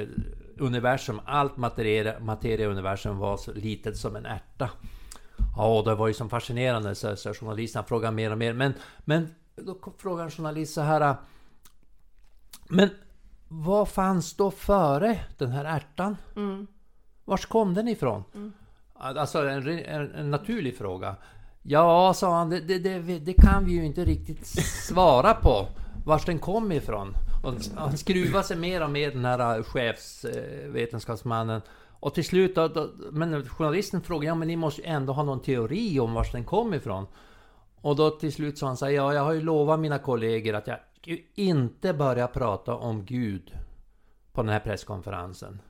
universum, 0.59 1.21
allt 1.25 1.57
materia, 1.57 2.15
materia 2.21 2.67
i 2.67 2.69
universum 2.69 3.19
var 3.19 3.37
så 3.37 3.53
litet 3.53 3.97
som 3.97 4.17
en 4.17 4.27
ärta. 4.27 4.71
Ja, 5.57 5.83
det 5.85 5.95
var 5.95 6.09
ju 6.09 6.15
som 6.15 6.31
fascinerande, 6.31 6.95
så, 6.95 7.17
så 7.17 7.35
journalisterna 7.35 7.85
frågade 7.85 8.17
mer 8.17 8.31
och 8.31 8.39
mer. 8.39 8.53
Men, 8.53 8.75
men 8.99 9.35
då 9.57 9.79
frågade 9.99 10.25
en 10.25 10.31
journalist 10.31 10.75
så 10.75 10.81
här... 10.81 11.17
Men 12.69 12.91
vad 13.49 13.89
fanns 13.89 14.37
då 14.37 14.51
före 14.51 15.21
den 15.39 15.51
här 15.51 15.65
ärtan? 15.65 16.17
Mm. 16.37 16.67
Vars 17.25 17.47
kom 17.47 17.75
den 17.75 17.89
ifrån? 17.89 18.25
Mm. 18.35 18.53
Alltså 18.95 19.49
en, 19.49 19.69
en, 19.69 20.15
en 20.15 20.31
naturlig 20.31 20.79
fråga. 20.79 21.17
Ja, 21.63 22.15
sa 22.15 22.37
han, 22.37 22.51
det, 22.51 22.61
det, 22.61 22.79
det, 22.79 23.19
det 23.19 23.35
kan 23.35 23.65
vi 23.65 23.73
ju 23.73 23.85
inte 23.85 24.05
riktigt 24.05 24.47
svara 24.89 25.35
på. 25.35 25.67
Vars 26.05 26.25
den 26.25 26.39
kom 26.39 26.73
ifrån. 26.73 27.15
Och 27.45 27.55
han 27.77 27.99
skruvade 27.99 28.45
sig 28.45 28.57
mer 28.57 28.83
och 28.83 28.91
mer 28.91 29.11
den 29.11 29.25
här 29.25 29.63
chefsvetenskapsmannen. 29.63 31.63
Och 32.05 32.15
till 32.15 32.25
slut 32.25 32.55
då, 32.55 32.69
då, 32.69 32.91
men 33.13 33.49
journalisten 33.49 34.03
frågade, 34.03 34.27
ja 34.27 34.35
men 34.35 34.49
ni 34.49 34.57
måste 34.57 34.83
ju 34.83 34.89
ändå 34.89 35.13
ha 35.13 35.23
någon 35.23 35.43
teori 35.43 36.01
om 36.01 36.15
vars 36.15 36.33
den 36.33 36.45
kom 36.45 36.75
ifrån. 36.75 37.07
Och 37.81 37.97
då 37.97 38.11
till 38.11 38.33
slut 38.33 38.59
sa 38.59 38.67
han 38.67 38.77
så 38.77 38.85
här, 38.85 38.93
ja 38.93 39.15
jag 39.15 39.23
har 39.25 39.33
ju 39.33 39.41
lovat 39.41 39.81
mina 39.81 39.99
kollegor 39.99 40.55
att 40.55 40.67
jag 40.67 40.79
inte 41.35 41.93
börja 41.95 42.27
prata 42.27 42.75
om 42.75 43.05
Gud 43.05 43.53
på 44.33 44.43
den 44.43 44.49
här 44.53 44.61
presskonferensen. 44.61 45.61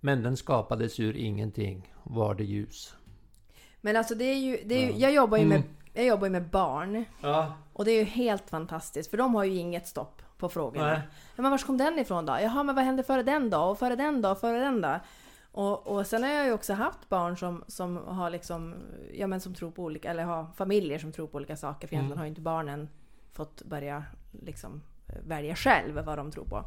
Men 0.00 0.22
den 0.22 0.36
skapades 0.36 1.00
ur 1.00 1.16
ingenting, 1.16 1.94
var 2.02 2.34
det 2.34 2.44
ljus. 2.44 2.94
Men 3.80 3.96
alltså 3.96 4.14
det 4.14 4.24
är 4.24 4.38
ju... 4.38 4.58
Det 4.64 4.74
är 4.74 4.80
ju 4.86 4.92
Ja. 4.92 4.98
jag, 4.98 5.12
jobbar 5.14 5.38
ju 5.38 5.44
med, 5.46 5.56
Mm. 5.58 5.68
jag 5.92 6.06
jobbar 6.06 6.28
med 6.28 6.50
barn. 6.50 7.04
Ja, 7.20 7.52
Och 7.72 7.84
det 7.84 7.90
är 7.90 7.98
ju 7.98 8.04
helt 8.04 8.50
fantastiskt, 8.50 9.10
för 9.10 9.16
de 9.16 9.34
har 9.34 9.44
ju 9.44 9.54
inget 9.56 9.86
stopp 9.86 10.22
på 10.38 10.48
frågorna. 10.48 10.86
Nej. 10.86 11.00
Men 11.36 11.50
var 11.50 11.58
kom 11.58 11.78
den 11.78 11.98
ifrån 11.98 12.26
då? 12.26 12.32
Jaha, 12.32 12.62
men 12.62 12.74
vad 12.74 12.84
hände 12.84 13.02
före 13.02 13.22
den 13.22 13.50
då? 13.50 13.58
Och 13.58 13.78
före 13.78 13.96
den 13.96 14.22
då? 14.22 14.30
Och 14.30 14.38
före 14.38 14.58
den 14.58 14.80
då? 14.80 15.00
Och, 15.52 15.86
och 15.86 16.06
sen 16.06 16.22
har 16.22 16.30
jag 16.30 16.46
ju 16.46 16.52
också 16.52 16.72
haft 16.72 17.08
barn 17.08 17.36
som, 17.36 17.64
som 17.66 17.96
har 17.96 18.30
liksom, 18.30 18.74
ja 19.12 19.26
men 19.26 19.40
som 19.40 19.54
tror 19.54 19.70
på 19.70 19.82
olika, 19.82 20.10
eller 20.10 20.24
har 20.24 20.46
familjer 20.56 20.98
som 20.98 21.12
tror 21.12 21.26
på 21.26 21.36
olika 21.36 21.56
saker. 21.56 21.88
För 21.88 21.94
egentligen 21.94 22.12
Mm. 22.12 22.18
har 22.18 22.24
ju 22.24 22.28
inte 22.28 22.40
barnen 22.40 22.88
fått 23.32 23.62
börja 23.62 24.04
liksom 24.42 24.82
välja 25.26 25.54
själv 25.56 25.94
vad 26.04 26.18
de 26.18 26.30
tror 26.30 26.44
på. 26.44 26.64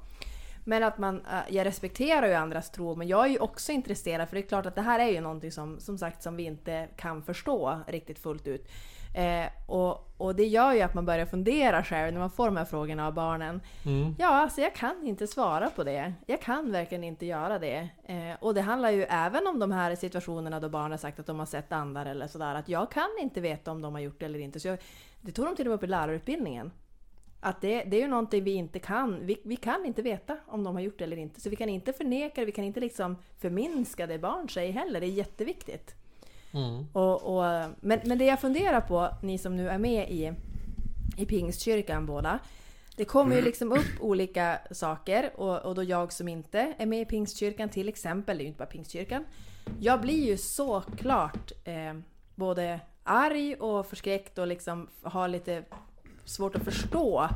Men 0.68 0.84
att 0.84 0.98
man, 0.98 1.22
eh, 1.26 1.56
jag 1.56 1.66
respekterar 1.66 2.28
ju 2.28 2.34
andras 2.34 2.72
tro, 2.72 2.96
men 2.96 3.08
jag 3.08 3.26
är 3.26 3.30
ju 3.30 3.40
också 3.40 3.72
intresserad 3.72 4.30
för 4.30 4.36
det 4.36 4.42
är 4.42 4.48
klart 4.48 4.66
att 4.66 4.76
det 4.76 4.82
här 4.82 5.00
är 5.00 5.10
ju 5.10 5.22
någonting 5.22 5.52
som, 5.52 5.80
som 5.80 5.98
sagt, 5.98 6.24
som 6.24 6.36
vi 6.36 6.44
inte 6.44 6.88
kan 6.98 7.24
förstå 7.24 7.80
riktigt 7.88 8.20
fullt 8.20 8.48
ut. 8.48 8.68
Eh, 9.16 9.48
och, 9.66 10.12
och 10.18 10.36
det 10.36 10.46
gör 10.46 10.74
ju 10.74 10.82
att 10.82 10.94
man 10.94 11.06
börjar 11.06 11.26
fundera 11.26 11.84
själv 11.84 12.14
när 12.14 12.20
man 12.20 12.30
får 12.30 12.46
de 12.46 12.58
här 12.58 12.66
frågorna 12.66 13.08
av 13.08 13.14
barnen. 13.14 13.62
mm. 13.86 14.16
Ja, 14.20 14.28
alltså 14.28 14.62
jag 14.62 14.76
kan 14.76 15.08
inte 15.08 15.28
svara 15.28 15.70
på 15.70 15.84
det. 15.84 16.14
Jag 16.28 16.42
kan 16.42 16.72
verkligen 16.72 17.04
inte 17.04 17.26
göra 17.26 17.60
det. 17.60 17.90
Eh, 18.06 18.36
och 18.40 18.54
det 18.54 18.62
handlar 18.62 18.92
ju 18.92 19.04
även 19.04 19.48
om 19.48 19.60
de 19.60 19.72
här 19.72 19.96
situationerna 19.96 20.60
då 20.60 20.70
barn 20.70 20.92
har 20.92 20.98
sagt 20.98 21.20
att 21.20 21.26
de 21.26 21.40
har 21.40 21.46
sett 21.46 21.72
andar 21.72 22.06
eller 22.06 22.28
sådär. 22.28 22.56
Att 22.56 22.70
jag 22.70 22.92
kan 22.92 23.10
inte 23.22 23.42
veta 23.42 23.72
om 23.72 23.82
de 23.82 23.94
har 23.94 24.02
gjort 24.02 24.20
det 24.20 24.26
eller 24.26 24.40
inte. 24.40 24.60
Så 24.60 24.68
jag, 24.68 24.78
det 25.22 25.32
tog 25.32 25.46
de 25.46 25.56
till 25.56 25.66
och 25.66 25.70
med 25.70 25.76
upp 25.76 25.84
i 25.84 25.88
lärarutbildningen. 25.88 26.72
Att 27.40 27.62
det, 27.62 27.84
det 27.84 27.98
är 27.98 28.02
ju 28.02 28.08
någonting 28.08 28.44
vi 28.44 28.54
inte 28.54 28.80
kan. 28.80 29.26
Vi, 29.26 29.42
vi 29.44 29.56
kan 29.56 29.86
inte 29.86 30.02
veta 30.02 30.38
om 30.48 30.64
de 30.64 30.76
har 30.76 30.82
gjort 30.82 30.98
det 30.98 31.04
eller 31.04 31.18
inte. 31.18 31.42
Så 31.42 31.50
vi 31.50 31.56
kan 31.56 31.70
inte 31.70 31.94
förneka 31.94 32.42
det, 32.42 32.46
vi 32.46 32.52
kan 32.52 32.66
inte 32.66 32.80
liksom 32.80 33.18
förminska 33.40 34.08
det 34.08 34.20
barn 34.20 34.50
säger 34.50 34.74
heller. 34.74 35.00
Det 35.00 35.08
är 35.08 35.12
jätteviktigt. 35.12 35.96
Mm. 36.56 36.86
Och, 36.94 37.38
och, 37.38 37.70
men, 37.80 38.00
men 38.06 38.18
det 38.18 38.26
jag 38.26 38.42
funderar 38.42 38.82
på, 38.82 39.10
ni 39.22 39.38
som 39.38 39.56
nu 39.56 39.70
är 39.70 39.78
med 39.78 40.10
i, 40.12 40.34
i 41.18 41.26
Pingstkyrkan 41.26 42.06
båda. 42.06 42.40
Det 42.96 43.06
kommer 43.06 43.36
ju 43.36 43.42
liksom 43.42 43.72
upp 43.72 44.00
olika 44.00 44.60
saker 44.72 45.32
och, 45.36 45.60
och 45.60 45.76
då 45.76 45.84
jag 45.84 46.14
som 46.14 46.28
inte 46.28 46.74
är 46.78 46.86
med 46.86 47.02
i 47.02 47.06
Pingstkyrkan 47.06 47.70
till 47.70 47.90
exempel, 47.90 48.38
det 48.38 48.42
är 48.42 48.44
ju 48.46 48.48
inte 48.48 48.58
bara 48.58 48.66
Pingstkyrkan. 48.66 49.26
Jag 49.80 50.02
blir 50.02 50.26
ju 50.26 50.38
såklart 50.38 51.52
eh, 51.64 51.94
både 52.36 52.80
arg 53.04 53.56
och 53.56 53.86
förskräckt 53.86 54.38
och 54.38 54.48
liksom 54.48 54.88
har 55.02 55.28
lite 55.28 55.64
svårt 56.26 56.56
att 56.56 56.64
förstå 56.64 57.30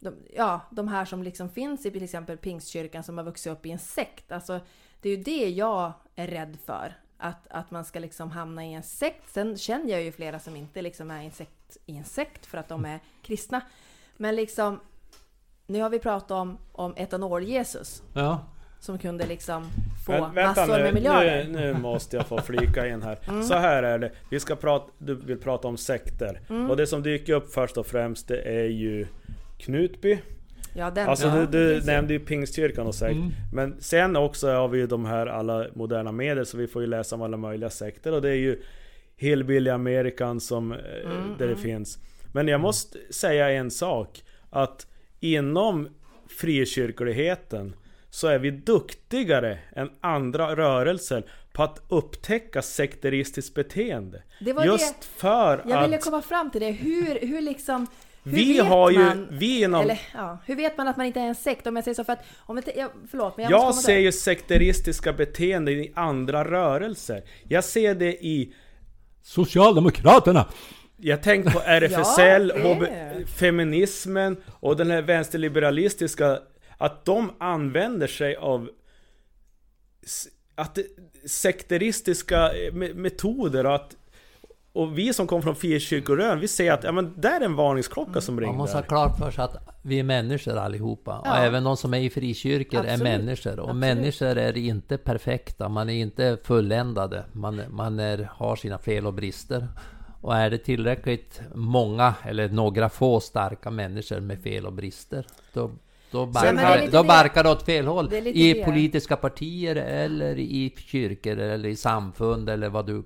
de, 0.00 0.14
ja, 0.36 0.60
de 0.70 0.88
här 0.88 1.04
som 1.04 1.22
liksom 1.22 1.50
finns 1.50 1.86
i 1.86 1.90
till 1.90 2.04
exempel 2.04 2.36
Pingstkyrkan 2.36 3.02
som 3.02 3.18
har 3.18 3.24
vuxit 3.24 3.52
upp 3.52 3.66
i 3.66 3.70
en 3.70 3.78
sekt. 3.78 4.32
Alltså, 4.32 4.60
det 5.00 5.08
är 5.08 5.16
ju 5.16 5.22
det 5.22 5.48
jag 5.48 5.92
är 6.14 6.26
rädd 6.26 6.58
för. 6.64 6.94
Att, 7.18 7.46
att 7.50 7.70
man 7.70 7.84
ska 7.84 7.98
liksom 7.98 8.30
hamna 8.30 8.64
i 8.66 8.74
en 8.74 8.82
sekt. 8.82 9.28
Sen 9.32 9.56
känner 9.58 9.90
jag 9.90 10.02
ju 10.02 10.12
flera 10.12 10.38
som 10.38 10.56
inte 10.56 10.82
liksom 10.82 11.10
är 11.10 11.22
i 11.22 11.24
en 11.24 11.30
sekt, 11.30 11.76
i 11.86 11.96
en 11.96 12.04
sekt 12.04 12.46
för 12.46 12.58
att 12.58 12.68
de 12.68 12.84
är 12.84 13.00
kristna. 13.22 13.60
Men 14.16 14.36
liksom, 14.36 14.80
nu 15.66 15.82
har 15.82 15.90
vi 15.90 15.98
pratat 15.98 16.30
om, 16.30 16.58
om 16.72 16.94
etanol-Jesus 16.94 18.02
Ja. 18.14 18.40
som 18.80 18.98
kunde 18.98 19.26
liksom 19.26 19.66
få 20.06 20.12
Men, 20.12 20.34
vänta 20.34 20.60
massor 20.60 20.76
nu, 20.76 20.82
med 20.82 20.94
miljarder. 20.94 21.44
nu, 21.48 21.52
nu 21.60 21.74
måste 21.78 22.16
jag 22.16 22.26
få 22.26 22.40
flika 22.40 22.88
in 22.88 23.02
här. 23.02 23.18
Mm. 23.28 23.42
Så 23.42 23.54
här 23.54 23.82
är 23.82 23.98
det. 23.98 24.12
Vi 24.30 24.40
ska 24.40 24.56
prata, 24.56 24.92
du 24.98 25.14
vill 25.14 25.38
prata 25.38 25.68
om 25.68 25.76
sekter. 25.76 26.40
Mm. 26.48 26.70
Och 26.70 26.76
det 26.76 26.86
som 26.86 27.02
dyker 27.02 27.32
upp 27.32 27.52
först 27.54 27.76
och 27.76 27.86
främst 27.86 28.28
det 28.28 28.40
är 28.40 28.64
ju 28.68 29.06
Knutby. 29.58 30.18
Ja, 30.76 30.90
den. 30.90 31.08
Alltså 31.08 31.26
Ja, 31.26 31.46
du, 31.46 31.80
du 31.80 31.86
nämnde 31.86 32.12
ju 32.12 32.20
Pingstkyrkan 32.20 32.86
och 32.86 32.94
sekt. 32.94 33.16
Mm. 33.16 33.32
Men 33.52 33.76
sen 33.80 34.16
också 34.16 34.50
har 34.50 34.68
vi 34.68 34.78
ju 34.78 34.86
de 34.86 35.04
här 35.04 35.26
alla 35.26 35.66
moderna 35.74 36.12
medier 36.12 36.44
så 36.44 36.56
vi 36.56 36.66
får 36.66 36.82
ju 36.82 36.88
läsa 36.88 37.14
om 37.14 37.22
alla 37.22 37.36
möjliga 37.36 37.70
sekter 37.70 38.12
och 38.12 38.22
det 38.22 38.30
är 38.30 38.34
ju 38.34 38.62
Hillbilly 39.16 39.70
American 39.70 40.40
som 40.40 40.72
eh, 40.72 40.78
Mm, 41.04 41.28
där 41.38 41.46
det 41.46 41.52
mm. 41.52 41.58
finns. 41.58 41.98
Men 42.32 42.48
jag 42.48 42.60
måste 42.60 42.98
säga 43.10 43.50
en 43.50 43.70
sak. 43.70 44.22
Att 44.50 44.86
inom 45.20 45.88
frikyrkligheten 46.28 47.76
så 48.10 48.28
är 48.28 48.38
vi 48.38 48.50
duktigare 48.50 49.58
än 49.72 49.90
andra 50.00 50.56
rörelser 50.56 51.24
på 51.52 51.62
att 51.62 51.82
upptäcka 51.88 52.62
sekteristiskt 52.62 53.54
beteende. 53.54 54.22
Det 54.40 54.52
var 54.52 54.64
Just 54.64 55.04
för 55.04 55.56
det 55.56 55.70
jag 55.70 55.82
ville 55.82 55.96
att 55.96 56.04
komma 56.04 56.22
fram 56.22 56.50
till 56.50 56.60
det. 56.60 56.70
Hur, 56.70 57.26
hur 57.26 57.40
liksom... 57.40 57.86
Hur 58.26 58.32
vi 58.32 58.52
vet 58.52 58.66
har 58.66 58.90
ju, 58.90 58.98
man, 58.98 59.28
vi 59.30 59.62
inom 59.62 59.82
Eller 59.82 60.00
ja, 60.14 60.38
hur 60.46 60.56
vet 60.56 60.76
man 60.76 60.88
att 60.88 60.96
man 60.96 61.06
inte 61.06 61.20
är 61.20 61.26
en 61.26 61.34
sekt? 61.34 61.66
Om 61.66 61.76
jag 61.76 61.84
säger 61.84 61.94
så 61.94 62.04
för 62.04 62.12
att... 62.12 62.24
Om 62.38 62.62
jag, 62.66 62.76
jag, 62.76 62.90
förlåt, 63.10 63.36
men 63.36 63.44
jag, 63.50 63.52
Jag 63.52 63.74
ser 63.74 63.98
ju 63.98 64.12
sekteristiska 64.12 65.12
beteenden 65.12 65.74
i 65.74 65.92
andra 65.96 66.44
rörelser. 66.44 67.22
Jag 67.48 67.64
ser 67.64 67.94
det 67.94 68.24
i... 68.24 68.54
Socialdemokraterna! 69.22 70.46
Jag 70.96 71.22
tänkte 71.22 71.50
på 71.50 71.58
RFSL, 71.64 72.52
Ja, 72.56 72.74
HB, 72.74 72.84
feminismen 73.28 74.36
och 74.60 74.76
den 74.76 74.90
här 74.90 75.02
vänsterliberalistiska. 75.02 76.38
Att 76.78 77.04
de 77.04 77.32
använder 77.38 78.06
sig 78.06 78.36
av 78.36 78.70
att 80.54 80.78
sekteristiska 81.26 82.36
eh, 82.36 82.72
me- 82.72 82.94
metoder 82.94 83.66
och 83.66 83.74
att 83.74 83.96
och 84.76 84.98
vi 84.98 85.12
som 85.12 85.26
kommer 85.26 85.42
från 85.42 85.56
frikyrkorörelsen, 85.56 86.40
vi 86.40 86.48
ser 86.48 86.72
att 86.72 86.84
ja, 86.84 86.92
men 86.92 87.14
där 87.20 87.40
är 87.40 87.44
en 87.44 87.56
varningsklocka 87.56 88.20
som 88.20 88.34
Man 88.34 88.44
ringer. 88.44 88.56
måste 88.56 88.76
ha 88.76 88.82
klart 88.82 89.18
för 89.18 89.30
sig 89.30 89.44
att 89.44 89.56
vi 89.82 89.98
är 89.98 90.04
människor 90.04 90.56
allihopa. 90.56 91.18
Och 91.18 91.26
Ja. 91.26 91.36
även 91.36 91.64
de 91.64 91.76
som 91.76 91.94
är 91.94 91.98
i 91.98 92.10
frikyrkor 92.10 92.78
är 92.84 92.92
Absolut. 92.92 93.02
människor. 93.02 93.52
Och 93.60 93.70
Absolut. 93.70 93.80
människor 93.80 94.38
är 94.38 94.56
inte 94.56 94.98
perfekta. 94.98 95.68
Man 95.68 95.88
är 95.90 95.94
inte 95.94 96.38
fulländade. 96.44 97.24
Man, 97.32 97.60
man 97.70 98.00
är, 98.00 98.28
har 98.32 98.56
sina 98.56 98.78
fel 98.78 99.06
och 99.06 99.14
brister. 99.14 99.68
Och 100.20 100.36
är 100.36 100.50
det 100.50 100.58
tillräckligt 100.58 101.40
många, 101.54 102.14
eller 102.24 102.48
några 102.48 102.88
få 102.88 103.20
starka 103.20 103.70
människor 103.70 104.20
med 104.20 104.42
fel 104.42 104.66
och 104.66 104.72
brister, 104.72 105.26
då, 105.52 105.70
då, 106.16 106.26
barkar, 106.26 106.80
lite 106.80 106.96
då 106.96 107.04
barkar 107.04 107.44
det 107.44 107.50
åt 107.50 107.62
fel 107.62 107.86
håll. 107.86 108.12
I 108.14 108.52
det. 108.52 108.64
politiska 108.64 109.16
partier, 109.16 109.76
eller 109.76 110.38
i 110.38 110.74
kyrkor, 110.76 111.38
eller 111.38 111.68
i 111.68 111.76
samfund, 111.76 112.48
eller 112.50 112.68
vad 112.68 112.86
du... 112.86 113.02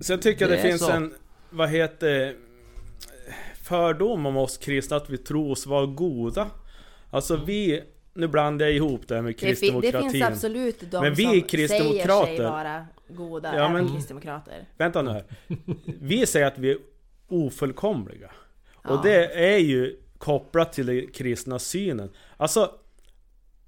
Sen 0.00 0.20
tycker 0.20 0.42
jag 0.42 0.50
det, 0.50 0.56
Det 0.56 0.62
finns 0.68 0.80
så. 0.86 0.90
en, 0.92 1.14
vad 1.50 1.68
heter 1.70 2.34
fördom 3.62 4.26
om 4.26 4.36
oss 4.36 4.58
kristna 4.58 4.96
att 4.96 5.10
vi 5.10 5.18
tror 5.18 5.50
oss 5.50 5.66
vara 5.66 5.86
goda. 5.86 6.46
Alltså 7.10 7.36
vi, 7.46 7.82
nu 8.14 8.28
blandar 8.28 8.66
jag 8.66 8.74
ihop 8.74 9.00
det 9.08 9.14
här 9.14 9.22
med 9.22 9.34
fi- 9.40 9.46
det 9.46 9.46
kristdemokratin. 9.54 10.10
finns 10.10 10.24
absolut 10.24 10.90
de 10.90 11.02
Men 11.02 11.14
vi 11.14 11.22
som 11.24 11.32
är 11.34 11.40
kristdemokrater. 11.40 12.24
säger 12.26 12.36
sig 12.36 12.44
vara 12.46 12.86
goda, 13.08 13.48
Ja, 13.56 13.60
även 13.64 13.72
men- 13.72 13.94
kristdemokrater. 13.94 14.68
Vänta 14.78 15.02
nu 15.02 15.10
här. 15.10 15.24
Vi 16.00 16.26
säger 16.26 16.46
att 16.46 16.58
vi 16.58 16.70
är 16.70 16.78
ofullkomliga. 17.28 18.30
Ja. 18.84 18.90
Och 18.90 19.02
det 19.02 19.26
är 19.54 19.58
ju 19.58 19.96
kopplat 20.18 20.72
till 20.72 20.86
den 20.86 21.06
kristna 21.12 21.58
synen. 21.58 22.10
Alltså, 22.36 22.70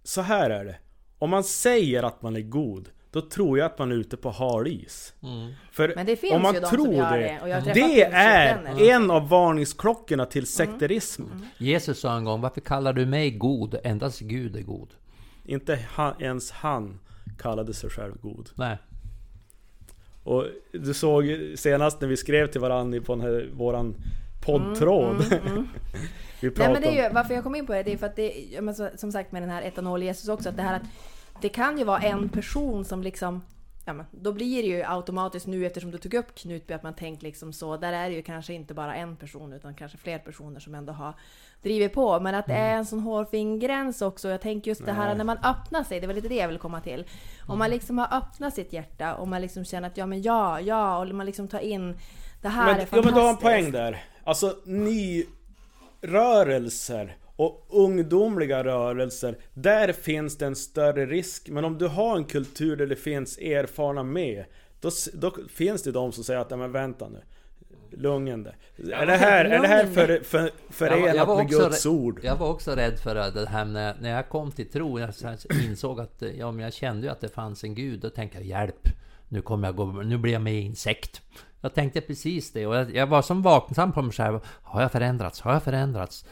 så 0.03 0.20
här 0.20 0.51
är 0.51 0.65
det. 0.65 0.77
Om 1.19 1.31
man 1.31 1.45
säger 1.45 2.03
att 2.03 2.23
man 2.23 2.37
är 2.37 2.41
god, 2.41 2.89
då 3.11 3.20
tror 3.20 3.59
jag 3.59 3.66
att 3.66 3.79
man 3.79 3.93
är 3.93 3.97
ute 3.97 4.16
på 4.16 4.31
hal 4.31 4.66
is. 4.66 5.15
För 5.73 5.93
Men 5.97 6.07
det 6.07 6.16
finns 6.16 6.35
om 6.35 6.43
man 6.43 6.55
ju 6.55 6.61
de 6.61 6.66
som 6.66 6.77
tror 6.77 6.95
gör 6.95 7.19
det, 7.19 7.25
det, 7.25 7.39
och 7.43 7.49
jag 7.49 7.55
har 7.55 7.62
träffat 7.62 7.75
det 7.75 8.03
är 8.03 8.91
en 8.91 9.11
av 9.11 9.29
varningsklockorna 9.29 10.27
till 10.27 10.47
sekterism. 10.47 11.23
Jesus 11.59 12.01
sa 12.01 12.16
en 12.16 12.25
gång, 12.25 12.41
varför 12.41 12.61
kallar 12.61 12.93
du 12.93 13.07
mig 13.07 13.31
god? 13.31 13.77
Endast 13.85 14.20
Gud 14.20 14.57
är 14.57 14.62
god. 14.62 14.89
Inte 15.45 15.79
han, 15.89 16.23
ens 16.23 16.51
han 16.51 17.01
kallade 17.39 17.75
sig 17.75 17.91
själv 17.91 18.15
god. 18.20 18.51
Nej. 18.55 18.79
Och 20.25 20.45
du 20.73 20.95
såg 20.95 21.25
senast 21.57 22.01
när 22.01 22.09
vi 22.09 22.16
skrev 22.16 22.47
till 22.47 22.61
varandra 22.61 23.01
på 23.01 23.15
den 23.15 23.25
här, 23.25 23.51
våran 23.53 23.95
poddtråd. 24.40 25.16
vi 26.40 26.48
Nej 26.48 26.51
pratade 26.51 26.73
men 26.73 26.82
det 26.82 26.89
är 26.89 27.09
ju, 27.09 27.15
varför 27.15 27.35
jag 27.35 27.44
kom 27.44 27.55
in 27.55 27.66
på 27.66 27.73
det, 27.73 27.82
det 27.82 27.93
är 27.93 27.97
för 27.97 28.06
att 28.06 28.16
det, 28.16 28.60
men 28.60 28.74
som 28.98 29.12
sagt 29.12 29.32
med 29.32 29.43
den 29.43 29.51
här 29.51 29.62
etanol-Jesus 29.62 30.28
också, 30.32 30.48
att 30.48 30.56
det 30.56 30.62
här 30.62 30.77
att 30.77 30.89
det 31.40 31.48
kan 31.48 31.78
ju 31.78 31.85
vara 31.85 31.98
en 31.98 32.28
person 32.28 32.85
som 32.85 33.02
liksom 33.02 33.43
Ja, 33.89 33.94
men 33.94 34.06
då 34.10 34.32
blir 34.32 34.62
det 34.62 34.69
ju 34.69 34.85
automatiskt 34.85 35.47
nu 35.47 35.66
eftersom 35.66 35.90
du 35.90 35.98
tog 35.98 36.15
upp 36.15 36.35
Knutby 36.35 36.74
att 36.74 36.82
man 36.82 36.94
tänkt 36.94 37.23
liksom 37.23 37.52
så. 37.52 37.77
Där 37.77 37.93
är 37.93 38.09
det 38.09 38.15
ju 38.16 38.23
kanske 38.23 38.55
inte 38.55 38.74
bara 38.74 38.94
en 38.94 39.16
person 39.16 39.52
utan 39.52 39.74
kanske 39.74 39.98
fler 39.98 40.19
personer 40.19 40.60
som 40.60 40.74
ändå 40.74 40.93
har 40.93 41.15
drivit 41.62 41.93
på. 41.93 42.20
Men 42.20 42.35
att 42.35 42.47
det 42.47 42.55
är 42.55 42.77
en 42.77 42.86
sån 42.86 43.01
hårfin 43.01 43.59
gräns 43.59 44.02
också. 44.02 44.28
Jag 44.28 44.40
tänker 44.40 44.70
just 44.70 44.86
det 44.86 44.93
här 44.93 45.06
Nej. 45.06 45.16
när 45.16 45.24
man 45.24 45.39
öppnar 45.39 45.82
sig. 45.82 46.01
Det 46.01 46.06
var 46.06 46.15
lite 46.15 46.28
det 46.28 46.35
jag 46.35 46.48
ville 46.48 46.59
komma 46.59 46.81
till. 46.81 47.06
Om 47.47 47.59
man 47.59 47.70
liksom 47.70 47.98
har 47.98 48.16
öppnat 48.16 48.55
sitt 48.55 48.73
hjärta 48.73 49.15
och 49.15 49.28
man 49.28 49.43
liksom 49.43 49.65
känner 49.65 49.89
att 49.89 49.97
ja 49.97 50.06
men 50.06 50.23
ja, 50.23 50.60
ja 50.60 50.98
och 50.98 51.15
man 51.15 51.27
liksom 51.27 51.48
tar 51.48 51.60
in 51.60 51.98
det 52.43 52.48
här 52.48 52.66
Men, 52.66 52.74
är 52.74 52.81
ja, 52.81 52.86
fantastiskt. 52.86 53.05
men 53.05 53.15
du 53.15 53.20
har 53.20 53.31
en 53.31 53.36
poäng 53.36 53.70
där. 53.73 54.05
Alltså 54.24 54.56
nyrörelser 56.01 57.16
och 57.36 57.66
ungdomliga 57.70 58.65
rörelser, 58.65 59.39
där 59.55 59.93
finns 59.93 60.39
det 60.39 60.47
en 60.47 60.56
större 60.56 61.06
risk. 61.06 61.48
Men 61.48 61.65
om 61.65 61.78
du 61.78 61.86
har 61.86 62.16
en 62.16 62.24
kultur 62.24 62.77
där 62.77 62.86
det 62.86 62.97
finns 62.97 63.39
erfarna 63.39 64.02
med, 64.02 64.44
då, 64.81 64.90
då 65.15 65.35
finns 65.52 65.82
det 65.82 65.93
de 65.93 66.12
som 66.12 66.24
säger 66.24 66.40
att, 66.40 66.51
"Ja, 66.51 66.56
men 66.56 66.73
vänta 66.73 67.09
nu. 67.09 67.20
Lugn 67.90 68.43
det. 68.43 68.55
Är 68.94 69.06
det 69.06 69.16
här, 69.16 69.44
är 69.44 69.59
det 69.62 69.69
här 69.69 69.86
för, 69.86 70.20
för, 70.24 70.51
förenat 70.70 71.28
med 71.39 71.48
Guds 71.48 71.86
ord? 71.86 72.20
Jag 72.23 72.36
var 72.36 72.48
också 72.48 72.70
rädd 72.70 72.98
för 72.98 73.15
det 73.15 73.48
här 73.48 73.65
när, 73.65 73.94
när 74.01 74.10
jag 74.10 74.28
kom 74.28 74.52
till 74.52 74.70
tro. 74.70 74.98
Jag 75.01 75.10
insåg 75.65 76.01
att 76.01 76.23
ja, 76.39 76.52
men 76.52 76.65
jag 76.65 76.73
kände 76.73 77.06
ju 77.06 77.12
att 77.12 77.20
det 77.20 77.28
fanns 77.28 77.65
en 77.65 77.74
gud. 77.74 78.01
Då 78.01 78.10
tänkte 78.10 78.39
jag 78.39 78.47
hjälp. 78.47 78.89
Nu 79.28 79.43
kommer 79.43 79.69
jag 79.69 79.77
gå, 79.77 79.86
nu 79.86 80.19
blir 80.19 80.32
jag 80.32 80.43
med 80.43 80.55
i 80.55 80.66
en 80.66 80.77
sekt. 80.77 81.23
Jag 81.61 81.75
tänkte 81.75 82.01
precis 82.01 82.53
det 82.53 82.67
och 82.67 82.77
jag, 82.77 82.95
jag 82.95 83.07
var 83.07 83.23
som 83.23 83.43
vaksam 83.43 83.93
på 83.93 84.03
mig 84.03 84.13
själv. 84.13 84.41
Har 84.63 84.83
jag 84.83 84.93
förändrats? 84.93 85.41
Har 85.41 85.53
jag 85.53 85.63
förändrats? 85.63 86.25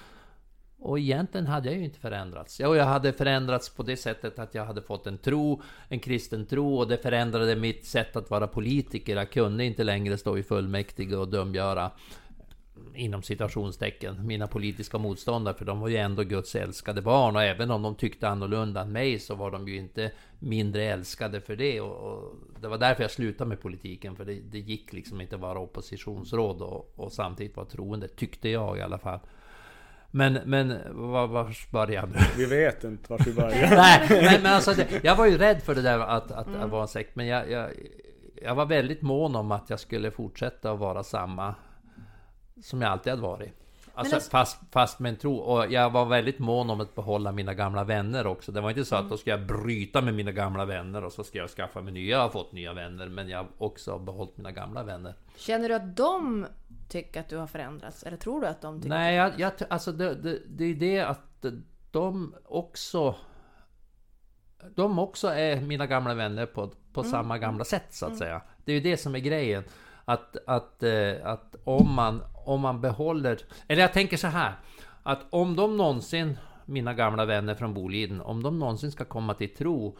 Och 0.78 0.98
egentligen 0.98 1.46
hade 1.46 1.68
jag 1.68 1.78
ju 1.78 1.84
inte 1.84 1.98
förändrats. 1.98 2.60
Ja, 2.60 2.76
jag 2.76 2.84
hade 2.84 3.12
förändrats 3.12 3.68
på 3.68 3.82
det 3.82 3.96
sättet 3.96 4.38
att 4.38 4.54
jag 4.54 4.64
hade 4.64 4.82
fått 4.82 5.06
en 5.06 5.18
tro, 5.18 5.62
en 5.88 5.98
kristen 5.98 6.46
tro 6.46 6.76
och 6.78 6.88
det 6.88 6.96
förändrade 6.96 7.56
mitt 7.56 7.86
sätt 7.86 8.16
att 8.16 8.30
vara 8.30 8.46
politiker. 8.46 9.16
Jag 9.16 9.30
kunde 9.30 9.64
inte 9.64 9.84
längre 9.84 10.18
stå 10.18 10.38
i 10.38 10.42
fullmäktige 10.42 11.16
och 11.16 11.28
dömgöra 11.28 11.90
inom 12.94 13.22
citationstecken, 13.22 14.26
mina 14.26 14.46
politiska 14.46 14.98
motståndare, 14.98 15.54
för 15.54 15.64
de 15.64 15.80
var 15.80 15.88
ju 15.88 15.96
ändå 15.96 16.22
Guds 16.22 16.54
älskade 16.54 17.02
barn 17.02 17.36
och 17.36 17.42
även 17.42 17.70
om 17.70 17.82
de 17.82 17.94
tyckte 17.94 18.28
annorlunda 18.28 18.80
än 18.80 18.92
mig 18.92 19.18
så 19.18 19.34
var 19.34 19.50
de 19.50 19.68
ju 19.68 19.76
inte 19.76 20.10
mindre 20.38 20.84
älskade 20.84 21.40
för 21.40 21.56
det 21.56 21.80
och, 21.80 22.12
och 22.12 22.34
det 22.60 22.68
var 22.68 22.78
därför 22.78 23.02
jag 23.02 23.10
slutade 23.10 23.48
med 23.48 23.60
politiken, 23.60 24.16
för 24.16 24.24
det, 24.24 24.40
det 24.40 24.58
gick 24.58 24.92
liksom 24.92 25.20
inte 25.20 25.34
att 25.34 25.40
vara 25.40 25.58
oppositionsråd 25.58 26.62
och, 26.62 26.92
och 26.96 27.12
samtidigt 27.12 27.56
vara 27.56 27.66
troende, 27.66 28.08
tyckte 28.08 28.48
jag 28.48 28.78
i 28.78 28.80
alla 28.80 28.98
fall. 28.98 29.20
Men, 30.10 30.38
men 30.44 30.78
var, 30.92 31.26
var 31.26 31.72
började 31.72 32.12
jag? 32.18 32.36
Vi 32.36 32.46
vet 32.46 32.84
inte 32.84 33.12
vart 33.12 33.26
vi 33.26 33.32
börjar. 33.42 33.70
Nej, 33.70 34.06
men, 34.10 34.42
men 34.42 34.54
alltså 34.54 34.74
det, 34.74 35.04
jag 35.04 35.16
var 35.16 35.26
ju 35.26 35.38
rädd 35.38 35.62
för 35.62 35.74
det 35.74 35.82
där 35.82 35.98
att, 35.98 36.30
att, 36.30 36.54
att 36.54 36.70
vara 36.70 36.82
en 36.82 36.88
sekt, 36.88 37.16
men 37.16 37.26
jag, 37.26 37.50
jag, 37.50 37.70
jag 38.42 38.54
var 38.54 38.66
väldigt 38.66 39.02
mån 39.02 39.36
om 39.36 39.52
att 39.52 39.70
jag 39.70 39.80
skulle 39.80 40.10
fortsätta 40.10 40.72
att 40.72 40.78
vara 40.78 41.02
samma 41.02 41.54
som 42.62 42.82
jag 42.82 42.90
alltid 42.90 43.10
hade 43.10 43.22
varit. 43.22 43.52
Alltså, 43.94 44.14
alltså- 44.14 44.30
fast, 44.30 44.60
fast 44.70 44.98
med 44.98 45.10
en 45.10 45.16
tro. 45.16 45.36
Och 45.36 45.72
jag 45.72 45.90
var 45.90 46.04
väldigt 46.04 46.38
mån 46.38 46.70
om 46.70 46.80
att 46.80 46.94
behålla 46.94 47.32
mina 47.32 47.54
gamla 47.54 47.84
vänner 47.84 48.26
också. 48.26 48.52
Det 48.52 48.60
var 48.60 48.70
inte 48.70 48.84
så 48.84 48.96
att 48.96 49.10
då 49.10 49.16
ska 49.16 49.30
jag 49.30 49.46
bryta 49.46 50.02
med 50.02 50.14
mina 50.14 50.32
gamla 50.32 50.64
vänner 50.64 51.04
och 51.04 51.12
så 51.12 51.24
ska 51.24 51.38
jag 51.38 51.50
skaffa 51.50 51.80
mig 51.80 51.92
nya. 51.92 52.16
Jag 52.16 52.22
har 52.22 52.28
fått 52.28 52.52
nya 52.52 52.72
vänner, 52.72 53.08
men 53.08 53.28
jag 53.28 53.38
har 53.38 53.48
också 53.58 53.98
behållit 53.98 54.36
mina 54.36 54.52
gamla 54.52 54.82
vänner. 54.82 55.14
Känner 55.36 55.68
du 55.68 55.74
att 55.74 55.96
de 55.96 56.46
tycker 56.88 57.20
att 57.20 57.28
du 57.28 57.36
har 57.36 57.46
förändrats? 57.46 58.02
Eller 58.02 58.16
tror 58.16 58.40
du 58.40 58.46
att 58.46 58.60
de 58.60 58.80
tycker 58.80 58.88
Nej, 58.88 59.16
jag, 59.16 59.32
jag, 59.40 59.52
alltså 59.70 59.92
det, 59.92 60.14
det, 60.14 60.38
det 60.46 60.64
är 60.64 60.74
det 60.74 61.00
att 61.00 61.44
de 61.90 62.34
också... 62.44 63.14
De 64.74 64.98
också 64.98 65.28
är 65.28 65.60
mina 65.60 65.86
gamla 65.86 66.14
vänner 66.14 66.46
på, 66.46 66.70
på 66.92 67.02
samma 67.02 67.38
gamla 67.38 67.64
sätt 67.64 67.86
så 67.90 68.06
att 68.06 68.18
säga. 68.18 68.42
Det 68.64 68.72
är 68.72 68.74
ju 68.74 68.80
det 68.80 68.96
som 68.96 69.14
är 69.14 69.18
grejen. 69.18 69.64
Att, 70.08 70.36
att, 70.46 70.82
eh, 70.82 71.14
att 71.24 71.56
om, 71.64 71.94
man, 71.94 72.22
om 72.44 72.60
man 72.60 72.80
behåller... 72.80 73.38
Eller 73.68 73.82
jag 73.82 73.92
tänker 73.92 74.16
så 74.16 74.26
här. 74.26 74.54
Att 75.02 75.20
om 75.30 75.56
de 75.56 75.76
någonsin, 75.76 76.38
mina 76.64 76.94
gamla 76.94 77.24
vänner 77.24 77.54
från 77.54 77.74
Boliden, 77.74 78.20
om 78.20 78.42
de 78.42 78.58
någonsin 78.58 78.92
ska 78.92 79.04
komma 79.04 79.34
till 79.34 79.54
tro 79.54 79.98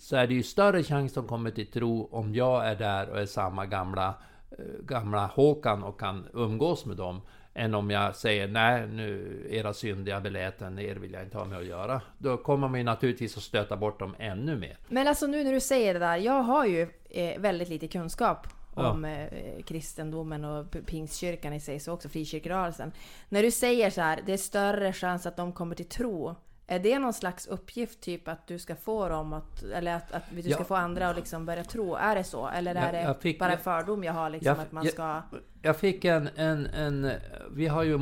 så 0.00 0.16
är 0.16 0.26
det 0.26 0.34
ju 0.34 0.42
större 0.42 0.82
chans 0.82 1.12
de 1.12 1.26
kommer 1.26 1.50
till 1.50 1.66
tro 1.66 2.08
om 2.12 2.34
jag 2.34 2.68
är 2.68 2.74
där 2.74 3.08
och 3.08 3.20
är 3.20 3.26
samma 3.26 3.66
gamla 3.66 4.14
eh, 4.50 4.64
gamla 4.84 5.26
Håkan 5.26 5.82
och 5.82 6.00
kan 6.00 6.26
umgås 6.32 6.86
med 6.86 6.96
dem 6.96 7.20
än 7.54 7.74
om 7.74 7.90
jag 7.90 8.16
säger 8.16 8.48
nej 8.48 8.86
nu 8.86 9.46
era 9.50 9.74
syndiga 9.74 10.20
beläten, 10.20 10.78
er 10.78 10.94
vill 10.94 11.12
jag 11.12 11.22
inte 11.22 11.38
ha 11.38 11.44
med 11.44 11.58
att 11.58 11.66
göra. 11.66 12.00
Då 12.18 12.36
kommer 12.36 12.68
man 12.68 12.80
ju 12.80 12.84
naturligtvis 12.84 13.36
att 13.36 13.42
stöta 13.42 13.76
bort 13.76 13.98
dem 13.98 14.14
ännu 14.18 14.56
mer. 14.56 14.78
Men 14.88 15.08
alltså 15.08 15.26
nu 15.26 15.44
när 15.44 15.52
du 15.52 15.60
säger 15.60 15.94
det 15.94 16.00
där, 16.00 16.16
jag 16.16 16.42
har 16.42 16.66
ju 16.66 16.88
eh, 17.10 17.40
väldigt 17.40 17.68
lite 17.68 17.88
kunskap 17.88 18.46
om 18.86 19.04
eh, 19.04 19.62
kristendomen 19.62 20.44
och 20.44 20.66
pingstkyrkan 20.86 21.52
i 21.52 21.60
sig, 21.60 21.80
så 21.80 21.92
också 21.92 22.08
frikyrkorörelsen. 22.08 22.92
När 23.28 23.42
du 23.42 23.50
säger 23.50 23.90
så 23.90 24.00
här, 24.00 24.22
det 24.26 24.32
är 24.32 24.36
större 24.36 24.92
chans 24.92 25.26
att 25.26 25.36
de 25.36 25.52
kommer 25.52 25.74
till 25.74 25.88
tro. 25.88 26.36
Är 26.70 26.78
det 26.78 26.98
någon 26.98 27.12
slags 27.12 27.46
uppgift, 27.46 28.00
typ 28.00 28.28
att 28.28 28.46
du 28.46 28.58
ska 28.58 28.74
få 28.76 29.08
dem 29.08 29.32
att, 29.32 29.62
eller 29.62 29.94
att, 29.94 30.12
att 30.12 30.22
du 30.30 30.42
ska 30.42 30.50
Ja. 30.50 30.64
få 30.64 30.74
andra 30.74 31.08
att 31.08 31.16
liksom 31.16 31.46
börja 31.46 31.64
tro? 31.64 31.94
Är 31.94 32.14
det 32.14 32.24
så? 32.24 32.48
Eller 32.48 32.74
är 32.74 32.84
Jag- 32.84 32.94
det 32.94 33.02
jag 33.02 33.20
fick- 33.20 33.38
bara 33.38 33.52
en 33.52 33.58
fördom 33.58 34.04
jag 34.04 34.12
har 34.12 34.30
liksom, 34.30 34.48
jag- 34.48 34.58
att 34.58 34.72
man 34.72 34.84
ska... 34.86 35.22
Jag 35.62 35.76
fick 35.76 36.04
en, 36.04 36.28
en, 36.36 36.66
en... 36.66 37.10
Vi 37.54 37.66
har 37.66 37.82
ju 37.82 37.98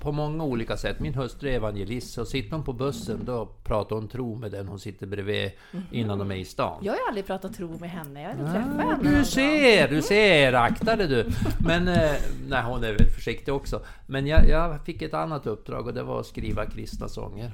på 0.00 0.12
många 0.12 0.44
olika 0.44 0.76
sätt. 0.76 1.00
Min 1.00 1.14
hustru 1.14 1.50
är 1.50 1.54
evangelist, 1.54 2.12
så 2.14 2.24
sitter 2.24 2.50
hon 2.56 2.64
på 2.64 2.72
bussen 2.72 3.20
då 3.24 3.46
pratar 3.64 3.96
hon 3.96 4.08
tro 4.08 4.34
med 4.36 4.50
den 4.52 4.68
hon 4.68 4.78
sitter 4.80 5.06
bredvid 5.06 5.50
innan 5.92 6.18
de 6.18 6.30
är 6.30 6.36
i 6.36 6.44
stan. 6.44 6.78
Jag 6.82 6.92
har 6.92 7.00
aldrig 7.08 7.26
pratat 7.26 7.54
tro 7.54 7.78
med 7.78 7.90
henne, 7.90 8.22
jag 8.22 8.28
har 8.28 8.32
inte 8.34 8.44
Ah, 8.50 8.52
träffat 8.54 8.70
henne. 8.80 8.84
någon 8.84 9.14
Du 9.18 9.24
ser, 9.24 9.88
du 9.88 10.02
ser, 10.02 10.52
akta 10.52 10.96
dig 10.96 11.08
du! 11.08 11.30
Men, 11.66 11.88
eh, 11.88 12.10
nej 12.48 12.62
hon 12.62 12.84
är 12.84 12.92
väl 12.92 13.06
försiktig 13.14 13.54
också. 13.54 13.80
Men 14.06 14.26
jag, 14.26 14.48
jag 14.48 14.84
fick 14.84 15.02
ett 15.02 15.14
annat 15.14 15.46
uppdrag 15.46 15.86
och 15.86 15.94
det 15.94 16.02
var 16.02 16.20
att 16.20 16.26
skriva 16.26 16.66
kristna 16.66 17.08
sånger. 17.08 17.52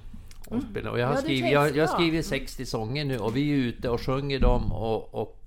Och, 0.56 0.62
spela. 0.70 0.90
och 0.90 0.98
jag 0.98 1.06
har 1.06 1.14
Ja, 1.14 1.20
skrivit, 1.20 1.52
jag, 1.52 1.52
jag 1.52 1.72
har 1.72 1.76
ja. 1.76 1.86
skrivit 1.86 2.26
60 2.26 2.66
sånger 2.66 3.04
nu 3.04 3.18
och 3.18 3.36
vi 3.36 3.50
är 3.52 3.56
ute 3.56 3.88
och 3.88 4.00
sjunger 4.00 4.38
dem 4.38 4.72
och, 4.72 5.14
och 5.14 5.38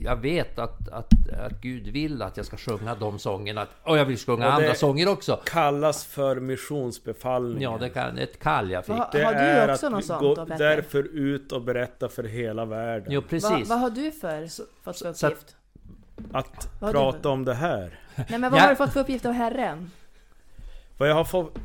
jag 0.00 0.16
vet 0.16 0.58
att, 0.58 0.88
att, 0.88 1.12
att 1.46 1.60
Gud 1.60 1.86
vill 1.86 2.22
att 2.22 2.36
jag 2.36 2.46
ska 2.46 2.56
sjunga 2.56 2.94
de 2.94 3.18
sångerna. 3.18 3.66
Och 3.82 3.98
jag 3.98 4.04
vill 4.04 4.18
sjunga 4.18 4.46
det- 4.46 4.52
andra 4.52 4.74
sånger 4.74 5.08
också. 5.08 5.40
Kallas 5.44 6.04
för 6.04 6.36
missionsbefallning. 6.40 7.62
Ja, 7.62 7.78
det 7.80 7.88
kan, 7.88 8.18
ett 8.18 8.38
kall 8.38 8.70
jag 8.70 8.84
fick. 8.86 8.94
Vad- 8.96 9.08
Det 9.12 9.24
Har 9.24 9.32
du 9.32 9.38
är 9.38 9.72
också 9.72 9.86
att 9.86 9.92
något 9.92 10.04
sånt 10.04 10.20
går 10.20 10.36
då, 10.36 10.44
därför 10.44 11.02
ut 11.02 11.52
och 11.52 11.62
berätta 11.62 12.08
för 12.08 12.24
hela 12.24 12.64
världen. 12.64 13.12
Jo, 13.12 13.22
precis. 13.22 13.68
vad 13.68 13.80
har 13.80 13.90
du 13.90 14.10
för 14.12 14.46
fått 14.84 14.98
för 14.98 15.08
att- 15.10 15.22
uppgift? 15.24 15.56
att 16.32 16.68
Vad 16.80 16.92
prata 16.92 17.28
om 17.28 17.44
det 17.44 17.54
här. 17.54 17.98
Nej 18.16 18.26
men 18.38 18.40
vad 18.50 18.54
Ja. 18.54 18.62
har 18.62 18.70
du 18.70 18.76
fått 18.76 18.92
för 18.92 19.00
uppgift 19.00 19.26
av 19.26 19.32
Herren? 19.32 19.90
Vad 20.98 21.08
jag 21.08 21.14
har 21.14 21.24
fått... 21.24 21.58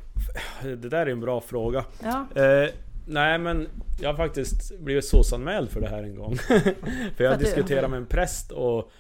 Det 0.62 0.90
där 0.90 1.06
är 1.06 1.12
en 1.12 1.20
bra 1.20 1.42
fråga. 1.42 1.86
Ja. 2.04 2.42
Eh, 2.42 2.70
nej 3.08 3.38
men 3.38 3.68
jag 4.02 4.10
har 4.10 4.16
faktiskt 4.18 4.80
blivit 4.80 5.06
SOS-anmäld 5.06 5.70
för 5.70 5.82
det 5.82 5.88
här 5.88 6.04
en 6.04 6.16
gång. 6.16 6.38
för 7.16 7.24
jag 7.24 7.40
diskuterade 7.40 7.88
med 7.88 7.98
en 7.98 8.06
präst 8.06 8.52
och 8.52 8.92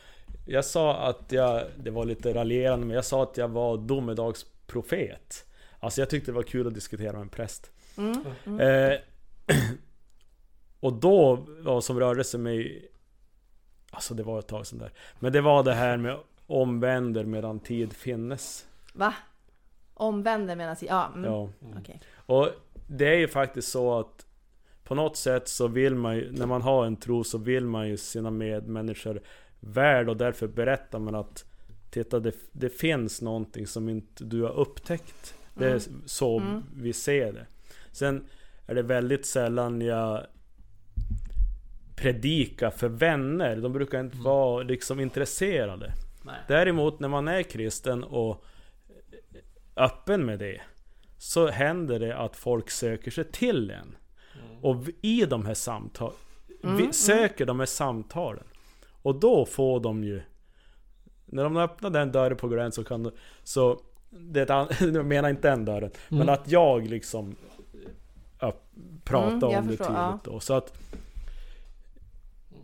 jag 0.46 0.66
sa 0.66 0.98
att 0.98 1.32
jag, 1.32 1.64
det 1.78 1.92
var 1.92 2.06
lite 2.06 2.34
raljerande, 2.34 2.86
men 2.86 2.96
jag 2.96 3.06
sa 3.06 3.24
att 3.24 3.38
jag 3.38 3.48
var 3.48 3.78
domedagsprofet. 3.78 5.46
Alltså 5.80 6.02
jag 6.02 6.10
tyckte 6.10 6.32
det 6.32 6.36
var 6.36 6.44
kul 6.44 6.68
att 6.68 6.74
diskutera 6.74 7.12
med 7.12 7.22
en 7.22 7.30
präst. 7.30 7.72
Mm. 7.98 8.26
Mm. 8.46 8.60
Eh, 8.60 8.98
och 10.80 10.94
då, 10.94 11.46
vad 11.60 11.84
som 11.84 12.00
rörde 12.00 12.24
sig 12.24 12.40
med... 12.40 12.82
Alltså 13.92 14.14
det 14.14 14.24
var 14.24 14.40
ett 14.40 14.48
tag 14.48 14.68
sedan 14.68 14.80
där. 14.80 14.92
Men 15.20 15.34
det 15.34 15.42
var 15.42 15.64
det 15.64 15.74
här 15.74 15.98
med 15.98 16.18
omvänder 16.48 17.24
medan 17.24 17.60
tid 17.60 17.94
finnes. 17.94 18.66
Va? 18.94 19.14
Omvänder 19.98 20.56
medan... 20.56 20.76
Ja, 20.82 21.12
mm. 21.16 21.32
Ja. 21.32 21.50
okej. 21.80 22.02
Och 22.16 22.50
det 22.88 23.08
är 23.08 23.18
ju 23.18 23.28
faktiskt 23.28 23.68
så 23.72 24.00
att 24.00 24.26
på 24.84 24.96
något 24.96 25.18
sätt 25.18 25.48
så 25.48 25.68
vill 25.68 25.96
man 25.96 26.16
ju, 26.16 26.32
när 26.32 26.46
man 26.46 26.62
har 26.62 26.86
en 26.86 26.96
tro 26.96 27.24
så 27.24 27.38
vill 27.38 27.66
man 27.66 27.88
ju 27.90 27.98
sina 27.98 28.32
medmänniskor 28.32 29.22
väl 29.60 30.10
och 30.10 30.18
därför 30.18 30.48
berättar 30.48 31.00
man 31.00 31.16
att 31.16 31.46
Titta 31.90 32.20
det, 32.20 32.36
det 32.52 32.70
finns 32.70 33.22
någonting 33.22 33.68
som 33.68 33.90
inte 33.90 34.24
du 34.24 34.42
har 34.42 34.50
upptäckt. 34.60 35.36
Det 35.54 35.66
är 35.66 35.70
Mm. 35.70 36.02
så 36.06 36.40
Mm. 36.40 36.64
vi 36.76 36.94
ser 36.94 37.34
det. 37.34 37.46
Sen 37.92 38.26
är 38.68 38.76
det 38.76 38.82
väldigt 38.82 39.26
sällan 39.26 39.82
jag 39.82 40.22
predikar 41.96 42.70
för 42.70 42.88
vänner. 42.90 43.56
De 43.56 43.74
brukar 43.74 44.00
inte 44.00 44.16
Mm. 44.16 44.24
vara 44.24 44.64
liksom 44.64 45.00
intresserade. 45.00 45.94
Nej. 46.26 46.36
Däremot 46.48 47.00
när 47.00 47.08
man 47.08 47.28
är 47.28 47.44
kristen 47.44 48.04
och 48.04 48.44
öppen 49.76 50.26
med 50.26 50.40
det 50.40 50.62
Så 51.18 51.48
händer 51.48 52.00
det 52.00 52.18
att 52.18 52.36
folk 52.36 52.70
söker 52.70 53.12
sig 53.12 53.24
till 53.32 53.72
en 53.72 53.96
Och 54.62 54.88
v- 54.88 54.92
i 55.02 55.26
de 55.26 55.46
här 55.46 55.54
samtalen 55.54 56.16
Mm, 56.64 56.76
Vi 56.78 56.84
mm. 56.84 56.94
söker 56.94 57.46
de 57.46 57.60
här 57.60 57.66
samtalen 57.66 58.44
Och 59.02 59.16
då 59.20 59.46
får 59.46 59.80
de 59.80 60.04
ju 60.04 60.22
När 61.26 61.44
de 61.44 61.58
öppnar 61.58 61.90
den 61.90 62.12
dörren 62.12 62.38
på 62.38 62.48
glänt 62.48 62.74
så 62.76 62.84
kan 62.84 63.04
de, 63.04 63.12
Så 63.44 63.82
det 64.10 64.50
an, 64.50 64.68
Jag 64.80 65.06
menar 65.06 65.30
inte 65.30 65.50
den 65.50 65.66
dörren 65.66 65.92
Men 66.10 66.22
Mm. 66.22 66.34
att 66.34 66.52
jag 66.52 66.88
liksom 66.88 67.36
upp, 68.40 68.62
Pratar 69.04 69.28
Mm, 69.28 69.40
jag 69.52 69.60
om 69.60 69.68
det 69.68 69.78
förstår, 69.78 69.86
tydligt 69.86 70.00
ja. 70.00 70.20
då 70.24 70.40
Så 70.40 70.54
att 70.54 70.78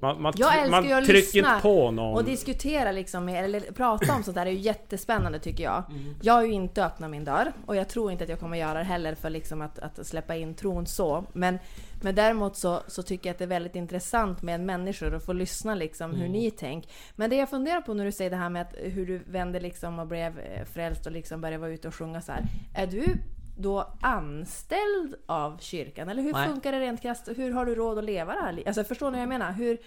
man, 0.01 0.21
man, 0.21 0.33
Jag 0.35 0.61
älskar 0.61 0.69
man 0.71 0.85
ju 0.85 0.93
att 0.93 1.07
lyssna 1.07 1.59
på 1.59 1.91
någon 1.91 2.13
Och 2.13 2.23
diskutera 2.23 2.91
liksom, 2.91 3.29
eller 3.29 3.59
prata 3.59 4.15
om 4.15 4.23
sånt 4.23 4.35
där 4.35 4.45
är 4.45 4.51
ju 4.51 4.57
jättespännande 4.57 5.39
tycker 5.39 5.63
jag. 5.63 5.83
Mm. 5.89 6.15
Jag 6.21 6.33
har 6.33 6.43
ju 6.43 6.51
inte 6.51 6.85
öppnat 6.85 7.09
min 7.09 7.25
dörr 7.25 7.53
och 7.65 7.75
jag 7.75 7.89
tror 7.89 8.11
inte 8.11 8.23
att 8.23 8.29
jag 8.29 8.39
kommer 8.39 8.57
göra 8.57 8.79
det 8.79 8.85
heller 8.85 9.15
för 9.15 9.29
liksom 9.29 9.61
att, 9.61 9.79
att 9.79 10.07
släppa 10.07 10.35
in 10.35 10.53
tron 10.53 10.85
så. 10.85 11.25
Men, 11.33 11.59
men 12.01 12.15
däremot 12.15 12.57
så, 12.57 12.79
så 12.87 13.03
tycker 13.03 13.29
jag 13.29 13.33
att 13.33 13.37
det 13.37 13.45
är 13.45 13.47
väldigt 13.47 13.75
intressant 13.75 14.41
med 14.41 14.61
människor 14.61 15.15
att 15.15 15.25
få 15.25 15.33
lyssna 15.33 15.75
liksom 15.75 16.13
hur 16.13 16.29
ni 16.29 16.51
tänker. 16.51 16.91
Men 17.15 17.29
det 17.29 17.35
jag 17.35 17.49
funderar 17.49 17.81
på 17.81 17.93
när 17.93 18.05
du 18.05 18.11
säger 18.11 18.31
det 18.31 18.37
här 18.37 18.49
med 18.49 18.61
att 18.61 18.73
hur 18.77 19.05
du 19.05 19.17
vände 19.17 19.59
liksom 19.59 19.99
och 19.99 20.07
blev 20.07 20.39
eh, 20.39 20.65
frälst 20.65 21.05
och 21.05 21.11
liksom 21.11 21.41
började 21.41 21.57
vara 21.57 21.71
ute 21.71 21.87
och 21.87 21.95
sjunga 21.95 22.21
så 22.21 22.31
här. 22.31 22.43
Är 22.73 22.87
du 22.87 23.17
då 23.57 23.93
anställd 24.01 25.15
av 25.25 25.57
kyrkan? 25.59 26.09
Eller 26.09 26.23
hur 26.23 26.33
Nej. 26.33 26.47
funkar 26.49 26.71
det 26.71 26.79
rent 26.79 27.01
krasst? 27.01 27.27
Hur 27.35 27.51
har 27.51 27.65
du 27.65 27.75
råd 27.75 27.97
att 27.97 28.03
leva 28.03 28.33
det 28.35 28.41
här 28.41 28.51
li- 28.53 28.63
Alltså 28.67 28.83
förstår 28.83 29.11
ni 29.11 29.17
vad 29.17 29.21
jag 29.21 29.29
menar? 29.29 29.51
Hur, 29.51 29.77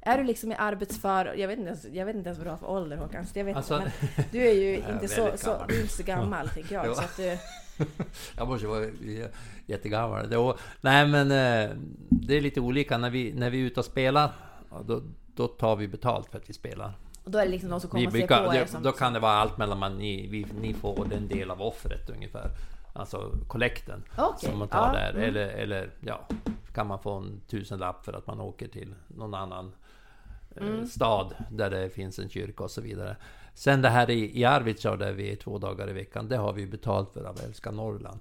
är 0.00 0.18
du 0.18 0.24
liksom 0.24 0.52
i 0.52 0.54
arbetsför... 0.54 1.34
Jag 1.36 1.48
vet 1.48 1.58
inte 1.58 1.68
ens, 1.68 1.84
jag 1.92 2.06
vet 2.06 2.16
inte 2.16 2.28
ens 2.28 2.38
vad 2.38 2.46
du 2.46 2.50
har 2.50 2.56
för 2.56 2.70
ålder 2.70 2.96
Håkan. 2.96 3.26
Så 3.26 3.38
jag 3.38 3.44
vet 3.44 3.56
Alltså- 3.56 3.76
inte, 3.76 3.92
men 4.16 4.24
du 4.32 4.48
är 4.48 4.52
ju 4.52 4.70
Jag 4.80 4.88
är 4.88 4.92
inte 4.94 5.08
så, 5.08 5.30
så, 5.36 5.64
du 5.68 5.74
är 5.76 5.80
inte 5.80 5.92
så 5.94 6.02
gammal 6.02 6.48
tänker 6.48 6.74
jag. 6.74 6.96
Så 6.96 7.02
att 7.02 7.16
du, 7.16 7.38
Jag 8.36 8.48
måste 8.48 8.66
vara 8.66 8.86
jättegammal. 9.66 10.30
Då, 10.30 10.56
nej 10.80 11.06
men 11.06 11.30
eh, 11.30 11.76
det 12.10 12.36
är 12.36 12.40
lite 12.40 12.60
olika. 12.60 12.98
När 12.98 13.10
vi, 13.10 13.32
när 13.32 13.50
vi 13.50 13.60
är 13.62 13.66
ute 13.66 13.80
och 13.80 13.86
spelar, 13.86 14.30
då, 14.86 15.02
då 15.36 15.46
tar 15.48 15.76
vi 15.76 15.88
betalt 15.88 16.28
för 16.30 16.38
att 16.38 16.48
vi 16.50 16.52
spelar. 16.54 16.92
och 17.24 17.30
då 17.30 17.38
är 17.38 17.44
det 17.44 17.50
liksom 17.50 17.70
de 17.70 17.80
som 17.80 17.90
kommer 17.90 18.00
Vi 18.02 18.06
och 18.08 18.12
ser 18.12 18.18
brukar, 18.18 18.46
på 18.46 18.54
er 18.54 18.66
som... 18.66 18.82
då 18.82 18.92
kan 18.92 19.12
det 19.12 19.18
vara 19.20 19.32
allt 19.32 19.58
mellan 19.58 19.78
man, 19.78 19.98
ni, 19.98 20.26
vi, 20.26 20.46
ni 20.60 20.74
får 20.74 21.12
en 21.14 21.28
del 21.28 21.50
av 21.50 21.62
offret 21.62 22.10
ungefär. 22.10 22.50
Alltså 22.92 23.32
kollekten 23.48 24.02
Okej, 24.18 24.48
som 24.50 24.58
man 24.58 24.68
tar 24.68 24.86
ja, 24.86 24.92
där. 25.00 25.10
mm. 25.10 25.22
Eller, 25.28 25.48
eller 25.48 25.90
ja, 26.00 26.28
kan 26.74 26.86
man 26.86 26.98
få 26.98 27.12
en 27.12 27.40
tusenlapp 27.48 28.04
för 28.04 28.12
att 28.12 28.26
man 28.26 28.40
åker 28.40 28.68
till 28.68 28.94
någon 29.08 29.34
annan 29.34 29.72
eh, 30.56 30.66
Mm. 30.66 30.86
stad 30.86 31.34
där 31.50 31.70
det 31.70 31.90
finns 31.90 32.18
en 32.18 32.28
kyrka 32.28 32.64
och 32.64 32.70
så 32.70 32.80
vidare. 32.80 33.16
Sen 33.54 33.82
det 33.82 33.88
här 33.88 34.10
i, 34.10 34.40
i 34.40 34.44
Arvidsjaur 34.44 34.96
där 34.96 35.12
vi 35.12 35.32
är 35.32 35.36
två 35.36 35.58
dagar 35.58 35.90
i 35.90 35.92
veckan, 35.92 36.28
det 36.28 36.36
har 36.36 36.52
vi 36.52 36.66
betalt 36.66 37.12
för 37.12 37.24
av 37.24 37.40
Älska 37.44 37.70
Norrland. 37.70 38.20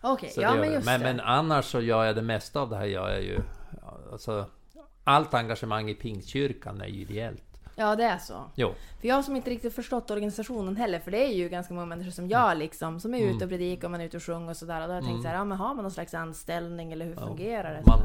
Okej, 0.00 0.30
Så 0.30 0.40
ja 0.42 0.54
men 0.54 0.72
just 0.72 0.86
men, 0.86 1.00
det. 1.00 1.06
men 1.06 1.20
annars 1.20 1.64
så 1.64 1.80
gör 1.80 2.04
jag 2.04 2.16
det 2.16 2.22
mesta 2.22 2.60
av 2.60 2.70
det 2.70 2.76
här 2.76 2.84
gör 2.86 3.08
jag 3.10 3.22
ju... 3.22 3.40
Alltså, 4.12 4.46
allt 5.04 5.34
engagemang 5.34 5.90
i 5.90 5.94
Pingstkyrkan 5.94 6.80
är 6.80 6.86
ju 6.86 7.00
ideellt. 7.00 7.47
Ja 7.78 7.96
det 7.96 8.04
är 8.04 8.18
så. 8.18 8.44
Jo. 8.54 8.74
För 9.00 9.08
jag 9.08 9.24
som 9.24 9.36
inte 9.36 9.50
riktigt 9.50 9.74
förstått 9.74 10.10
organisationen 10.10 10.76
heller, 10.76 10.98
för 10.98 11.10
det 11.10 11.24
är 11.26 11.32
ju 11.34 11.48
ganska 11.48 11.74
många 11.74 11.86
människor 11.86 12.10
som 12.10 12.28
jag 12.28 12.58
liksom, 12.58 13.00
som 13.00 13.14
är 13.14 13.18
ute 13.34 13.44
och 13.44 13.50
predikar 13.50 13.86
och 13.86 13.90
man 13.90 14.00
är 14.00 14.04
ute 14.04 14.16
och 14.16 14.22
sjunger 14.22 14.50
och 14.50 14.56
sådär. 14.56 14.80
Och 14.80 14.86
då 14.88 14.92
har 14.92 14.94
jag 14.94 15.04
tänkt 15.04 15.10
Mm. 15.12 15.22
så 15.22 15.28
här, 15.28 15.34
ja 15.34 15.44
men 15.44 15.58
har 15.58 15.74
man 15.74 15.82
någon 15.82 15.90
slags 15.92 16.14
anställning 16.14 16.92
eller 16.92 17.04
hur 17.06 17.14
Ja. 17.14 17.26
fungerar 17.26 17.74
det? 17.74 17.82
Man? 17.86 18.00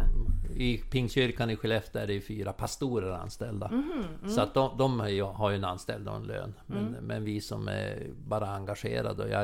I 0.55 0.77
Pingstkyrkan 0.77 1.49
i 1.49 1.55
Skellefteå 1.55 2.01
är 2.01 2.07
det 2.07 2.13
ju 2.13 2.21
fyra 2.21 2.53
pastorer 2.53 3.11
anställda. 3.11 3.67
Mhm, 3.67 4.03
mm. 4.21 4.29
Så 4.35 4.41
att 4.41 4.53
de, 4.53 4.77
de 4.77 4.99
har, 4.99 5.49
ju, 5.49 5.55
en 5.55 5.63
anställd 5.65 6.07
och 6.07 6.15
en 6.15 6.23
lön. 6.23 6.53
Men, 6.65 6.87
Mm. 6.87 6.93
men 7.05 7.23
vi 7.23 7.41
som 7.41 7.67
är 7.67 8.07
bara 8.27 8.47
engagerade 8.47 9.23
och 9.23 9.29
jag 9.29 9.41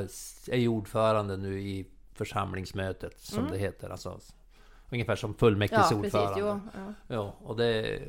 är 0.48 0.58
ju 0.58 0.68
ordförande 0.68 1.38
nu 1.38 1.62
i 1.62 1.86
församlingsmötet 2.14 3.20
som 3.20 3.40
Mm. 3.40 3.52
det 3.52 3.58
heter. 3.58 3.90
Alltså, 3.90 4.20
ungefär 4.92 5.16
som 5.16 5.32
Ja 5.32 5.38
fullmäktigeordförande. 5.38 6.10
precis, 6.10 6.38
jo. 6.38 6.60
Ja. 6.76 6.94
Ja, 7.16 7.34
och 7.44 7.58
det, 7.58 8.00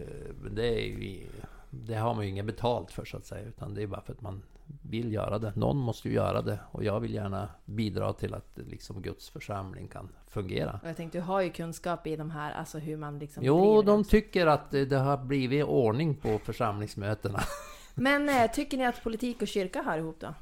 det 0.51 0.67
är 0.69 0.87
ju... 0.87 1.27
Det 1.71 1.95
har 1.95 2.15
man 2.15 2.25
ju 2.25 2.31
inget 2.31 2.47
betalt 2.47 2.91
för 2.91 3.05
så 3.05 3.17
att 3.17 3.27
säga. 3.27 3.49
Utan 3.49 3.75
det 3.75 3.83
är 3.83 3.87
bara 3.87 4.01
för 4.01 4.13
att 4.13 4.21
man 4.21 4.43
vill 4.83 5.13
göra 5.13 5.39
det. 5.39 5.53
Någon 5.57 5.77
måste 5.77 6.09
ju 6.09 6.15
göra 6.15 6.43
det. 6.43 6.59
Och 6.71 6.85
jag 6.85 7.01
vill 7.01 7.15
gärna 7.15 7.49
bidra 7.65 8.13
till 8.13 8.35
att 8.35 8.59
liksom 8.69 9.03
Guds 9.03 9.31
församling 9.31 9.89
kan 9.89 10.09
fungera. 10.29 10.81
Och 10.83 10.89
jag 10.89 10.97
tänkte, 10.97 11.19
du 11.19 11.23
har 11.23 11.41
ju 11.41 11.51
kunskap 11.51 12.07
i 12.07 12.17
de 12.17 12.31
här, 12.31 12.53
alltså 12.53 12.79
hur 12.79 12.97
man 12.97 13.19
liksom 13.19 13.45
Jo, 13.45 13.83
de 13.83 14.05
tycker 14.05 14.47
att 14.47 14.71
det 14.71 14.99
har 14.99 15.17
blivit 15.17 15.65
ordning 15.65 16.15
på 16.15 16.39
församlingsmötena. 16.39 17.41
Men 17.95 18.29
eh, 18.29 18.51
tycker 18.51 18.77
ni 18.77 18.87
att 18.87 19.03
politik 19.03 19.43
och 19.43 19.49
kyrka 19.49 19.83
hör 19.83 19.99
ihop 19.99 20.21
då? 20.21 20.35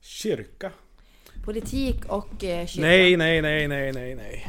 Kyrka? 0.00 0.70
Politik 1.44 2.04
och 2.08 2.44
eh, 2.44 2.66
kyrka? 2.66 2.86
Nej, 2.86 3.16
nej, 3.16 3.42
nej, 3.42 3.68
nej, 3.68 3.92
nej, 3.92 4.14
nej. 4.14 4.46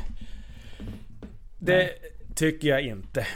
Det 1.59 1.89
tycker 2.35 2.67
jag 2.67 2.81
inte. 2.81 3.27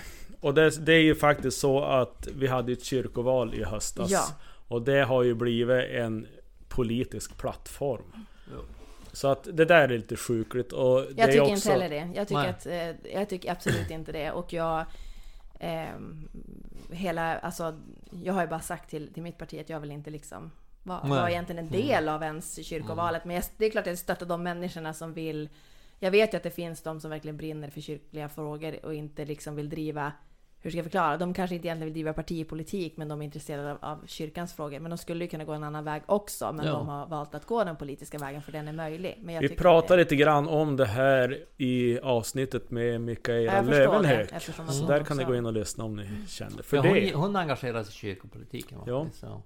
Och 0.46 0.54
det, 0.54 0.86
det 0.86 0.94
är 0.94 1.02
ju 1.02 1.16
faktiskt 1.16 1.60
så 1.60 1.84
att 1.84 2.28
vi 2.36 2.48
hade 2.48 2.72
ett 2.72 2.84
kyrkoval 2.84 3.54
i 3.54 3.64
höstas. 3.64 4.12
Ja. 4.12 4.26
Och 4.68 4.82
det 4.82 5.04
har 5.04 5.24
ju 5.24 5.34
blivit 5.34 5.90
en 5.92 6.28
politisk 6.68 7.38
plattform. 7.38 8.04
Ja. 8.52 8.62
Så 9.12 9.28
att 9.28 9.48
det 9.54 9.66
där 9.66 9.82
är 9.82 9.88
lite 9.98 10.16
sjukligt. 10.16 10.72
Och 10.72 11.02
det 11.02 11.14
Jag 11.16 11.20
är 11.20 11.28
tycker 11.28 11.42
också, 11.42 11.54
inte 11.54 11.72
heller 11.72 11.90
det. 11.90 12.12
Jag 12.16 12.28
tycker, 12.28 12.42
Nej. 12.42 12.50
att, 12.50 12.66
eh, 12.66 13.12
jag 13.14 13.30
tycker 13.30 13.52
absolut 13.52 13.92
inte 13.92 14.12
det. 14.12 14.32
Och 14.32 14.54
jag... 14.54 14.86
ehm, 15.60 16.30
hela, 16.92 17.38
alltså, 17.38 17.80
jag 18.24 18.34
har 18.34 18.42
ju 18.42 18.48
bara 18.48 18.60
sagt 18.60 18.90
till, 18.90 19.14
till 19.14 19.24
mitt 19.24 19.38
parti 19.38 19.60
att 19.62 19.70
jag 19.70 19.80
vill 19.80 19.92
inte 19.92 20.10
liksom 20.10 20.52
vara, 20.84 21.08
vara 21.08 21.32
egentligen 21.32 21.66
en 21.66 21.72
del 21.72 22.10
av 22.10 22.24
ens 22.24 22.66
kyrkovalet. 22.66 23.26
Men 23.26 23.36
jag, 23.36 23.44
det 23.58 23.66
är 23.66 23.70
klart 23.70 23.82
att 23.82 23.88
jag 23.88 23.98
stöttar 23.98 24.26
de 24.26 24.44
människorna 24.44 24.94
som 24.94 25.14
vill... 25.14 25.50
Jag 26.00 26.12
vet 26.12 26.34
ju 26.34 26.38
att 26.38 26.44
det 26.44 26.52
finns 26.52 26.82
de 26.82 27.00
som 27.02 27.10
verkligen 27.10 27.38
brinner 27.38 27.70
för 27.70 27.82
kyrkliga 27.82 28.30
frågor 28.30 28.86
och 28.86 28.94
inte 28.94 29.26
liksom 29.26 29.56
vill 29.56 29.70
driva 29.70 30.12
hur 30.66 30.72
ska 30.72 30.78
jag 30.78 30.86
förklara? 30.86 31.18
De 31.18 31.34
kanske 31.34 31.56
inte 31.56 31.68
egentligen 31.68 31.86
vill 31.86 31.94
driva 31.94 32.14
partipolitik 32.14 32.98
men 32.98 33.08
de 33.08 33.22
är 33.22 33.26
intresserade 33.26 33.72
av, 33.72 33.78
av 33.82 34.06
kyrkans 34.08 34.54
frågor. 34.54 34.80
Men 34.80 34.90
de 34.92 34.98
skulle 34.98 35.24
ju 35.24 35.30
kunna 35.30 35.44
gå 35.44 35.52
en 35.54 35.64
annan 35.64 35.84
väg 35.84 36.02
också. 36.06 36.52
Men 36.54 36.66
Ja. 36.66 36.72
de 36.72 36.88
har 36.88 37.08
valt 37.08 37.36
att 37.36 37.46
gå 37.46 37.64
den 37.64 37.76
politiska 37.76 38.18
vägen 38.18 38.42
för 38.42 38.52
den 38.52 38.68
är 38.68 38.74
möjlig. 38.74 39.20
Men 39.24 39.36
jag 39.36 39.42
Vi 39.42 39.50
pratade 39.50 39.96
det- 39.96 40.04
lite 40.04 40.16
grann 40.16 40.48
om 40.48 40.76
det 40.78 40.86
här 40.86 41.46
i 41.58 42.00
avsnittet 42.00 42.72
med 42.72 42.94
Ja, 42.94 43.00
Mikaela 43.00 43.62
Lövenhög. 43.62 44.28
eftersom 44.32 44.68
Så 44.68 44.80
hon 44.80 44.88
där 44.88 45.04
kan 45.04 45.18
ni 45.18 45.24
gå 45.24 45.36
in 45.36 45.46
och 45.46 45.54
lyssna 45.54 45.84
om 45.84 45.96
ni 45.96 46.10
känner 46.28 46.52
för 46.56 46.64
För 46.64 46.82
det. 46.84 47.12
hon, 47.14 47.22
hon 47.22 47.36
engagerar 47.36 47.84
sig 47.84 47.92
i 47.92 47.96
kyrkopolitiken. 47.96 48.80
Ja. 48.86 49.08
Så. 49.14 49.42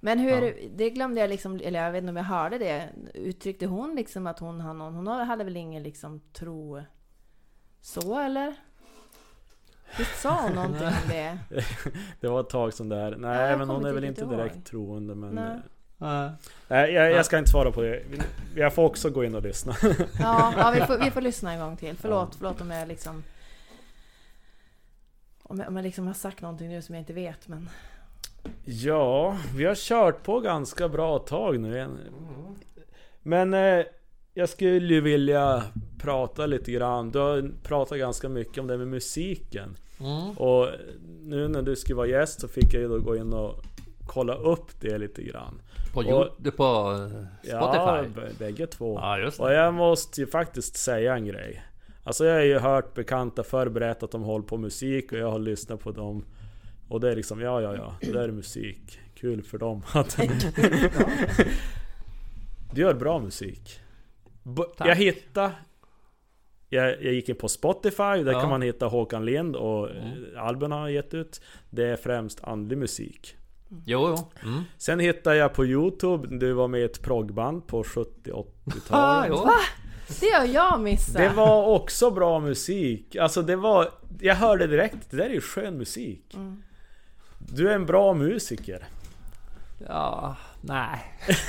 Men 0.00 0.18
hur, 0.18 0.42
Ja. 0.42 0.68
det 0.76 0.90
glömde 0.90 1.20
jag 1.20 1.30
liksom, 1.30 1.60
eller 1.64 1.82
jag 1.84 1.92
vet 1.92 1.98
inte 2.02 2.10
om 2.10 2.16
jag 2.16 2.24
hörde 2.24 2.58
det. 2.58 2.88
Uttryckte 3.14 3.66
hon 3.66 3.94
liksom 3.94 4.26
att 4.26 4.38
hon 4.38 4.60
har 4.60 4.74
någon, 4.74 4.94
hon 4.94 5.06
hade 5.06 5.44
väl 5.44 5.56
ingen 5.56 5.82
liksom 5.82 6.20
tro 6.32 6.82
så 7.80 8.18
eller? 8.20 8.54
Visst 9.98 10.20
sa 10.20 10.48
någonting 10.48 10.86
om 10.86 11.08
det? 11.08 11.38
Det 12.20 12.28
var 12.28 12.40
ett 12.40 12.48
tag 12.50 12.72
sedan 12.74 12.88
där. 12.88 13.12
Ja, 13.12 13.18
Nej 13.18 13.50
jag 13.50 13.58
men 13.58 13.68
hon 13.68 13.84
är 13.84 13.92
väl 13.92 14.04
inte 14.04 14.20
inte 14.22 14.34
ihåg. 14.34 14.44
direkt 14.44 14.66
troende 14.66 15.14
men... 15.14 15.34
Nej. 15.34 15.44
eh, 15.44 15.56
Nej. 15.98 16.30
Nej, 16.68 16.92
jag, 16.92 17.12
jag 17.12 17.26
ska 17.26 17.38
inte 17.38 17.50
svara 17.50 17.72
på 17.72 17.82
det. 17.82 18.02
Jag 18.54 18.74
får 18.74 18.84
också 18.84 19.10
gå 19.10 19.24
in 19.24 19.34
och 19.34 19.42
lyssna. 19.42 19.74
Ja, 20.20 20.54
ja 20.56 20.70
vi, 20.74 20.80
får, 20.80 20.98
vi 21.04 21.10
får 21.10 21.20
lyssna 21.30 21.52
en 21.52 21.60
gång 21.60 21.76
till. 21.76 21.96
Förlåt, 21.96 22.34
förlåt 22.34 22.60
om 22.60 22.70
jag 22.70 22.88
liksom... 22.88 23.24
Om 25.42 25.58
jag, 25.58 25.68
om 25.68 25.76
jag 25.76 25.82
liksom 25.82 26.06
har 26.06 26.14
sagt 26.14 26.40
någonting 26.40 26.68
nu 26.68 26.82
som 26.82 26.94
jag 26.94 27.02
inte 27.02 27.12
vet 27.12 27.48
men... 27.48 27.68
Ja, 28.64 29.36
vi 29.56 29.64
har 29.64 29.74
kört 29.74 30.22
på 30.22 30.40
ganska 30.40 30.88
bra 30.88 31.18
tag 31.18 31.60
nu. 31.60 31.88
Men 33.22 33.54
eh, 33.54 33.84
jag 34.34 34.48
skulle 34.48 34.94
ju 34.94 35.00
vilja 35.00 35.62
prata 36.06 36.46
lite 36.46 36.72
grann. 36.72 37.10
Du 37.10 37.18
har 37.18 37.50
pratat 37.62 37.98
ganska 37.98 38.28
mycket 38.28 38.58
om 38.58 38.66
det 38.66 38.78
med 38.78 38.88
musiken. 38.88 39.76
Mm. 40.00 40.30
Och 40.30 40.68
nu 41.22 41.48
när 41.48 41.62
du 41.62 41.76
skulle 41.76 41.96
vara 41.96 42.06
gäst 42.06 42.40
så 42.40 42.48
fick 42.48 42.74
jag 42.74 42.82
ju 42.82 42.88
då 42.88 42.98
gå 43.00 43.16
in 43.16 43.32
och 43.32 43.54
kolla 44.06 44.34
upp 44.34 44.80
det 44.80 44.98
lite 44.98 45.22
grann. 45.22 45.60
På, 45.92 46.00
Och- 46.00 46.56
på 46.56 46.64
eh, 47.12 47.24
Ja, 47.50 47.72
Spotify? 48.02 48.20
b- 48.20 48.34
bägge 48.38 48.66
två. 48.66 48.98
Ja, 49.02 49.18
just 49.18 49.40
Och 49.40 49.52
jag 49.52 49.74
måste 49.74 50.20
ju 50.20 50.26
faktiskt 50.26 50.76
säga 50.76 51.14
en 51.16 51.26
grej. 51.26 51.62
Alltså 52.04 52.24
jag 52.24 52.34
har 52.34 52.42
ju 52.42 52.58
hört 52.58 52.94
bekanta 52.94 53.42
förr 53.42 53.68
berätta 53.68 54.06
att 54.06 54.12
de 54.12 54.22
håller 54.22 54.44
på 54.46 54.56
musik 54.56 55.12
och 55.12 55.18
jag 55.18 55.30
har 55.30 55.38
lyssnat 55.38 55.80
på 55.80 55.90
dem. 55.90 56.24
Och 56.88 57.00
det 57.00 57.10
är 57.12 57.16
liksom, 57.16 57.40
ja 57.40 57.60
ja 57.60 57.74
ja, 57.76 57.94
det 58.12 58.20
är 58.24 58.28
musik. 58.30 58.98
Kul 59.14 59.42
för 59.42 59.58
dem. 59.58 59.82
Att 59.94 60.18
du 62.74 62.80
gör 62.82 62.94
bra 62.94 63.18
musik. 63.18 63.80
B- 64.42 64.62
Tack. 64.76 64.88
jag 64.88 64.94
hittade... 64.96 65.52
Jag, 66.68 66.88
jag 67.02 67.12
gick 67.12 67.28
in 67.28 67.36
på 67.36 67.48
Spotify, 67.48 68.02
där 68.02 68.32
Ja. 68.32 68.40
kan 68.40 68.50
man 68.50 68.62
hitta 68.62 68.86
Håkan 68.86 69.24
Lind 69.24 69.56
och 69.56 69.90
mm. 69.90 70.12
albumen 70.38 70.72
han 70.72 70.80
har 70.80 70.88
gett 70.88 71.14
ut. 71.14 71.40
Det 71.70 71.84
är 71.84 71.96
främst 71.96 72.44
andlig 72.44 72.78
musik. 72.78 73.36
Jo, 73.68 74.08
jo. 74.08 74.48
Mm. 74.48 74.62
Sen 74.78 75.00
hittade 75.00 75.36
jag 75.36 75.54
på 75.54 75.64
Youtube, 75.66 76.36
du 76.36 76.52
var 76.52 76.68
med 76.68 76.80
i 76.80 76.84
ett 76.84 77.02
proggband 77.02 77.66
på 77.66 77.78
Ah, 77.78 77.82
70-80-talet. 77.82 79.28
jo. 79.30 79.50
Det 80.20 80.30
har 80.30 80.44
jag 80.44 80.80
missat. 80.80 81.16
Det 81.16 81.28
var 81.28 81.66
också 81.66 82.10
bra 82.10 82.40
musik. 82.40 83.16
Alltså 83.16 83.42
det 83.42 83.56
var... 83.56 83.88
Jag 84.20 84.34
hörde 84.34 84.66
direkt, 84.66 85.10
det 85.10 85.16
där 85.16 85.24
är 85.24 85.34
ju 85.34 85.40
skön 85.40 85.78
musik. 85.78 86.34
Mm. 86.34 86.62
Du 87.38 87.70
är 87.70 87.74
en 87.74 87.86
bra 87.86 88.14
musiker. 88.14 88.84
Ja, 89.88 90.36
nej. 90.60 90.98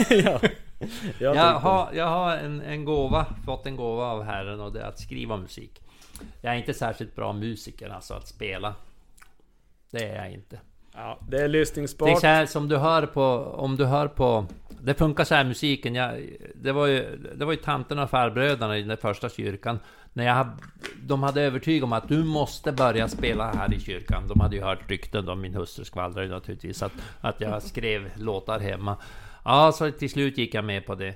ja. 0.24 0.40
Jag 1.20 1.36
Jag 1.36 1.60
har, 1.60 1.90
jag 1.94 2.08
har 2.08 2.38
en, 2.38 2.62
en 2.62 2.86
gåva, 2.86 3.26
fått 3.46 3.66
en 3.66 3.76
gåva 3.76 4.04
av 4.06 4.24
Herren 4.24 4.60
och 4.60 4.74
det 4.74 4.82
är 4.82 4.86
att 4.86 5.00
skriva 5.00 5.38
musik. 5.38 5.82
Jag 6.42 6.54
är 6.54 6.58
inte 6.58 6.74
särskilt 6.74 7.16
bra 7.16 7.34
musiker, 7.34 7.90
alltså 7.90 8.14
att 8.14 8.28
spela. 8.28 8.76
Det 9.92 10.04
är 10.04 10.16
jag 10.16 10.32
inte. 10.34 10.60
Ja, 10.94 11.20
det 11.30 11.36
är 11.36 11.40
Det 11.40 11.46
är 11.46 11.48
lyssningsbart. 11.48 12.20
så 12.22 12.28
här 12.28 12.46
som 12.46 12.68
du 12.68 12.78
hör 12.78 13.06
på, 13.06 13.24
om 13.58 13.76
du 13.76 13.86
hör 13.86 14.08
på... 14.08 14.46
Det 14.82 14.94
funkar 14.94 15.24
så 15.24 15.36
här 15.36 15.44
musiken, 15.44 15.96
jag, 15.96 16.22
det 16.56 16.72
var 16.72 16.88
ju, 16.88 17.18
det 17.36 17.46
var 17.46 17.52
ju 17.52 17.58
tanterna 17.58 18.04
och 18.04 18.10
farbröderna 18.10 18.78
i 18.78 18.84
den 18.84 18.98
första 18.98 19.30
kyrkan. 19.30 19.80
När 20.14 20.26
jag, 20.26 20.48
de 21.04 21.24
hade 21.24 21.42
övertygat 21.42 21.84
om 21.84 21.94
att 21.94 22.08
du 22.08 22.24
måste 22.24 22.72
börja 22.72 23.08
spela 23.08 23.52
här 23.54 23.74
i 23.74 23.80
kyrkan. 23.80 24.28
De 24.28 24.40
hade 24.40 24.56
ju 24.56 24.62
hört 24.62 24.90
rykten 24.90 25.30
om 25.30 25.42
min 25.42 25.56
hustru 25.56 25.86
skvallrade 25.86 26.28
naturligtvis 26.28 26.84
att, 26.84 26.92
att 27.22 27.42
jag 27.42 27.64
skrev 27.64 28.10
låtar 28.16 28.60
hemma. 28.60 28.98
Ja, 29.48 29.72
så 29.72 29.92
till 29.92 30.10
slut 30.10 30.38
gick 30.38 30.54
jag 30.54 30.66
med 30.66 30.86
på 30.86 30.96
det. 30.96 31.16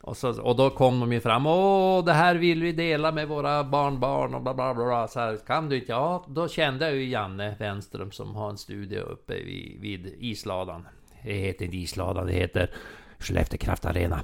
Och, 0.00 0.16
så, 0.16 0.42
och 0.42 0.56
då 0.56 0.70
kom 0.70 1.00
de 1.00 1.12
ju 1.12 1.20
fram. 1.20 1.46
Åh, 1.46 2.04
det 2.04 2.12
här 2.12 2.34
vill 2.34 2.62
vi 2.62 2.72
dela 2.72 3.12
med 3.12 3.28
våra 3.28 3.64
barnbarn 3.64 4.34
och 4.34 4.42
bla 4.42 4.54
bla 4.54 4.74
bla. 4.74 4.84
bla. 4.84 5.08
Så 5.08 5.20
här, 5.20 5.36
kan 5.46 5.68
du 5.68 5.76
inte? 5.76 5.92
Ja, 5.92 6.24
då 6.28 6.48
kände 6.48 6.84
jag 6.84 6.94
ju 6.94 7.08
Janne 7.08 7.56
Wenström 7.58 8.10
som 8.10 8.34
har 8.34 8.50
en 8.50 8.58
studio 8.58 9.00
uppe 9.00 9.34
vid, 9.34 9.80
vid 9.80 10.14
isladan. 10.18 10.88
Det 11.22 11.32
heter 11.32 11.64
inte 11.64 11.76
isladan, 11.76 12.26
det 12.26 12.32
heter 12.32 12.70
Skellefteå 13.18 13.58
Kraft 13.58 13.84
Arena. 13.84 14.20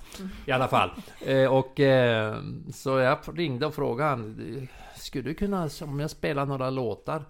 I 0.47 0.53
alla 0.53 0.69
fall. 0.69 0.91
Eh, 1.27 1.53
och 1.53 1.81
eh, 1.81 2.37
så 2.73 2.99
jag 2.99 3.19
ringde 3.35 3.67
och 3.67 3.75
frågade 3.75 4.11
han. 4.11 4.69
Skulle 4.97 5.25
du 5.25 5.35
kunna, 5.35 5.69
om 5.83 6.01
jag 6.01 6.11
spelar 6.11 6.47
några 6.47 6.71
låtar? 6.71 7.25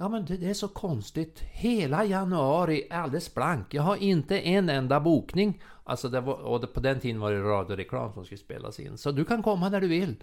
Ja 0.00 0.08
men 0.08 0.24
det, 0.24 0.36
det 0.36 0.50
är 0.50 0.54
så 0.54 0.68
konstigt. 0.68 1.40
Hela 1.40 2.04
januari 2.04 2.86
är 2.90 2.98
alldeles 2.98 3.34
blank. 3.34 3.74
Jag 3.74 3.82
har 3.82 3.96
inte 3.96 4.38
en 4.40 4.68
enda 4.68 5.00
bokning. 5.00 5.62
Alltså 5.84 6.08
det 6.08 6.20
var, 6.20 6.34
och 6.34 6.60
det, 6.60 6.66
på 6.66 6.80
den 6.80 7.00
tiden 7.00 7.20
var 7.20 7.32
det 7.32 7.42
radioreklam 7.42 8.12
som 8.12 8.24
skulle 8.24 8.38
spelas 8.38 8.80
in. 8.80 8.98
Så 8.98 9.10
du 9.10 9.24
kan 9.24 9.42
komma 9.42 9.68
när 9.68 9.80
du 9.80 9.88
vill. 9.88 10.16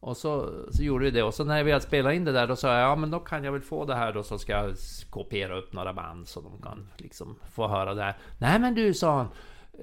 Och 0.00 0.16
så, 0.16 0.50
så 0.72 0.82
gjorde 0.82 1.04
vi 1.04 1.10
det. 1.10 1.22
Och 1.22 1.34
så 1.34 1.44
när 1.44 1.64
vi 1.64 1.72
hade 1.72 1.84
spelat 1.84 2.14
in 2.14 2.24
det 2.24 2.32
där 2.32 2.46
då 2.46 2.56
sa 2.56 2.68
jag 2.68 2.90
ja 2.90 2.96
men 2.96 3.10
då 3.10 3.18
kan 3.18 3.44
jag 3.44 3.52
väl 3.52 3.60
få 3.60 3.84
det 3.84 3.94
här 3.94 4.12
då 4.12 4.22
så 4.22 4.38
ska 4.38 4.52
jag 4.52 4.74
kopiera 5.10 5.58
upp 5.58 5.72
några 5.72 5.92
band 5.92 6.28
så 6.28 6.40
de 6.40 6.62
kan 6.62 6.88
liksom 6.96 7.36
få 7.52 7.68
höra 7.68 7.94
det 7.94 8.02
här. 8.02 8.16
Nej 8.38 8.58
men 8.58 8.74
du 8.74 8.94
sa 8.94 9.16
han 9.16 9.28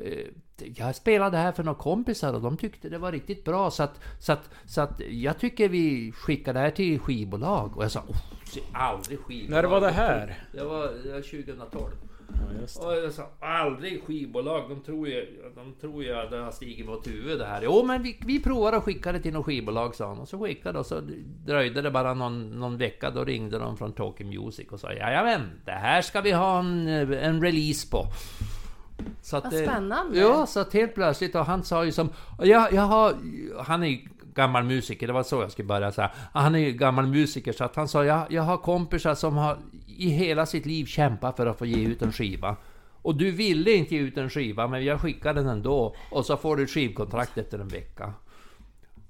eh, 0.04 0.28
Jag 0.76 0.96
spelade 0.96 1.38
här 1.38 1.52
för 1.52 1.64
några 1.64 1.80
kompisar 1.80 2.34
och 2.34 2.42
de 2.42 2.58
tyckte 2.58 2.90
det 2.90 2.98
var 2.98 3.12
riktigt 3.12 3.44
bra 3.44 3.72
så 3.72 3.84
att, 3.84 4.00
så 4.20 4.32
att, 4.32 4.50
så 4.66 4.82
att 4.82 5.00
jag 5.10 5.40
tycker 5.40 5.70
vi 5.70 6.12
skickar 6.12 6.54
det 6.54 6.60
här 6.60 6.72
till 6.72 7.00
skivbolag. 7.00 7.78
Och 7.78 7.84
jag 7.84 7.92
sa 7.92 8.00
oh, 8.00 8.18
aldrig 8.74 9.20
skivbolag. 9.20 9.64
När 9.64 9.70
var 9.70 9.82
det 9.82 9.92
här? 9.92 10.44
Det 10.52 10.64
var, 10.64 10.88
det 11.04 11.12
var 11.12 11.22
2012. 11.22 11.92
Ja. 12.28 12.88
Och 12.88 12.98
jag 12.98 13.14
sa, 13.14 13.30
aldrig 13.40 14.04
skivbolag, 14.04 14.70
de 14.70 14.82
tror 14.82 15.08
ju, 15.08 15.26
de 15.56 15.74
tror 15.82 16.04
ju 16.04 16.14
att 16.14 16.32
det 16.32 16.38
har 16.38 16.52
stigit 16.52 16.86
mot 16.86 17.08
huvudet 17.08 17.40
det 17.40 17.46
här. 17.46 17.62
Jo 17.64 17.84
men 17.84 18.04
vi, 18.04 18.20
vi 18.26 18.44
provar 18.44 18.74
att 18.74 18.84
skicka 18.84 19.12
det 19.12 19.20
till 19.20 19.34
något 19.34 19.46
skivbolag 19.46 19.96
sa 19.96 20.08
han. 20.08 20.20
Och 20.20 20.28
så 20.28 20.40
skickade 20.40 20.80
och 20.80 20.86
så 20.86 21.02
dröjde 21.46 21.82
det 21.82 21.92
bara 21.92 22.14
någon, 22.14 22.60
någon 22.60 22.78
vecka. 22.78 23.12
Då 23.12 23.24
ringde 23.24 23.60
de 23.60 23.78
från 23.78 23.94
Talking 23.94 24.30
Music 24.30 24.68
och 24.72 24.80
sa 24.80 24.94
Jajamän, 24.94 25.42
det 25.66 25.72
här 25.72 26.02
ska 26.02 26.22
vi 26.22 26.32
ha 26.32 26.60
en, 26.60 26.88
en 27.14 27.42
release 27.42 27.92
på. 27.92 28.06
Så 29.22 29.38
att, 29.38 29.44
Vad 29.44 29.54
spännande. 29.54 30.20
Ja, 30.20 30.46
så 30.46 30.60
att 30.60 30.74
helt 30.74 30.96
plötsligt, 30.96 31.36
och 31.36 31.46
han 31.46 31.64
sa 31.64 31.86
ju 31.86 31.92
som... 31.92 32.10
Jag, 32.40 32.74
jag 32.74 32.82
har, 32.82 33.16
han 33.64 33.84
är 33.84 34.00
gammal 34.34 34.64
musiker, 34.64 35.08
det 35.08 35.14
var 35.14 35.24
så 35.24 35.42
jag 35.42 35.52
skulle 35.52 35.68
börja 35.68 35.92
säga. 35.92 36.12
Han 36.34 36.56
är 36.56 36.60
ju 36.60 36.72
gammal 36.72 37.08
musiker, 37.08 37.54
så 37.54 37.64
att 37.64 37.76
han 37.76 37.88
sa 37.88 38.06
jag, 38.06 38.26
jag 38.30 38.44
har 38.44 38.58
kompisar 38.58 39.16
som 39.16 39.38
har 39.38 39.58
i 39.88 40.10
hela 40.10 40.46
sitt 40.46 40.66
liv 40.66 40.86
kämpat 40.86 41.36
för 41.36 41.46
att 41.46 41.58
få 41.58 41.66
ge 41.66 41.88
ut 41.88 42.02
en 42.02 42.12
skiva. 42.12 42.56
Och 43.02 43.16
du 43.16 43.32
ville 43.32 43.72
inte 43.72 43.96
ge 43.96 44.02
ut 44.02 44.18
en 44.18 44.30
skiva, 44.30 44.68
men 44.68 44.86
jag 44.86 45.02
skickade 45.02 45.40
den 45.40 45.50
ändå. 45.50 45.96
Och 46.12 46.26
så 46.26 46.38
får 46.38 46.58
du 46.58 46.64
ett 46.64 46.70
skivkontrakt 46.70 47.38
efter 47.38 47.60
en 47.60 47.68
vecka. 47.68 48.14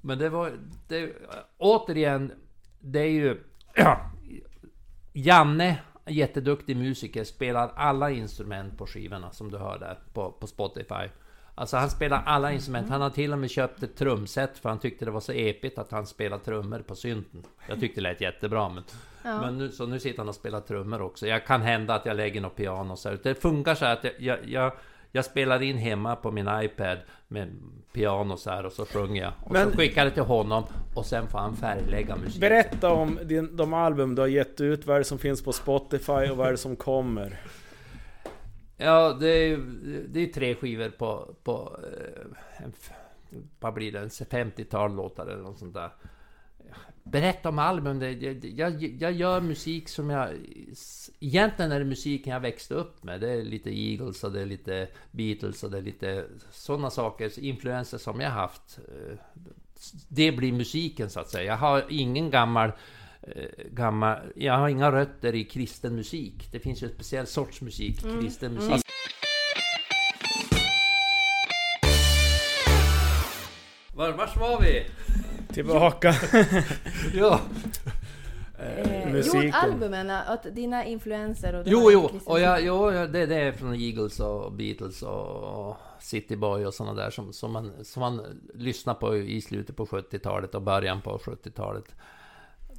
Men 0.02 0.18
det 0.18 0.30
var... 0.30 0.52
Det, 0.88 1.12
återigen, 1.58 2.32
det 2.80 3.00
är 3.00 3.12
ju... 3.12 3.44
Ja, 3.76 4.12
Janne, 5.14 5.78
jätteduktig 6.10 6.78
musiker, 6.78 7.24
spelar 7.24 7.72
alla 7.76 8.12
instrument 8.12 8.78
på 8.78 8.88
skivorna 8.88 9.32
som 9.32 9.52
du 9.52 9.58
hör 9.58 9.80
där 9.80 10.00
på, 10.14 10.32
på 10.32 10.48
Spotify. 10.48 11.10
Alltså 11.56 11.78
han 11.78 11.90
spelar 11.90 12.24
alla 12.26 12.52
instrument. 12.52 12.90
Han 12.90 13.02
har 13.02 13.10
till 13.10 13.34
och 13.34 13.40
med 13.40 13.50
köpt 13.50 13.84
ett 13.84 13.96
trumset 13.96 14.58
för 14.58 14.70
han 14.70 14.80
tyckte 14.80 15.06
det 15.06 15.12
var 15.12 15.20
så 15.20 15.32
epigt 15.32 15.78
att 15.78 15.92
han 15.92 16.08
spelar 16.08 16.38
trummor 16.38 16.80
på 16.80 16.96
synten. 16.96 17.44
Jag 17.68 17.80
tyckte 17.80 18.02
det 18.02 18.04
lät 18.04 18.22
jättebra 18.22 18.70
men... 18.70 18.84
Ja. 19.24 19.42
Men 19.42 19.58
nu, 19.58 19.72
så 19.72 19.86
nu 19.86 20.00
sitter 20.00 20.18
han 20.18 20.30
och 20.30 20.36
spelar 20.36 20.62
trummor 20.62 21.02
också. 21.02 21.28
Jag 21.28 21.46
kan 21.46 21.62
hända 21.62 21.96
att 21.96 22.06
jag 22.06 22.18
lägger 22.18 22.42
något 22.42 22.56
piano 22.56 22.96
så 22.96 23.10
här. 23.10 23.20
Det 23.24 23.36
funkar 23.36 23.76
så 23.76 23.86
här 23.86 23.94
att 23.94 24.04
jag, 24.04 24.14
jag, 24.20 24.40
jag, 24.50 24.74
jag 25.18 25.26
spelar 25.26 25.62
in 25.62 25.78
hemma 25.78 26.16
på 26.16 26.32
min 26.32 26.50
iPad 26.54 26.98
med 27.28 27.48
piano 27.94 28.38
så 28.38 28.50
här 28.50 28.66
och 28.66 28.72
så 28.74 28.86
sjunger 28.86 29.22
jag. 29.22 29.34
Och 29.44 29.52
Men- 29.52 29.72
så 29.72 29.78
skickar 29.78 30.06
det 30.06 30.12
till 30.12 30.24
honom 30.24 30.64
och 30.96 31.06
sen 31.06 31.28
får 31.28 31.40
han 31.40 31.56
färglägga 31.56 32.16
musiken. 32.16 32.40
Berätta 32.40 32.92
om 32.94 33.20
din, 33.24 33.56
de 33.56 33.74
album 33.74 34.16
du 34.16 34.22
har 34.22 34.28
gett 34.28 34.62
ut, 34.62 34.86
vad 34.86 34.96
är 34.96 35.00
det 35.00 35.06
som 35.06 35.20
finns 35.20 35.44
på 35.44 35.54
Spotify 35.54 36.12
och 36.32 36.38
vad 36.38 36.48
är 36.48 36.52
det 36.52 36.58
som 36.58 36.76
kommer? 36.76 37.40
Ja, 38.78 39.18
det 39.20 39.28
är, 39.30 39.58
det 40.10 40.20
är 40.20 40.28
tre 40.28 40.56
skivor 40.56 40.90
på... 40.90 41.36
på 41.44 41.80
eh, 41.84 42.68
vad 43.60 43.74
blir 43.74 43.92
det? 43.92 44.00
En 44.00 44.10
50-tal 44.10 44.96
låtar 44.96 45.26
eller 45.28 45.44
något 45.44 45.60
sånt 45.60 45.74
där. 45.74 45.90
Berätta 47.12 47.50
om 47.50 47.60
album. 47.60 48.02
Jag, 48.56 48.84
jag, 48.84 49.12
gör 49.12 49.42
musik 49.42 49.90
som 49.90 50.10
jag... 50.10 50.30
Egentligen 51.20 51.72
är 51.72 51.80
det 51.80 51.86
musiken 51.86 52.34
jag 52.34 52.40
växte 52.40 52.74
upp 52.74 53.04
med. 53.04 53.22
Det 53.22 53.30
är 53.30 53.44
lite 53.44 53.70
Eagles 53.70 54.24
och 54.24 54.32
det 54.32 54.42
är 54.42 54.46
lite 54.46 54.88
Beatles 55.12 55.64
och 55.64 55.72
det 55.72 55.78
är 55.78 55.82
lite 55.82 56.26
sådana 56.52 56.90
saker, 56.90 57.40
influenser 57.40 57.98
som 57.98 58.22
jag 58.22 58.30
haft. 58.30 58.80
Eh, 58.88 59.18
Det 60.08 60.32
blir 60.32 60.52
musiken 60.52 61.10
så 61.10 61.20
att 61.20 61.30
säga. 61.30 61.44
Jag 61.44 61.58
har 61.58 61.86
ingen 61.90 62.30
gammal 62.32 62.72
eh, 63.22 63.66
gammal... 63.72 64.18
Jag 64.36 64.58
har 64.58 64.70
inga 64.70 64.92
rötter 64.92 65.36
i 65.36 65.44
kristen 65.44 65.96
musik. 65.96 66.50
Det 66.52 66.60
finns 66.60 66.84
ju 66.84 66.88
en 66.88 66.94
speciell 66.94 67.28
sorts 67.28 67.62
musik, 67.62 68.00
kristen 68.22 68.54
musik. 68.54 68.82
Var, 73.98 74.12
vars 74.12 74.38
var 74.38 74.62
vi? 74.62 74.86
Tillbaka! 75.54 76.14
Ja. 77.14 77.40
Eh, 78.60 79.16
jo, 79.34 79.52
albumen, 79.54 80.10
att 80.10 80.56
dina 80.56 80.86
influenser 80.86 81.56
och... 81.56 81.64
det 81.64 81.72
Jo, 81.72 81.92
jo, 81.92 82.08
kristen 82.08 82.34
och 82.34 82.40
jag, 82.40 82.62
jo, 82.66 82.92
ja, 82.92 83.08
det, 83.08 83.26
det 83.26 83.36
är 83.36 83.52
från 83.52 83.76
Eagles 83.76 84.20
och 84.20 84.52
Beatles 84.52 85.02
och 85.04 85.78
City 86.00 86.36
Boy 86.36 86.66
och 86.66 86.74
sådana 86.74 86.94
där 87.02 87.10
som, 87.10 87.34
som, 87.34 87.52
man, 87.52 87.72
som 87.84 88.00
man 88.00 88.22
lyssnar 88.54 88.94
på 88.94 89.18
i 89.18 89.42
slutet 89.42 89.76
på 89.76 89.86
70-talet 89.86 90.56
och 90.56 90.62
början 90.62 91.02
på 91.02 91.18
70-talet. 91.18 91.96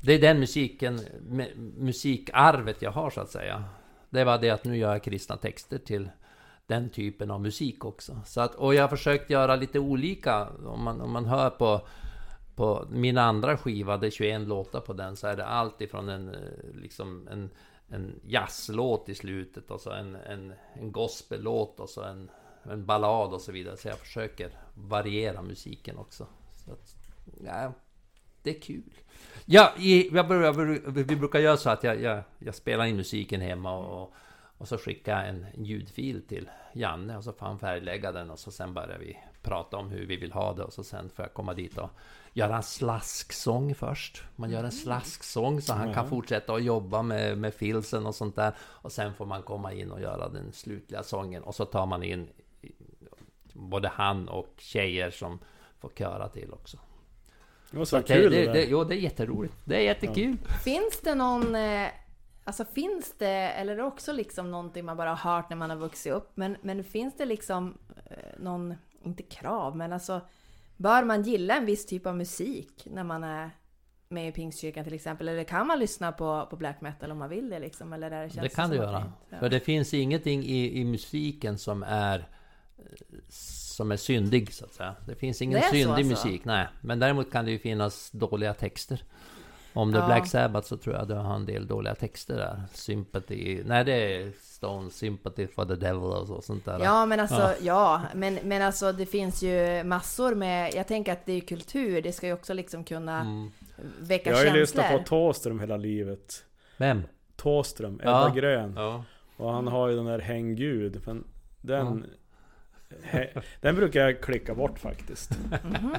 Det 0.01 0.13
är 0.13 0.21
den 0.21 0.41
musiken, 0.41 0.99
mu- 1.31 1.73
musikarvet 1.79 2.83
jag 2.83 2.91
har 2.91 3.11
så 3.11 3.21
att 3.21 3.31
säga. 3.31 3.65
Det 4.11 4.25
var 4.25 4.39
det 4.39 4.51
att 4.51 4.65
nu 4.65 4.77
gör 4.77 4.93
jag 4.93 5.03
kristna 5.03 5.37
texter 5.37 5.79
till 5.79 6.09
den 6.69 6.91
typen 6.91 7.31
av 7.31 7.41
musik 7.41 7.85
också. 7.85 8.21
Så 8.27 8.41
att, 8.41 8.55
och 8.55 8.75
jag 8.75 8.83
har 8.83 8.89
försökt 8.89 9.31
göra 9.31 9.57
lite 9.57 9.79
olika, 9.79 10.49
om 10.67 10.83
man, 10.83 11.01
om 11.01 11.11
man 11.11 11.25
hör 11.25 11.51
på 11.51 11.81
på 12.55 12.87
min 12.91 13.19
andra 13.19 13.57
skiva, 13.57 13.97
det 13.97 14.07
är 14.07 14.11
21 14.11 14.41
låtar 14.41 14.81
på 14.81 14.93
den, 14.93 15.17
så 15.17 15.27
är 15.27 15.37
det 15.37 15.45
allt 15.47 15.81
ifrån 15.81 16.09
en, 16.09 16.29
eh, 16.29 16.75
liksom 16.75 17.29
en 17.31 17.51
en 17.89 18.21
jazzlåt 18.27 19.09
i 19.09 19.15
slutet 19.15 19.71
och 19.71 19.81
så 19.81 19.91
en, 19.91 20.15
en, 20.15 20.53
en 20.75 20.93
gospellåt 20.93 21.81
och 21.81 21.89
så 21.89 22.03
en, 22.03 22.31
en 22.63 22.87
ballad 22.87 23.33
och 23.33 23.41
så 23.41 23.53
vidare. 23.53 23.77
Så 23.77 23.89
jag 23.89 23.99
försöker 23.99 24.51
variera 24.75 25.43
musiken 25.43 25.99
också. 25.99 26.27
Så 26.65 26.73
att, 26.73 26.97
ja, 27.45 27.73
det 28.43 28.57
är 28.57 28.61
kul. 28.61 28.93
Ja, 29.45 29.73
i, 29.79 30.09
jag, 30.15 30.31
jag, 30.31 30.53
vi 30.93 31.17
brukar 31.17 31.39
göra 31.39 31.57
så 31.57 31.71
att 31.71 31.85
jag, 31.85 32.01
jag, 32.01 32.23
jag 32.39 32.55
spelar 32.55 32.85
in 32.85 32.97
musiken 32.97 33.41
hemma 33.41 33.79
och, 33.79 34.13
och 34.59 34.69
så 34.69 34.79
skickar 34.79 35.19
jag 35.21 35.29
en, 35.29 35.47
ljudfil 35.57 36.23
till 36.29 36.51
Janne 36.73 37.17
och 37.17 37.25
så 37.25 37.33
får 37.33 37.47
han 37.47 37.59
färglägga 37.59 38.13
den 38.13 38.31
och 38.31 38.39
så 38.39 38.51
sen 38.51 38.75
börjar 38.75 38.99
vi 38.99 39.19
prata 39.43 39.77
om 39.77 39.91
hur 39.91 40.07
vi 40.07 40.17
vill 40.17 40.33
ha 40.33 40.53
det 40.53 40.63
och 40.63 40.73
så 40.73 40.85
sen 40.85 41.11
får 41.11 41.25
jag 41.25 41.35
komma 41.35 41.55
dit 41.55 41.79
och 41.79 41.91
göra 42.33 42.57
en 42.57 42.63
slasksång 42.63 43.75
först. 43.75 44.23
Man 44.37 44.51
gör 44.51 44.65
en 44.65 44.73
slasksång 44.73 45.61
så 45.61 45.73
han 45.73 45.95
kan 45.95 46.05
Ja. 46.05 46.11
fortsätta 46.11 46.53
att 46.55 46.63
jobba 46.65 47.03
med, 47.03 47.39
med 47.39 47.55
filsen 47.55 48.07
och 48.07 48.15
sånt 48.15 48.37
där. 48.37 48.53
Och 48.61 48.93
sen 48.93 49.15
får 49.15 49.27
man 49.27 49.43
komma 49.43 49.73
in 49.73 49.91
och 49.93 50.01
göra 50.01 50.29
den 50.29 50.53
slutliga 50.53 51.03
sången 51.03 51.43
och 51.43 51.55
så 51.55 51.65
tar 51.65 51.87
man 51.87 52.03
in 52.03 52.29
både 53.53 53.89
han 53.89 54.29
och 54.29 54.55
tjejer 54.59 55.11
som 55.11 55.39
får 55.81 55.91
köra 55.99 56.29
till 56.29 56.53
också. 56.53 56.79
Det 57.71 57.79
var 57.79 57.85
Så 57.85 57.97
så 58.01 58.03
kul 58.07 58.33
det, 58.33 58.47
det, 58.47 58.53
det, 58.53 58.65
jo, 58.65 58.85
det 58.85 58.95
är 58.95 58.99
jätteroligt. 58.99 59.55
Det 59.65 59.77
är 59.77 59.81
jättekul. 59.81 60.37
Finns 60.65 61.01
det 61.01 61.15
någon... 61.15 61.55
Alltså 62.49 62.65
finns 62.65 63.15
det, 63.19 63.29
eller 63.29 63.73
är 63.73 63.77
det 63.77 63.83
också 63.85 64.13
liksom 64.13 64.51
någonting 64.51 64.85
man 64.85 64.97
bara 64.97 65.15
har 65.15 65.33
hört 65.35 65.51
när 65.51 65.57
man 65.57 65.71
har 65.71 65.77
vuxit 65.77 66.13
upp, 66.13 66.31
men, 66.35 66.57
men 66.63 66.85
finns 66.85 67.17
det 67.17 67.25
liksom 67.27 67.79
eh, 68.07 68.17
någon, 68.39 68.75
inte 69.05 69.23
krav, 69.23 69.77
men 69.77 69.93
alltså 69.93 70.21
bör 70.77 71.05
man 71.05 71.23
gilla 71.23 71.57
en 71.57 71.67
viss 71.67 71.87
typ 71.87 72.07
av 72.07 72.17
musik 72.17 72.87
när 72.91 73.05
man 73.05 73.25
är 73.25 73.51
med 74.09 74.29
i 74.29 74.33
Pingstkyrkan 74.33 74.85
till 74.85 74.95
exempel? 74.95 75.29
Eller 75.29 75.45
kan 75.45 75.67
man 75.67 75.79
lyssna 75.79 76.13
på, 76.13 76.47
på 76.51 76.57
black 76.57 76.81
metal 76.81 77.11
om 77.11 77.19
man 77.19 77.29
vill 77.31 77.51
det 77.51 77.59
liksom? 77.59 77.93
Eller 77.93 78.11
är 78.11 78.23
det, 78.25 78.31
känns 78.31 78.43
Det 78.49 78.55
kan 78.55 78.71
du 78.71 78.77
göra. 78.77 78.97
inte- 78.99 79.11
ja. 79.31 79.39
För 79.39 79.49
det 79.49 79.61
finns 79.61 79.95
ingenting 79.95 80.45
i, 80.45 80.81
i 80.81 80.85
musiken 80.85 81.59
som 81.59 81.83
är 81.83 82.29
som 83.29 83.93
är 83.93 83.97
syndig 83.97 84.53
så 84.55 84.65
att 84.65 84.73
säga. 84.73 84.95
Det 85.07 85.15
finns 85.15 85.43
ingen 85.43 85.61
Det 85.61 85.67
är 85.67 85.69
så 85.69 85.73
syndig 85.73 85.91
alltså? 86.13 86.27
musik, 86.29 86.45
nej. 86.45 86.67
Men 86.81 86.99
däremot 86.99 87.33
kan 87.33 87.45
det 87.45 87.51
ju 87.51 87.59
finnas 87.59 88.11
dåliga 88.11 88.55
texter. 88.55 89.03
Om 89.79 89.93
det 89.93 89.99
är 89.99 90.03
Ja. 90.03 90.07
Black 90.07 90.27
Sabbath 90.27 90.69
så 90.69 90.77
tror 90.77 90.95
jag 90.97 91.09
du 91.09 91.15
har 91.15 91.35
en 91.35 91.47
del 91.47 91.67
dåliga 91.67 91.95
texter 91.95 92.37
där. 92.37 92.63
Sympathy... 92.73 93.63
Nej, 93.65 93.85
det 93.85 93.93
är 93.93 94.33
Stone 94.43 94.91
Sympathy 94.91 95.47
for 95.47 95.65
the 95.65 95.75
Devil 95.75 96.03
och 96.03 96.27
så, 96.27 96.41
sånt 96.41 96.65
där. 96.65 96.79
Ja 96.85 97.07
men 97.07 97.21
alltså, 97.21 97.37
Ja. 97.43 97.55
ja, 97.61 98.03
men, 98.15 98.39
men 98.43 98.63
alltså 98.63 98.93
det 98.93 99.07
finns 99.07 99.43
ju 99.43 99.85
massor 99.85 100.35
med, 100.35 100.75
jag 100.75 100.87
tänker 100.89 101.13
att 101.13 101.27
det 101.27 101.33
är 101.33 101.41
kultur, 101.41 102.03
det 102.03 102.13
ska 102.13 102.27
ju 102.27 102.33
också 102.33 102.55
liksom 102.55 102.85
kunna 102.85 103.21
Mm. 103.21 103.51
väcka 104.01 104.31
Jag 104.31 104.37
har 104.37 104.43
ju 104.43 104.47
känslor. 104.47 104.61
lyssnat 104.61 104.91
på 104.93 104.99
Thåström 104.99 105.61
hela 105.61 105.77
livet. 105.77 106.45
Vem? 106.77 107.03
Thåström, 107.37 107.95
Ebba 108.01 108.11
Ja. 108.29 108.33
Grön. 108.35 108.75
Ja. 108.77 109.05
Och 109.37 109.53
han 109.53 109.67
har 109.67 109.89
ju 109.89 109.97
den 109.97 110.05
där 110.05 110.19
Häng 110.19 110.55
Gud. 110.57 111.01
Men 111.07 111.25
den... 111.61 112.07
Den 113.61 113.75
brukar 113.77 114.01
jag 114.01 114.21
klicka 114.21 114.55
bort 114.55 114.79
faktiskt. 114.79 115.31
Mhm. 115.65 115.97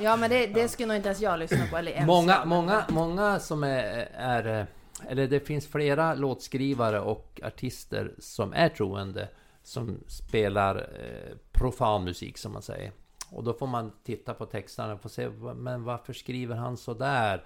Ja 0.00 0.16
men 0.16 0.30
det, 0.30 0.46
det 0.46 0.68
skulle 0.68 0.86
nog 0.88 0.96
inte 0.96 1.08
ens 1.08 1.20
jag 1.20 1.38
lyssna 1.38 1.66
på, 1.70 1.76
eller 1.76 1.92
ens 1.92 2.06
Många, 2.06 2.44
många, 2.44 2.84
många 2.88 3.38
som 3.38 3.64
är, 3.64 4.08
är... 4.16 4.66
Eller 5.08 5.26
det 5.26 5.40
finns 5.40 5.66
flera 5.68 6.14
låtskrivare 6.14 7.00
och 7.00 7.40
artister 7.44 8.12
som 8.18 8.52
är 8.52 8.68
troende 8.68 9.28
som 9.62 9.98
spelar 10.06 10.76
eh, 10.76 11.36
profan 11.52 12.04
musik 12.04 12.38
som 12.38 12.52
man 12.52 12.62
säger. 12.62 12.92
Och 13.30 13.44
då 13.44 13.52
får 13.54 13.66
man 13.66 13.92
titta 14.04 14.34
på 14.34 14.46
texterna 14.46 14.92
och 14.94 15.00
få 15.00 15.08
se, 15.08 15.28
"Va- 15.28 15.54
men 15.54 15.84
varför 15.84 16.12
skriver 16.12 16.56
han 16.56 16.76
så 16.76 16.94
där? 16.94 17.44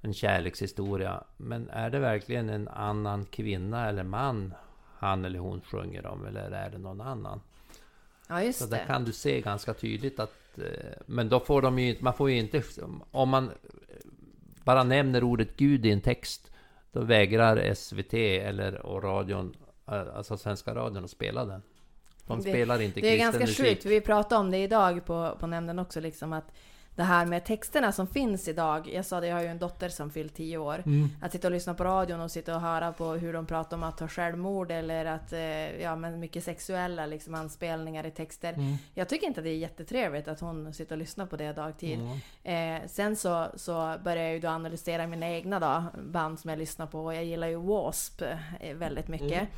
En 0.00 0.14
kärlekshistoria. 0.14 1.24
Men 1.36 1.68
är 1.70 1.90
det 1.90 1.98
verkligen 1.98 2.48
en 2.48 2.68
annan 2.68 3.24
kvinna 3.24 3.88
eller 3.88 4.02
man 4.02 4.54
han 4.98 5.24
eller 5.24 5.38
hon 5.38 5.60
sjunger 5.60 6.06
om? 6.06 6.26
Eller 6.26 6.50
är 6.50 6.70
det 6.70 6.78
någon 6.78 7.00
annan? 7.00 7.40
Ja 8.28 8.38
Så 8.38 8.44
just 8.44 8.70
där 8.70 8.78
det. 8.78 8.84
kan 8.86 9.04
du 9.04 9.12
se 9.12 9.40
ganska 9.40 9.74
tydligt 9.74 10.20
att... 10.20 10.58
eh, 10.58 10.64
Men 11.06 11.28
då 11.28 11.40
får 11.40 11.62
de 11.62 11.78
ju 11.78 11.96
man 12.00 12.14
får 12.14 12.30
ju 12.30 12.38
inte... 12.38 12.62
Om 13.10 13.28
man 13.28 13.50
bara 14.64 14.84
nämner 14.84 15.24
ordet 15.24 15.56
Gud 15.56 15.86
i 15.86 15.90
en 15.90 16.00
text, 16.00 16.50
då 16.92 17.00
vägrar 17.00 17.74
SVT 17.74 18.14
eller 18.14 18.86
och 18.86 19.02
radion, 19.02 19.56
eh, 19.88 20.16
alltså 20.16 20.36
Svenska 20.36 20.74
radion, 20.74 21.04
att 21.04 21.10
spela 21.10 21.44
den. 21.44 21.62
De 22.26 22.36
Det- 22.38 22.42
spelar 22.50 22.80
inte 22.80 23.00
Det 23.00 23.06
är 23.06 23.10
kristen 23.10 23.18
ganska 23.40 23.40
musik. 23.40 23.66
sjukt, 23.66 23.84
vi 23.86 24.00
pratade 24.00 24.40
om 24.40 24.50
det 24.50 24.58
idag 24.58 25.06
på, 25.06 25.36
på 25.40 25.46
nämnden 25.46 25.78
också 25.78 26.00
liksom 26.00 26.32
att 26.32 26.44
det 26.94 27.02
här 27.02 27.26
med 27.26 27.44
texterna 27.44 27.92
som 27.92 28.06
finns 28.06 28.48
idag. 28.48 28.88
Jag 28.92 29.04
sa 29.04 29.20
det, 29.20 29.26
jag 29.26 29.36
har 29.36 29.42
ju 29.42 29.48
en 29.48 29.58
dotter 29.58 29.88
som 29.88 30.10
fyllt 30.10 30.34
10 30.34 30.58
år. 30.58 30.82
Mm. 30.86 31.08
Att 31.22 31.32
sitta 31.32 31.48
och 31.48 31.52
lyssna 31.52 31.74
på 31.74 31.84
radion 31.84 32.20
och 32.20 32.30
sitta 32.30 32.54
och 32.54 32.60
höra 32.60 32.92
på 32.92 33.12
hur 33.12 33.32
de 33.32 33.46
pratar 33.46 33.76
om 33.76 33.82
att 33.82 33.98
ta 33.98 34.08
självmord 34.08 34.70
eller 34.70 35.04
att, 35.04 35.32
eh, 35.32 35.80
ja 35.82 35.96
men 35.96 36.20
mycket 36.20 36.44
sexuella 36.44 37.06
liksom 37.06 37.34
anspelningar 37.34 38.06
i 38.06 38.10
texter. 38.10 38.52
Mm. 38.52 38.76
Jag 38.94 39.08
tycker 39.08 39.26
inte 39.26 39.40
att 39.40 39.44
det 39.44 39.50
är 39.50 39.56
jättetrevligt 39.56 40.28
att 40.28 40.40
hon 40.40 40.74
sitter 40.74 40.94
och 40.94 40.98
lyssnar 40.98 41.26
på 41.26 41.36
det 41.36 41.52
dagtid. 41.52 42.00
Mm. 42.44 42.82
Eh, 42.82 42.88
sen 42.88 43.16
så, 43.16 43.46
så 43.54 43.96
börjar 44.04 44.24
jag 44.24 44.32
ju 44.32 44.40
då 44.40 44.48
analysera 44.48 45.06
mina 45.06 45.28
egna 45.28 45.60
då, 45.60 45.84
band 46.02 46.40
som 46.40 46.50
jag 46.50 46.58
lyssnar 46.58 46.86
på. 46.86 47.04
Och 47.04 47.14
jag 47.14 47.24
gillar 47.24 47.48
ju 47.48 47.54
W.A.S.P. 47.54 48.24
eh, 48.60 48.76
väldigt 48.76 49.08
mycket. 49.08 49.48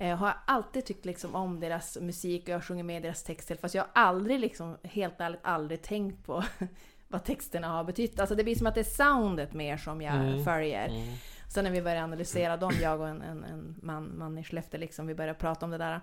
Eh, 0.00 0.16
har 0.16 0.36
alltid 0.46 0.84
tyckt 0.84 1.04
liksom 1.04 1.34
om 1.34 1.60
deras 1.60 1.98
musik 2.00 2.42
och 2.42 2.48
jag 2.48 2.64
sjunger 2.64 2.84
med 2.84 3.02
deras 3.02 3.22
texter. 3.22 3.56
Fast 3.56 3.74
jag 3.74 3.82
har 3.82 3.90
aldrig 3.94 4.40
liksom, 4.40 4.76
helt 4.82 5.20
ärligt, 5.20 5.40
aldrig 5.42 5.82
tänkt 5.82 6.26
på 6.26 6.44
vad 7.08 7.24
texterna 7.24 7.68
har 7.68 7.84
betytt. 7.84 8.20
Alltså 8.20 8.34
det 8.34 8.44
blir 8.44 8.54
som 8.54 8.66
att 8.66 8.74
det 8.74 8.80
är 8.80 8.84
soundet 8.84 9.52
mer 9.54 9.76
som 9.76 10.02
jag 10.02 10.14
Mm. 10.14 10.44
följer. 10.44 10.88
Mm. 10.88 11.14
Sen 11.48 11.64
när 11.64 11.70
vi 11.70 11.82
började 11.82 12.02
analysera 12.04 12.56
dem, 12.56 12.72
jag 12.82 13.00
och 13.00 13.08
en, 13.08 13.22
en, 13.22 13.44
en 13.44 13.76
man, 13.82 14.18
man 14.18 14.38
i 14.38 14.44
Skellefteå, 14.44 14.80
liksom, 14.80 15.06
vi 15.06 15.14
började 15.14 15.38
prata 15.38 15.64
om 15.66 15.70
det 15.70 15.78
där. 15.78 16.00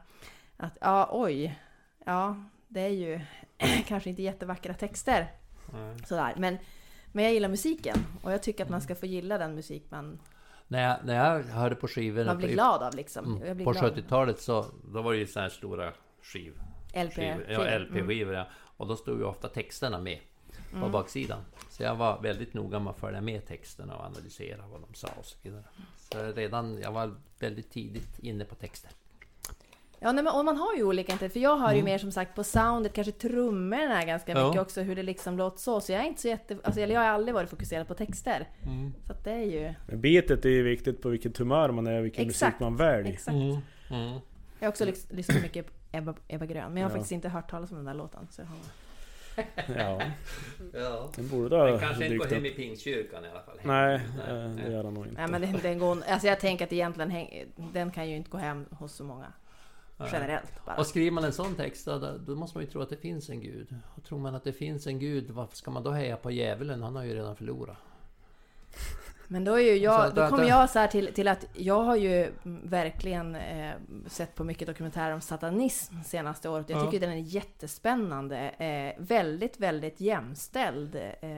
Att 0.58 0.78
ja, 0.82 1.10
oj. 1.12 1.60
Ja, 2.06 2.44
det 2.68 2.82
är 2.82 2.90
ju 2.90 3.20
kanske 3.88 4.10
inte 4.10 4.22
jättevackra 4.24 4.74
texter. 4.74 5.32
Nej. 5.74 5.96
Sådär. 6.06 6.34
Men, 6.38 6.58
men 7.12 7.24
jag 7.24 7.34
gillar 7.34 7.50
musiken. 7.50 7.98
Och 8.24 8.32
jag 8.32 8.44
tycker 8.44 8.64
att 8.64 8.70
man 8.70 8.82
ska 8.82 8.96
få 8.96 9.06
gilla 9.06 9.38
den 9.38 9.56
musik 9.56 9.86
man, 9.90 10.20
När, 10.68 10.84
jag, 10.90 10.98
när 11.06 11.16
jag 11.16 11.44
hörde 11.44 11.76
på 11.76 11.88
skivorna 11.88 12.26
man 12.32 12.38
blir 12.38 12.48
på- 12.48 12.54
glad 12.54 12.84
av 12.84 12.96
liksom. 12.96 13.42
Mm. 13.42 13.66
På 13.66 13.72
glad. 13.72 13.94
70-talet 13.98 14.40
så 14.40 14.66
då 14.94 15.02
var 15.02 15.14
det 15.14 15.20
ju 15.20 15.28
så 15.28 15.40
här 15.40 15.50
stora 15.50 15.94
skiv, 16.22 16.54
LP. 16.94 17.14
skivor, 17.14 17.46
ja, 17.50 17.66
Mm. 17.68 17.82
LP-skivor 17.82 18.34
ja. 18.34 18.48
Och 18.78 18.88
då 18.88 18.96
stod 18.96 19.18
ju 19.20 19.24
ofta 19.26 19.48
texterna 19.48 20.00
med 20.00 20.20
på 20.72 20.78
Mm. 20.78 20.92
baksidan. 20.92 21.40
Så 21.70 21.84
jag 21.84 21.96
var 21.96 22.22
väldigt 22.22 22.54
noga 22.54 22.80
med 22.80 22.92
att 22.92 23.00
följa 23.00 23.22
med 23.22 23.46
texterna 23.48 23.96
och 23.96 24.06
analysera 24.06 24.68
vad 24.68 24.82
de 24.82 24.94
sa 24.94 25.08
och 25.20 25.26
så 25.26 25.38
vidare. 25.42 25.64
Så 26.00 26.32
redan, 26.32 26.78
jag 26.82 26.92
var 26.92 27.16
väldigt 27.40 27.72
tidigt 27.72 28.20
inne 28.20 28.46
på 28.46 28.56
texter. 28.56 28.92
Ja, 30.00 30.12
nej, 30.12 30.24
men, 30.24 30.34
och 30.34 30.46
man 30.46 30.58
har 30.58 30.76
ju 30.76 30.84
olika 30.84 31.12
inte 31.12 31.30
För 31.30 31.40
jag 31.40 31.56
har 31.58 31.72
ju 31.72 31.80
Mm. 31.80 31.86
mer 31.86 31.98
som 31.98 32.12
sagt 32.12 32.36
på 32.36 32.44
soundet, 32.44 32.94
kanske 32.94 33.12
trummorna 33.12 34.06
ganska 34.06 34.32
Ja. 34.32 34.48
mycket 34.48 34.62
också, 34.62 34.82
hur 34.82 34.96
det 34.96 35.04
liksom 35.04 35.38
låter 35.38 35.58
så. 35.60 35.82
Så 35.82 35.92
jag 35.92 36.02
är 36.02 36.06
inte 36.06 36.22
så 36.22 36.28
jätte... 36.28 36.58
Alltså, 36.64 36.82
eller 36.82 36.94
jag 36.94 37.02
har 37.02 37.08
aldrig 37.08 37.34
varit 37.36 37.50
fokuserad 37.50 37.88
på 37.88 37.94
texter. 37.94 38.48
Mm. 38.66 38.94
Så 39.06 39.12
att 39.14 39.24
det 39.24 39.32
är 39.32 39.44
ju... 39.44 39.74
Men 39.88 40.02
beatet 40.02 40.46
är 40.46 40.50
ju 40.50 40.64
viktigt 40.64 41.02
på 41.02 41.10
vilket 41.10 41.38
humör 41.38 41.72
man 41.72 41.88
är 41.88 42.00
och 42.00 42.06
vilken 42.06 42.28
Exakt, 42.30 42.54
musik 42.54 42.60
man 42.62 42.76
väljer. 42.76 43.14
Exakt. 43.14 43.36
Mm. 43.36 43.58
Mm. 43.92 44.20
Jag 44.60 44.66
har 44.66 44.70
också 44.70 44.86
lys- 44.86 45.14
lyssnat 45.16 45.42
mycket 45.42 45.66
på 45.68 45.74
Ebba, 45.98 46.14
Ebba 46.28 46.46
Grön, 46.46 46.74
men 46.74 46.82
jag 46.82 46.90
har 46.90 46.92
Ja. 46.92 46.96
faktiskt 46.96 47.12
inte 47.12 47.30
hört 47.30 47.50
talas 47.50 47.72
om 47.72 47.78
den 47.78 47.86
där 47.86 47.94
låten. 47.94 48.28
Så 48.32 48.42
jag 48.42 48.48
har... 48.48 48.58
Ja, 49.78 50.02
Ja. 50.74 51.10
den 51.16 51.28
borde 51.30 51.50
Den 51.50 51.60
ha 51.74 51.80
kanske 51.80 52.06
inte 52.06 52.18
går 52.18 52.26
hem 52.26 52.46
i 52.46 52.50
Pingstkyrkan 52.50 53.26
i 53.26 53.28
alla 53.30 53.42
fall. 53.42 53.58
Nej, 53.64 54.02
Nej, 54.28 54.38
eh, 54.44 54.50
det 54.66 54.72
gör 54.72 54.84
han 54.84 54.94
nog 54.94 55.06
inte. 55.08 55.22
Nej 55.22 55.32
men 55.32 55.42
den, 55.42 55.60
den 55.62 55.80
går... 55.80 55.98
Alltså 56.08 56.28
jag 56.28 56.40
tänker 56.40 56.66
att 56.66 56.74
egentligen 56.74 57.28
den 57.74 57.92
kan 57.92 58.10
ju 58.10 58.16
inte 58.16 58.30
gå 58.30 58.38
hem 58.38 58.66
hos 58.72 58.94
så 58.94 59.04
många. 59.04 59.28
Generellt 60.00 60.66
bara. 60.66 60.76
Och 60.78 60.86
skriver 60.88 61.12
man 61.12 61.24
en 61.24 61.34
sån 61.34 61.56
text 61.56 61.86
då, 61.86 62.18
då 62.28 62.36
måste 62.36 62.58
man 62.58 62.66
ju 62.66 62.72
tro 62.72 62.82
att 62.82 62.90
det 62.90 62.98
finns 62.98 63.30
en 63.30 63.42
gud. 63.42 63.76
Och 63.96 64.04
tror 64.04 64.20
man 64.20 64.36
att 64.36 64.44
det 64.44 64.54
finns 64.54 64.88
en 64.88 65.00
gud, 65.00 65.30
varför 65.30 65.58
ska 65.58 65.72
man 65.72 65.84
då 65.84 65.92
heja 65.92 66.18
på 66.18 66.32
djävulen? 66.32 66.84
Han 66.84 66.96
har 66.96 67.04
ju 67.04 67.14
redan 67.16 67.36
förlorat. 67.36 67.78
Men 69.28 69.44
då 69.44 69.54
är 69.54 69.60
ju 69.64 69.76
jag, 69.78 70.06
att- 70.06 70.16
då 70.16 70.28
kommer 70.28 70.44
jag 70.44 70.70
så 70.70 70.88
till, 70.88 71.14
till 71.14 71.28
att 71.28 71.46
jag 71.54 71.84
har 71.84 71.96
ju 71.96 72.32
verkligen 72.64 73.36
eh, 73.36 73.74
sett 74.08 74.36
på 74.36 74.44
mycket 74.44 74.68
dokumentärer 74.68 75.14
om 75.14 75.22
satanism 75.22 75.96
senaste 76.06 76.50
året. 76.50 76.70
Jag 76.70 76.80
Ja. 76.80 76.86
tycker 76.92 77.08
den 77.08 77.18
är 77.18 77.22
jättespännande. 77.22 78.38
Eh, 78.50 79.04
väldigt, 79.04 79.60
väldigt 79.60 80.02
jämställd. 80.02 80.96
Eh, 81.22 81.30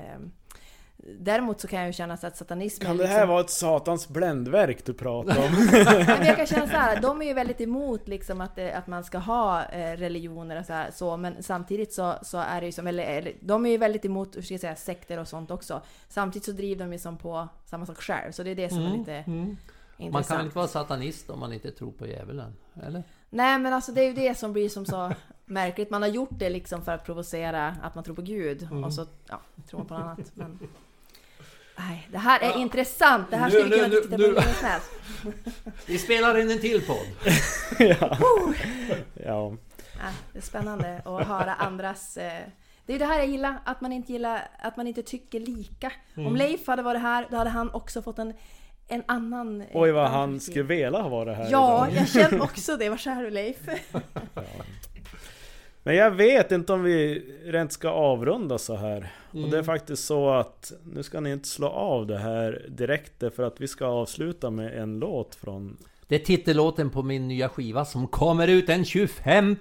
däremot 1.20 1.62
så 1.62 1.68
kan 1.68 1.80
jag 1.80 1.88
ju 1.88 1.94
känna 1.94 2.14
att 2.14 2.38
satanism 2.38 2.82
Kan 2.86 2.98
det 2.98 3.06
här 3.08 3.14
liksom, 3.16 3.30
vara 3.30 3.42
ett 3.42 3.50
satans 3.50 4.08
bländverk 4.08 4.86
du 4.86 4.94
pratar 4.94 5.38
om? 5.46 5.52
Men 6.08 6.26
jag 6.26 6.36
kan 6.36 6.46
känna 6.48 6.68
så 6.68 6.78
här, 6.78 7.02
de 7.02 7.22
är 7.22 7.26
ju 7.26 7.34
väldigt 7.34 7.62
emot 7.62 8.08
liksom 8.08 8.42
att, 8.42 8.56
det, 8.56 8.74
att 8.74 8.88
man 8.88 9.04
ska 9.04 9.18
ha 9.18 9.66
eh, 9.66 9.98
religioner 9.98 10.60
och 10.60 10.66
så, 10.66 10.74
här, 10.74 10.92
så 10.92 11.18
men 11.18 11.44
samtidigt 11.44 11.94
så, 11.94 12.14
så 12.22 12.38
är 12.38 12.60
det 12.62 12.66
ju 12.66 12.72
som, 12.72 12.88
eller, 12.88 13.04
eller 13.04 13.34
de 13.40 13.66
är 13.66 13.70
ju 13.70 13.78
väldigt 13.78 14.06
emot, 14.06 14.38
hur 14.38 14.42
ska 14.42 14.54
jag 14.54 14.62
säga, 14.62 14.76
sekter 14.76 15.20
och 15.20 15.28
sånt 15.28 15.52
också. 15.52 15.82
Samtidigt 16.08 16.46
så 16.46 16.52
driver 16.52 16.86
de 16.86 16.94
ju 16.94 17.00
som 17.00 17.18
på 17.18 17.48
samma 17.66 17.86
sak 17.86 17.98
själv, 18.02 18.32
så 18.32 18.44
det 18.44 18.50
är 18.52 18.56
det 18.56 18.70
som 18.70 18.82
är 18.86 18.98
lite 18.98 19.14
Mm. 19.14 19.58
Man 20.02 20.08
intressant. 20.08 20.28
kan 20.28 20.38
väl 20.38 20.46
inte 20.46 20.58
vara 20.58 20.68
satanist 20.68 21.30
om 21.30 21.40
man 21.40 21.54
inte 21.54 21.72
tror 21.72 21.92
på 21.92 22.08
djävulen? 22.08 22.56
Eller? 22.84 23.04
Nej 23.30 23.60
men 23.60 23.74
alltså 23.74 23.92
det 23.92 24.02
är 24.02 24.06
ju 24.08 24.14
det 24.14 24.38
som 24.38 24.54
blir 24.54 24.70
som 24.70 24.86
så 24.86 25.12
märkligt. 25.46 25.90
Man 25.90 26.02
har 26.02 26.10
gjort 26.10 26.30
det 26.40 26.50
liksom 26.50 26.82
för 26.82 26.92
att 26.92 27.06
provocera 27.06 27.76
att 27.82 27.96
man 27.96 28.04
tror 28.04 28.16
på 28.16 28.22
Gud 28.22 28.64
Mm. 28.72 28.84
och 28.84 28.94
så 28.94 29.06
ja, 29.30 29.40
tror 29.70 29.78
man 29.80 29.88
på 29.88 29.94
något 29.94 30.04
annat. 30.04 30.32
Men... 30.34 30.60
Nej, 31.88 32.08
det 32.12 32.18
här 32.18 32.40
är 32.40 32.58
intressant. 32.58 33.28
Det 33.32 33.38
här 33.38 33.46
Nu, 33.46 33.52
skulle 33.52 33.76
vi 33.76 33.82
kunna 33.82 33.88
nu, 33.88 33.96
nu, 33.96 34.08
på 34.10 34.18
nu. 34.18 34.28
hur 34.28 34.42
som 34.42 34.68
helst. 34.68 34.90
Vi 35.86 35.98
spelar 35.98 36.38
in 36.38 36.52
en 36.52 36.60
till 36.60 36.82
podd. 36.88 37.06
ja. 37.80 38.18
ja. 39.26 39.54
Ja, 40.02 40.10
det 40.34 40.38
är 40.40 40.42
spännande 40.44 41.02
att 41.06 41.28
höra 41.28 41.54
andras... 41.54 42.18
Eh, 42.18 42.42
det 42.86 42.94
är 42.96 43.00
det 43.00 43.06
här 43.06 43.18
jag 43.18 43.28
gillar, 43.28 43.60
att 43.66 43.82
man 43.82 43.94
inte 43.94 44.12
gillar, 44.14 44.48
att 44.60 44.78
man 44.78 44.88
inte 44.88 45.04
tycker 45.04 45.40
lika. 45.40 45.92
Mm. 46.16 46.28
Om 46.28 46.36
Leif 46.36 46.68
hade 46.68 46.82
varit 46.82 47.02
här, 47.02 47.28
då 47.32 47.38
hade 47.38 47.50
han 47.50 47.70
också 47.72 48.02
fått 48.02 48.20
en, 48.20 48.34
en 48.88 49.04
annan... 49.06 49.62
eh, 49.62 49.68
Oj 49.74 49.92
vad 49.92 50.10
han 50.10 50.40
skulle 50.40 50.64
vilja 50.64 50.90
ha 51.02 51.10
varit 51.10 51.38
här 51.38 51.48
Ja, 51.52 51.88
idag. 51.92 52.02
jag 52.02 52.10
känner 52.10 52.42
också 52.44 52.78
det. 52.78 52.90
Vad 52.90 53.00
kär 53.00 53.24
du 53.24 53.30
Leif? 53.30 53.58
Men 55.90 55.98
jag 55.98 56.12
vet 56.12 56.52
inte 56.52 56.74
om 56.74 56.84
vi 56.84 57.26
rent 57.46 57.72
ska 57.72 57.90
avrunda 57.90 58.58
så 58.58 58.76
här. 58.76 59.12
Och 59.30 59.36
Mm. 59.36 59.50
det 59.50 59.58
är 59.58 59.64
faktiskt 59.64 60.06
så 60.06 60.30
att 60.30 60.72
nu 60.84 61.04
ska 61.04 61.20
ni 61.20 61.32
inte 61.32 61.48
slå 61.48 61.68
av 61.68 62.08
det 62.08 62.18
här 62.18 62.66
direkt 62.70 63.24
för 63.36 63.44
att 63.44 63.62
vi 63.62 63.68
ska 63.68 63.86
avsluta 63.86 64.50
med 64.50 64.78
en 64.82 65.00
låt 65.00 65.36
från 65.36 65.78
Det 66.08 66.16
är 66.16 66.20
titellåten 66.20 66.90
på 66.90 67.04
min 67.04 67.28
nya 67.28 67.50
skiva 67.50 67.86
som 67.86 68.08
kommer 68.08 68.48
ut 68.48 68.68
den 68.68 68.86
25 68.86 69.56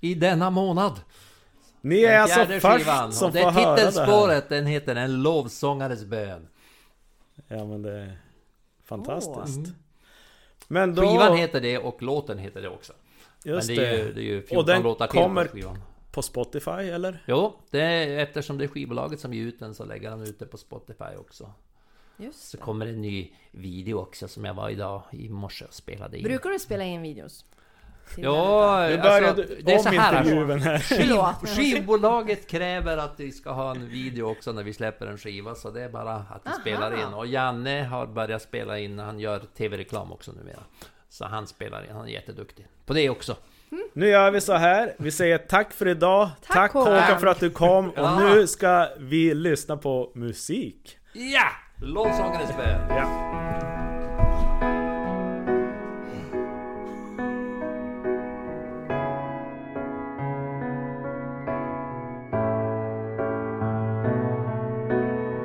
i 0.00 0.14
denna 0.14 0.50
månad. 0.50 1.00
Ni 1.80 2.02
är 2.02 2.18
alltså 2.18 2.46
först 2.46 2.66
skivan. 2.66 3.12
som 3.12 3.26
Och 3.26 3.32
det 3.32 3.40
får 3.40 3.48
är 3.48 3.52
höra 3.52 3.64
det 3.64 3.82
här. 3.82 3.90
titelspåret, 3.90 4.48
den 4.48 4.66
heter 4.66 4.96
En 4.96 5.22
lovsångares 5.22 6.04
bön. 6.04 6.48
Ja 7.48 7.64
men 7.64 7.82
det 7.82 7.92
är 7.92 8.18
fantastiskt. 8.84 9.56
Mm. 9.56 9.74
Men 10.68 10.94
då... 10.94 11.02
Skivan 11.02 11.36
heter 11.36 11.60
det 11.60 11.78
och 11.78 12.02
låten 12.02 12.38
heter 12.38 12.62
det 12.62 12.68
också. 12.68 12.92
Just 13.44 13.68
Men 13.68 13.76
det 13.76 13.86
är 13.86 13.90
det. 13.92 14.02
ju, 14.04 14.12
det 14.12 14.20
är 14.20 14.24
ju 14.24 14.40
14 14.42 14.58
Och 14.58 14.66
den 14.66 14.82
låtar 14.82 15.06
till 15.06 15.20
kommer- 15.20 15.44
på 15.44 15.52
skivan. 15.52 15.78
På 16.12 16.22
Spotify 16.22 16.70
eller? 16.70 17.24
Jo, 17.26 17.54
det 17.70 17.80
är, 17.80 18.18
eftersom 18.18 18.58
det 18.58 18.64
är 18.64 18.68
skivbolaget 18.68 19.20
som 19.20 19.34
ger 19.34 19.42
ut 19.46 19.58
den 19.58 19.74
så 19.74 19.84
lägger 19.84 20.10
han 20.10 20.22
ut 20.22 20.38
det 20.38 20.46
på 20.46 20.56
Spotify 20.56 21.16
också. 21.18 21.52
Just 22.16 22.48
Så 22.50 22.56
det. 22.56 22.62
kommer 22.62 22.86
en 22.86 23.02
ny 23.02 23.30
video 23.50 23.98
också 23.98 24.28
som 24.28 24.44
jag 24.44 24.54
var 24.54 24.68
idag 24.70 25.02
i 25.12 25.28
morse 25.28 25.64
och 25.64 25.74
spelade 25.74 26.16
in. 26.18 26.22
Brukar 26.24 26.50
du 26.50 26.58
spela 26.58 26.84
in 26.84 27.02
videos? 27.02 27.44
Ja, 28.16 28.86
Nu 28.88 28.98
alltså, 28.98 29.42
du 29.42 29.60
det 29.64 29.72
är 29.74 29.78
så 29.78 29.88
här. 29.88 30.20
intervjun 30.22 30.60
här. 30.60 30.78
Skiv, 31.46 31.56
skivbolaget 31.56 32.46
kräver 32.46 32.96
att 32.96 33.20
vi 33.20 33.32
ska 33.32 33.50
ha 33.50 33.70
en 33.70 33.88
video 33.88 34.24
också 34.30 34.52
när 34.52 34.62
vi 34.62 34.72
släpper 34.72 35.06
en 35.06 35.18
skiva, 35.18 35.54
så 35.54 35.70
det 35.70 35.82
är 35.82 35.88
bara 35.88 36.12
att 36.14 36.40
vi 36.44 36.50
Aha. 36.50 36.58
spelar 36.60 36.92
in. 37.08 37.14
Och 37.14 37.26
Janne 37.26 37.82
har 37.84 38.06
börjat 38.06 38.42
spela 38.42 38.78
in, 38.78 38.98
han 38.98 39.18
gör 39.20 39.38
tv-reklam 39.56 40.12
också 40.12 40.32
numera. 40.32 40.60
Så 41.14 41.24
han 41.24 41.46
spelar 41.46 41.86
han 41.92 42.04
är 42.06 42.10
jätteduktig. 42.10 42.66
På 42.86 42.92
det 42.92 43.10
också. 43.10 43.36
Nu 43.92 44.06
gör 44.08 44.30
vi 44.30 44.40
så 44.40 44.52
här. 44.52 44.94
Vi 44.98 45.10
säger 45.10 45.38
tack 45.38 45.72
för 45.72 45.88
idag. 45.88 46.30
Tack, 46.46 46.54
Tack, 46.56 46.72
Håkan 46.72 46.92
Håkan. 47.02 47.20
för 47.20 47.26
att 47.26 47.40
du 47.40 47.50
kom. 47.50 47.90
Och 47.90 47.94
Ja. 47.98 48.18
nu 48.18 48.46
ska 48.46 48.88
vi 48.98 49.34
lyssna 49.34 49.76
på 49.76 50.12
musik. 50.14 50.98
Ja! 51.12 51.46
Lovsångares 51.82 52.56
bön. 52.56 52.88
Ja. 52.88 53.30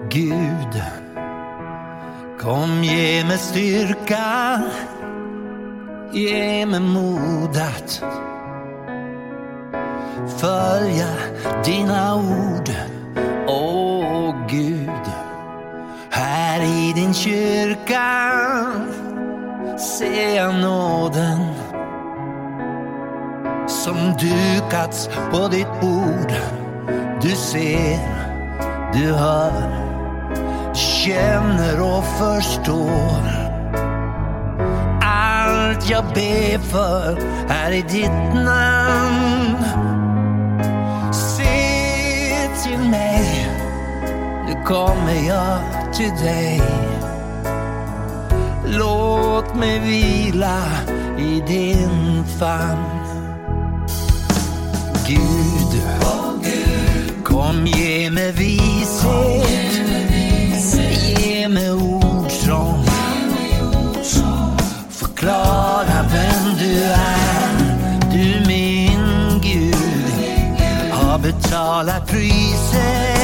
Gud, 0.09 0.81
kom 2.39 2.83
ge 2.83 3.23
mig 3.25 3.37
styrka, 3.37 4.61
ge 6.11 6.65
mig 6.65 6.80
mod 6.80 7.57
att 7.57 8.03
följa 10.38 11.07
dina 11.65 12.15
ord. 12.15 12.69
Åh 13.48 14.36
Gud, 14.49 15.11
här 16.10 16.61
i 16.61 16.94
din 16.95 17.14
kyrka 17.14 18.31
ser 19.77 20.36
jag 20.36 20.56
nåden 20.56 21.40
som 23.68 23.95
dukats 24.19 25.10
på 25.31 25.48
ditt 25.48 25.81
bord. 25.81 26.34
Du 27.22 27.30
ser, 27.30 27.99
du 28.94 29.14
hör 29.14 29.80
känner 30.73 31.81
och 31.81 32.03
förstår 32.06 33.48
allt 35.69 35.89
jag 35.89 36.03
ber 36.03 36.57
för 36.57 37.17
är 37.49 37.71
i 37.71 37.81
ditt 37.81 38.33
namn. 38.33 39.57
Se 41.13 42.49
till 42.63 42.89
mig, 42.89 43.49
nu 44.47 44.63
kommer 44.65 45.27
jag 45.27 45.59
till 45.93 46.25
dig. 46.25 46.61
Låt 48.65 49.55
mig 49.55 49.79
vila 49.79 50.61
i 51.19 51.43
din 51.47 52.23
famn. 52.39 52.99
Gud, 55.07 55.81
kom 57.23 57.67
ge 57.67 58.09
mig 58.09 58.31
vila. 58.31 58.68
Dans 71.49 71.81
la 71.81 71.99
puissance. 72.01 73.18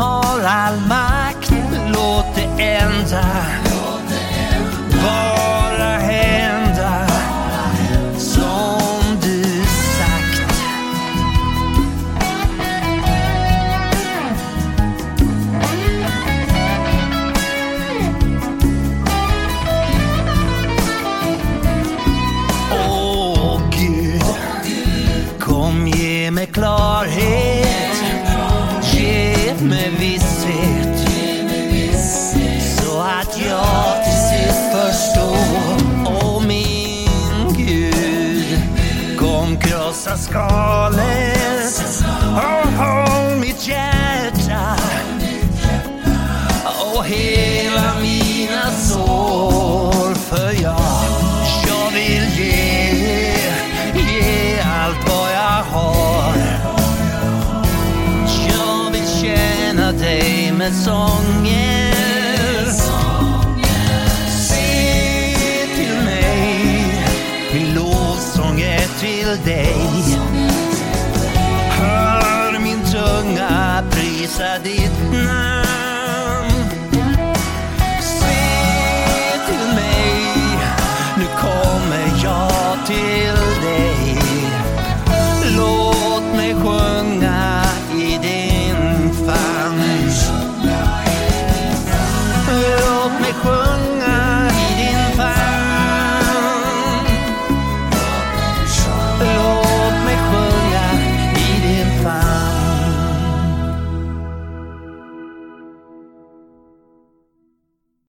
Har 0.00 0.42
all 0.44 0.80
makt. 0.88 1.52
Låt 1.94 2.34
det 2.34 2.62
ända 2.62 3.24